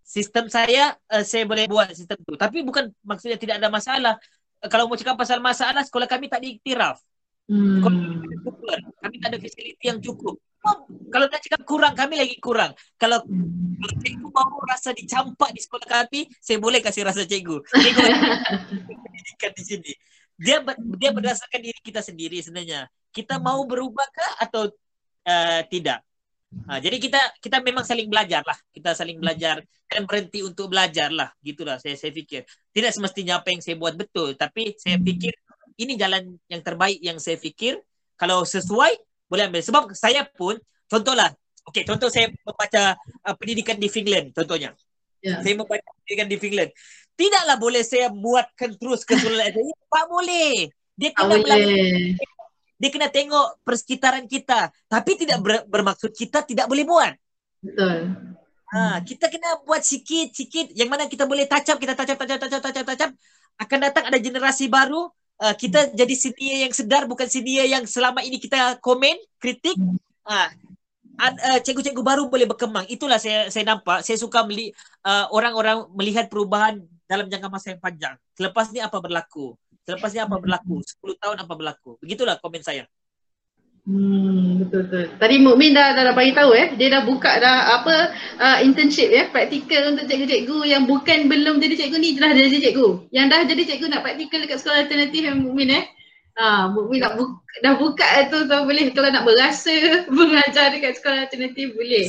sistem 0.04 0.52
saya 0.52 0.94
uh, 1.10 1.24
saya 1.24 1.48
boleh 1.48 1.66
buat 1.66 1.90
sistem 1.96 2.20
tu. 2.22 2.36
Tapi 2.36 2.62
bukan 2.62 2.92
maksudnya 3.02 3.40
tidak 3.40 3.58
ada 3.58 3.72
masalah. 3.72 4.16
Uh, 4.60 4.70
kalau 4.70 4.92
mau 4.92 5.00
cakap 5.00 5.16
pasal 5.16 5.40
masalah 5.40 5.82
sekolah 5.82 6.06
kami 6.06 6.28
tak 6.28 6.44
diiktiraf. 6.44 7.00
Hmm. 7.44 7.84
kami 9.04 9.20
tak 9.20 9.36
ada 9.36 9.38
fasiliti 9.40 9.92
yang 9.92 10.00
cukup. 10.00 10.40
Oh, 10.64 10.88
kalau 11.12 11.28
nak 11.28 11.44
cakap 11.44 11.68
kurang 11.68 11.92
kami 11.92 12.16
lagi 12.16 12.40
kurang. 12.40 12.72
Kalau 12.96 13.20
hmm. 13.20 13.84
kalau 13.84 13.96
cikgu 14.00 14.28
mau 14.32 14.64
rasa 14.64 14.96
dicampak 14.96 15.52
di 15.52 15.60
sekolah 15.60 15.88
kami 15.88 16.32
saya 16.40 16.58
boleh 16.60 16.80
kasih 16.80 17.04
rasa 17.04 17.28
cikgu. 17.28 17.60
Cikgu 17.68 19.48
di 19.60 19.64
sini. 19.64 19.92
Dia 20.40 20.64
dia 20.96 21.12
berdasarkan 21.12 21.60
diri 21.60 21.80
kita 21.84 22.00
sendiri 22.00 22.40
sebenarnya. 22.40 22.88
Kita 23.12 23.44
mau 23.44 23.60
berubahkah 23.68 24.40
atau 24.40 24.72
uh, 25.28 25.62
tidak 25.68 26.00
Ha, 26.64 26.80
jadi 26.80 26.96
kita 26.96 27.22
kita 27.44 27.60
memang 27.60 27.84
saling 27.84 28.08
belajar 28.08 28.42
lah. 28.46 28.56
Kita 28.72 28.96
saling 28.96 29.20
belajar 29.20 29.60
dan 29.90 30.08
berhenti 30.08 30.40
untuk 30.42 30.72
belajar 30.72 31.12
lah. 31.12 31.30
Gitulah 31.44 31.78
saya 31.78 32.00
saya 32.00 32.16
fikir. 32.16 32.48
Tidak 32.72 32.92
semestinya 32.94 33.44
apa 33.44 33.52
yang 33.52 33.62
saya 33.62 33.76
buat 33.76 33.94
betul. 34.00 34.34
Tapi 34.40 34.78
saya 34.80 34.98
fikir 35.02 35.34
ini 35.78 35.94
jalan 35.98 36.38
yang 36.48 36.62
terbaik 36.62 37.00
yang 37.04 37.18
saya 37.20 37.36
fikir. 37.36 37.82
Kalau 38.16 38.46
sesuai, 38.46 38.94
boleh 39.28 39.50
ambil. 39.50 39.62
Sebab 39.66 39.84
saya 39.98 40.24
pun, 40.24 40.56
contohlah. 40.88 41.34
Okey, 41.64 41.88
contoh 41.88 42.12
saya 42.12 42.30
membaca 42.30 42.96
uh, 43.24 43.36
pendidikan 43.40 43.80
di 43.80 43.88
Finland, 43.88 44.36
contohnya. 44.36 44.76
Yeah. 45.24 45.40
Saya 45.40 45.56
membaca 45.56 45.82
pendidikan 45.82 46.28
di 46.30 46.38
Finland. 46.38 46.72
Tidaklah 47.16 47.58
boleh 47.58 47.84
saya 47.88 48.12
buatkan 48.12 48.76
terus 48.78 49.08
ke 49.08 49.16
Sulawesi. 49.22 49.74
Tak 49.90 50.06
boleh. 50.12 50.70
Dia 50.94 51.10
kena 51.10 51.42
boleh 51.42 52.14
dia 52.84 52.92
kena 52.92 53.08
tengok 53.08 53.64
persekitaran 53.64 54.28
kita. 54.28 54.68
Tapi 54.92 55.16
tidak 55.16 55.40
ber, 55.40 55.64
bermaksud 55.72 56.12
kita 56.12 56.44
tidak 56.44 56.68
boleh 56.68 56.84
buat. 56.84 57.16
Betul. 57.64 58.12
Ha 58.76 59.00
kita 59.08 59.32
kena 59.32 59.64
buat 59.64 59.80
sikit 59.80 60.36
sikit. 60.36 60.76
Yang 60.76 60.90
mana 60.92 61.08
kita 61.08 61.24
boleh 61.24 61.48
tacap 61.48 61.80
kita 61.80 61.96
tacap 61.96 62.20
tacap 62.20 62.38
tacap 62.44 62.60
tacap 62.60 62.84
tacap 62.84 63.10
akan 63.64 63.78
datang 63.80 64.04
ada 64.12 64.20
generasi 64.20 64.68
baru. 64.68 65.08
Uh, 65.40 65.56
kita 65.56 65.88
hmm. 65.88 65.96
jadi 65.96 66.14
senior 66.20 66.58
yang 66.68 66.74
sedar 66.76 67.04
bukan 67.08 67.26
senior 67.32 67.64
yang 67.64 67.88
selama 67.88 68.20
ini 68.20 68.36
kita 68.36 68.84
komen 68.84 69.16
kritik. 69.40 69.80
Ha. 70.28 70.52
Uh, 71.24 71.60
cikgu-cikgu 71.64 72.04
baru 72.04 72.28
boleh 72.28 72.44
berkembang. 72.52 72.84
Itulah 72.92 73.16
saya 73.16 73.48
saya 73.48 73.64
nampak. 73.64 74.04
Saya 74.04 74.20
suka 74.20 74.44
meli, 74.44 74.76
uh, 75.08 75.32
orang-orang 75.32 75.88
melihat 75.96 76.28
perubahan 76.28 76.84
dalam 77.08 77.32
jangka 77.32 77.48
masa 77.48 77.72
yang 77.72 77.80
panjang. 77.80 78.16
Selepas 78.36 78.76
ni 78.76 78.84
apa 78.84 79.00
berlaku 79.00 79.56
Selepas 79.84 80.10
ni 80.16 80.20
apa 80.24 80.36
berlaku? 80.40 80.80
10 80.80 81.20
tahun 81.20 81.38
apa 81.44 81.54
berlaku? 81.60 82.00
Begitulah 82.00 82.40
komen 82.40 82.64
saya. 82.64 82.88
Hmm, 83.84 84.64
betul 84.64 84.88
betul. 84.88 85.12
Tadi 85.20 85.36
Mukmin 85.44 85.76
dah 85.76 85.92
dah, 85.92 86.08
dah 86.08 86.16
bagi 86.16 86.32
tahu 86.32 86.56
eh, 86.56 86.72
dia 86.80 86.88
dah 86.88 87.04
buka 87.04 87.36
dah 87.36 87.84
apa 87.84 88.16
uh, 88.40 88.58
internship 88.64 89.12
ya, 89.12 89.28
praktikal 89.28 89.92
untuk 89.92 90.08
cikgu-cikgu 90.08 90.58
yang 90.64 90.88
bukan 90.88 91.28
belum 91.28 91.60
jadi 91.60 91.76
cikgu 91.76 91.98
ni 92.00 92.16
dah 92.16 92.32
jadi 92.32 92.64
cikgu. 92.64 93.12
Yang 93.12 93.26
dah 93.28 93.42
jadi 93.44 93.64
cikgu 93.68 93.86
nak 93.92 94.08
praktikal 94.08 94.40
dekat 94.40 94.64
sekolah 94.64 94.88
alternatif 94.88 95.22
yang 95.28 95.44
Mukmin 95.44 95.76
eh. 95.76 95.84
Ah, 96.40 96.72
uh, 96.72 96.80
Mukmin 96.80 97.04
nak 97.04 97.20
buka, 97.20 97.36
dah 97.60 97.74
buka 97.76 98.08
tu 98.32 98.38
tu 98.48 98.58
boleh 98.64 98.88
kalau 98.96 99.10
nak 99.12 99.28
berasa 99.28 99.76
mengajar 100.16 100.72
dekat 100.72 100.96
sekolah 101.04 101.28
alternatif 101.28 101.76
boleh. 101.76 102.08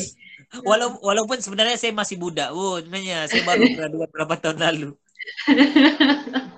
Walau, 0.63 1.03
walaupun 1.03 1.43
sebenarnya 1.43 1.75
saya 1.75 1.91
masih 1.91 2.23
budak 2.23 2.55
oh, 2.55 2.79
sebenarnya 2.79 3.27
saya 3.27 3.43
baru 3.43 3.67
graduate 3.75 4.11
beberapa 4.15 4.35
tahun 4.39 4.59
lalu. 4.63 4.91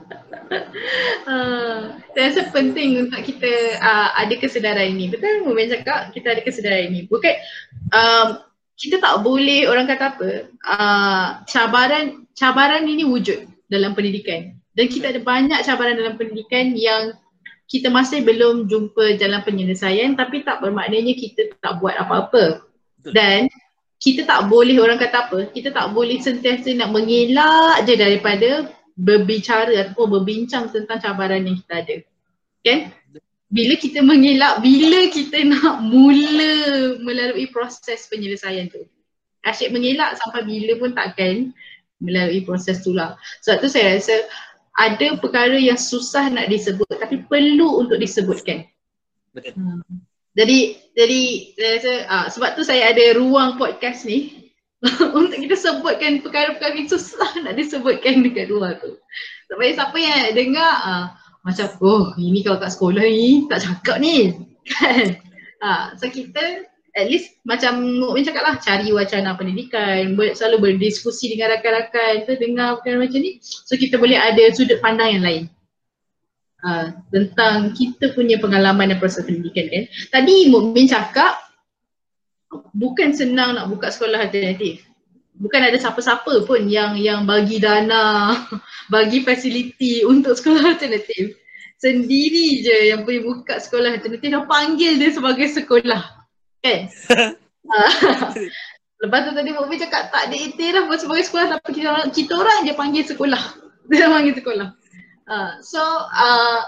uh, 0.50 1.80
saya 2.14 2.24
rasa 2.30 2.42
penting 2.54 3.08
untuk 3.08 3.20
kita 3.22 3.80
uh, 3.82 4.08
ada 4.18 4.34
kesedaran 4.38 4.94
ini. 4.96 5.10
Betul 5.10 5.46
Mumin 5.46 5.70
cakap 5.70 6.14
kita 6.14 6.36
ada 6.36 6.42
kesedaran 6.42 6.90
ini. 6.92 7.10
Bukan 7.10 7.34
um, 7.92 8.28
kita 8.76 9.00
tak 9.00 9.24
boleh 9.24 9.64
orang 9.66 9.88
kata 9.88 10.04
apa 10.14 10.30
uh, 10.68 11.26
cabaran 11.48 12.28
cabaran 12.36 12.84
ini 12.84 13.08
wujud 13.08 13.48
dalam 13.72 13.96
pendidikan 13.96 14.52
dan 14.76 14.86
kita 14.92 15.16
ada 15.16 15.20
banyak 15.24 15.64
cabaran 15.64 15.96
dalam 15.96 16.20
pendidikan 16.20 16.76
yang 16.76 17.16
kita 17.66 17.90
masih 17.90 18.22
belum 18.22 18.68
jumpa 18.68 19.16
jalan 19.16 19.40
penyelesaian 19.42 20.14
tapi 20.14 20.44
tak 20.44 20.60
bermaknanya 20.60 21.16
kita 21.16 21.56
tak 21.58 21.80
buat 21.80 21.96
apa-apa 21.96 22.62
dan 23.10 23.48
kita 23.96 24.28
tak 24.28 24.52
boleh 24.52 24.76
orang 24.76 25.00
kata 25.00 25.24
apa 25.26 25.38
kita 25.56 25.72
tak 25.72 25.96
boleh 25.96 26.20
sentiasa 26.20 26.68
nak 26.76 26.92
mengelak 26.92 27.88
je 27.88 27.96
daripada 27.96 28.70
berbicara 28.96 29.70
ataupun 29.86 30.20
berbincang 30.20 30.72
tentang 30.72 30.98
cabaran 30.98 31.44
yang 31.44 31.60
kita 31.60 31.74
ada. 31.84 31.96
Kan? 32.64 32.78
Bila 33.46 33.78
kita 33.78 34.02
mengelak, 34.02 34.58
bila 34.64 35.06
kita 35.12 35.38
nak 35.46 35.84
mula 35.84 36.96
melalui 37.04 37.46
proses 37.52 38.08
penyelesaian 38.10 38.66
tu. 38.72 38.82
Asyik 39.46 39.70
mengelak 39.70 40.18
sampai 40.18 40.42
bila 40.42 40.74
pun 40.80 40.90
takkan 40.96 41.54
melalui 42.02 42.42
proses 42.42 42.82
tu 42.82 42.90
lah. 42.96 43.14
Sebab 43.46 43.62
tu 43.62 43.68
saya 43.70 43.94
rasa 43.94 44.16
ada 44.76 45.16
perkara 45.16 45.56
yang 45.56 45.78
susah 45.78 46.28
nak 46.28 46.50
disebut 46.50 46.90
tapi 46.90 47.22
perlu 47.24 47.86
untuk 47.86 47.96
disebutkan. 48.02 48.66
Betul. 49.32 49.54
Hmm. 49.56 49.80
Jadi 50.36 50.76
jadi 50.92 51.20
saya 51.56 51.70
rasa 51.80 51.92
uh, 52.12 52.26
sebab 52.28 52.50
tu 52.60 52.62
saya 52.64 52.92
ada 52.92 53.16
ruang 53.16 53.56
podcast 53.56 54.04
ni 54.04 54.35
untuk 55.18 55.38
kita 55.38 55.56
sebutkan 55.56 56.22
perkara-perkara 56.22 56.74
yang 56.76 56.90
susah 56.90 57.30
nak 57.42 57.54
disebutkan 57.56 58.22
dekat 58.22 58.50
luar 58.50 58.78
tu. 58.78 58.98
Supaya 59.46 59.70
siapa 59.74 59.96
yang 59.96 60.34
dengar 60.34 60.72
uh, 60.82 61.06
macam 61.46 61.66
oh 61.82 62.10
ini 62.18 62.42
kalau 62.42 62.58
kat 62.58 62.74
sekolah 62.74 63.04
ni 63.06 63.46
tak 63.46 63.62
cakap 63.62 63.96
ni. 64.02 64.34
Kan? 64.66 65.22
uh, 65.62 65.94
so 65.94 66.10
kita 66.10 66.66
at 66.96 67.06
least 67.06 67.36
macam 67.44 68.00
Mukmin 68.00 68.24
cakap 68.24 68.42
lah 68.42 68.56
cari 68.56 68.88
wacana 68.90 69.36
pendidikan, 69.36 70.16
ber, 70.16 70.32
selalu 70.32 70.74
berdiskusi 70.74 71.28
dengan 71.36 71.54
rakan-rakan, 71.54 72.24
kita 72.24 72.34
dengar 72.40 72.80
perkara 72.80 73.04
macam 73.04 73.20
ni. 73.20 73.38
So 73.44 73.76
kita 73.76 74.00
boleh 74.00 74.16
ada 74.16 74.42
sudut 74.56 74.80
pandang 74.80 75.20
yang 75.20 75.24
lain. 75.24 75.44
Uh, 76.66 76.90
tentang 77.14 77.76
kita 77.76 78.16
punya 78.16 78.40
pengalaman 78.42 78.90
dan 78.90 78.98
proses 78.98 79.22
pendidikan 79.22 79.68
kan. 79.70 79.84
Tadi 80.10 80.50
Mukmin 80.50 80.88
cakap 80.88 81.45
bukan 82.74 83.12
senang 83.12 83.56
nak 83.56 83.72
buka 83.72 83.90
sekolah 83.90 84.28
alternatif. 84.28 84.84
Bukan 85.36 85.60
ada 85.60 85.76
siapa-siapa 85.76 86.48
pun 86.48 86.64
yang 86.64 86.96
yang 86.96 87.28
bagi 87.28 87.60
dana, 87.60 88.32
bagi 88.94 89.20
fasiliti 89.20 90.06
untuk 90.06 90.36
sekolah 90.38 90.76
alternatif. 90.76 91.36
Sendiri 91.76 92.64
je 92.64 92.96
yang 92.96 93.04
pergi 93.04 93.20
buka 93.20 93.60
sekolah 93.60 94.00
alternatif 94.00 94.32
dan 94.32 94.48
panggil 94.48 94.96
dia 94.96 95.12
sebagai 95.12 95.44
sekolah. 95.52 96.02
Kan? 96.64 96.88
Lepas 99.02 99.28
tu 99.28 99.32
tadi 99.36 99.50
Mokbi 99.52 99.76
cakap 99.76 100.08
tak 100.08 100.32
ada 100.32 100.36
iktiraf 100.40 100.88
buat 100.88 101.04
sebagai 101.04 101.28
sekolah 101.28 101.46
tapi 101.58 101.68
kita 101.76 101.88
orang, 101.92 102.08
kita 102.16 102.32
orang 102.32 102.58
je 102.64 102.72
panggil 102.72 103.04
sekolah. 103.04 103.42
Dia 103.92 104.08
panggil 104.08 104.34
sekolah. 104.40 104.68
Uh, 105.26 105.52
so 105.60 105.82
uh, 106.16 106.64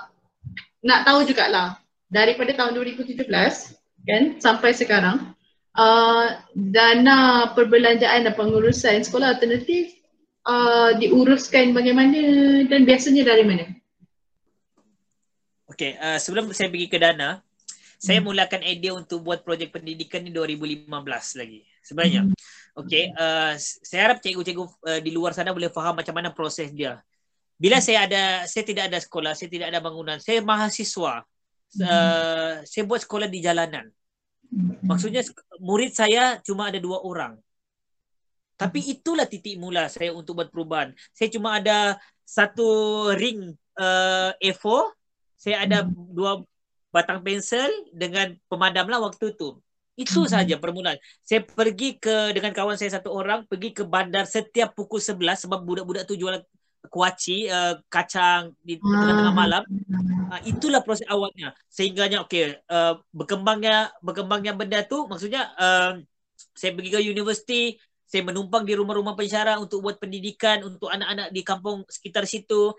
nak 0.84 1.08
tahu 1.08 1.24
jugalah 1.24 1.78
daripada 2.12 2.52
tahun 2.52 2.76
2017 2.76 3.22
kan 4.04 4.22
sampai 4.42 4.70
sekarang 4.74 5.34
uh, 5.78 6.26
dana 6.52 7.50
perbelanjaan 7.54 8.26
dan 8.26 8.34
pengurusan 8.34 9.06
sekolah 9.06 9.38
alternatif 9.38 9.94
uh, 10.44 10.98
diuruskan 10.98 11.70
bagaimana 11.72 12.18
dan 12.66 12.82
biasanya 12.82 13.22
dari 13.22 13.44
mana? 13.46 13.64
Okay, 15.70 15.94
uh, 16.02 16.18
sebelum 16.18 16.50
saya 16.50 16.66
pergi 16.74 16.90
ke 16.90 16.98
dana, 16.98 17.38
hmm. 17.38 18.02
saya 18.02 18.18
mulakan 18.18 18.66
idea 18.66 18.98
untuk 18.98 19.22
buat 19.22 19.46
projek 19.46 19.70
pendidikan 19.70 20.26
ni 20.26 20.34
2015 20.34 20.90
lagi 21.38 21.62
sebenarnya. 21.86 22.26
Hmm. 22.26 22.34
Okay, 22.78 23.14
uh, 23.14 23.54
saya 23.58 24.10
harap 24.10 24.18
cikgu-cikgu 24.18 24.64
uh, 24.64 25.00
di 25.02 25.10
luar 25.14 25.34
sana 25.34 25.54
boleh 25.54 25.70
faham 25.70 25.98
macam 25.98 26.14
mana 26.14 26.34
proses 26.34 26.74
dia. 26.74 26.98
Bila 27.58 27.78
hmm. 27.78 27.86
saya 27.86 27.98
ada, 28.06 28.22
saya 28.50 28.66
tidak 28.66 28.90
ada 28.90 28.98
sekolah, 28.98 29.32
saya 29.38 29.50
tidak 29.50 29.70
ada 29.70 29.78
bangunan, 29.78 30.18
saya 30.18 30.42
mahasiswa. 30.42 31.22
Uh, 31.68 32.64
saya 32.64 32.82
buat 32.88 33.04
sekolah 33.04 33.28
di 33.28 33.44
jalanan. 33.44 33.92
Maksudnya 34.82 35.22
murid 35.60 35.92
saya 35.92 36.40
cuma 36.40 36.72
ada 36.72 36.80
dua 36.80 37.04
orang. 37.04 37.36
Tapi 38.58 38.82
itulah 38.90 39.28
titik 39.28 39.54
mula 39.54 39.86
saya 39.86 40.10
untuk 40.10 40.42
buat 40.42 40.50
perubahan. 40.50 40.90
Saya 41.14 41.30
cuma 41.30 41.62
ada 41.62 41.94
satu 42.26 42.66
ring 43.14 43.54
uh, 43.78 44.34
A4. 44.34 44.64
Saya 45.38 45.62
ada 45.62 45.86
dua 45.86 46.42
batang 46.90 47.22
pensel 47.22 47.70
dengan 47.94 48.34
pemadam 48.50 48.90
lah 48.90 48.98
waktu 48.98 49.30
itu. 49.30 49.62
Itu 49.94 50.26
saja 50.26 50.58
permulaan. 50.58 50.98
Saya 51.22 51.46
pergi 51.46 51.98
ke 51.98 52.34
dengan 52.34 52.50
kawan 52.50 52.74
saya 52.74 52.98
satu 52.98 53.14
orang 53.14 53.46
pergi 53.46 53.70
ke 53.74 53.86
bandar 53.86 54.26
setiap 54.26 54.74
pukul 54.74 54.98
11 54.98 55.46
sebab 55.46 55.62
budak-budak 55.62 56.06
tu 56.06 56.18
jual 56.18 56.42
kuaci 56.88 57.46
uh, 57.46 57.78
kacang 57.92 58.56
di 58.64 58.80
tengah-tengah 58.80 59.36
malam. 59.36 59.62
Uh, 60.32 60.40
itulah 60.48 60.80
proses 60.82 61.06
awalnya. 61.06 61.54
Sehingganya 61.68 62.24
okey 62.24 62.56
uh, 62.68 62.98
berkembangnya 63.12 63.92
berkembangnya 64.00 64.52
benda 64.56 64.80
tu 64.84 65.06
maksudnya 65.06 65.52
uh, 65.56 66.00
saya 66.56 66.70
pergi 66.74 66.90
ke 66.90 67.00
universiti 67.04 67.78
saya 68.08 68.24
menumpang 68.24 68.64
di 68.64 68.72
rumah-rumah 68.72 69.12
pensyarah 69.12 69.60
untuk 69.60 69.84
buat 69.84 70.00
pendidikan 70.00 70.64
untuk 70.64 70.88
anak-anak 70.88 71.28
di 71.28 71.44
kampung 71.44 71.84
sekitar 71.84 72.24
situ. 72.24 72.72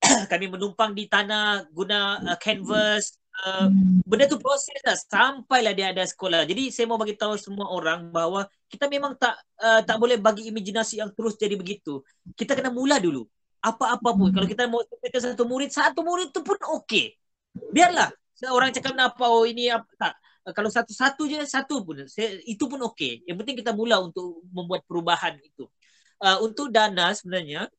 Kami 0.32 0.48
menumpang 0.48 0.96
di 0.96 1.06
tanah 1.12 1.68
guna 1.68 2.24
uh, 2.24 2.38
canvas 2.40 3.20
uh, 3.44 3.68
benda 4.08 4.24
tu 4.24 4.40
proses 4.40 4.80
lah. 4.80 4.96
Sampailah 4.96 5.76
dia 5.76 5.92
ada 5.92 6.00
sekolah. 6.08 6.48
Jadi 6.48 6.72
saya 6.72 6.88
mau 6.88 6.96
bagi 6.96 7.20
tahu 7.20 7.36
semua 7.36 7.68
orang 7.68 8.08
bahawa 8.08 8.48
kita 8.72 8.88
memang 8.88 9.12
tak 9.20 9.36
uh, 9.60 9.84
tak 9.84 10.00
boleh 10.00 10.16
bagi 10.16 10.48
imajinasi 10.48 11.04
yang 11.04 11.12
terus 11.12 11.36
jadi 11.36 11.52
begitu. 11.52 12.00
Kita 12.32 12.56
kena 12.56 12.72
mula 12.72 12.96
dulu. 12.96 13.28
Apa-apa 13.62 14.10
pun. 14.12 14.34
Kalau 14.34 14.46
kita 14.50 14.66
mau 14.66 14.82
seperti 14.82 15.22
satu 15.22 15.46
murid, 15.46 15.70
satu 15.70 16.02
murid 16.02 16.34
tu 16.34 16.42
pun 16.42 16.58
okey. 16.82 17.14
Biarlah. 17.70 18.10
Orang 18.50 18.74
cakap 18.74 18.98
apa, 18.98 19.24
oh 19.30 19.46
ini 19.46 19.70
apa. 19.70 19.86
Tak. 19.94 20.14
Kalau 20.50 20.66
satu-satu 20.66 21.22
je, 21.30 21.38
satu 21.46 21.86
pun. 21.86 22.02
Itu 22.42 22.66
pun 22.66 22.82
okey. 22.90 23.22
Yang 23.22 23.36
penting 23.38 23.56
kita 23.62 23.70
mula 23.70 24.02
untuk 24.02 24.42
membuat 24.50 24.82
perubahan 24.82 25.38
itu. 25.38 25.70
Uh, 26.18 26.42
untuk 26.42 26.74
dana 26.74 27.14
sebenarnya, 27.14 27.70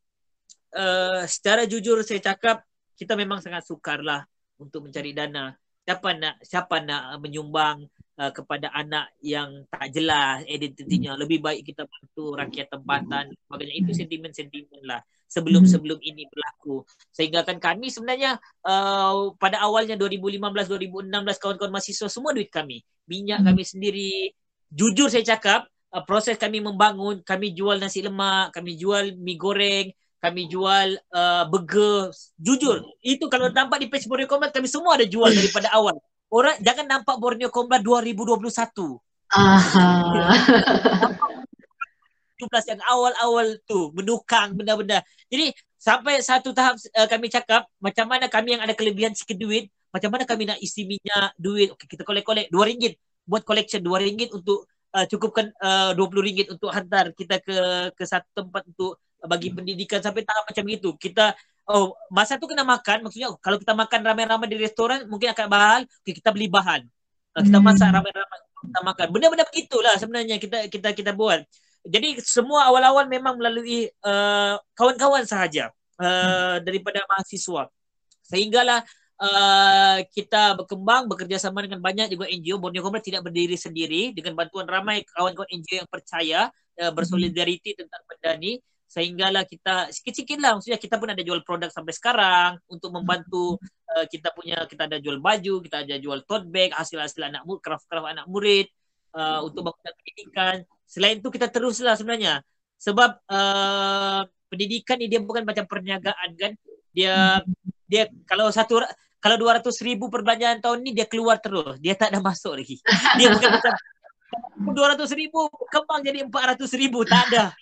uh, 0.75 1.27
secara 1.27 1.67
jujur 1.67 1.99
saya 2.03 2.23
cakap, 2.31 2.63
kita 2.95 3.19
memang 3.19 3.43
sangat 3.43 3.67
sukar 3.67 3.99
lah 3.99 4.23
untuk 4.55 4.87
mencari 4.87 5.11
dana. 5.11 5.51
Siapa 5.83 6.15
nak 6.15 6.35
siapa 6.39 6.79
nak 6.79 7.19
menyumbang 7.19 7.83
uh, 8.19 8.31
kepada 8.33 8.69
anak 8.73 9.13
yang 9.23 9.65
tak 9.69 9.89
jelas 9.93 10.45
identitinya. 10.45 11.17
Lebih 11.17 11.39
baik 11.41 11.61
kita 11.65 11.85
bantu 11.87 12.37
rakyat 12.37 12.67
tempatan 12.69 13.33
sebagainya 13.33 13.75
itu 13.79 13.91
sentimen-sentimen 13.95 14.81
lah 14.85 15.01
sebelum-sebelum 15.29 15.97
ini 16.01 16.29
berlaku. 16.29 16.85
Sehingga 17.09 17.41
kan 17.41 17.57
kami 17.57 17.89
sebenarnya 17.89 18.37
uh, 18.65 19.33
pada 19.41 19.65
awalnya 19.65 19.97
2015 19.97 20.69
2016 20.69 21.41
kawan-kawan 21.41 21.73
mahasiswa 21.73 22.07
semua 22.09 22.37
duit 22.37 22.53
kami. 22.53 22.85
Minyak 23.09 23.41
hmm. 23.41 23.47
kami 23.49 23.63
sendiri. 23.65 24.13
Jujur 24.73 25.09
saya 25.09 25.25
cakap 25.25 25.69
uh, 25.93 26.03
proses 26.05 26.37
kami 26.37 26.61
membangun 26.61 27.21
kami 27.25 27.53
jual 27.53 27.77
nasi 27.77 28.01
lemak 28.01 28.53
kami 28.53 28.73
jual 28.77 29.13
mie 29.17 29.37
goreng 29.37 29.89
kami 30.21 30.47
jual 30.47 30.97
uh, 31.11 31.43
burger. 31.49 32.13
Jujur 32.37 32.85
itu 33.01 33.25
kalau 33.27 33.49
nampak 33.49 33.81
di 33.81 33.87
page 33.89 34.05
Borneo 34.05 34.29
Combat 34.29 34.53
kami 34.53 34.69
semua 34.69 34.95
ada 34.97 35.05
jual 35.05 35.29
daripada 35.33 35.67
awal 35.77 35.97
orang 36.33 36.57
jangan 36.65 36.85
nampak 36.89 37.21
Borneo 37.21 37.53
Kombat 37.53 37.85
2021. 37.85 38.97
Aha. 39.33 39.89
17 42.41 42.75
yang 42.75 42.81
awal-awal 42.89 43.61
tu 43.63 43.93
menukang 43.93 44.57
benda-benda. 44.57 45.05
Jadi 45.29 45.53
sampai 45.77 46.19
satu 46.19 46.51
tahap 46.51 46.75
uh, 46.97 47.07
kami 47.07 47.29
cakap 47.29 47.69
macam 47.79 48.05
mana 48.09 48.25
kami 48.27 48.57
yang 48.57 48.63
ada 48.65 48.73
kelebihan 48.73 49.13
sikit 49.13 49.37
duit, 49.37 49.69
macam 49.93 50.09
mana 50.09 50.25
kami 50.25 50.49
nak 50.49 50.59
isi 50.59 50.83
minyak 50.83 51.37
duit. 51.37 51.71
Okay, 51.77 51.87
kita 51.87 52.03
kolek-kolek 52.03 52.49
RM2 52.49 52.97
buat 53.23 53.45
collection 53.47 53.79
RM2 53.85 54.33
untuk 54.33 54.67
uh, 54.97 55.05
cukupkan 55.07 55.53
uh, 55.61 55.95
RM20 55.95 56.51
untuk 56.51 56.69
hantar 56.73 57.13
kita 57.15 57.39
ke 57.39 57.57
ke 57.95 58.03
satu 58.03 58.27
tempat 58.43 58.67
untuk 58.67 58.99
bagi 59.23 59.55
pendidikan 59.55 60.03
sampai 60.03 60.27
tahap 60.27 60.43
macam 60.49 60.65
itu. 60.67 60.89
Kita 60.99 61.31
oh 61.69 61.95
masa 62.11 62.35
tu 62.35 62.49
kena 62.49 62.67
makan 62.67 63.07
maksudnya 63.07 63.31
kalau 63.39 63.55
kita 63.55 63.71
makan 63.71 63.99
ramai-ramai 64.03 64.47
di 64.51 64.57
restoran 64.59 65.07
mungkin 65.07 65.31
akan 65.31 65.47
mahal 65.47 65.79
okay, 66.03 66.13
kita 66.15 66.29
beli 66.33 66.51
bahan 66.51 66.83
Uh, 67.33 67.41
kita 67.41 67.57
masak 67.57 67.89
ramai-ramai 67.89 68.39
kita 68.63 68.79
makan. 68.85 69.07
Benda-benda 69.09 69.45
begitulah 69.49 69.95
sebenarnya 69.97 70.37
kita 70.37 70.69
kita 70.69 70.89
kita 70.93 71.11
buat. 71.17 71.41
Jadi 71.83 72.21
semua 72.21 72.69
awal-awal 72.69 73.09
memang 73.09 73.35
melalui 73.35 73.89
uh, 74.05 74.55
kawan-kawan 74.77 75.25
sahaja 75.25 75.73
uh, 75.99 76.61
daripada 76.61 77.01
mahasiswa. 77.09 77.67
Sehinggalah 78.23 78.85
uh, 79.19 79.97
kita 80.13 80.55
berkembang 80.61 81.09
bekerjasama 81.09 81.65
dengan 81.65 81.81
banyak 81.81 82.13
juga 82.13 82.29
NGO. 82.29 82.61
Borneo 82.61 82.85
Comrade 82.85 83.03
tidak 83.03 83.25
berdiri 83.25 83.57
sendiri 83.57 84.13
dengan 84.15 84.37
bantuan 84.37 84.69
ramai 84.69 85.01
kawan-kawan 85.11 85.49
NGO 85.49 85.83
yang 85.83 85.89
percaya 85.89 86.39
uh, 86.79 86.91
bersolidariti 86.93 87.75
tentang 87.75 87.99
benda 88.05 88.31
ni 88.37 88.61
sehinggalah 88.93 89.41
kita 89.49 89.89
sikit-sikit 89.89 90.37
lah 90.37 90.53
maksudnya 90.53 90.77
kita 90.77 91.01
pun 91.01 91.09
ada 91.09 91.25
jual 91.25 91.41
produk 91.41 91.73
sampai 91.73 91.97
sekarang 91.97 92.61
untuk 92.69 92.93
membantu 92.93 93.57
uh, 93.89 94.05
kita 94.05 94.29
punya 94.37 94.69
kita 94.69 94.85
ada 94.85 95.01
jual 95.01 95.17
baju 95.17 95.65
kita 95.65 95.81
ada 95.81 95.97
jual 95.97 96.21
tote 96.29 96.45
bag 96.45 96.77
hasil-hasil 96.77 97.25
anak 97.25 97.41
murid 97.41 97.65
craft-craft 97.65 98.05
anak 98.13 98.29
murid 98.29 98.69
uh, 99.17 99.39
untuk 99.45 99.61
bangunan 99.69 99.93
pendidikan. 100.01 100.55
Selain 100.85 101.17
itu 101.21 101.29
kita 101.29 101.47
teruslah 101.49 101.95
sebenarnya. 101.97 102.41
Sebab 102.81 103.09
uh, 103.29 104.21
pendidikan 104.51 104.99
ni 104.99 105.07
dia 105.07 105.21
bukan 105.23 105.47
macam 105.47 105.65
perniagaan 105.69 106.29
kan. 106.35 106.51
Dia 106.93 107.41
dia 107.87 108.09
kalau 108.27 108.49
satu 108.49 108.81
kalau 109.23 109.39
200 109.39 109.63
ribu 109.87 110.11
perbelanjaan 110.11 110.59
tahun 110.59 110.83
ni 110.83 110.91
dia 110.91 111.07
keluar 111.07 111.39
terus. 111.39 111.79
Dia 111.79 111.95
tak 111.95 112.11
ada 112.11 112.19
masuk 112.19 112.59
lagi. 112.59 112.75
Dia 113.19 113.31
bukan 113.31 113.49
macam 113.55 113.71
200 114.59 115.19
ribu 115.19 115.49
kembang 115.69 116.01
jadi 116.01 116.25
400 116.27 116.81
ribu 116.81 117.05
tak 117.05 117.31
ada. 117.31 117.53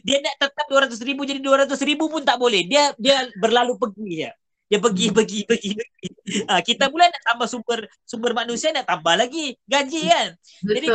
Dia 0.00 0.18
nak 0.22 0.34
tetap 0.38 0.66
200 0.68 0.96
ribu 1.02 1.22
jadi 1.24 1.40
200 1.42 1.72
ribu 1.88 2.08
pun 2.08 2.22
tak 2.22 2.38
boleh. 2.40 2.64
Dia 2.68 2.92
dia 3.00 3.26
berlalu 3.36 3.76
pergi 3.76 4.28
ya 4.28 4.32
dia 4.66 4.78
pergi 4.82 5.14
pergi 5.14 5.40
pergi, 5.46 5.70
pergi. 5.78 6.08
Ha, 6.50 6.58
kita 6.58 6.90
pula 6.90 7.06
nak 7.06 7.22
tambah 7.22 7.46
sumber 7.46 7.86
sumber 8.02 8.34
manusia 8.34 8.74
nak 8.74 8.86
tambah 8.90 9.14
lagi 9.14 9.54
gaji 9.62 10.02
kan? 10.10 10.28
Jadi 10.66 10.86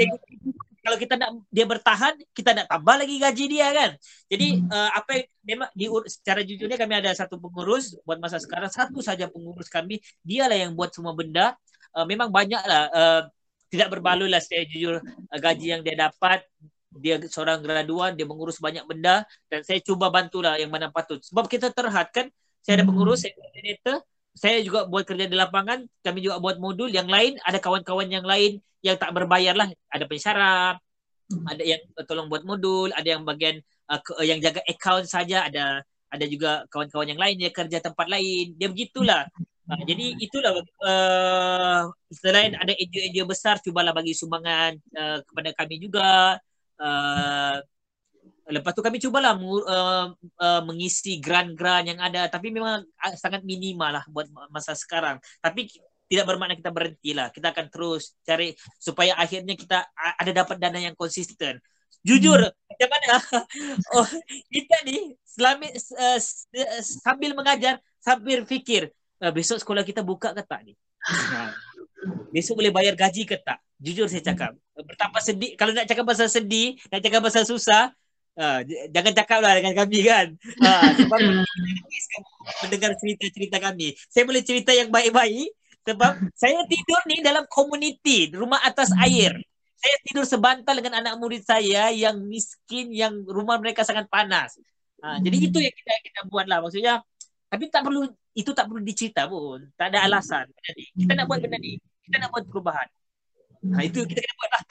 cikgu, 0.00 0.18
kalau 0.80 0.96
kita 0.96 1.14
nak 1.20 1.30
dia 1.52 1.68
bertahan 1.68 2.16
kita 2.32 2.56
nak 2.56 2.66
tambah 2.72 2.96
lagi 2.96 3.20
gaji 3.20 3.44
dia 3.52 3.68
kan? 3.76 3.90
Jadi 4.32 4.48
hmm. 4.64 4.72
uh, 4.72 4.90
apa 4.96 5.10
yang 5.12 5.26
memang 5.44 5.68
di 5.76 5.86
secara 6.08 6.40
jujurnya 6.40 6.80
kami 6.80 6.94
ada 7.04 7.12
satu 7.12 7.36
pengurus 7.36 8.00
buat 8.08 8.16
masa 8.16 8.40
sekarang. 8.40 8.72
Satu 8.72 9.04
saja 9.04 9.28
pengurus 9.28 9.68
kami 9.68 10.00
dialah 10.24 10.56
yang 10.56 10.72
buat 10.72 10.96
semua 10.96 11.12
benda. 11.12 11.52
Uh, 11.92 12.08
memang 12.08 12.32
banyaklah 12.32 12.88
uh, 12.88 13.22
tidak 13.68 13.88
berbaloi 13.92 14.28
lah 14.28 14.40
saya 14.42 14.64
jujur 14.68 15.00
uh, 15.00 15.38
gaji 15.38 15.76
yang 15.78 15.82
dia 15.84 15.96
dapat 15.96 16.44
dia 16.98 17.20
seorang 17.28 17.60
graduan 17.60 18.16
dia 18.16 18.24
mengurus 18.24 18.58
banyak 18.58 18.82
benda 18.88 19.22
dan 19.52 19.60
saya 19.62 19.78
cuba 19.84 20.08
bantulah 20.08 20.56
yang 20.56 20.72
mana 20.72 20.88
patut. 20.88 21.20
Sebab 21.20 21.46
kita 21.46 21.70
terhad 21.70 22.08
kan 22.10 22.26
saya 22.64 22.82
ada 22.82 22.84
pengurus 22.88 23.24
saya 23.24 23.36
koordinator 23.36 23.96
saya 24.38 24.62
juga 24.62 24.86
buat 24.86 25.02
kerja 25.02 25.26
di 25.26 25.36
lapangan 25.36 25.84
kami 26.04 26.18
juga 26.22 26.38
buat 26.38 26.62
modul 26.62 26.90
yang 26.90 27.10
lain 27.10 27.36
ada 27.42 27.58
kawan-kawan 27.58 28.06
yang 28.06 28.22
lain 28.22 28.62
yang 28.86 28.94
tak 28.94 29.10
berbayar 29.10 29.54
lah 29.58 29.68
ada 29.90 30.04
pensyarah 30.06 30.78
ada 31.48 31.62
yang 31.62 31.82
tolong 32.06 32.30
buat 32.30 32.46
modul 32.46 32.94
ada 32.94 33.04
yang 33.04 33.26
bagian 33.26 33.60
uh, 33.90 34.00
ke, 34.00 34.14
yang 34.22 34.38
jaga 34.38 34.62
account 34.64 35.10
saja 35.10 35.44
ada 35.44 35.82
ada 36.08 36.24
juga 36.24 36.64
kawan-kawan 36.72 37.08
yang 37.14 37.20
lain 37.20 37.36
dia 37.36 37.50
kerja 37.52 37.78
tempat 37.84 38.08
lain. 38.08 38.56
Dia 38.56 38.68
begitulah 38.72 39.28
Uh, 39.68 39.84
jadi 39.84 40.16
itulah 40.16 40.56
uh, 40.80 41.92
selain 42.08 42.56
ada 42.56 42.72
NGO-NGO 42.72 43.28
besar 43.28 43.60
cubalah 43.60 43.92
bagi 43.92 44.16
sumbangan 44.16 44.80
uh, 44.96 45.18
kepada 45.28 45.50
kami 45.52 45.76
juga. 45.76 46.40
Uh, 46.80 47.60
lepas 48.48 48.72
tu 48.72 48.80
kami 48.80 48.96
cubalah 48.96 49.36
uh, 49.36 50.08
uh, 50.16 50.62
mengisi 50.64 51.20
grant-grant 51.20 51.84
yang 51.84 52.00
ada 52.00 52.32
tapi 52.32 52.48
memang 52.48 52.80
sangat 53.20 53.44
minimal 53.44 54.00
lah 54.00 54.04
buat 54.08 54.32
masa 54.48 54.72
sekarang. 54.72 55.20
Tapi 55.44 55.68
tidak 56.08 56.24
bermakna 56.24 56.56
kita 56.56 56.72
berhenti 56.72 57.12
lah. 57.12 57.28
Kita 57.28 57.52
akan 57.52 57.68
terus 57.68 58.16
cari 58.24 58.56
supaya 58.80 59.20
akhirnya 59.20 59.52
kita 59.52 59.84
ada 59.92 60.32
dapat 60.32 60.56
dana 60.56 60.80
yang 60.80 60.96
konsisten. 60.96 61.60
Jujur, 62.00 62.40
hmm. 62.40 62.56
macam 62.72 62.88
mana? 62.88 63.14
oh, 64.00 64.08
kita 64.48 64.76
ni 64.88 65.12
selama 65.28 65.68
uh, 65.68 66.20
sambil 66.80 67.36
mengajar 67.36 67.76
sambil 68.00 68.48
fikir 68.48 68.88
uh, 69.22 69.32
besok 69.34 69.58
sekolah 69.62 69.82
kita 69.82 70.02
buka 70.02 70.34
ke 70.34 70.42
tak 70.44 70.60
ni? 70.66 70.74
Ha. 71.08 71.54
besok 72.30 72.62
boleh 72.62 72.72
bayar 72.74 72.94
gaji 72.94 73.26
ke 73.26 73.38
tak? 73.40 73.58
Jujur 73.78 74.10
saya 74.10 74.22
cakap. 74.22 74.52
Betapa 74.74 75.18
sedih. 75.22 75.54
Kalau 75.54 75.70
nak 75.70 75.86
cakap 75.86 76.04
pasal 76.06 76.26
sedih, 76.26 76.74
nak 76.90 77.00
cakap 77.02 77.20
pasal 77.22 77.46
susah, 77.46 77.94
uh, 78.38 78.58
jangan 78.90 79.12
cakap 79.14 79.38
lah 79.42 79.52
dengan 79.58 79.74
kami 79.74 80.00
kan. 80.02 80.26
Uh, 80.58 80.90
sebab 80.98 81.18
mendengar 82.66 82.92
cerita-cerita 82.98 83.58
kami. 83.62 83.94
Saya 84.10 84.26
boleh 84.26 84.42
cerita 84.42 84.74
yang 84.74 84.90
baik-baik 84.90 85.54
sebab 85.88 86.12
saya 86.36 86.60
tidur 86.68 87.00
ni 87.08 87.24
dalam 87.24 87.48
komuniti, 87.48 88.28
rumah 88.36 88.60
atas 88.60 88.92
air. 89.00 89.32
Saya 89.78 89.94
tidur 90.04 90.26
sebantal 90.26 90.82
dengan 90.82 91.00
anak 91.00 91.16
murid 91.22 91.46
saya 91.46 91.88
yang 91.94 92.18
miskin, 92.26 92.90
yang 92.90 93.24
rumah 93.24 93.56
mereka 93.62 93.86
sangat 93.86 94.10
panas. 94.10 94.58
Uh, 94.98 95.16
jadi 95.22 95.38
itu 95.38 95.58
yang 95.62 95.70
kita 95.70 95.92
kita 96.02 96.20
buat 96.26 96.50
lah. 96.50 96.58
Maksudnya, 96.60 97.00
tapi 97.48 97.72
tak 97.72 97.82
perlu 97.84 98.04
itu 98.36 98.50
tak 98.52 98.68
perlu 98.68 98.80
dicerita 98.84 99.26
pun. 99.26 99.64
Tak 99.74 99.90
ada 99.90 100.04
alasan. 100.04 100.46
Kita 100.94 101.16
nak 101.16 101.26
buat 101.26 101.40
benda 101.42 101.58
ni. 101.58 101.80
Kita 102.06 102.16
nak 102.22 102.30
buat 102.30 102.44
perubahan. 102.46 102.88
Ha, 103.74 103.82
itu 103.82 104.06
kita 104.06 104.22
kena 104.22 104.34
buat 104.38 104.50
lah. 104.54 104.62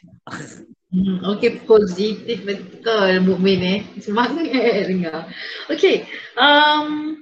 Hmm, 0.88 1.20
okay, 1.28 1.60
positif 1.68 2.48
betul 2.48 3.20
Mukmin 3.28 3.60
eh. 3.60 3.80
Semangat 3.99 4.48
eh 4.56 4.88
dengar. 4.88 5.28
Okay, 5.68 6.08
um, 6.40 7.20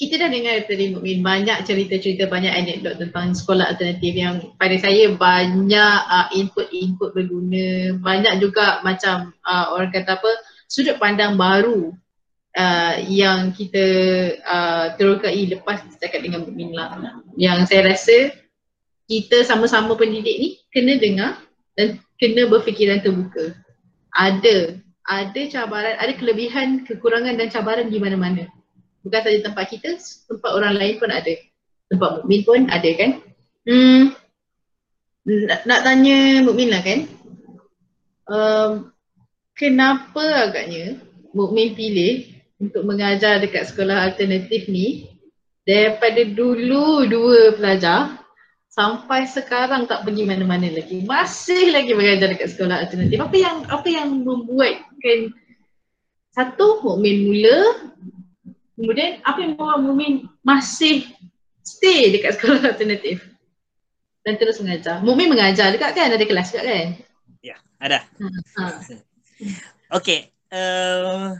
kita 0.00 0.16
dah 0.16 0.32
dengar 0.32 0.64
tadi 0.64 0.96
Mukmin 0.96 1.20
banyak 1.20 1.68
cerita-cerita, 1.68 2.30
banyak 2.30 2.54
anekdot 2.54 2.96
tentang 2.96 3.36
sekolah 3.36 3.76
alternatif 3.76 4.14
yang 4.16 4.40
pada 4.56 4.78
saya 4.80 5.12
banyak 5.12 5.96
uh, 6.08 6.32
input-input 6.32 7.12
berguna. 7.12 7.98
Banyak 8.00 8.40
juga 8.40 8.80
macam 8.80 9.36
uh, 9.44 9.76
orang 9.76 9.92
kata 9.92 10.16
apa, 10.16 10.30
sudut 10.64 10.96
pandang 10.96 11.36
baru 11.36 11.92
uh, 12.58 12.94
yang 13.06 13.54
kita 13.54 13.86
uh, 14.42 14.86
terokai 14.98 15.46
lepas 15.46 15.86
setakat 15.94 16.26
dengan 16.26 16.42
Mukmin 16.42 16.74
lah. 16.74 16.98
Yang 17.38 17.70
saya 17.70 17.94
rasa 17.94 18.16
kita 19.08 19.46
sama-sama 19.46 19.94
pendidik 19.94 20.36
ni 20.36 20.48
kena 20.74 20.98
dengar 20.98 21.38
dan 21.78 22.02
kena 22.18 22.50
berfikiran 22.50 23.00
terbuka. 23.00 23.54
Ada, 24.12 24.82
ada 25.06 25.40
cabaran, 25.48 25.94
ada 25.96 26.12
kelebihan, 26.18 26.82
kekurangan 26.84 27.38
dan 27.38 27.48
cabaran 27.48 27.86
di 27.88 28.02
mana-mana. 28.02 28.50
Bukan 29.06 29.20
saja 29.22 29.38
tempat 29.46 29.64
kita, 29.70 29.94
tempat 30.26 30.50
orang 30.50 30.74
lain 30.74 30.98
pun 30.98 31.08
ada. 31.14 31.34
Tempat 31.88 32.10
Mukmin 32.20 32.42
pun 32.44 32.60
ada 32.68 32.90
kan. 32.98 33.10
Hmm, 33.64 34.12
nak, 35.24 35.60
nak 35.64 35.80
tanya 35.86 36.42
Mukmin 36.44 36.68
lah 36.68 36.82
kan. 36.82 37.00
Um, 38.28 38.70
kenapa 39.56 40.52
agaknya 40.52 41.00
Mukmin 41.32 41.72
pilih 41.72 42.37
untuk 42.58 42.82
mengajar 42.82 43.38
dekat 43.38 43.70
sekolah 43.70 44.10
alternatif 44.10 44.66
ni 44.66 45.06
daripada 45.62 46.26
dulu 46.26 47.06
dua 47.06 47.54
pelajar 47.54 48.18
sampai 48.78 49.26
sekarang 49.26 49.90
tak 49.90 50.06
pergi 50.06 50.22
mana-mana 50.22 50.70
lagi. 50.70 51.02
Masih 51.02 51.74
lagi 51.74 51.94
mengajar 51.94 52.30
dekat 52.30 52.54
sekolah 52.54 52.86
alternatif. 52.86 53.18
Apa 53.18 53.36
yang 53.38 53.56
apa 53.66 53.88
yang 53.90 54.08
membuatkan 54.22 55.34
satu 56.34 56.82
mukmin 56.86 57.26
mula 57.26 57.58
kemudian 58.78 59.18
apa 59.26 59.38
yang 59.42 59.58
membuat 59.58 59.78
mukmin 59.82 60.12
masih 60.46 61.06
stay 61.66 62.14
dekat 62.14 62.38
sekolah 62.38 62.74
alternatif? 62.74 63.22
Dan 64.22 64.36
terus 64.36 64.60
mengajar. 64.62 65.00
Mukmin 65.00 65.30
mengajar 65.30 65.74
dekat 65.74 65.94
kan? 65.94 66.14
Ada 66.14 66.26
kelas 66.26 66.48
dekat 66.52 66.64
kan? 66.66 66.88
Ya 67.42 67.56
ada. 67.78 68.02
Ha, 68.02 68.26
ha. 68.58 68.66
okey 69.94 70.26
uh, 70.50 71.38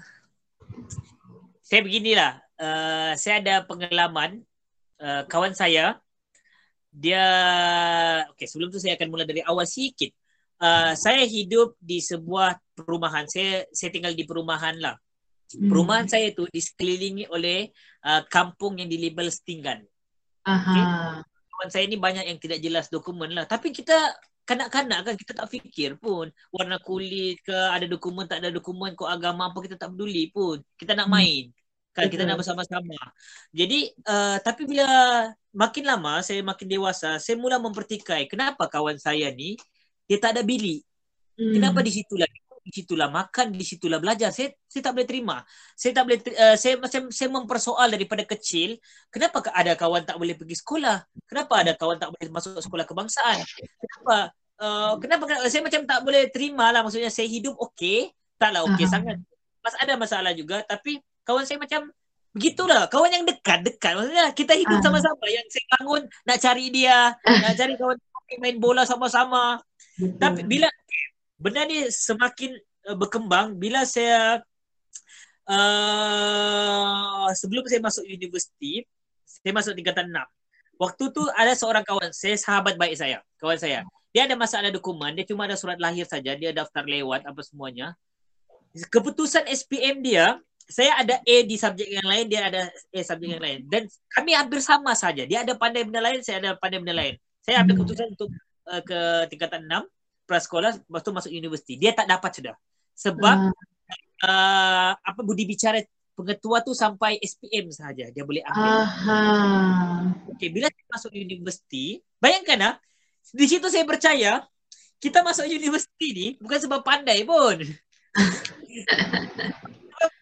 saya 1.69 1.85
beginilah. 1.85 2.32
Uh, 2.59 3.12
saya 3.15 3.45
ada 3.45 3.55
pengalaman 3.62 4.43
uh, 4.99 5.23
kawan 5.31 5.55
saya 5.55 6.01
dia 6.89 7.23
okey 8.35 8.49
sebelum 8.49 8.73
tu 8.73 8.81
saya 8.81 8.97
akan 8.97 9.09
mula 9.12 9.28
dari 9.28 9.45
awal 9.45 9.69
sikit. 9.69 10.11
Uh, 10.59 10.97
saya 10.99 11.23
hidup 11.23 11.77
di 11.78 12.01
sebuah 12.01 12.59
perumahan. 12.74 13.28
Saya 13.28 13.69
saya 13.70 13.93
tinggal 13.93 14.16
di 14.16 14.24
perumahan 14.24 14.74
lah. 14.81 14.97
Hmm. 15.55 15.69
Perumahan 15.70 16.09
saya 16.09 16.32
tu 16.35 16.49
disekelilingi 16.51 17.28
oleh 17.31 17.70
uh, 18.03 18.24
kampung 18.27 18.81
yang 18.81 18.89
dilabel 18.89 19.28
setinggan. 19.28 19.85
Aha. 20.49 20.57
Okay? 20.57 20.85
Kawan 21.53 21.69
saya 21.70 21.85
ni 21.86 22.01
banyak 22.01 22.24
yang 22.27 22.39
tidak 22.40 22.59
jelas 22.65 22.90
dokumen 22.90 23.31
lah. 23.36 23.45
Tapi 23.45 23.70
kita 23.70 23.95
kanak-kanak 24.49 24.99
kan 25.05 25.15
kita 25.20 25.33
tak 25.37 25.49
fikir 25.53 26.01
pun. 26.01 26.33
Warna 26.49 26.81
kulit 26.81 27.45
ke 27.45 27.53
ada 27.53 27.85
dokumen 27.85 28.25
tak 28.25 28.41
ada 28.41 28.49
dokumen 28.49 28.97
kau 28.97 29.05
agama 29.05 29.53
apa 29.53 29.59
kita 29.61 29.77
tak 29.77 29.93
peduli 29.93 30.33
pun. 30.33 30.57
Kita 30.81 30.97
nak 30.97 31.12
hmm. 31.12 31.15
main. 31.15 31.45
Kan 31.93 32.09
kita 32.09 32.25
nak 32.25 32.41
bersama-sama. 32.41 32.97
Jadi 33.53 33.93
uh, 34.09 34.41
tapi 34.41 34.65
bila 34.65 34.89
makin 35.53 35.85
lama 35.85 36.25
saya 36.25 36.41
makin 36.41 36.65
dewasa 36.65 37.20
saya 37.20 37.37
mula 37.37 37.61
mempertikai 37.61 38.25
kenapa 38.31 38.65
kawan 38.73 38.97
saya 38.97 39.29
ni 39.37 39.61
dia 40.09 40.16
tak 40.16 40.41
ada 40.41 40.43
bilik. 40.47 40.81
Hmm. 41.39 41.55
kenapa 41.55 41.87
di 41.87 41.93
situ 41.95 42.19
lagi 42.19 42.48
di 42.69 42.85
situlah 42.85 43.09
makan 43.09 43.57
di 43.57 43.65
situlah 43.65 43.97
belajar. 43.97 44.28
Saya 44.28 44.53
saya 44.69 44.82
tak 44.85 44.93
boleh 44.93 45.09
terima. 45.09 45.40
Saya 45.73 45.97
tak 45.97 46.05
boleh 46.05 46.19
uh, 46.36 46.57
saya 46.61 46.77
macam 46.77 47.09
saya 47.09 47.28
mempersoal 47.32 47.89
daripada 47.89 48.28
kecil 48.28 48.77
kenapa 49.09 49.40
ada 49.57 49.73
kawan 49.73 50.05
tak 50.05 50.20
boleh 50.20 50.36
pergi 50.36 50.61
sekolah? 50.61 51.01
Kenapa 51.24 51.65
ada 51.65 51.73
kawan 51.73 51.97
tak 51.97 52.12
boleh 52.12 52.28
masuk 52.28 52.61
sekolah 52.61 52.85
kebangsaan? 52.85 53.40
Kenapa 53.57 54.36
uh, 54.61 55.01
kenapa, 55.01 55.24
kenapa 55.24 55.49
saya 55.49 55.65
macam 55.65 55.81
tak 55.89 56.01
boleh 56.05 56.23
terima 56.28 56.69
lah. 56.69 56.85
Maksudnya 56.85 57.09
saya 57.09 57.24
hidup 57.24 57.57
okey 57.73 58.12
taklah 58.36 58.69
okey 58.69 58.85
uh-huh. 58.85 58.93
sangat. 58.93 59.16
Mas 59.65 59.74
ada 59.81 59.97
masalah 59.97 60.36
juga 60.36 60.61
tapi 60.69 61.01
kawan 61.24 61.49
saya 61.49 61.57
macam 61.57 61.89
begitulah. 62.36 62.85
Kawan 62.93 63.11
yang 63.16 63.24
dekat 63.24 63.65
dekat. 63.65 63.97
Maksudnya 63.97 64.28
kita 64.36 64.53
hidup 64.53 64.77
uh 64.77 64.85
sama-sama. 64.85 65.24
Yang 65.24 65.57
saya 65.57 65.65
bangun 65.81 66.03
nak 66.28 66.36
cari 66.36 66.66
dia 66.69 67.16
nak 67.49 67.55
cari 67.57 67.74
kawan 67.81 67.97
main 68.36 68.61
bola 68.61 68.85
sama-sama. 68.85 69.57
Tapi 69.97 70.45
bila 70.45 70.69
benda 71.39 71.62
ni 71.65 71.86
semakin 71.89 72.59
uh, 72.90 72.97
berkembang 72.98 73.55
bila 73.55 73.86
saya 73.86 74.43
uh, 75.47 77.31
sebelum 77.32 77.65
saya 77.70 77.81
masuk 77.81 78.05
universiti 78.05 78.82
saya 79.24 79.55
masuk 79.55 79.78
tingkatan 79.78 80.10
6 80.10 80.19
waktu 80.82 81.05
tu 81.15 81.23
ada 81.35 81.52
seorang 81.55 81.86
kawan 81.86 82.10
saya 82.10 82.39
sahabat 82.39 82.74
baik 82.78 82.98
saya 82.98 83.23
kawan 83.39 83.59
saya. 83.59 83.81
Dia 84.10 84.24
ada 84.24 84.35
masalah 84.35 84.70
dokumen 84.73 85.15
dia 85.15 85.27
cuma 85.27 85.44
ada 85.44 85.55
surat 85.59 85.77
lahir 85.78 86.06
saja 86.09 86.35
dia 86.35 86.51
daftar 86.51 86.86
lewat 86.86 87.27
apa 87.27 87.40
semuanya. 87.47 87.94
Keputusan 88.74 89.47
SPM 89.47 90.01
dia 90.01 90.39
saya 90.69 91.01
ada 91.01 91.16
A 91.24 91.36
di 91.48 91.56
subjek 91.56 91.89
yang 91.89 92.05
lain 92.05 92.28
dia 92.28 92.51
ada 92.51 92.69
A 92.69 93.01
subjek 93.05 93.36
yang 93.36 93.43
lain. 93.43 93.60
Dan 93.69 93.86
kami 94.10 94.32
hampir 94.35 94.59
sama 94.65 94.94
saja. 94.97 95.23
Dia 95.28 95.44
ada 95.44 95.55
pandai 95.55 95.85
benda 95.85 96.01
lain 96.01 96.19
saya 96.24 96.40
ada 96.40 96.51
pandai 96.56 96.81
benda 96.81 96.97
lain. 96.97 97.15
Saya 97.44 97.62
ambil 97.62 97.85
keputusan 97.85 98.06
untuk 98.16 98.31
uh, 98.69 98.82
ke 98.82 98.98
tingkatan 99.32 99.66
6 99.66 99.98
prasekolah 100.28 100.76
lepas 100.76 101.00
tu 101.00 101.10
masuk 101.16 101.32
universiti. 101.32 101.80
Dia 101.80 101.96
tak 101.96 102.05
dapat 102.05 102.30
sudah. 102.36 102.55
Sebab 102.92 103.36
uh. 103.48 103.55
Uh, 104.18 104.92
apa 104.98 105.20
budi 105.22 105.46
bicara 105.46 105.80
pengetua 106.18 106.60
tu 106.66 106.74
sampai 106.74 107.22
SPM 107.22 107.70
saja 107.70 108.10
dia 108.10 108.26
boleh 108.26 108.42
ambil 108.42 108.74
Aha. 108.82 109.20
okey 110.34 110.50
bila 110.50 110.66
saya 110.66 110.86
masuk 110.90 111.14
universiti 111.14 112.02
bayangkan 112.18 112.59
ah 112.66 112.74
di 113.30 113.46
situ 113.46 113.70
saya 113.70 113.86
percaya 113.86 114.42
kita 114.98 115.22
masuk 115.22 115.46
universiti 115.46 116.09
ni 116.10 116.26
bukan 116.42 116.59
sebab 116.59 116.82
pandai 116.82 117.22
pun. 117.22 117.62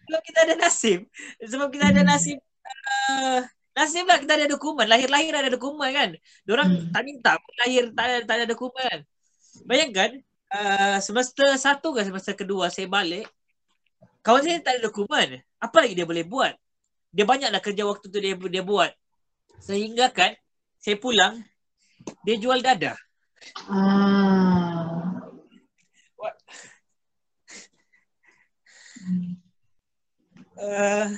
Sebab 0.07 0.21
kita 0.23 0.39
ada 0.47 0.55
nasib. 0.55 0.99
Sebab 1.43 1.67
kita 1.67 1.91
ada 1.91 2.01
nasib 2.05 2.39
uh, 2.39 3.41
nasib 3.75 4.05
lah 4.07 4.21
kita 4.21 4.37
ada 4.37 4.47
dokumen. 4.47 4.85
Lahir-lahir 4.85 5.33
ada 5.33 5.49
dokumen 5.51 5.89
kan. 5.91 6.09
Orang 6.47 6.69
hmm. 6.71 6.93
tak 6.93 7.01
minta 7.03 7.31
lahir 7.65 7.89
tak 7.91 8.05
ada, 8.05 8.17
tak 8.23 8.35
ada 8.39 8.45
dokumen. 8.47 8.85
kan 8.85 9.01
Bayangkan 9.65 10.21
uh, 10.53 10.97
semester 11.01 11.47
satu 11.57 11.95
ke 11.95 12.01
semester 12.05 12.33
kedua 12.37 12.69
saya 12.69 12.85
balik 12.85 13.25
kawan 14.21 14.43
saya 14.43 14.59
tak 14.59 14.77
ada 14.77 14.91
dokumen. 14.91 15.39
Apa 15.57 15.87
lagi 15.87 15.95
dia 15.95 16.03
boleh 16.03 16.27
buat? 16.27 16.53
Dia 17.15 17.23
banyaklah 17.23 17.63
kerja 17.63 17.87
waktu 17.87 18.05
tu 18.11 18.19
dia 18.19 18.35
dia 18.35 18.63
buat. 18.63 18.91
Sehingga 19.63 20.11
kan 20.11 20.35
saya 20.77 20.99
pulang 20.99 21.39
dia 22.27 22.35
jual 22.35 22.59
dadah. 22.59 22.97
Ah. 23.71 25.15
Uh, 30.57 31.13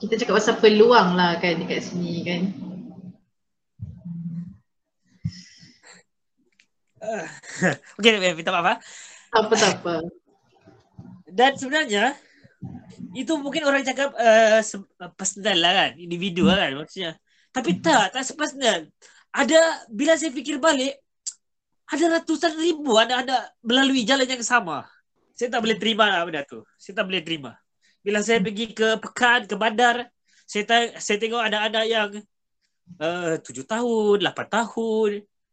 kita 0.00 0.16
cakap 0.16 0.40
pasal 0.40 0.56
peluang 0.56 1.12
lah 1.12 1.36
kan 1.36 1.60
dekat 1.60 1.84
sini 1.84 2.24
kan. 2.24 2.69
Okey, 7.98 8.36
minta 8.36 8.52
maaf. 8.52 8.66
Ha? 8.66 8.74
Apa 9.40 9.52
tak 9.56 9.70
apa. 9.80 9.94
Dan 11.30 11.54
sebenarnya 11.56 12.18
itu 13.16 13.32
mungkin 13.40 13.64
orang 13.64 13.82
cakap 13.86 14.12
uh, 14.14 14.60
personal 15.16 15.56
lah 15.56 15.72
kan, 15.72 15.90
individu 15.96 16.44
lah 16.46 16.60
kan 16.60 16.76
maksudnya. 16.76 17.16
Tapi 17.50 17.80
tak, 17.82 18.14
tak 18.14 18.22
sepersonal. 18.22 18.86
Ada 19.30 19.86
bila 19.90 20.18
saya 20.18 20.34
fikir 20.34 20.58
balik 20.58 20.98
ada 21.90 22.18
ratusan 22.18 22.54
ribu 22.54 22.94
ada 22.94 23.22
ada 23.22 23.36
melalui 23.66 24.06
jalan 24.06 24.26
yang 24.26 24.42
sama. 24.46 24.86
Saya 25.34 25.50
tak 25.50 25.62
boleh 25.64 25.78
terima 25.78 26.06
lah 26.06 26.22
benda 26.22 26.46
tu. 26.46 26.62
Saya 26.78 27.02
tak 27.02 27.10
boleh 27.10 27.22
terima. 27.24 27.56
Bila 28.04 28.20
saya 28.22 28.38
pergi 28.38 28.76
ke 28.76 29.00
pekan, 29.00 29.48
ke 29.48 29.54
bandar, 29.58 30.06
saya, 30.46 30.62
ta- 30.68 30.96
saya 31.00 31.16
tengok 31.16 31.42
ada 31.42 31.64
ada 31.66 31.80
yang 31.84 32.10
uh, 33.00 33.34
tujuh 33.42 33.64
tahun, 33.66 34.20
lapan 34.20 34.46
tahun, 34.46 35.10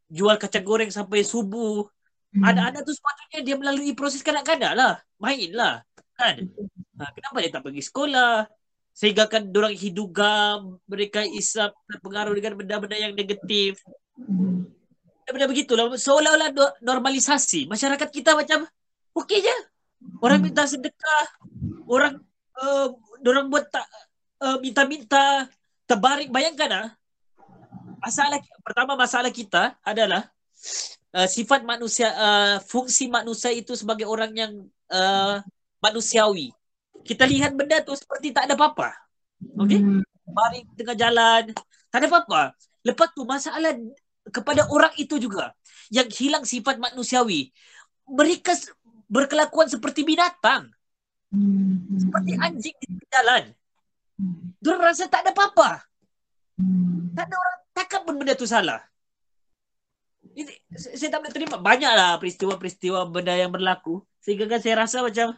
jual 0.08 0.36
kacang 0.40 0.64
goreng 0.64 0.92
sampai 0.92 1.24
subuh. 1.24 1.88
Hmm. 2.36 2.44
Ada-ada 2.44 2.84
tu 2.84 2.92
sepatutnya 2.92 3.40
dia 3.44 3.56
melalui 3.56 3.92
proses 3.96 4.24
kanak-kanak 4.24 4.74
lah. 4.76 4.94
Main 5.20 5.52
lah. 5.56 5.84
Kan? 6.18 6.50
Ha, 6.98 7.14
kenapa 7.14 7.38
dia 7.44 7.52
tak 7.54 7.64
pergi 7.64 7.84
sekolah? 7.86 8.50
Sehingga 8.98 9.30
kan 9.30 9.46
orang 9.54 9.78
hidup 9.78 10.10
gam, 10.10 10.82
mereka 10.90 11.22
isap 11.22 11.78
terpengaruh 11.86 12.34
dengan 12.34 12.58
benda-benda 12.58 12.98
yang 12.98 13.14
negatif. 13.14 13.78
Benda-benda 14.18 15.48
begitulah. 15.48 15.86
Seolah-olah 15.94 16.50
normalisasi. 16.82 17.70
Masyarakat 17.70 18.10
kita 18.10 18.34
macam 18.34 18.66
okey 19.22 19.46
je. 19.46 19.56
Orang 20.18 20.42
minta 20.42 20.66
sedekah. 20.66 21.26
Orang 21.86 22.26
uh, 22.58 22.90
orang 23.22 23.46
buat 23.54 23.70
tak 23.70 23.86
uh, 24.42 24.58
minta-minta 24.58 25.46
terbaring. 25.86 26.34
Bayangkan 26.34 26.70
lah 26.70 26.88
masalah 28.08 28.40
pertama 28.64 28.96
masalah 28.96 29.32
kita 29.36 29.76
adalah 29.84 30.32
uh, 31.12 31.28
sifat 31.28 31.68
manusia 31.68 32.08
uh, 32.16 32.56
fungsi 32.64 33.12
manusia 33.12 33.52
itu 33.52 33.76
sebagai 33.76 34.08
orang 34.08 34.32
yang 34.32 34.52
uh, 34.88 35.44
manusiawi. 35.84 36.56
Kita 37.04 37.28
lihat 37.28 37.52
benda 37.56 37.84
tu 37.84 37.92
seperti 38.00 38.32
tak 38.32 38.48
ada 38.48 38.56
apa-apa. 38.56 38.96
Okey? 39.60 39.80
Hmm. 39.84 40.02
Mari 40.28 40.64
tengah 40.76 40.98
jalan, 40.98 41.44
tak 41.92 41.98
ada 42.04 42.08
apa-apa. 42.08 42.42
Lepas 42.84 43.12
tu 43.12 43.28
masalah 43.28 43.76
kepada 44.28 44.68
orang 44.72 44.92
itu 45.00 45.20
juga 45.20 45.56
yang 45.92 46.08
hilang 46.12 46.44
sifat 46.44 46.80
manusiawi. 46.80 47.52
Mereka 48.08 48.56
berkelakuan 49.08 49.68
seperti 49.68 50.08
binatang. 50.08 50.72
Hmm. 51.32 51.84
Seperti 52.00 52.32
anjing 52.40 52.76
di 52.80 52.88
jalan. 53.12 53.52
Dia 54.64 54.74
rasa 54.80 55.12
tak 55.12 55.28
ada 55.28 55.32
apa-apa. 55.36 55.84
Hmm. 56.58 57.14
Tak 57.14 57.30
ada 57.30 57.36
orang 57.36 57.67
takkan 57.78 58.02
pun 58.02 58.18
benda 58.18 58.34
tu 58.34 58.50
salah. 58.50 58.82
Ini, 60.34 60.50
saya 60.74 61.14
tak 61.14 61.20
boleh 61.22 61.34
terima. 61.34 61.58
Banyaklah 61.62 62.18
peristiwa-peristiwa 62.18 63.06
benda 63.08 63.38
yang 63.38 63.54
berlaku. 63.54 64.02
Sehingga 64.26 64.50
kan 64.50 64.60
saya 64.60 64.82
rasa 64.82 65.06
macam 65.06 65.38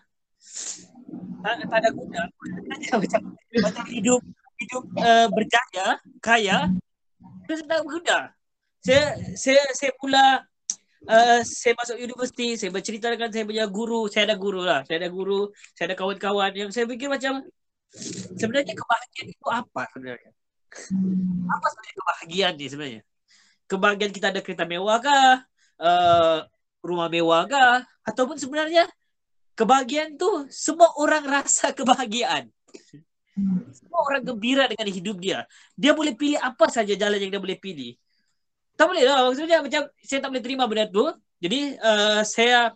tak, 1.43 1.53
tak 1.67 1.77
ada 1.83 1.89
guna. 1.91 2.21
Macam, 2.99 3.21
macam 3.63 3.85
hidup 3.91 4.21
hidup 4.59 4.83
uh, 4.99 5.27
berjaya 5.31 5.99
kaya 6.19 6.67
itu 7.47 7.63
tak 7.63 7.81
guna 7.87 8.35
saya 8.79 9.15
saya 9.35 9.63
saya 9.75 9.91
pula 9.99 10.43
uh, 11.07 11.39
saya 11.43 11.73
masuk 11.75 11.99
universiti 11.99 12.55
saya 12.55 12.71
bercerita 12.71 13.11
dengan 13.11 13.27
saya 13.27 13.43
punya 13.43 13.65
guru. 13.67 14.07
Saya 14.07 14.31
ada 14.31 14.37
guru 14.39 14.63
lah. 14.63 14.87
Saya 14.87 15.03
ada 15.03 15.09
guru 15.11 15.51
saya 15.75 15.91
ada 15.91 15.95
kawan-kawan. 15.99 16.51
Yang 16.55 16.69
saya 16.75 16.85
fikir 16.87 17.11
macam 17.11 17.43
sebenarnya 18.39 18.71
kebahagiaan 18.71 19.27
itu 19.35 19.47
apa 19.51 19.83
sebenarnya 19.91 20.31
apa 21.49 21.65
sebenarnya 21.73 21.95
kebahagiaan 21.97 22.53
ni 22.55 22.65
sebenarnya? 22.69 23.01
Kebahagiaan 23.69 24.13
kita 24.13 24.27
ada 24.33 24.41
kereta 24.41 24.65
mewah 24.65 24.97
kah? 25.01 25.33
Uh, 25.79 26.37
rumah 26.85 27.09
mewah 27.09 27.45
kah? 27.49 27.85
Ataupun 28.05 28.37
sebenarnya 28.37 28.85
kebahagiaan 29.57 30.15
tu 30.15 30.47
semua 30.53 30.93
orang 30.97 31.25
rasa 31.41 31.73
kebahagiaan. 31.73 32.47
Semua 33.71 33.99
orang 34.03 34.23
gembira 34.23 34.67
dengan 34.67 34.87
hidup 34.91 35.17
dia. 35.19 35.47
Dia 35.75 35.95
boleh 35.95 36.13
pilih 36.15 36.39
apa 36.39 36.67
saja 36.67 36.91
jalan 36.95 37.19
yang 37.19 37.31
dia 37.31 37.41
boleh 37.41 37.59
pilih. 37.59 37.95
Tak 38.75 38.87
boleh 38.87 39.03
lah. 39.03 39.27
Maksudnya 39.27 39.59
macam 39.63 39.81
saya 39.99 40.19
tak 40.23 40.29
boleh 40.31 40.43
terima 40.43 40.63
benda 40.67 40.87
tu. 40.87 41.07
Jadi 41.39 41.79
uh, 41.79 42.21
saya 42.27 42.75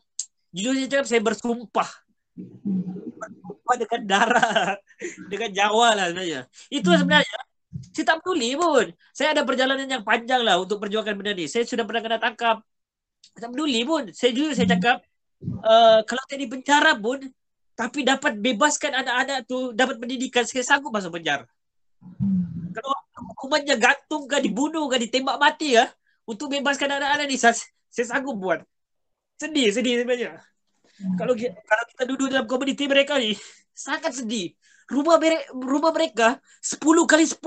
jujur 0.55 0.75
saya 0.75 0.87
cakap 0.87 1.07
saya 1.07 1.21
bersumpah. 1.23 1.89
Bersumpah 3.19 3.75
dengan 3.75 4.01
darah. 4.07 4.79
dengan 5.31 5.49
Jawa 5.51 5.87
lah 5.99 6.05
sebenarnya. 6.11 6.41
Itu 6.71 6.91
sebenarnya 6.95 7.39
saya 7.91 8.05
tak 8.15 8.17
peduli 8.23 8.55
pun. 8.55 8.85
Saya 9.11 9.35
ada 9.35 9.43
perjalanan 9.43 9.87
yang 9.89 10.03
panjang 10.07 10.41
lah 10.45 10.61
untuk 10.61 10.79
perjuangkan 10.79 11.13
benda 11.19 11.35
ni. 11.35 11.51
Saya 11.51 11.67
sudah 11.67 11.83
pernah 11.83 12.01
kena 12.05 12.19
tangkap. 12.21 12.63
Saya 13.35 13.41
tak 13.43 13.51
peduli 13.51 13.81
pun. 13.83 14.03
Saya 14.15 14.31
juga 14.31 14.55
saya 14.55 14.67
cakap, 14.71 14.97
uh, 15.43 15.99
kalau 16.07 16.23
saya 16.29 16.39
di 16.39 16.47
penjara 16.47 16.95
pun, 16.95 17.19
tapi 17.73 18.05
dapat 18.05 18.37
bebaskan 18.39 18.91
anak-anak 19.03 19.37
tu, 19.49 19.73
dapat 19.73 19.97
pendidikan, 19.97 20.45
saya 20.45 20.63
sanggup 20.63 20.93
masuk 20.93 21.17
penjara. 21.17 21.43
Kalau 22.73 22.91
hukumannya 23.33 23.75
gantung 23.81 24.29
ke, 24.29 24.37
dibunuh 24.39 24.85
ke, 24.87 25.01
ditembak 25.09 25.41
mati 25.41 25.75
ya, 25.75 25.89
untuk 26.23 26.53
bebaskan 26.53 27.01
anak-anak 27.01 27.25
ni, 27.27 27.35
saya, 27.35 27.57
saya 27.89 28.05
sanggup 28.07 28.37
buat. 28.37 28.61
Sedih, 29.41 29.73
sedih 29.73 30.05
sebenarnya. 30.05 30.39
Kalau 31.17 31.33
kalau 31.41 31.83
kita 31.89 32.03
duduk 32.05 32.27
dalam 32.29 32.45
komuniti 32.45 32.85
mereka 32.85 33.17
ni, 33.17 33.33
sangat 33.73 34.13
sedih 34.13 34.53
rumah 34.89 35.17
mereka, 35.19 35.45
rumah 35.53 35.91
mereka 35.91 36.27
10 36.59 36.79
kali 37.07 37.25
10. 37.27 37.39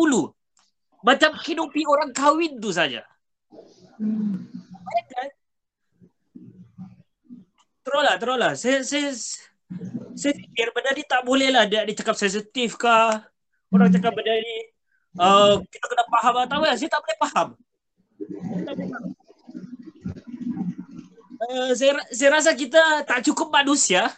Macam 1.04 1.30
hidupi 1.44 1.82
orang 1.86 2.10
kahwin 2.10 2.58
tu 2.58 2.72
saja. 2.72 3.04
Hmm. 3.96 4.48
terus 7.86 8.02
lah, 8.02 8.16
terus 8.18 8.36
lah. 8.36 8.52
Saya, 8.58 8.82
saya, 8.82 9.14
saya 10.18 10.32
fikir 10.34 10.74
benda 10.74 10.90
ni 10.90 11.06
tak 11.06 11.22
boleh 11.22 11.54
lah 11.54 11.64
dia, 11.70 11.86
dia 11.86 11.94
cakap 11.94 12.18
sensitif 12.18 12.74
kah. 12.74 13.22
Orang 13.70 13.94
cakap 13.94 14.10
benda 14.10 14.34
ni 14.34 14.56
uh, 15.20 15.62
kita 15.70 15.86
kena 15.86 16.04
faham 16.10 16.34
atau 16.42 16.56
apa. 16.60 16.74
Saya 16.74 16.90
tak 16.90 17.00
boleh 17.06 17.18
faham. 17.22 17.48
Uh, 21.36 21.70
saya, 21.76 21.92
saya 22.10 22.30
rasa 22.32 22.50
kita 22.56 23.04
tak 23.04 23.22
cukup 23.22 23.52
manusia 23.52 24.08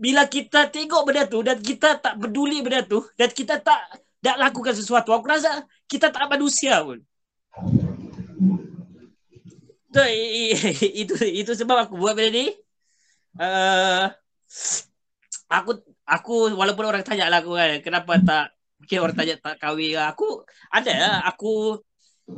bila 0.00 0.24
kita 0.24 0.72
tengok 0.72 1.04
benda 1.04 1.28
tu 1.28 1.44
dan 1.44 1.60
kita 1.60 2.00
tak 2.00 2.16
peduli 2.16 2.64
benda 2.64 2.80
tu 2.88 3.04
dan 3.20 3.28
kita 3.28 3.60
tak 3.60 4.00
tak 4.24 4.36
lakukan 4.40 4.72
sesuatu. 4.72 5.12
Aku 5.12 5.28
rasa 5.28 5.68
kita 5.84 6.08
tak 6.08 6.24
manusia 6.24 6.80
pun. 6.80 7.04
Itu, 9.92 10.00
itu, 11.04 11.14
itu 11.20 11.52
sebab 11.52 11.84
aku 11.84 12.00
buat 12.00 12.16
benda 12.16 12.32
ni. 12.32 12.46
Uh, 13.36 14.08
aku 15.50 15.70
aku 16.06 16.34
walaupun 16.54 16.84
orang 16.88 17.04
tanya 17.06 17.30
lah 17.30 17.42
aku 17.42 17.54
kan 17.54 17.78
kenapa 17.82 18.12
tak 18.22 18.46
mungkin 18.82 18.98
orang 19.02 19.16
tanya 19.18 19.34
tak 19.38 19.54
kahwin 19.62 19.98
aku 19.98 20.42
ada 20.70 20.92
lah 20.94 21.16
aku 21.26 21.78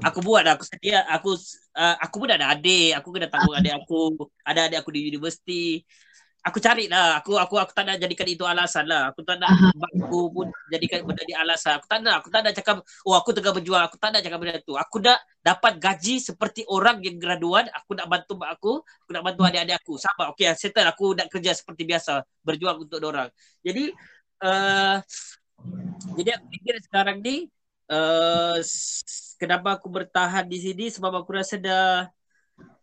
aku 0.01 0.19
buat 0.21 0.45
aku 0.49 0.65
sedia 0.65 1.05
aku 1.09 1.37
uh, 1.77 1.97
aku 2.01 2.15
pun 2.25 2.31
ada 2.33 2.53
adik 2.53 2.97
aku 2.97 3.09
kena 3.13 3.29
tanggung 3.29 3.57
adik 3.57 3.73
aku 3.77 4.17
ada 4.45 4.69
adik 4.69 4.81
aku 4.81 4.91
di 4.93 5.01
universiti 5.13 5.85
aku 6.43 6.59
cari 6.59 6.91
lah 6.91 7.23
aku 7.23 7.39
aku 7.39 7.55
aku 7.55 7.71
tak 7.71 7.87
nak 7.87 7.97
jadikan 8.03 8.27
itu 8.27 8.43
alasan 8.43 8.85
lah. 8.91 9.15
Aku 9.15 9.23
tak 9.23 9.39
nak 9.39 9.55
aku 9.79 10.29
pun 10.35 10.47
jadikan 10.75 11.07
benda 11.07 11.23
ni 11.23 11.35
alasan. 11.39 11.79
Aku 11.79 11.87
tak 11.87 12.01
nak. 12.03 12.15
Aku 12.23 12.29
tak 12.35 12.41
nak 12.43 12.53
cakap 12.59 12.77
oh 13.07 13.15
aku 13.15 13.31
tengah 13.31 13.53
berjuang. 13.55 13.83
Aku 13.87 13.97
tak 13.97 14.11
nak 14.11 14.21
cakap 14.27 14.39
benda 14.43 14.59
tu. 14.63 14.75
Aku 14.75 14.97
nak 14.99 15.19
dapat 15.43 15.79
gaji 15.79 16.19
seperti 16.19 16.67
orang 16.67 16.99
yang 17.07 17.17
graduan. 17.23 17.71
Aku 17.71 17.95
nak 17.95 18.07
bantu 18.11 18.35
mak 18.39 18.51
aku. 18.59 18.83
Aku 18.83 19.11
nak 19.15 19.23
bantu 19.23 19.43
adik-adik 19.47 19.77
aku. 19.79 19.95
Sama 19.97 20.35
okey 20.35 20.51
settle. 20.59 20.87
Aku 20.91 21.15
nak 21.15 21.31
kerja 21.31 21.55
seperti 21.55 21.87
biasa. 21.87 22.27
Berjuang 22.43 22.83
untuk 22.83 22.99
orang 23.03 23.31
jadi 23.63 23.95
uh, 24.43 24.99
jadi 26.19 26.31
aku 26.35 26.47
fikir 26.51 26.75
sekarang 26.83 27.23
ni 27.23 27.47
uh, 27.87 28.59
kenapa 29.39 29.79
aku 29.79 29.89
bertahan 29.91 30.47
di 30.51 30.59
sini? 30.59 30.91
Sebab 30.91 31.23
aku 31.23 31.31
rasa 31.39 31.59
dah 31.59 32.11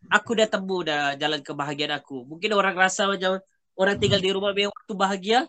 aku 0.09 0.31
dah 0.35 0.47
temu 0.49 0.81
dah 0.81 1.13
jalan 1.15 1.39
kebahagiaan 1.39 1.93
aku. 2.01 2.25
Mungkin 2.25 2.49
orang 2.57 2.73
rasa 2.75 3.05
macam 3.05 3.37
orang 3.77 3.95
tinggal 4.01 4.19
di 4.19 4.29
rumah 4.33 4.51
memang 4.51 4.73
waktu 4.73 4.93
bahagia. 4.97 5.39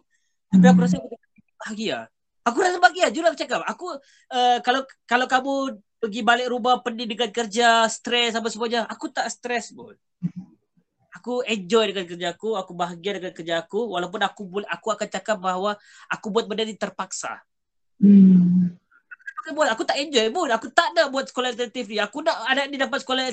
Tapi 0.52 0.66
aku 0.68 0.80
rasa 0.84 0.96
aku 1.00 1.16
bahagia. 1.58 1.98
Aku 2.44 2.56
rasa 2.60 2.76
bahagia. 2.76 3.06
Jujur 3.08 3.26
aku 3.32 3.40
cakap. 3.40 3.60
Aku 3.64 3.86
uh, 4.30 4.58
kalau 4.60 4.84
kalau 5.08 5.26
kamu 5.26 5.52
pergi 6.00 6.20
balik 6.24 6.46
rumah 6.52 6.80
pening 6.80 7.08
dengan 7.08 7.30
kerja, 7.32 7.88
stres 7.88 8.36
apa 8.36 8.48
semuanya. 8.52 8.84
Aku 8.88 9.08
tak 9.08 9.28
stres 9.32 9.72
pun. 9.72 9.96
Aku 11.10 11.44
enjoy 11.44 11.92
dengan 11.92 12.06
kerja 12.06 12.28
aku. 12.32 12.56
Aku 12.56 12.72
bahagia 12.76 13.20
dengan 13.20 13.32
kerja 13.32 13.64
aku. 13.64 13.96
Walaupun 13.96 14.20
aku 14.24 14.42
aku 14.64 14.88
akan 14.92 15.08
cakap 15.08 15.36
bahawa 15.40 15.76
aku 16.08 16.26
buat 16.28 16.44
benda 16.48 16.64
ni 16.64 16.76
terpaksa. 16.76 17.40
Hmm 18.00 18.80
aku 19.40 19.56
buat 19.56 19.68
aku 19.72 19.82
tak 19.88 19.96
enjoy 19.96 20.28
pun. 20.28 20.48
Aku 20.52 20.68
tak 20.68 20.92
nak 20.92 21.08
buat 21.08 21.24
sekolah 21.32 21.56
alternatif 21.56 21.88
ni. 21.88 21.96
Aku 21.96 22.20
nak 22.20 22.36
anak 22.44 22.68
ni 22.68 22.76
dapat 22.76 23.00
sekolah 23.00 23.24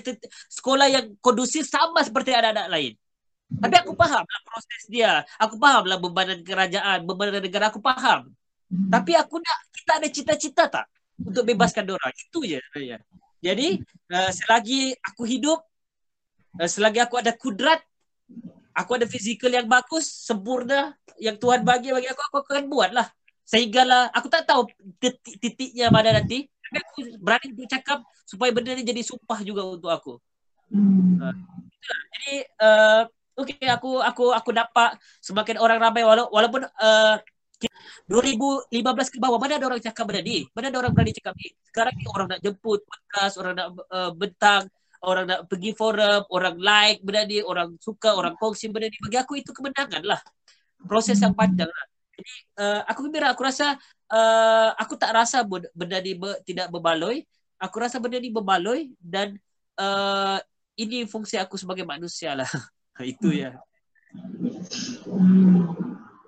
sekolah 0.47 0.87
yang 0.87 1.05
kondusif 1.19 1.67
sama 1.67 1.99
seperti 2.07 2.31
anak-anak 2.31 2.67
lain. 2.71 2.93
Tapi 3.47 3.75
aku 3.79 3.91
faham 3.95 4.23
lah 4.23 4.41
proses 4.47 4.83
dia. 4.87 5.23
Aku 5.35 5.59
faham 5.59 5.83
lah 5.83 5.99
bebanan 5.99 6.39
kerajaan 6.43 7.03
bebanan 7.03 7.43
negara. 7.43 7.67
Aku 7.67 7.83
faham. 7.83 8.31
Tapi 8.67 9.11
aku 9.15 9.39
nak 9.39 9.57
kita 9.75 9.91
ada 9.99 10.07
cita-cita 10.07 10.63
tak 10.71 10.85
untuk 11.19 11.43
bebaskan 11.43 11.83
orang? 11.87 12.15
Itu 12.15 12.47
je 12.47 12.59
sebenarnya. 12.71 12.97
Jadi 13.43 13.67
uh, 14.11 14.31
selagi 14.31 14.95
aku 14.99 15.23
hidup 15.27 15.59
uh, 16.59 16.67
selagi 16.67 16.99
aku 17.03 17.15
ada 17.19 17.31
kudrat 17.35 17.79
aku 18.75 18.91
ada 18.97 19.05
fizikal 19.07 19.51
yang 19.51 19.69
bagus 19.69 20.09
sempurna 20.09 20.97
yang 21.21 21.37
Tuhan 21.37 21.63
bagi 21.63 21.93
bagi 21.93 22.09
aku 22.09 22.21
aku 22.33 22.37
akan 22.43 22.65
buatlah 22.67 23.07
sehinggalah 23.47 24.11
aku 24.11 24.27
tak 24.27 24.43
tahu 24.43 24.67
titik-titiknya 24.99 25.87
mana 25.87 26.19
nanti. 26.19 26.51
Tapi 26.67 26.77
aku 26.83 26.99
berani 27.23 27.55
untuk 27.55 27.71
cakap 27.71 28.03
supaya 28.27 28.51
benda 28.51 28.75
ni 28.75 28.83
jadi 28.83 28.99
sumpah 28.99 29.39
juga 29.39 29.63
untuk 29.63 29.87
aku. 29.87 30.13
Uh, 30.67 31.31
jadi 31.87 32.33
uh, 32.59 33.01
okey 33.39 33.63
aku 33.71 34.03
aku 34.03 34.35
aku 34.35 34.51
dapat 34.51 34.99
semakin 35.23 35.63
orang 35.63 35.79
ramai 35.79 36.03
wala- 36.03 36.27
walaupun 36.27 36.67
uh, 36.67 37.15
2015 38.11 39.15
ke 39.15 39.17
bawah 39.17 39.39
mana 39.39 39.55
ada 39.55 39.65
orang 39.71 39.79
cakap 39.79 40.03
benda 40.11 40.21
ni? 40.27 40.43
Mana 40.51 40.67
ada 40.67 40.77
orang 40.83 40.91
berani 40.91 41.15
cakap 41.15 41.33
ni? 41.39 41.47
Sekarang 41.71 41.95
ni 41.95 42.03
orang 42.11 42.27
nak 42.35 42.39
jemput 42.43 42.83
bekas 42.83 43.39
orang 43.39 43.55
nak 43.55 43.67
uh, 43.87 44.11
bentang 44.11 44.67
orang 45.07 45.23
nak 45.23 45.39
pergi 45.47 45.71
forum 45.71 46.27
orang 46.35 46.59
like 46.59 46.99
benda 46.99 47.23
ni 47.23 47.39
orang 47.39 47.79
suka 47.79 48.11
orang 48.11 48.35
kongsi 48.35 48.67
benda 48.67 48.91
ni. 48.91 48.99
Bagi 48.99 49.17
aku 49.23 49.39
itu 49.39 49.55
kemenangan 49.55 50.03
lah. 50.03 50.19
Proses 50.83 51.15
yang 51.23 51.31
panjang 51.31 51.71
lah 51.71 51.85
jadi 52.17 52.31
uh, 52.57 52.81
aku 52.89 52.99
gembira 53.07 53.29
aku 53.29 53.45
rasa 53.45 53.77
uh, 54.09 54.69
aku 54.73 54.97
tak 54.97 55.13
rasa 55.13 55.45
benda 55.45 56.01
ni 56.01 56.17
ber, 56.17 56.41
tidak 56.43 56.73
berbaloi. 56.73 57.23
Aku 57.57 57.77
rasa 57.81 58.01
benda 58.01 58.17
ni 58.17 58.33
berbaloi 58.33 58.93
dan 58.97 59.37
uh, 59.77 60.37
ini 60.77 61.05
fungsi 61.09 61.37
aku 61.37 61.57
sebagai 61.57 61.85
manusia 61.85 62.33
lah. 62.33 62.49
Itu 63.01 63.29
ya. 63.33 63.57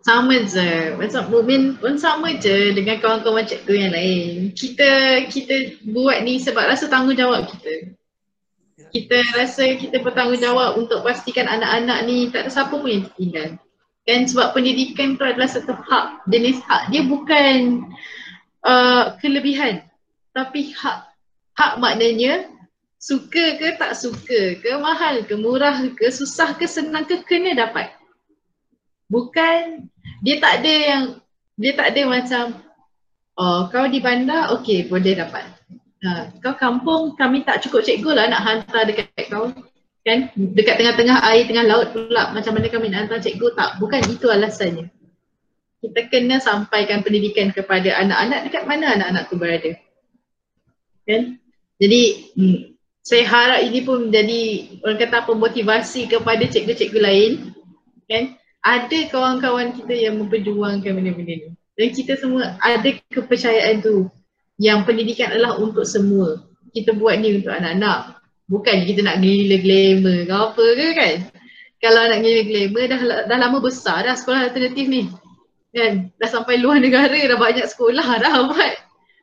Sama 0.06 0.42
je. 0.46 0.96
Macam 0.98 1.30
Mumin 1.30 1.78
pun 1.78 1.98
sama 2.00 2.34
je 2.38 2.74
dengan 2.74 2.98
kawan-kawan 2.98 3.46
cikgu 3.46 3.74
yang 3.74 3.94
lain. 3.94 4.34
Kita 4.54 5.26
kita 5.30 5.86
buat 5.90 6.26
ni 6.26 6.42
sebab 6.42 6.66
rasa 6.66 6.90
tanggungjawab 6.90 7.46
kita. 7.46 7.94
Kita 8.90 9.18
rasa 9.38 9.78
kita 9.78 10.02
bertanggungjawab 10.02 10.82
untuk 10.82 11.06
pastikan 11.06 11.46
anak-anak 11.46 12.10
ni 12.10 12.34
tak 12.34 12.48
ada 12.48 12.50
siapa 12.50 12.74
pun 12.74 12.90
yang 12.90 13.06
tertinggal. 13.06 13.50
Kan 14.10 14.26
sebab 14.26 14.58
pendidikan 14.58 15.22
tu 15.22 15.22
adalah 15.22 15.46
satu 15.46 15.78
hak, 15.78 16.26
jenis 16.34 16.58
hak. 16.66 16.90
Dia 16.90 17.06
bukan 17.06 17.86
uh, 18.66 19.14
kelebihan 19.22 19.86
tapi 20.34 20.74
hak. 20.74 21.14
Hak 21.54 21.78
maknanya 21.78 22.50
suka 22.98 23.62
ke 23.62 23.78
tak 23.78 23.94
suka 23.94 24.58
ke, 24.58 24.70
mahal 24.82 25.22
ke, 25.30 25.38
murah 25.38 25.78
ke, 25.94 26.10
susah 26.10 26.58
ke, 26.58 26.66
senang 26.66 27.06
ke, 27.06 27.22
kena 27.22 27.54
dapat. 27.54 27.94
Bukan, 29.14 29.86
dia 30.26 30.42
tak 30.42 30.66
ada 30.66 30.74
yang, 30.74 31.04
dia 31.54 31.78
tak 31.78 31.94
ada 31.94 32.02
macam 32.10 32.44
oh 33.38 33.70
kau 33.70 33.86
di 33.86 34.02
bandar, 34.02 34.58
okey 34.58 34.90
boleh 34.90 35.22
dapat. 35.22 35.46
Uh, 36.02 36.34
kau 36.42 36.58
kampung, 36.58 37.14
kami 37.14 37.46
tak 37.46 37.62
cukup 37.62 37.86
cikgu 37.86 38.18
lah 38.18 38.26
nak 38.26 38.42
hantar 38.42 38.90
dekat 38.90 39.06
kau 39.30 39.54
kan? 40.10 40.20
Dekat 40.34 40.82
tengah-tengah 40.82 41.18
air 41.30 41.46
tengah 41.46 41.66
laut 41.70 41.94
pula 41.94 42.34
macam 42.34 42.58
mana 42.58 42.68
kami 42.68 42.90
nak 42.90 43.06
hantar 43.06 43.22
cikgu? 43.22 43.54
Tak 43.54 43.78
bukan 43.78 44.02
itu 44.10 44.26
alasannya. 44.26 44.90
Kita 45.80 46.10
kena 46.12 46.42
sampaikan 46.42 47.06
pendidikan 47.06 47.54
kepada 47.54 47.96
anak-anak 48.02 48.50
dekat 48.50 48.64
mana 48.66 48.98
anak-anak 48.98 49.24
tu 49.30 49.36
berada. 49.38 49.72
Kan? 51.08 51.40
Jadi 51.80 52.02
hmm, 52.36 52.60
saya 53.06 53.24
harap 53.30 53.60
ini 53.64 53.80
pun 53.86 54.10
menjadi 54.10 54.42
orang 54.84 55.00
kata 55.00 55.16
apa 55.24 55.32
motivasi 55.38 56.10
kepada 56.12 56.44
cikgu-cikgu 56.44 57.00
lain. 57.00 57.32
Kan? 58.10 58.36
Ada 58.60 59.08
kawan-kawan 59.08 59.72
kita 59.78 59.96
yang 59.96 60.20
memperjuangkan 60.20 60.92
benda-benda 60.92 61.48
ni. 61.48 61.50
Dan 61.80 61.88
kita 61.96 62.20
semua 62.20 62.60
ada 62.60 62.90
kepercayaan 63.08 63.80
tu. 63.80 64.12
Yang 64.60 64.84
pendidikan 64.84 65.32
adalah 65.32 65.56
untuk 65.56 65.88
semua. 65.88 66.44
Kita 66.76 66.92
buat 66.92 67.16
ni 67.24 67.40
untuk 67.40 67.56
anak-anak 67.56 68.19
Bukan 68.50 68.90
kita 68.90 69.06
nak 69.06 69.22
gila 69.22 69.58
glamour 69.62 70.18
ke 70.26 70.34
apa 70.34 70.66
ke 70.74 70.88
kan. 70.98 71.16
Kalau 71.80 72.02
nak 72.10 72.20
gila 72.26 72.42
glamour 72.50 72.84
dah, 72.90 73.02
dah 73.30 73.38
lama 73.38 73.58
besar 73.62 74.02
dah 74.04 74.18
sekolah 74.18 74.50
alternatif 74.50 74.90
ni. 74.90 75.06
Kan? 75.70 76.10
Dah 76.18 76.30
sampai 76.34 76.58
luar 76.58 76.82
negara 76.82 77.14
dah 77.14 77.38
banyak 77.38 77.70
sekolah 77.70 78.08
dah 78.18 78.34
buat. 78.50 78.74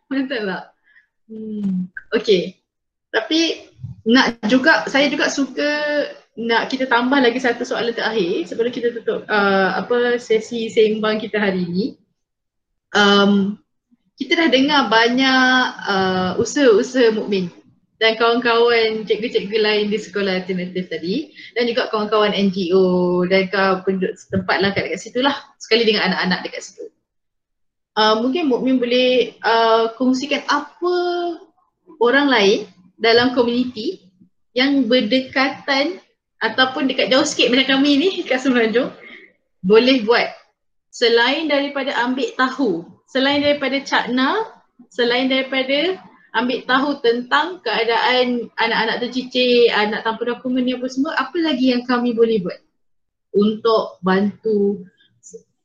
Betul 0.07 0.47
tak? 0.47 0.65
Hmm. 1.27 1.91
Okay. 2.15 2.63
Tapi 3.11 3.67
nak 4.07 4.39
juga, 4.47 4.87
saya 4.87 5.11
juga 5.11 5.27
suka 5.27 5.71
nak 6.39 6.71
kita 6.71 6.87
tambah 6.87 7.19
lagi 7.19 7.43
satu 7.43 7.67
soalan 7.67 7.97
terakhir 7.97 8.47
sebelum 8.47 8.71
kita 8.71 8.93
tutup 8.93 9.25
uh, 9.27 9.75
apa 9.75 10.21
sesi 10.23 10.71
sembang 10.71 11.19
kita 11.19 11.43
hari 11.43 11.67
ini. 11.67 11.87
Um, 12.95 13.59
kita 14.15 14.39
dah 14.39 14.49
dengar 14.49 14.87
banyak 14.87 15.61
uh, 15.83 16.31
usaha-usaha 16.39 17.11
mukmin 17.13 17.51
dan 17.97 18.13
kawan-kawan 18.21 19.09
cikgu-cikgu 19.09 19.57
lain 19.57 19.87
di 19.89 19.97
sekolah 19.97 20.45
alternatif 20.45 20.93
tadi 20.93 21.33
dan 21.57 21.65
juga 21.65 21.89
kawan-kawan 21.89 22.37
NGO 22.37 23.25
dan 23.29 23.49
kawan 23.49 23.81
penduduk 23.89 24.13
setempat 24.21 24.57
lah 24.61 24.71
kat 24.77 24.89
dekat 24.89 25.01
situ 25.01 25.25
lah 25.25 25.37
sekali 25.57 25.89
dengan 25.89 26.13
anak-anak 26.13 26.45
dekat 26.45 26.63
situ. 26.65 26.85
Uh, 27.97 28.21
mungkin 28.21 28.53
Mukmin 28.53 28.77
boleh 28.77 29.41
uh, 29.41 29.89
kongsikan 29.97 30.45
apa 30.53 30.97
orang 31.97 32.29
lain 32.29 32.59
dalam 33.01 33.33
komuniti 33.33 34.05
yang 34.53 34.85
berdekatan 34.85 36.01
ataupun 36.45 36.93
dekat 36.93 37.09
jauh 37.09 37.25
sikit 37.25 37.49
macam 37.49 37.81
kami 37.81 37.97
ni 37.97 38.09
kat 38.29 38.45
Semenanjung 38.45 38.93
boleh 39.65 40.05
buat 40.05 40.29
selain 40.93 41.49
daripada 41.49 41.93
ambil 42.05 42.29
tahu, 42.37 42.85
selain 43.09 43.45
daripada 43.45 43.81
cakna, 43.85 44.49
selain 44.89 45.29
daripada 45.29 46.01
ambil 46.37 46.59
tahu 46.69 47.01
tentang 47.01 47.65
keadaan 47.65 48.53
anak-anak 48.61 49.01
tercicir, 49.01 49.73
anak 49.73 50.05
tanpa 50.05 50.37
dokumen 50.37 50.69
ni 50.69 50.77
apa 50.77 50.85
semua, 50.93 51.17
apa 51.17 51.41
lagi 51.41 51.73
yang 51.73 51.89
kami 51.89 52.13
boleh 52.13 52.45
buat 52.45 52.61
untuk 53.33 53.97
bantu 54.05 54.85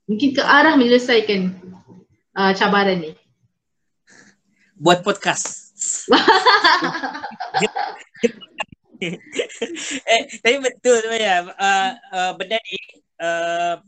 mungkin 0.08 0.36
ke 0.36 0.44
arah 0.44 0.76
menyelesaikan 0.80 1.52
uh, 2.36 2.52
cabaran 2.56 3.04
ni? 3.04 3.12
Buat 4.80 5.04
podcast. 5.04 5.76
eh, 9.02 10.24
tapi 10.40 10.58
betul 10.62 11.04
sebenarnya 11.04 11.52
uh, 11.58 11.90
uh, 12.14 12.32
benda 12.38 12.58
ni 12.62 12.78
uh, 13.18 13.82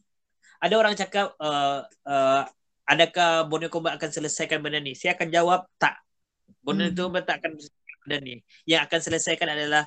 ada 0.64 0.74
orang 0.80 0.98
cakap 0.98 1.32
uh, 1.38 1.86
uh, 2.08 2.44
adakah 2.88 3.48
Borneo 3.48 3.72
Combat 3.72 3.96
akan 3.96 4.10
selesaikan 4.12 4.60
benda 4.60 4.84
ni? 4.84 4.96
Saya 4.96 5.16
akan 5.16 5.32
jawab 5.32 5.64
tak. 5.80 6.03
Borneo 6.64 6.90
hmm. 6.90 6.96
Combat 6.96 7.24
tak 7.28 7.44
akan 7.44 7.60
benda 7.60 8.18
ni. 8.24 8.40
Yang 8.64 8.82
akan 8.88 9.00
selesaikan 9.04 9.48
adalah 9.52 9.84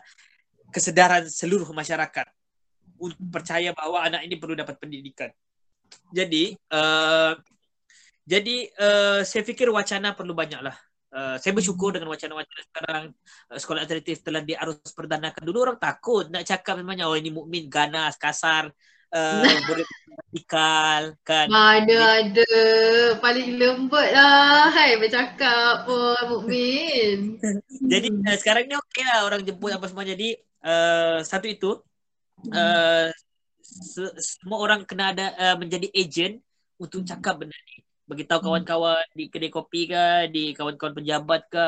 kesedaran 0.69 1.25
seluruh 1.25 1.67
masyarakat 1.73 2.29
untuk 3.01 3.19
percaya 3.33 3.73
bahawa 3.73 4.09
anak 4.09 4.29
ini 4.29 4.37
perlu 4.37 4.53
dapat 4.53 4.77
pendidikan. 4.77 5.33
Jadi 6.13 6.53
uh, 6.73 7.33
jadi 8.27 8.57
uh, 8.77 9.21
saya 9.23 9.43
fikir 9.47 9.71
wacana 9.71 10.13
perlu 10.13 10.35
banyaklah. 10.35 10.75
Uh, 11.17 11.41
saya 11.41 11.57
bersyukur 11.57 11.97
dengan 11.97 12.13
wacana-wacana 12.13 12.61
sekarang 12.67 13.05
uh, 13.49 13.57
sekolah 13.57 13.81
alternatif 13.87 14.21
telah 14.27 14.43
diarus 14.43 14.83
perdanakan. 14.93 15.43
Dulu 15.47 15.59
orang 15.63 15.79
takut 15.79 16.29
nak 16.29 16.45
cakap 16.45 16.77
memangnya 16.77 17.07
oh 17.07 17.17
ini 17.17 17.31
mukmin 17.31 17.71
ganas, 17.71 18.19
kasar, 18.19 18.69
uh, 19.17 19.43
boleh 19.65 19.87
radikal 20.37 21.03
kan. 21.25 21.47
Ada 21.49 21.99
ada 22.21 22.51
paling 23.25 23.57
lembut 23.57 24.09
lah 24.13 24.69
hai 24.69 25.01
bercakap 25.01 25.89
pun 25.89 26.21
mukmin. 26.29 27.41
jadi 27.93 28.09
uh, 28.13 28.37
sekarang 28.37 28.69
ni 28.69 28.77
okey 28.77 29.05
lah 29.09 29.25
orang 29.25 29.41
jemput 29.41 29.73
apa 29.73 29.89
semua 29.89 30.05
jadi 30.05 30.37
uh, 30.61 31.25
satu 31.25 31.47
itu 31.49 31.71
uh, 32.53 33.09
semua 34.21 34.59
orang 34.61 34.85
kena 34.85 35.13
ada 35.17 35.27
uh, 35.37 35.57
menjadi 35.57 35.89
agent 35.97 36.41
untuk 36.77 37.03
cakap 37.09 37.41
benda 37.41 37.57
ni. 37.57 37.81
Bagi 38.07 38.23
tahu 38.23 38.39
kawan-kawan 38.39 39.03
di 39.19 39.27
kedai 39.27 39.51
kopi 39.51 39.91
ke, 39.91 40.31
di 40.31 40.55
kawan-kawan 40.55 40.95
pejabat 40.95 41.43
ke, 41.51 41.67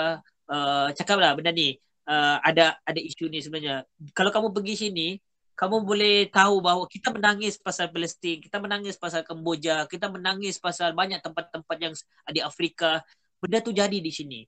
uh, 0.53 0.89
cakaplah 0.95 1.35
benda 1.35 1.51
ni. 1.51 1.75
Uh, 2.09 2.41
ada 2.41 2.81
ada 2.89 3.01
isu 3.01 3.29
ni 3.29 3.43
sebenarnya. 3.45 3.85
Kalau 4.17 4.33
kamu 4.33 4.49
pergi 4.55 4.89
sini, 4.89 5.19
kamu 5.59 5.83
boleh 5.83 6.31
tahu 6.31 6.63
bahawa 6.63 6.87
kita 6.87 7.11
menangis 7.11 7.59
pasal 7.59 7.91
Palestin, 7.91 8.39
kita 8.39 8.63
menangis 8.63 8.95
pasal 8.95 9.27
Kemboja, 9.27 9.91
kita 9.91 10.07
menangis 10.07 10.63
pasal 10.63 10.95
banyak 10.95 11.19
tempat-tempat 11.19 11.77
yang 11.83 11.95
di 12.31 12.39
Afrika. 12.39 13.03
Benda 13.43 13.59
tu 13.59 13.75
jadi 13.75 13.99
di 13.99 14.13
sini. 14.15 14.47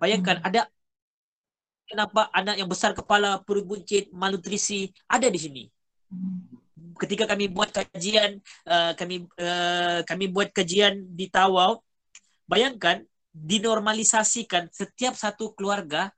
Bayangkan 0.00 0.40
ada 0.40 0.64
kenapa 1.84 2.32
anak 2.32 2.56
yang 2.56 2.68
besar 2.68 2.96
kepala, 2.96 3.44
perut 3.44 3.68
buncit, 3.68 4.08
malnutrisi 4.08 4.88
ada 5.04 5.28
di 5.28 5.36
sini 5.36 5.64
ketika 6.98 7.24
kami 7.30 7.46
buat 7.48 7.70
kajian 7.70 8.42
uh, 8.66 8.92
kami 8.98 9.24
uh, 9.38 10.02
kami 10.02 10.26
buat 10.28 10.50
kajian 10.50 11.14
di 11.14 11.30
Tawau 11.30 11.80
bayangkan 12.50 13.06
dinormalisasikan 13.30 14.66
setiap 14.74 15.14
satu 15.14 15.54
keluarga 15.54 16.10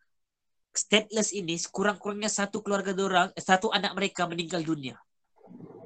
stateless 0.71 1.35
ini 1.35 1.59
kurang-kurangnya 1.69 2.31
satu 2.31 2.63
keluarga 2.63 2.95
orang 2.95 3.29
satu 3.35 3.75
anak 3.75 3.93
mereka 3.99 4.27
meninggal 4.31 4.63
dunia. 4.63 4.97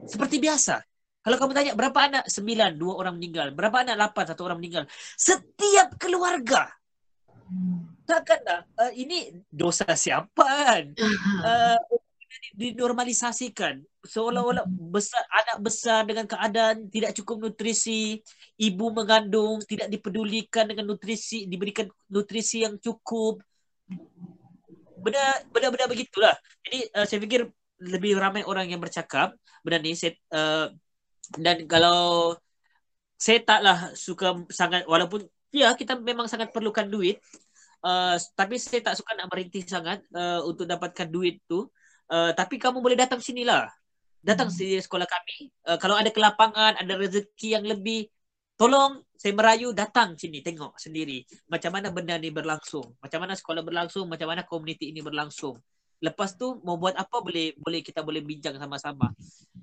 Seperti 0.05 0.36
biasa. 0.36 0.85
Kalau 1.24 1.40
kamu 1.40 1.52
tanya 1.56 1.73
berapa 1.73 1.98
anak? 2.05 2.28
Sembilan 2.28 2.77
dua 2.77 3.01
orang 3.01 3.16
meninggal. 3.16 3.56
Berapa 3.56 3.81
anak? 3.81 3.97
Lapan 3.97 4.24
satu 4.28 4.44
orang 4.44 4.61
meninggal. 4.61 4.85
Setiap 5.16 5.97
keluarga. 5.97 6.69
Takkanlah 8.05 8.69
uh, 8.77 8.93
ini 8.93 9.32
dosa 9.48 9.89
siapa 9.97 10.44
kan? 10.44 10.85
Uh, 11.40 11.81
dinormalisasikan. 12.61 13.81
Seolah-olah 14.05 14.69
besar 14.69 15.24
anak 15.32 15.65
besar 15.65 16.05
dengan 16.05 16.28
keadaan 16.28 16.93
tidak 16.93 17.16
cukup 17.16 17.48
nutrisi 17.48 18.20
ibu 18.61 18.93
mengandung 18.93 19.65
tidak 19.65 19.89
dipedulikan 19.89 20.69
dengan 20.69 20.93
nutrisi 20.93 21.48
diberikan 21.48 21.89
nutrisi 22.12 22.69
yang 22.69 22.77
cukup 22.77 23.40
benda 25.05 25.25
benda 25.53 25.69
benda 25.69 25.87
begitulah 25.87 26.35
jadi 26.65 26.79
uh, 26.97 27.05
saya 27.05 27.21
fikir 27.21 27.47
lebih 27.85 28.17
ramai 28.17 28.41
orang 28.49 28.71
yang 28.73 28.81
bercakap 28.81 29.37
benda 29.61 29.79
ni 29.85 29.93
saya, 29.93 30.17
uh, 30.33 30.73
dan 31.37 31.69
kalau 31.69 32.33
saya 33.21 33.45
taklah 33.45 33.93
suka 33.93 34.41
sangat 34.49 34.89
walaupun 34.89 35.25
ya 35.53 35.77
kita 35.77 36.01
memang 36.01 36.27
sangat 36.27 36.51
perlukan 36.51 36.89
duit 36.89 37.21
uh, 37.85 38.17
tapi 38.33 38.57
saya 38.57 38.81
tak 38.81 38.97
suka 38.97 39.13
nak 39.15 39.29
berhenti 39.29 39.61
sangat 39.69 40.01
uh, 40.17 40.41
untuk 40.49 40.65
dapatkan 40.65 41.09
duit 41.13 41.45
tu 41.45 41.69
uh, 42.11 42.31
tapi 42.35 42.61
kamu 42.61 42.83
boleh 42.83 42.99
datang 42.99 43.21
sini 43.23 43.47
lah. 43.47 43.69
Datang 44.25 44.49
hmm. 44.49 44.57
sini 44.57 44.77
sekolah 44.81 45.09
kami. 45.09 45.53
Uh, 45.65 45.79
kalau 45.81 45.97
ada 45.97 46.09
kelapangan, 46.09 46.77
ada 46.81 46.93
rezeki 46.97 47.61
yang 47.61 47.65
lebih, 47.65 48.09
tolong 48.55 49.03
saya 49.15 49.33
merayu 49.33 49.73
datang 49.73 50.21
sini 50.21 50.45
tengok 50.45 50.77
sendiri 50.77 51.25
macam 51.49 51.73
mana 51.73 51.89
benda 51.89 52.15
ni 52.21 52.29
berlangsung. 52.29 52.97
Macam 53.01 53.25
mana 53.25 53.33
sekolah 53.33 53.65
berlangsung, 53.65 54.05
macam 54.05 54.29
mana 54.29 54.45
komuniti 54.45 54.93
ini 54.93 55.01
berlangsung. 55.01 55.57
Lepas 56.05 56.37
tu 56.37 56.61
mau 56.61 56.77
buat 56.77 56.93
apa 56.93 57.25
boleh 57.25 57.57
boleh 57.57 57.81
kita 57.81 58.05
boleh 58.05 58.21
bincang 58.21 58.61
sama-sama. 58.61 59.09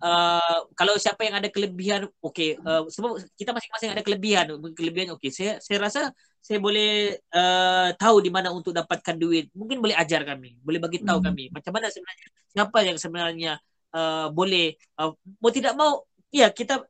Uh, 0.01 0.65
kalau 0.73 0.97
siapa 0.97 1.21
yang 1.29 1.37
ada 1.37 1.53
kelebihan, 1.53 2.09
okey. 2.25 2.57
Uh, 2.57 2.89
sebab 2.89 3.21
kita 3.37 3.53
masing-masing 3.53 3.93
ada 3.93 4.01
kelebihan. 4.01 4.49
Kelebihan 4.73 5.13
okey. 5.13 5.29
Saya 5.29 5.61
saya 5.61 5.77
rasa 5.85 6.01
saya 6.41 6.57
boleh 6.57 7.21
uh, 7.29 7.93
tahu 7.93 8.25
di 8.25 8.33
mana 8.33 8.49
untuk 8.49 8.73
dapatkan 8.73 9.13
duit. 9.21 9.53
Mungkin 9.53 9.77
boleh 9.77 9.93
ajar 9.93 10.25
kami, 10.25 10.57
boleh 10.57 10.81
bagi 10.81 11.05
tahu 11.05 11.21
hmm. 11.21 11.27
kami 11.29 11.43
macam 11.53 11.71
mana 11.77 11.93
sebenarnya 11.93 12.27
siapa 12.51 12.77
yang 12.83 12.97
sebenarnya 12.97 13.53
uh, 13.95 14.27
boleh 14.33 14.75
uh, 14.99 15.13
mau 15.39 15.51
tidak 15.53 15.73
mau 15.77 16.03
ya 16.33 16.51
kita 16.51 16.83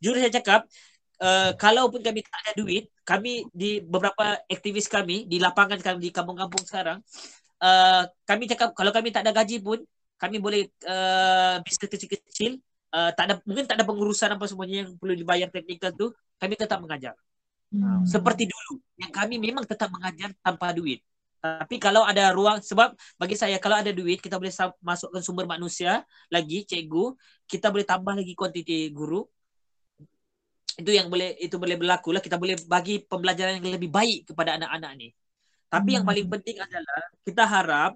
jujur 0.00 0.16
saya 0.16 0.32
cakap 0.32 0.64
uh, 1.20 1.52
kalaupun 1.54 2.00
kami 2.00 2.24
tak 2.24 2.38
ada 2.46 2.52
duit, 2.56 2.90
kami 3.04 3.44
di 3.52 3.84
beberapa 3.84 4.40
aktivis 4.48 4.88
kami 4.88 5.28
di 5.28 5.38
lapangan 5.38 5.78
kami 5.78 6.08
di 6.08 6.10
kampung-kampung 6.10 6.64
sekarang 6.64 6.98
uh, 7.60 8.02
kami 8.24 8.48
cakap 8.48 8.72
kalau 8.72 8.90
kami 8.90 9.12
tak 9.12 9.28
ada 9.28 9.32
gaji 9.36 9.60
pun 9.60 9.80
kami 10.20 10.40
boleh 10.40 10.70
uh, 10.88 11.60
bisnes 11.60 11.90
kecil-kecil 11.90 12.58
uh, 12.94 13.10
tak 13.12 13.24
ada 13.28 13.34
mungkin 13.44 13.66
tak 13.66 13.76
ada 13.80 13.84
pengurusan 13.84 14.30
apa 14.32 14.44
semuanya 14.46 14.86
yang 14.86 14.90
perlu 14.96 15.14
dibayar 15.14 15.48
teknikal 15.50 15.92
tu 15.92 16.06
kami 16.38 16.54
tetap 16.54 16.78
mengajar. 16.80 17.14
Hmm. 17.74 18.06
Seperti 18.06 18.46
dulu 18.46 18.78
yang 19.00 19.10
kami 19.10 19.36
memang 19.42 19.66
tetap 19.66 19.90
mengajar 19.90 20.30
tanpa 20.40 20.70
duit. 20.70 21.02
Tapi 21.44 21.76
kalau 21.76 22.08
ada 22.08 22.32
ruang 22.32 22.56
sebab 22.64 22.96
bagi 23.20 23.36
saya 23.36 23.60
kalau 23.60 23.76
ada 23.76 23.92
duit 23.92 24.16
kita 24.16 24.40
boleh 24.40 24.54
masukkan 24.80 25.20
sumber 25.20 25.44
manusia 25.44 26.00
lagi 26.32 26.64
cikgu, 26.64 27.12
kita 27.44 27.68
boleh 27.68 27.84
tambah 27.84 28.16
lagi 28.16 28.32
kuantiti 28.32 28.88
guru. 28.94 29.28
Itu 30.74 30.90
yang 30.90 31.06
boleh 31.06 31.38
itu 31.38 31.54
boleh 31.54 31.78
berlaku 31.78 32.10
lah 32.10 32.22
kita 32.22 32.34
boleh 32.34 32.58
bagi 32.66 33.02
pembelajaran 33.02 33.62
yang 33.62 33.74
lebih 33.78 33.90
baik 33.90 34.34
kepada 34.34 34.58
anak-anak 34.58 34.92
ni. 34.98 35.08
Tapi 35.70 35.88
hmm. 35.90 35.96
yang 36.00 36.04
paling 36.06 36.26
penting 36.30 36.56
adalah 36.58 37.00
kita 37.22 37.44
harap 37.46 37.92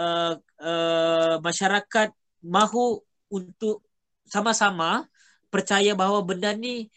uh, 0.00 0.34
uh, 0.60 1.36
masyarakat 1.40 2.08
mahu 2.44 3.00
untuk 3.32 3.84
sama-sama 4.28 5.04
percaya 5.50 5.92
bahawa 5.92 6.22
benda 6.22 6.54
ni 6.54 6.88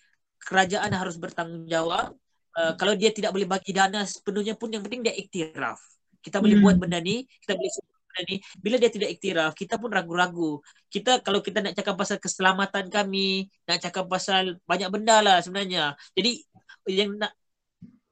kerajaan 0.44 0.92
harus 0.92 1.16
bertanggungjawab. 1.20 2.14
Uh, 2.54 2.74
kalau 2.78 2.94
dia 2.94 3.10
tidak 3.10 3.34
boleh 3.34 3.50
bagi 3.50 3.74
dana 3.74 4.06
sepenuhnya 4.06 4.54
pun 4.54 4.70
yang 4.70 4.86
penting 4.86 5.02
dia 5.02 5.16
iktiraf. 5.16 5.82
Kita 6.24 6.40
boleh 6.40 6.56
hmm. 6.60 6.64
buat 6.64 6.78
benda 6.80 7.02
ni, 7.04 7.26
kita 7.44 7.58
boleh 7.58 7.72
benda 8.14 8.30
ni. 8.30 8.36
Bila 8.62 8.76
dia 8.78 8.92
tidak 8.94 9.10
iktiraf, 9.18 9.52
kita 9.58 9.82
pun 9.82 9.90
ragu-ragu. 9.90 10.62
Kita 10.94 11.26
kalau 11.26 11.42
kita 11.42 11.66
nak 11.66 11.74
cakap 11.74 11.98
pasal 11.98 12.18
keselamatan 12.22 12.86
kami, 12.94 13.50
nak 13.66 13.82
cakap 13.82 14.06
pasal 14.06 14.62
banyak 14.70 14.90
benda 14.94 15.26
lah 15.26 15.38
sebenarnya. 15.42 15.98
Jadi 16.14 16.46
yang 16.94 17.18
nak 17.18 17.34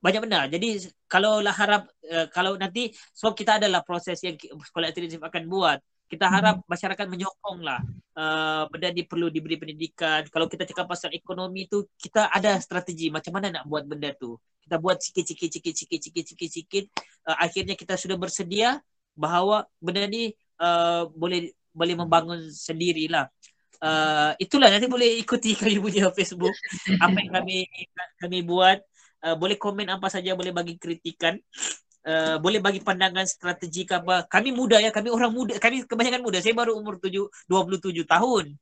banyak 0.02 0.22
benda. 0.26 0.50
Jadi 0.50 0.90
kalau 1.06 1.46
lah 1.46 1.54
harap 1.54 1.86
uh, 2.10 2.26
kalau 2.34 2.58
nanti 2.58 2.90
sebab 3.14 3.38
kita 3.38 3.62
adalah 3.62 3.86
proses 3.86 4.18
yang 4.26 4.34
sekolah 4.42 4.90
alternatif 4.90 5.22
akan 5.22 5.46
buat 5.46 5.78
kita 6.12 6.28
harap 6.28 6.60
hmm. 6.60 6.68
masyarakat 6.68 7.06
menyokonglah 7.08 7.80
uh, 8.20 8.68
benda 8.68 8.92
ni 8.92 9.08
perlu 9.08 9.32
diberi 9.32 9.56
pendidikan. 9.56 10.28
Kalau 10.28 10.52
kita 10.52 10.68
cakap 10.68 10.92
pasal 10.92 11.16
ekonomi 11.16 11.72
tu, 11.72 11.88
kita 11.96 12.28
ada 12.28 12.60
strategi 12.60 13.08
macam 13.08 13.40
mana 13.40 13.48
nak 13.56 13.64
buat 13.64 13.88
benda 13.88 14.12
tu. 14.20 14.36
Kita 14.60 14.76
buat 14.76 15.00
sikit-sikit, 15.00 15.48
sikit-sikit, 15.48 16.00
sikit-sikit, 16.04 16.50
sikit. 16.52 16.86
Uh, 17.24 17.40
akhirnya 17.40 17.80
kita 17.80 17.96
sudah 17.96 18.20
bersedia 18.20 18.84
bahawa 19.16 19.68
benda 19.78 20.08
ni 20.08 20.32
uh, 20.62 21.08
boleh 21.12 21.52
boleh 21.72 21.96
membangun 21.96 22.40
sendirilah. 22.52 23.28
Uh, 23.82 24.38
itulah 24.38 24.70
nanti 24.70 24.86
boleh 24.86 25.18
ikuti 25.18 25.56
kami 25.60 25.82
punya 25.82 26.14
Facebook 26.14 26.54
apa 27.02 27.18
yang 27.18 27.34
kami 27.42 27.66
kami 28.22 28.38
buat. 28.46 28.80
Uh, 29.22 29.38
boleh 29.38 29.54
komen 29.54 29.86
apa 29.86 30.10
saja, 30.10 30.34
boleh 30.34 30.50
bagi 30.50 30.82
kritikan. 30.82 31.38
Uh, 32.02 32.42
boleh 32.42 32.58
bagi 32.58 32.82
pandangan 32.82 33.30
strategi 33.30 33.86
apa. 33.86 34.26
Kami 34.26 34.50
muda 34.50 34.82
ya, 34.82 34.90
kami 34.90 35.14
orang 35.14 35.30
muda, 35.30 35.54
kami 35.62 35.86
kebanyakan 35.86 36.26
muda. 36.26 36.42
Saya 36.42 36.58
baru 36.58 36.74
umur 36.74 36.98
7 36.98 37.30
27 37.46 38.02
tahun. 38.10 38.58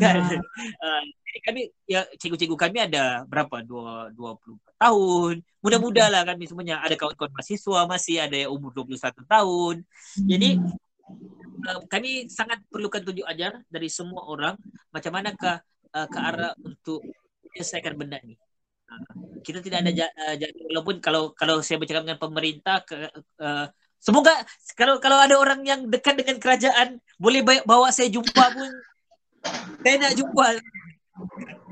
Kan? 0.00 0.40
Uh, 0.80 1.02
jadi 1.26 1.38
kami 1.44 1.60
ya 1.84 2.00
cikgu-cikgu 2.16 2.56
kami 2.56 2.78
ada 2.80 3.22
berapa? 3.28 3.60
2 3.60 4.16
20 4.16 4.80
tahun. 4.80 5.34
Muda-muda 5.60 6.04
lah 6.08 6.22
kami 6.24 6.48
semuanya. 6.48 6.80
Ada 6.80 6.96
kawan-kawan 6.96 7.32
mahasiswa 7.32 7.80
masih 7.84 8.16
ada 8.22 8.36
yang 8.36 8.50
umur 8.52 8.72
21 8.72 9.12
tahun. 9.26 9.76
Jadi 10.24 10.48
uh, 11.68 11.80
kami 11.90 12.30
sangat 12.32 12.62
perlukan 12.72 13.02
tunjuk 13.04 13.26
ajar 13.28 13.60
dari 13.68 13.88
semua 13.92 14.24
orang 14.24 14.54
macam 14.92 15.12
manakah 15.12 15.60
uh, 15.92 16.06
ke 16.08 16.18
arah 16.18 16.52
untuk 16.64 17.04
menyelesaikan 17.52 17.96
benda 17.96 18.20
ni. 18.24 18.36
Uh, 18.86 19.40
kita 19.42 19.60
tidak 19.64 19.82
ada 19.82 20.08
uh, 20.08 20.34
walaupun 20.72 21.00
kalau 21.02 21.34
kalau 21.34 21.60
saya 21.64 21.80
bercakap 21.80 22.06
dengan 22.06 22.20
pemerintah 22.20 22.84
ke, 22.86 23.10
uh, 23.42 23.66
semoga 23.98 24.30
kalau 24.78 25.02
kalau 25.02 25.18
ada 25.18 25.34
orang 25.40 25.64
yang 25.66 25.80
dekat 25.90 26.14
dengan 26.20 26.38
kerajaan 26.38 27.02
boleh 27.18 27.42
bawa 27.66 27.90
saya 27.90 28.12
jumpa 28.12 28.44
pun 28.54 28.70
saya 29.82 29.96
nak 30.02 30.12
jumpa 30.18 30.46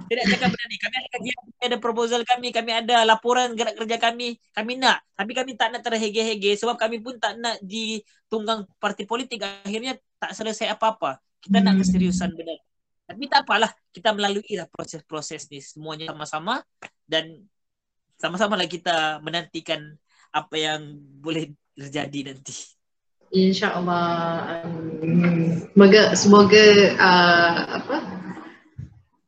tidak 0.04 0.24
cakap 0.36 0.48
benda 0.52 0.64
ni. 0.68 0.76
Kami 0.80 0.94
ada 1.00 1.08
kajian, 1.16 1.36
kami 1.40 1.64
ada 1.64 1.78
proposal 1.80 2.20
kami, 2.24 2.48
kami 2.52 2.70
ada 2.76 2.96
laporan 3.08 3.56
gerak 3.56 3.74
kerja 3.76 3.96
kami. 3.96 4.36
Kami 4.52 4.72
nak. 4.80 5.00
Tapi 5.16 5.32
kami 5.32 5.52
tak 5.56 5.68
nak 5.72 5.82
terhege-hege 5.84 6.56
sebab 6.60 6.76
kami 6.76 7.00
pun 7.00 7.16
tak 7.16 7.40
nak 7.40 7.56
ditunggang 7.64 8.68
parti 8.76 9.08
politik. 9.08 9.44
Akhirnya 9.44 9.96
tak 10.20 10.36
selesai 10.36 10.72
apa-apa. 10.76 11.20
Kita 11.40 11.60
hmm. 11.60 11.64
nak 11.64 11.74
keseriusan 11.80 12.30
benda. 12.36 12.56
Tapi 13.04 13.24
tak 13.28 13.44
apalah. 13.44 13.70
Kita 13.92 14.12
melalui 14.16 14.52
lah 14.56 14.68
proses-proses 14.68 15.48
ni. 15.52 15.60
Semuanya 15.60 16.12
sama-sama. 16.12 16.64
Dan 17.04 17.44
sama-sama 18.16 18.56
lah 18.56 18.68
kita 18.68 19.20
menantikan 19.20 19.80
apa 20.32 20.56
yang 20.56 20.80
boleh 21.20 21.52
terjadi 21.76 22.32
nanti. 22.32 22.73
InsyaAllah. 23.34 24.62
Um, 24.62 25.66
semoga, 25.74 26.02
semoga 26.14 26.66
uh, 26.94 27.58
apa, 27.82 27.96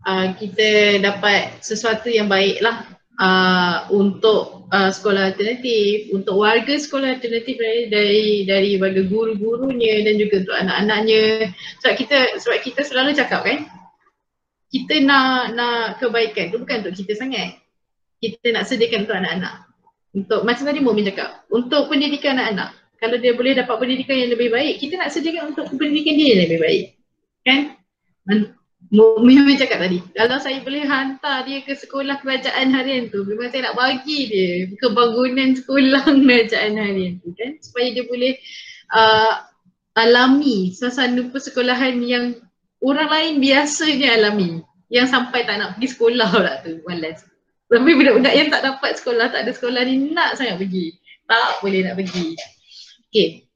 uh, 0.07 0.27
kita 0.39 1.03
dapat 1.03 1.59
sesuatu 1.59 2.07
yang 2.07 2.31
baik 2.31 2.63
lah 2.63 2.87
uh, 3.19 3.91
untuk 3.91 4.71
uh, 4.71 4.95
sekolah 4.95 5.35
alternatif, 5.35 6.15
untuk 6.15 6.39
warga 6.39 6.79
sekolah 6.79 7.19
alternatif 7.19 7.59
dari 7.59 7.91
dari, 7.91 8.27
dari 8.47 8.71
warga 8.79 9.03
guru-gurunya 9.03 10.07
dan 10.07 10.23
juga 10.23 10.47
untuk 10.47 10.57
anak-anaknya. 10.57 11.51
Sebab 11.83 11.95
kita 11.99 12.19
sebab 12.39 12.59
kita 12.63 12.81
selalu 12.87 13.11
cakap 13.19 13.43
kan, 13.43 13.67
kita 14.71 15.03
nak 15.03 15.59
nak 15.59 15.99
kebaikan 15.99 16.55
tu 16.55 16.63
bukan 16.63 16.87
untuk 16.87 16.95
kita 16.95 17.19
sangat. 17.19 17.59
Kita 18.23 18.55
nak 18.55 18.71
sediakan 18.71 19.05
untuk 19.05 19.19
anak-anak. 19.19 19.55
Untuk 20.17 20.41
macam 20.49 20.65
tadi 20.65 20.81
Mumin 20.81 21.05
cakap, 21.13 21.45
untuk 21.53 21.93
pendidikan 21.93 22.41
anak-anak. 22.41 22.86
Kalau 22.97 23.17
dia 23.21 23.33
boleh 23.37 23.53
dapat 23.53 23.77
pendidikan 23.77 24.17
yang 24.17 24.31
lebih 24.33 24.49
baik, 24.49 24.81
kita 24.81 24.97
nak 24.97 25.13
sediakan 25.13 25.53
untuk 25.53 25.69
pendidikan 25.77 26.15
dia 26.17 26.27
yang 26.33 26.41
lebih 26.49 26.61
baik. 26.61 26.85
Kan? 27.45 27.61
Mimi 28.95 29.59
cakap 29.59 29.83
tadi, 29.83 29.99
kalau 30.15 30.39
saya 30.39 30.63
boleh 30.63 30.87
hantar 30.87 31.43
dia 31.43 31.59
ke 31.67 31.75
sekolah 31.75 32.23
kerajaan 32.23 32.71
harian 32.71 33.11
tu, 33.11 33.27
memang 33.27 33.51
saya 33.51 33.71
nak 33.71 33.75
bagi 33.75 34.31
dia 34.31 34.51
kebangunan 34.79 35.59
sekolah 35.59 36.07
kerajaan 36.23 36.79
harian 36.79 37.19
tu 37.19 37.35
kan 37.35 37.59
supaya 37.59 37.91
dia 37.91 38.07
boleh 38.07 38.39
uh, 38.95 39.43
alami 39.99 40.71
suasana 40.71 41.19
persekolahan 41.35 41.99
yang 41.99 42.39
orang 42.79 43.11
lain 43.11 43.35
biasanya 43.43 44.23
alami 44.23 44.63
yang 44.87 45.11
sampai 45.11 45.43
tak 45.43 45.59
nak 45.59 45.75
pergi 45.75 45.89
sekolah 45.91 46.29
pula 46.31 46.55
tu, 46.63 46.79
malas. 46.87 47.27
Tapi 47.67 47.91
budak-budak 47.99 48.35
yang 48.39 48.49
tak 48.55 48.63
dapat 48.63 48.95
sekolah, 49.03 49.27
tak 49.35 49.43
ada 49.43 49.51
sekolah 49.51 49.83
ni 49.83 50.15
nak 50.15 50.39
sangat 50.39 50.63
pergi. 50.63 50.95
Tak 51.27 51.59
boleh 51.59 51.83
nak 51.83 51.99
pergi. 51.99 52.39
Okay, 53.17 53.49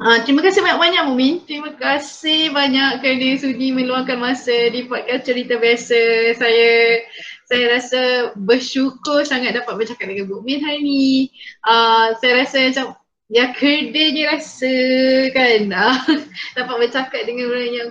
Uh, 0.00 0.16
terima 0.24 0.40
kasih 0.40 0.64
banyak-banyak 0.64 1.02
Mumin. 1.12 1.44
Terima 1.44 1.76
kasih 1.76 2.48
banyak 2.56 3.04
kerana 3.04 3.36
sudi 3.36 3.68
meluangkan 3.68 4.16
masa 4.16 4.72
di 4.72 4.88
podcast 4.88 5.28
cerita 5.28 5.60
biasa. 5.60 6.32
Saya 6.40 7.04
saya 7.44 7.64
rasa 7.76 8.00
bersyukur 8.32 9.28
sangat 9.28 9.60
dapat 9.60 9.76
bercakap 9.76 10.08
dengan 10.08 10.32
Mumin 10.32 10.64
hari 10.64 10.80
ni. 10.80 11.04
Uh, 11.68 12.16
saya 12.16 12.48
rasa 12.48 12.56
macam 12.72 12.86
ya 13.28 13.52
kerdanya 13.52 14.40
rasa 14.40 14.72
kan 15.36 15.68
uh, 15.68 15.96
dapat 16.56 16.76
bercakap 16.88 17.20
dengan 17.28 17.52
orang 17.52 17.72
yang 17.76 17.90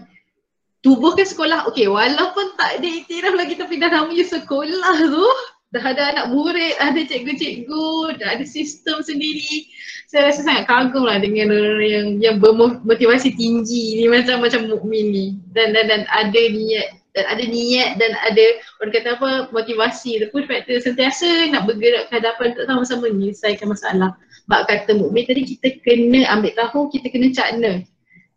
tubuhkan 0.82 1.30
sekolah. 1.30 1.70
Okay 1.70 1.86
walaupun 1.86 2.58
tak 2.58 2.82
ada 2.82 2.90
iktiraf 2.90 3.38
lagi 3.38 3.54
tapi 3.54 3.78
dah 3.78 3.94
namanya 3.94 4.26
sekolah 4.26 4.98
tu 4.98 5.30
dah 5.74 5.84
ada 5.84 6.14
anak 6.14 6.26
murid, 6.30 6.78
ada 6.78 7.02
cikgu-cikgu, 7.02 8.22
dah 8.22 8.38
ada 8.38 8.46
sistem 8.46 9.02
sendiri 9.02 9.74
saya 10.14 10.30
rasa 10.30 10.46
sangat 10.46 10.70
kagum 10.70 11.10
lah 11.10 11.18
dengan 11.18 11.50
orang 11.50 11.90
yang 11.90 12.08
yang 12.22 12.36
bermotivasi 12.38 13.34
tinggi 13.34 13.98
ni 13.98 14.06
macam 14.06 14.46
macam 14.46 14.70
mukmin 14.70 15.10
ni 15.10 15.26
dan 15.58 15.74
dan 15.74 15.90
dan 15.90 16.06
ada 16.14 16.38
niat 16.38 17.02
dan 17.18 17.26
ada 17.26 17.42
niat 17.42 17.98
dan 17.98 18.14
ada 18.22 18.46
orang 18.78 18.94
kata 18.94 19.18
apa 19.18 19.30
motivasi 19.50 20.22
ataupun 20.22 20.46
faktor 20.46 20.78
sentiasa 20.86 21.50
nak 21.50 21.66
bergerak 21.66 22.14
ke 22.14 22.22
hadapan 22.22 22.54
untuk 22.54 22.66
sama-sama 22.70 23.10
menyelesaikan 23.10 23.66
masalah. 23.66 24.14
Bak 24.46 24.70
kata 24.70 24.94
mukmin 24.94 25.26
tadi 25.26 25.50
kita 25.50 25.82
kena 25.82 26.30
ambil 26.30 26.54
tahu, 26.62 26.94
kita 26.94 27.10
kena 27.10 27.34
cakna. 27.34 27.74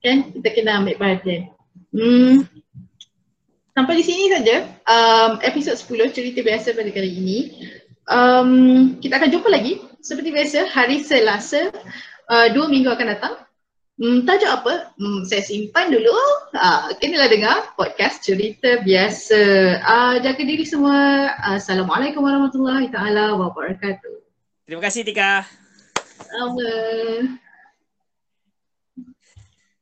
Kan? 0.01 0.33
Kita 0.33 0.49
kena 0.57 0.81
ambil 0.81 0.97
perhatian. 0.97 1.53
Hmm. 1.93 2.49
Sampai 3.77 4.01
di 4.01 4.09
sini 4.09 4.32
saja 4.32 4.65
um, 4.89 5.36
episod 5.44 5.77
10 5.77 6.16
cerita 6.16 6.40
biasa 6.40 6.73
pada 6.73 6.89
kali 6.89 7.12
ini. 7.12 7.39
Um, 8.09 8.97
kita 9.05 9.20
akan 9.20 9.28
jumpa 9.28 9.53
lagi 9.53 9.85
seperti 10.01 10.32
biasa 10.32 10.73
hari 10.73 11.05
Selasa 11.05 11.69
uh, 12.32 12.48
dua 12.57 12.73
minggu 12.73 12.89
akan 12.89 13.12
datang. 13.12 13.36
Hmm, 14.01 14.24
tajuk 14.24 14.48
apa? 14.48 14.97
Hmm, 14.97 15.28
saya 15.28 15.44
simpan 15.44 15.93
dulu. 15.93 16.16
Uh, 16.57 16.89
kenalah 17.05 17.28
dengar 17.28 17.77
podcast 17.77 18.24
cerita 18.24 18.81
biasa. 18.81 19.40
Uh, 19.85 20.15
jaga 20.24 20.40
diri 20.40 20.65
semua. 20.65 21.36
Assalamualaikum 21.44 22.24
warahmatullahi 22.24 22.89
taala 22.89 23.36
wabarakatuh. 23.36 24.24
Terima 24.65 24.81
kasih 24.89 25.05
Tika. 25.05 25.44
Sama. 26.24 26.73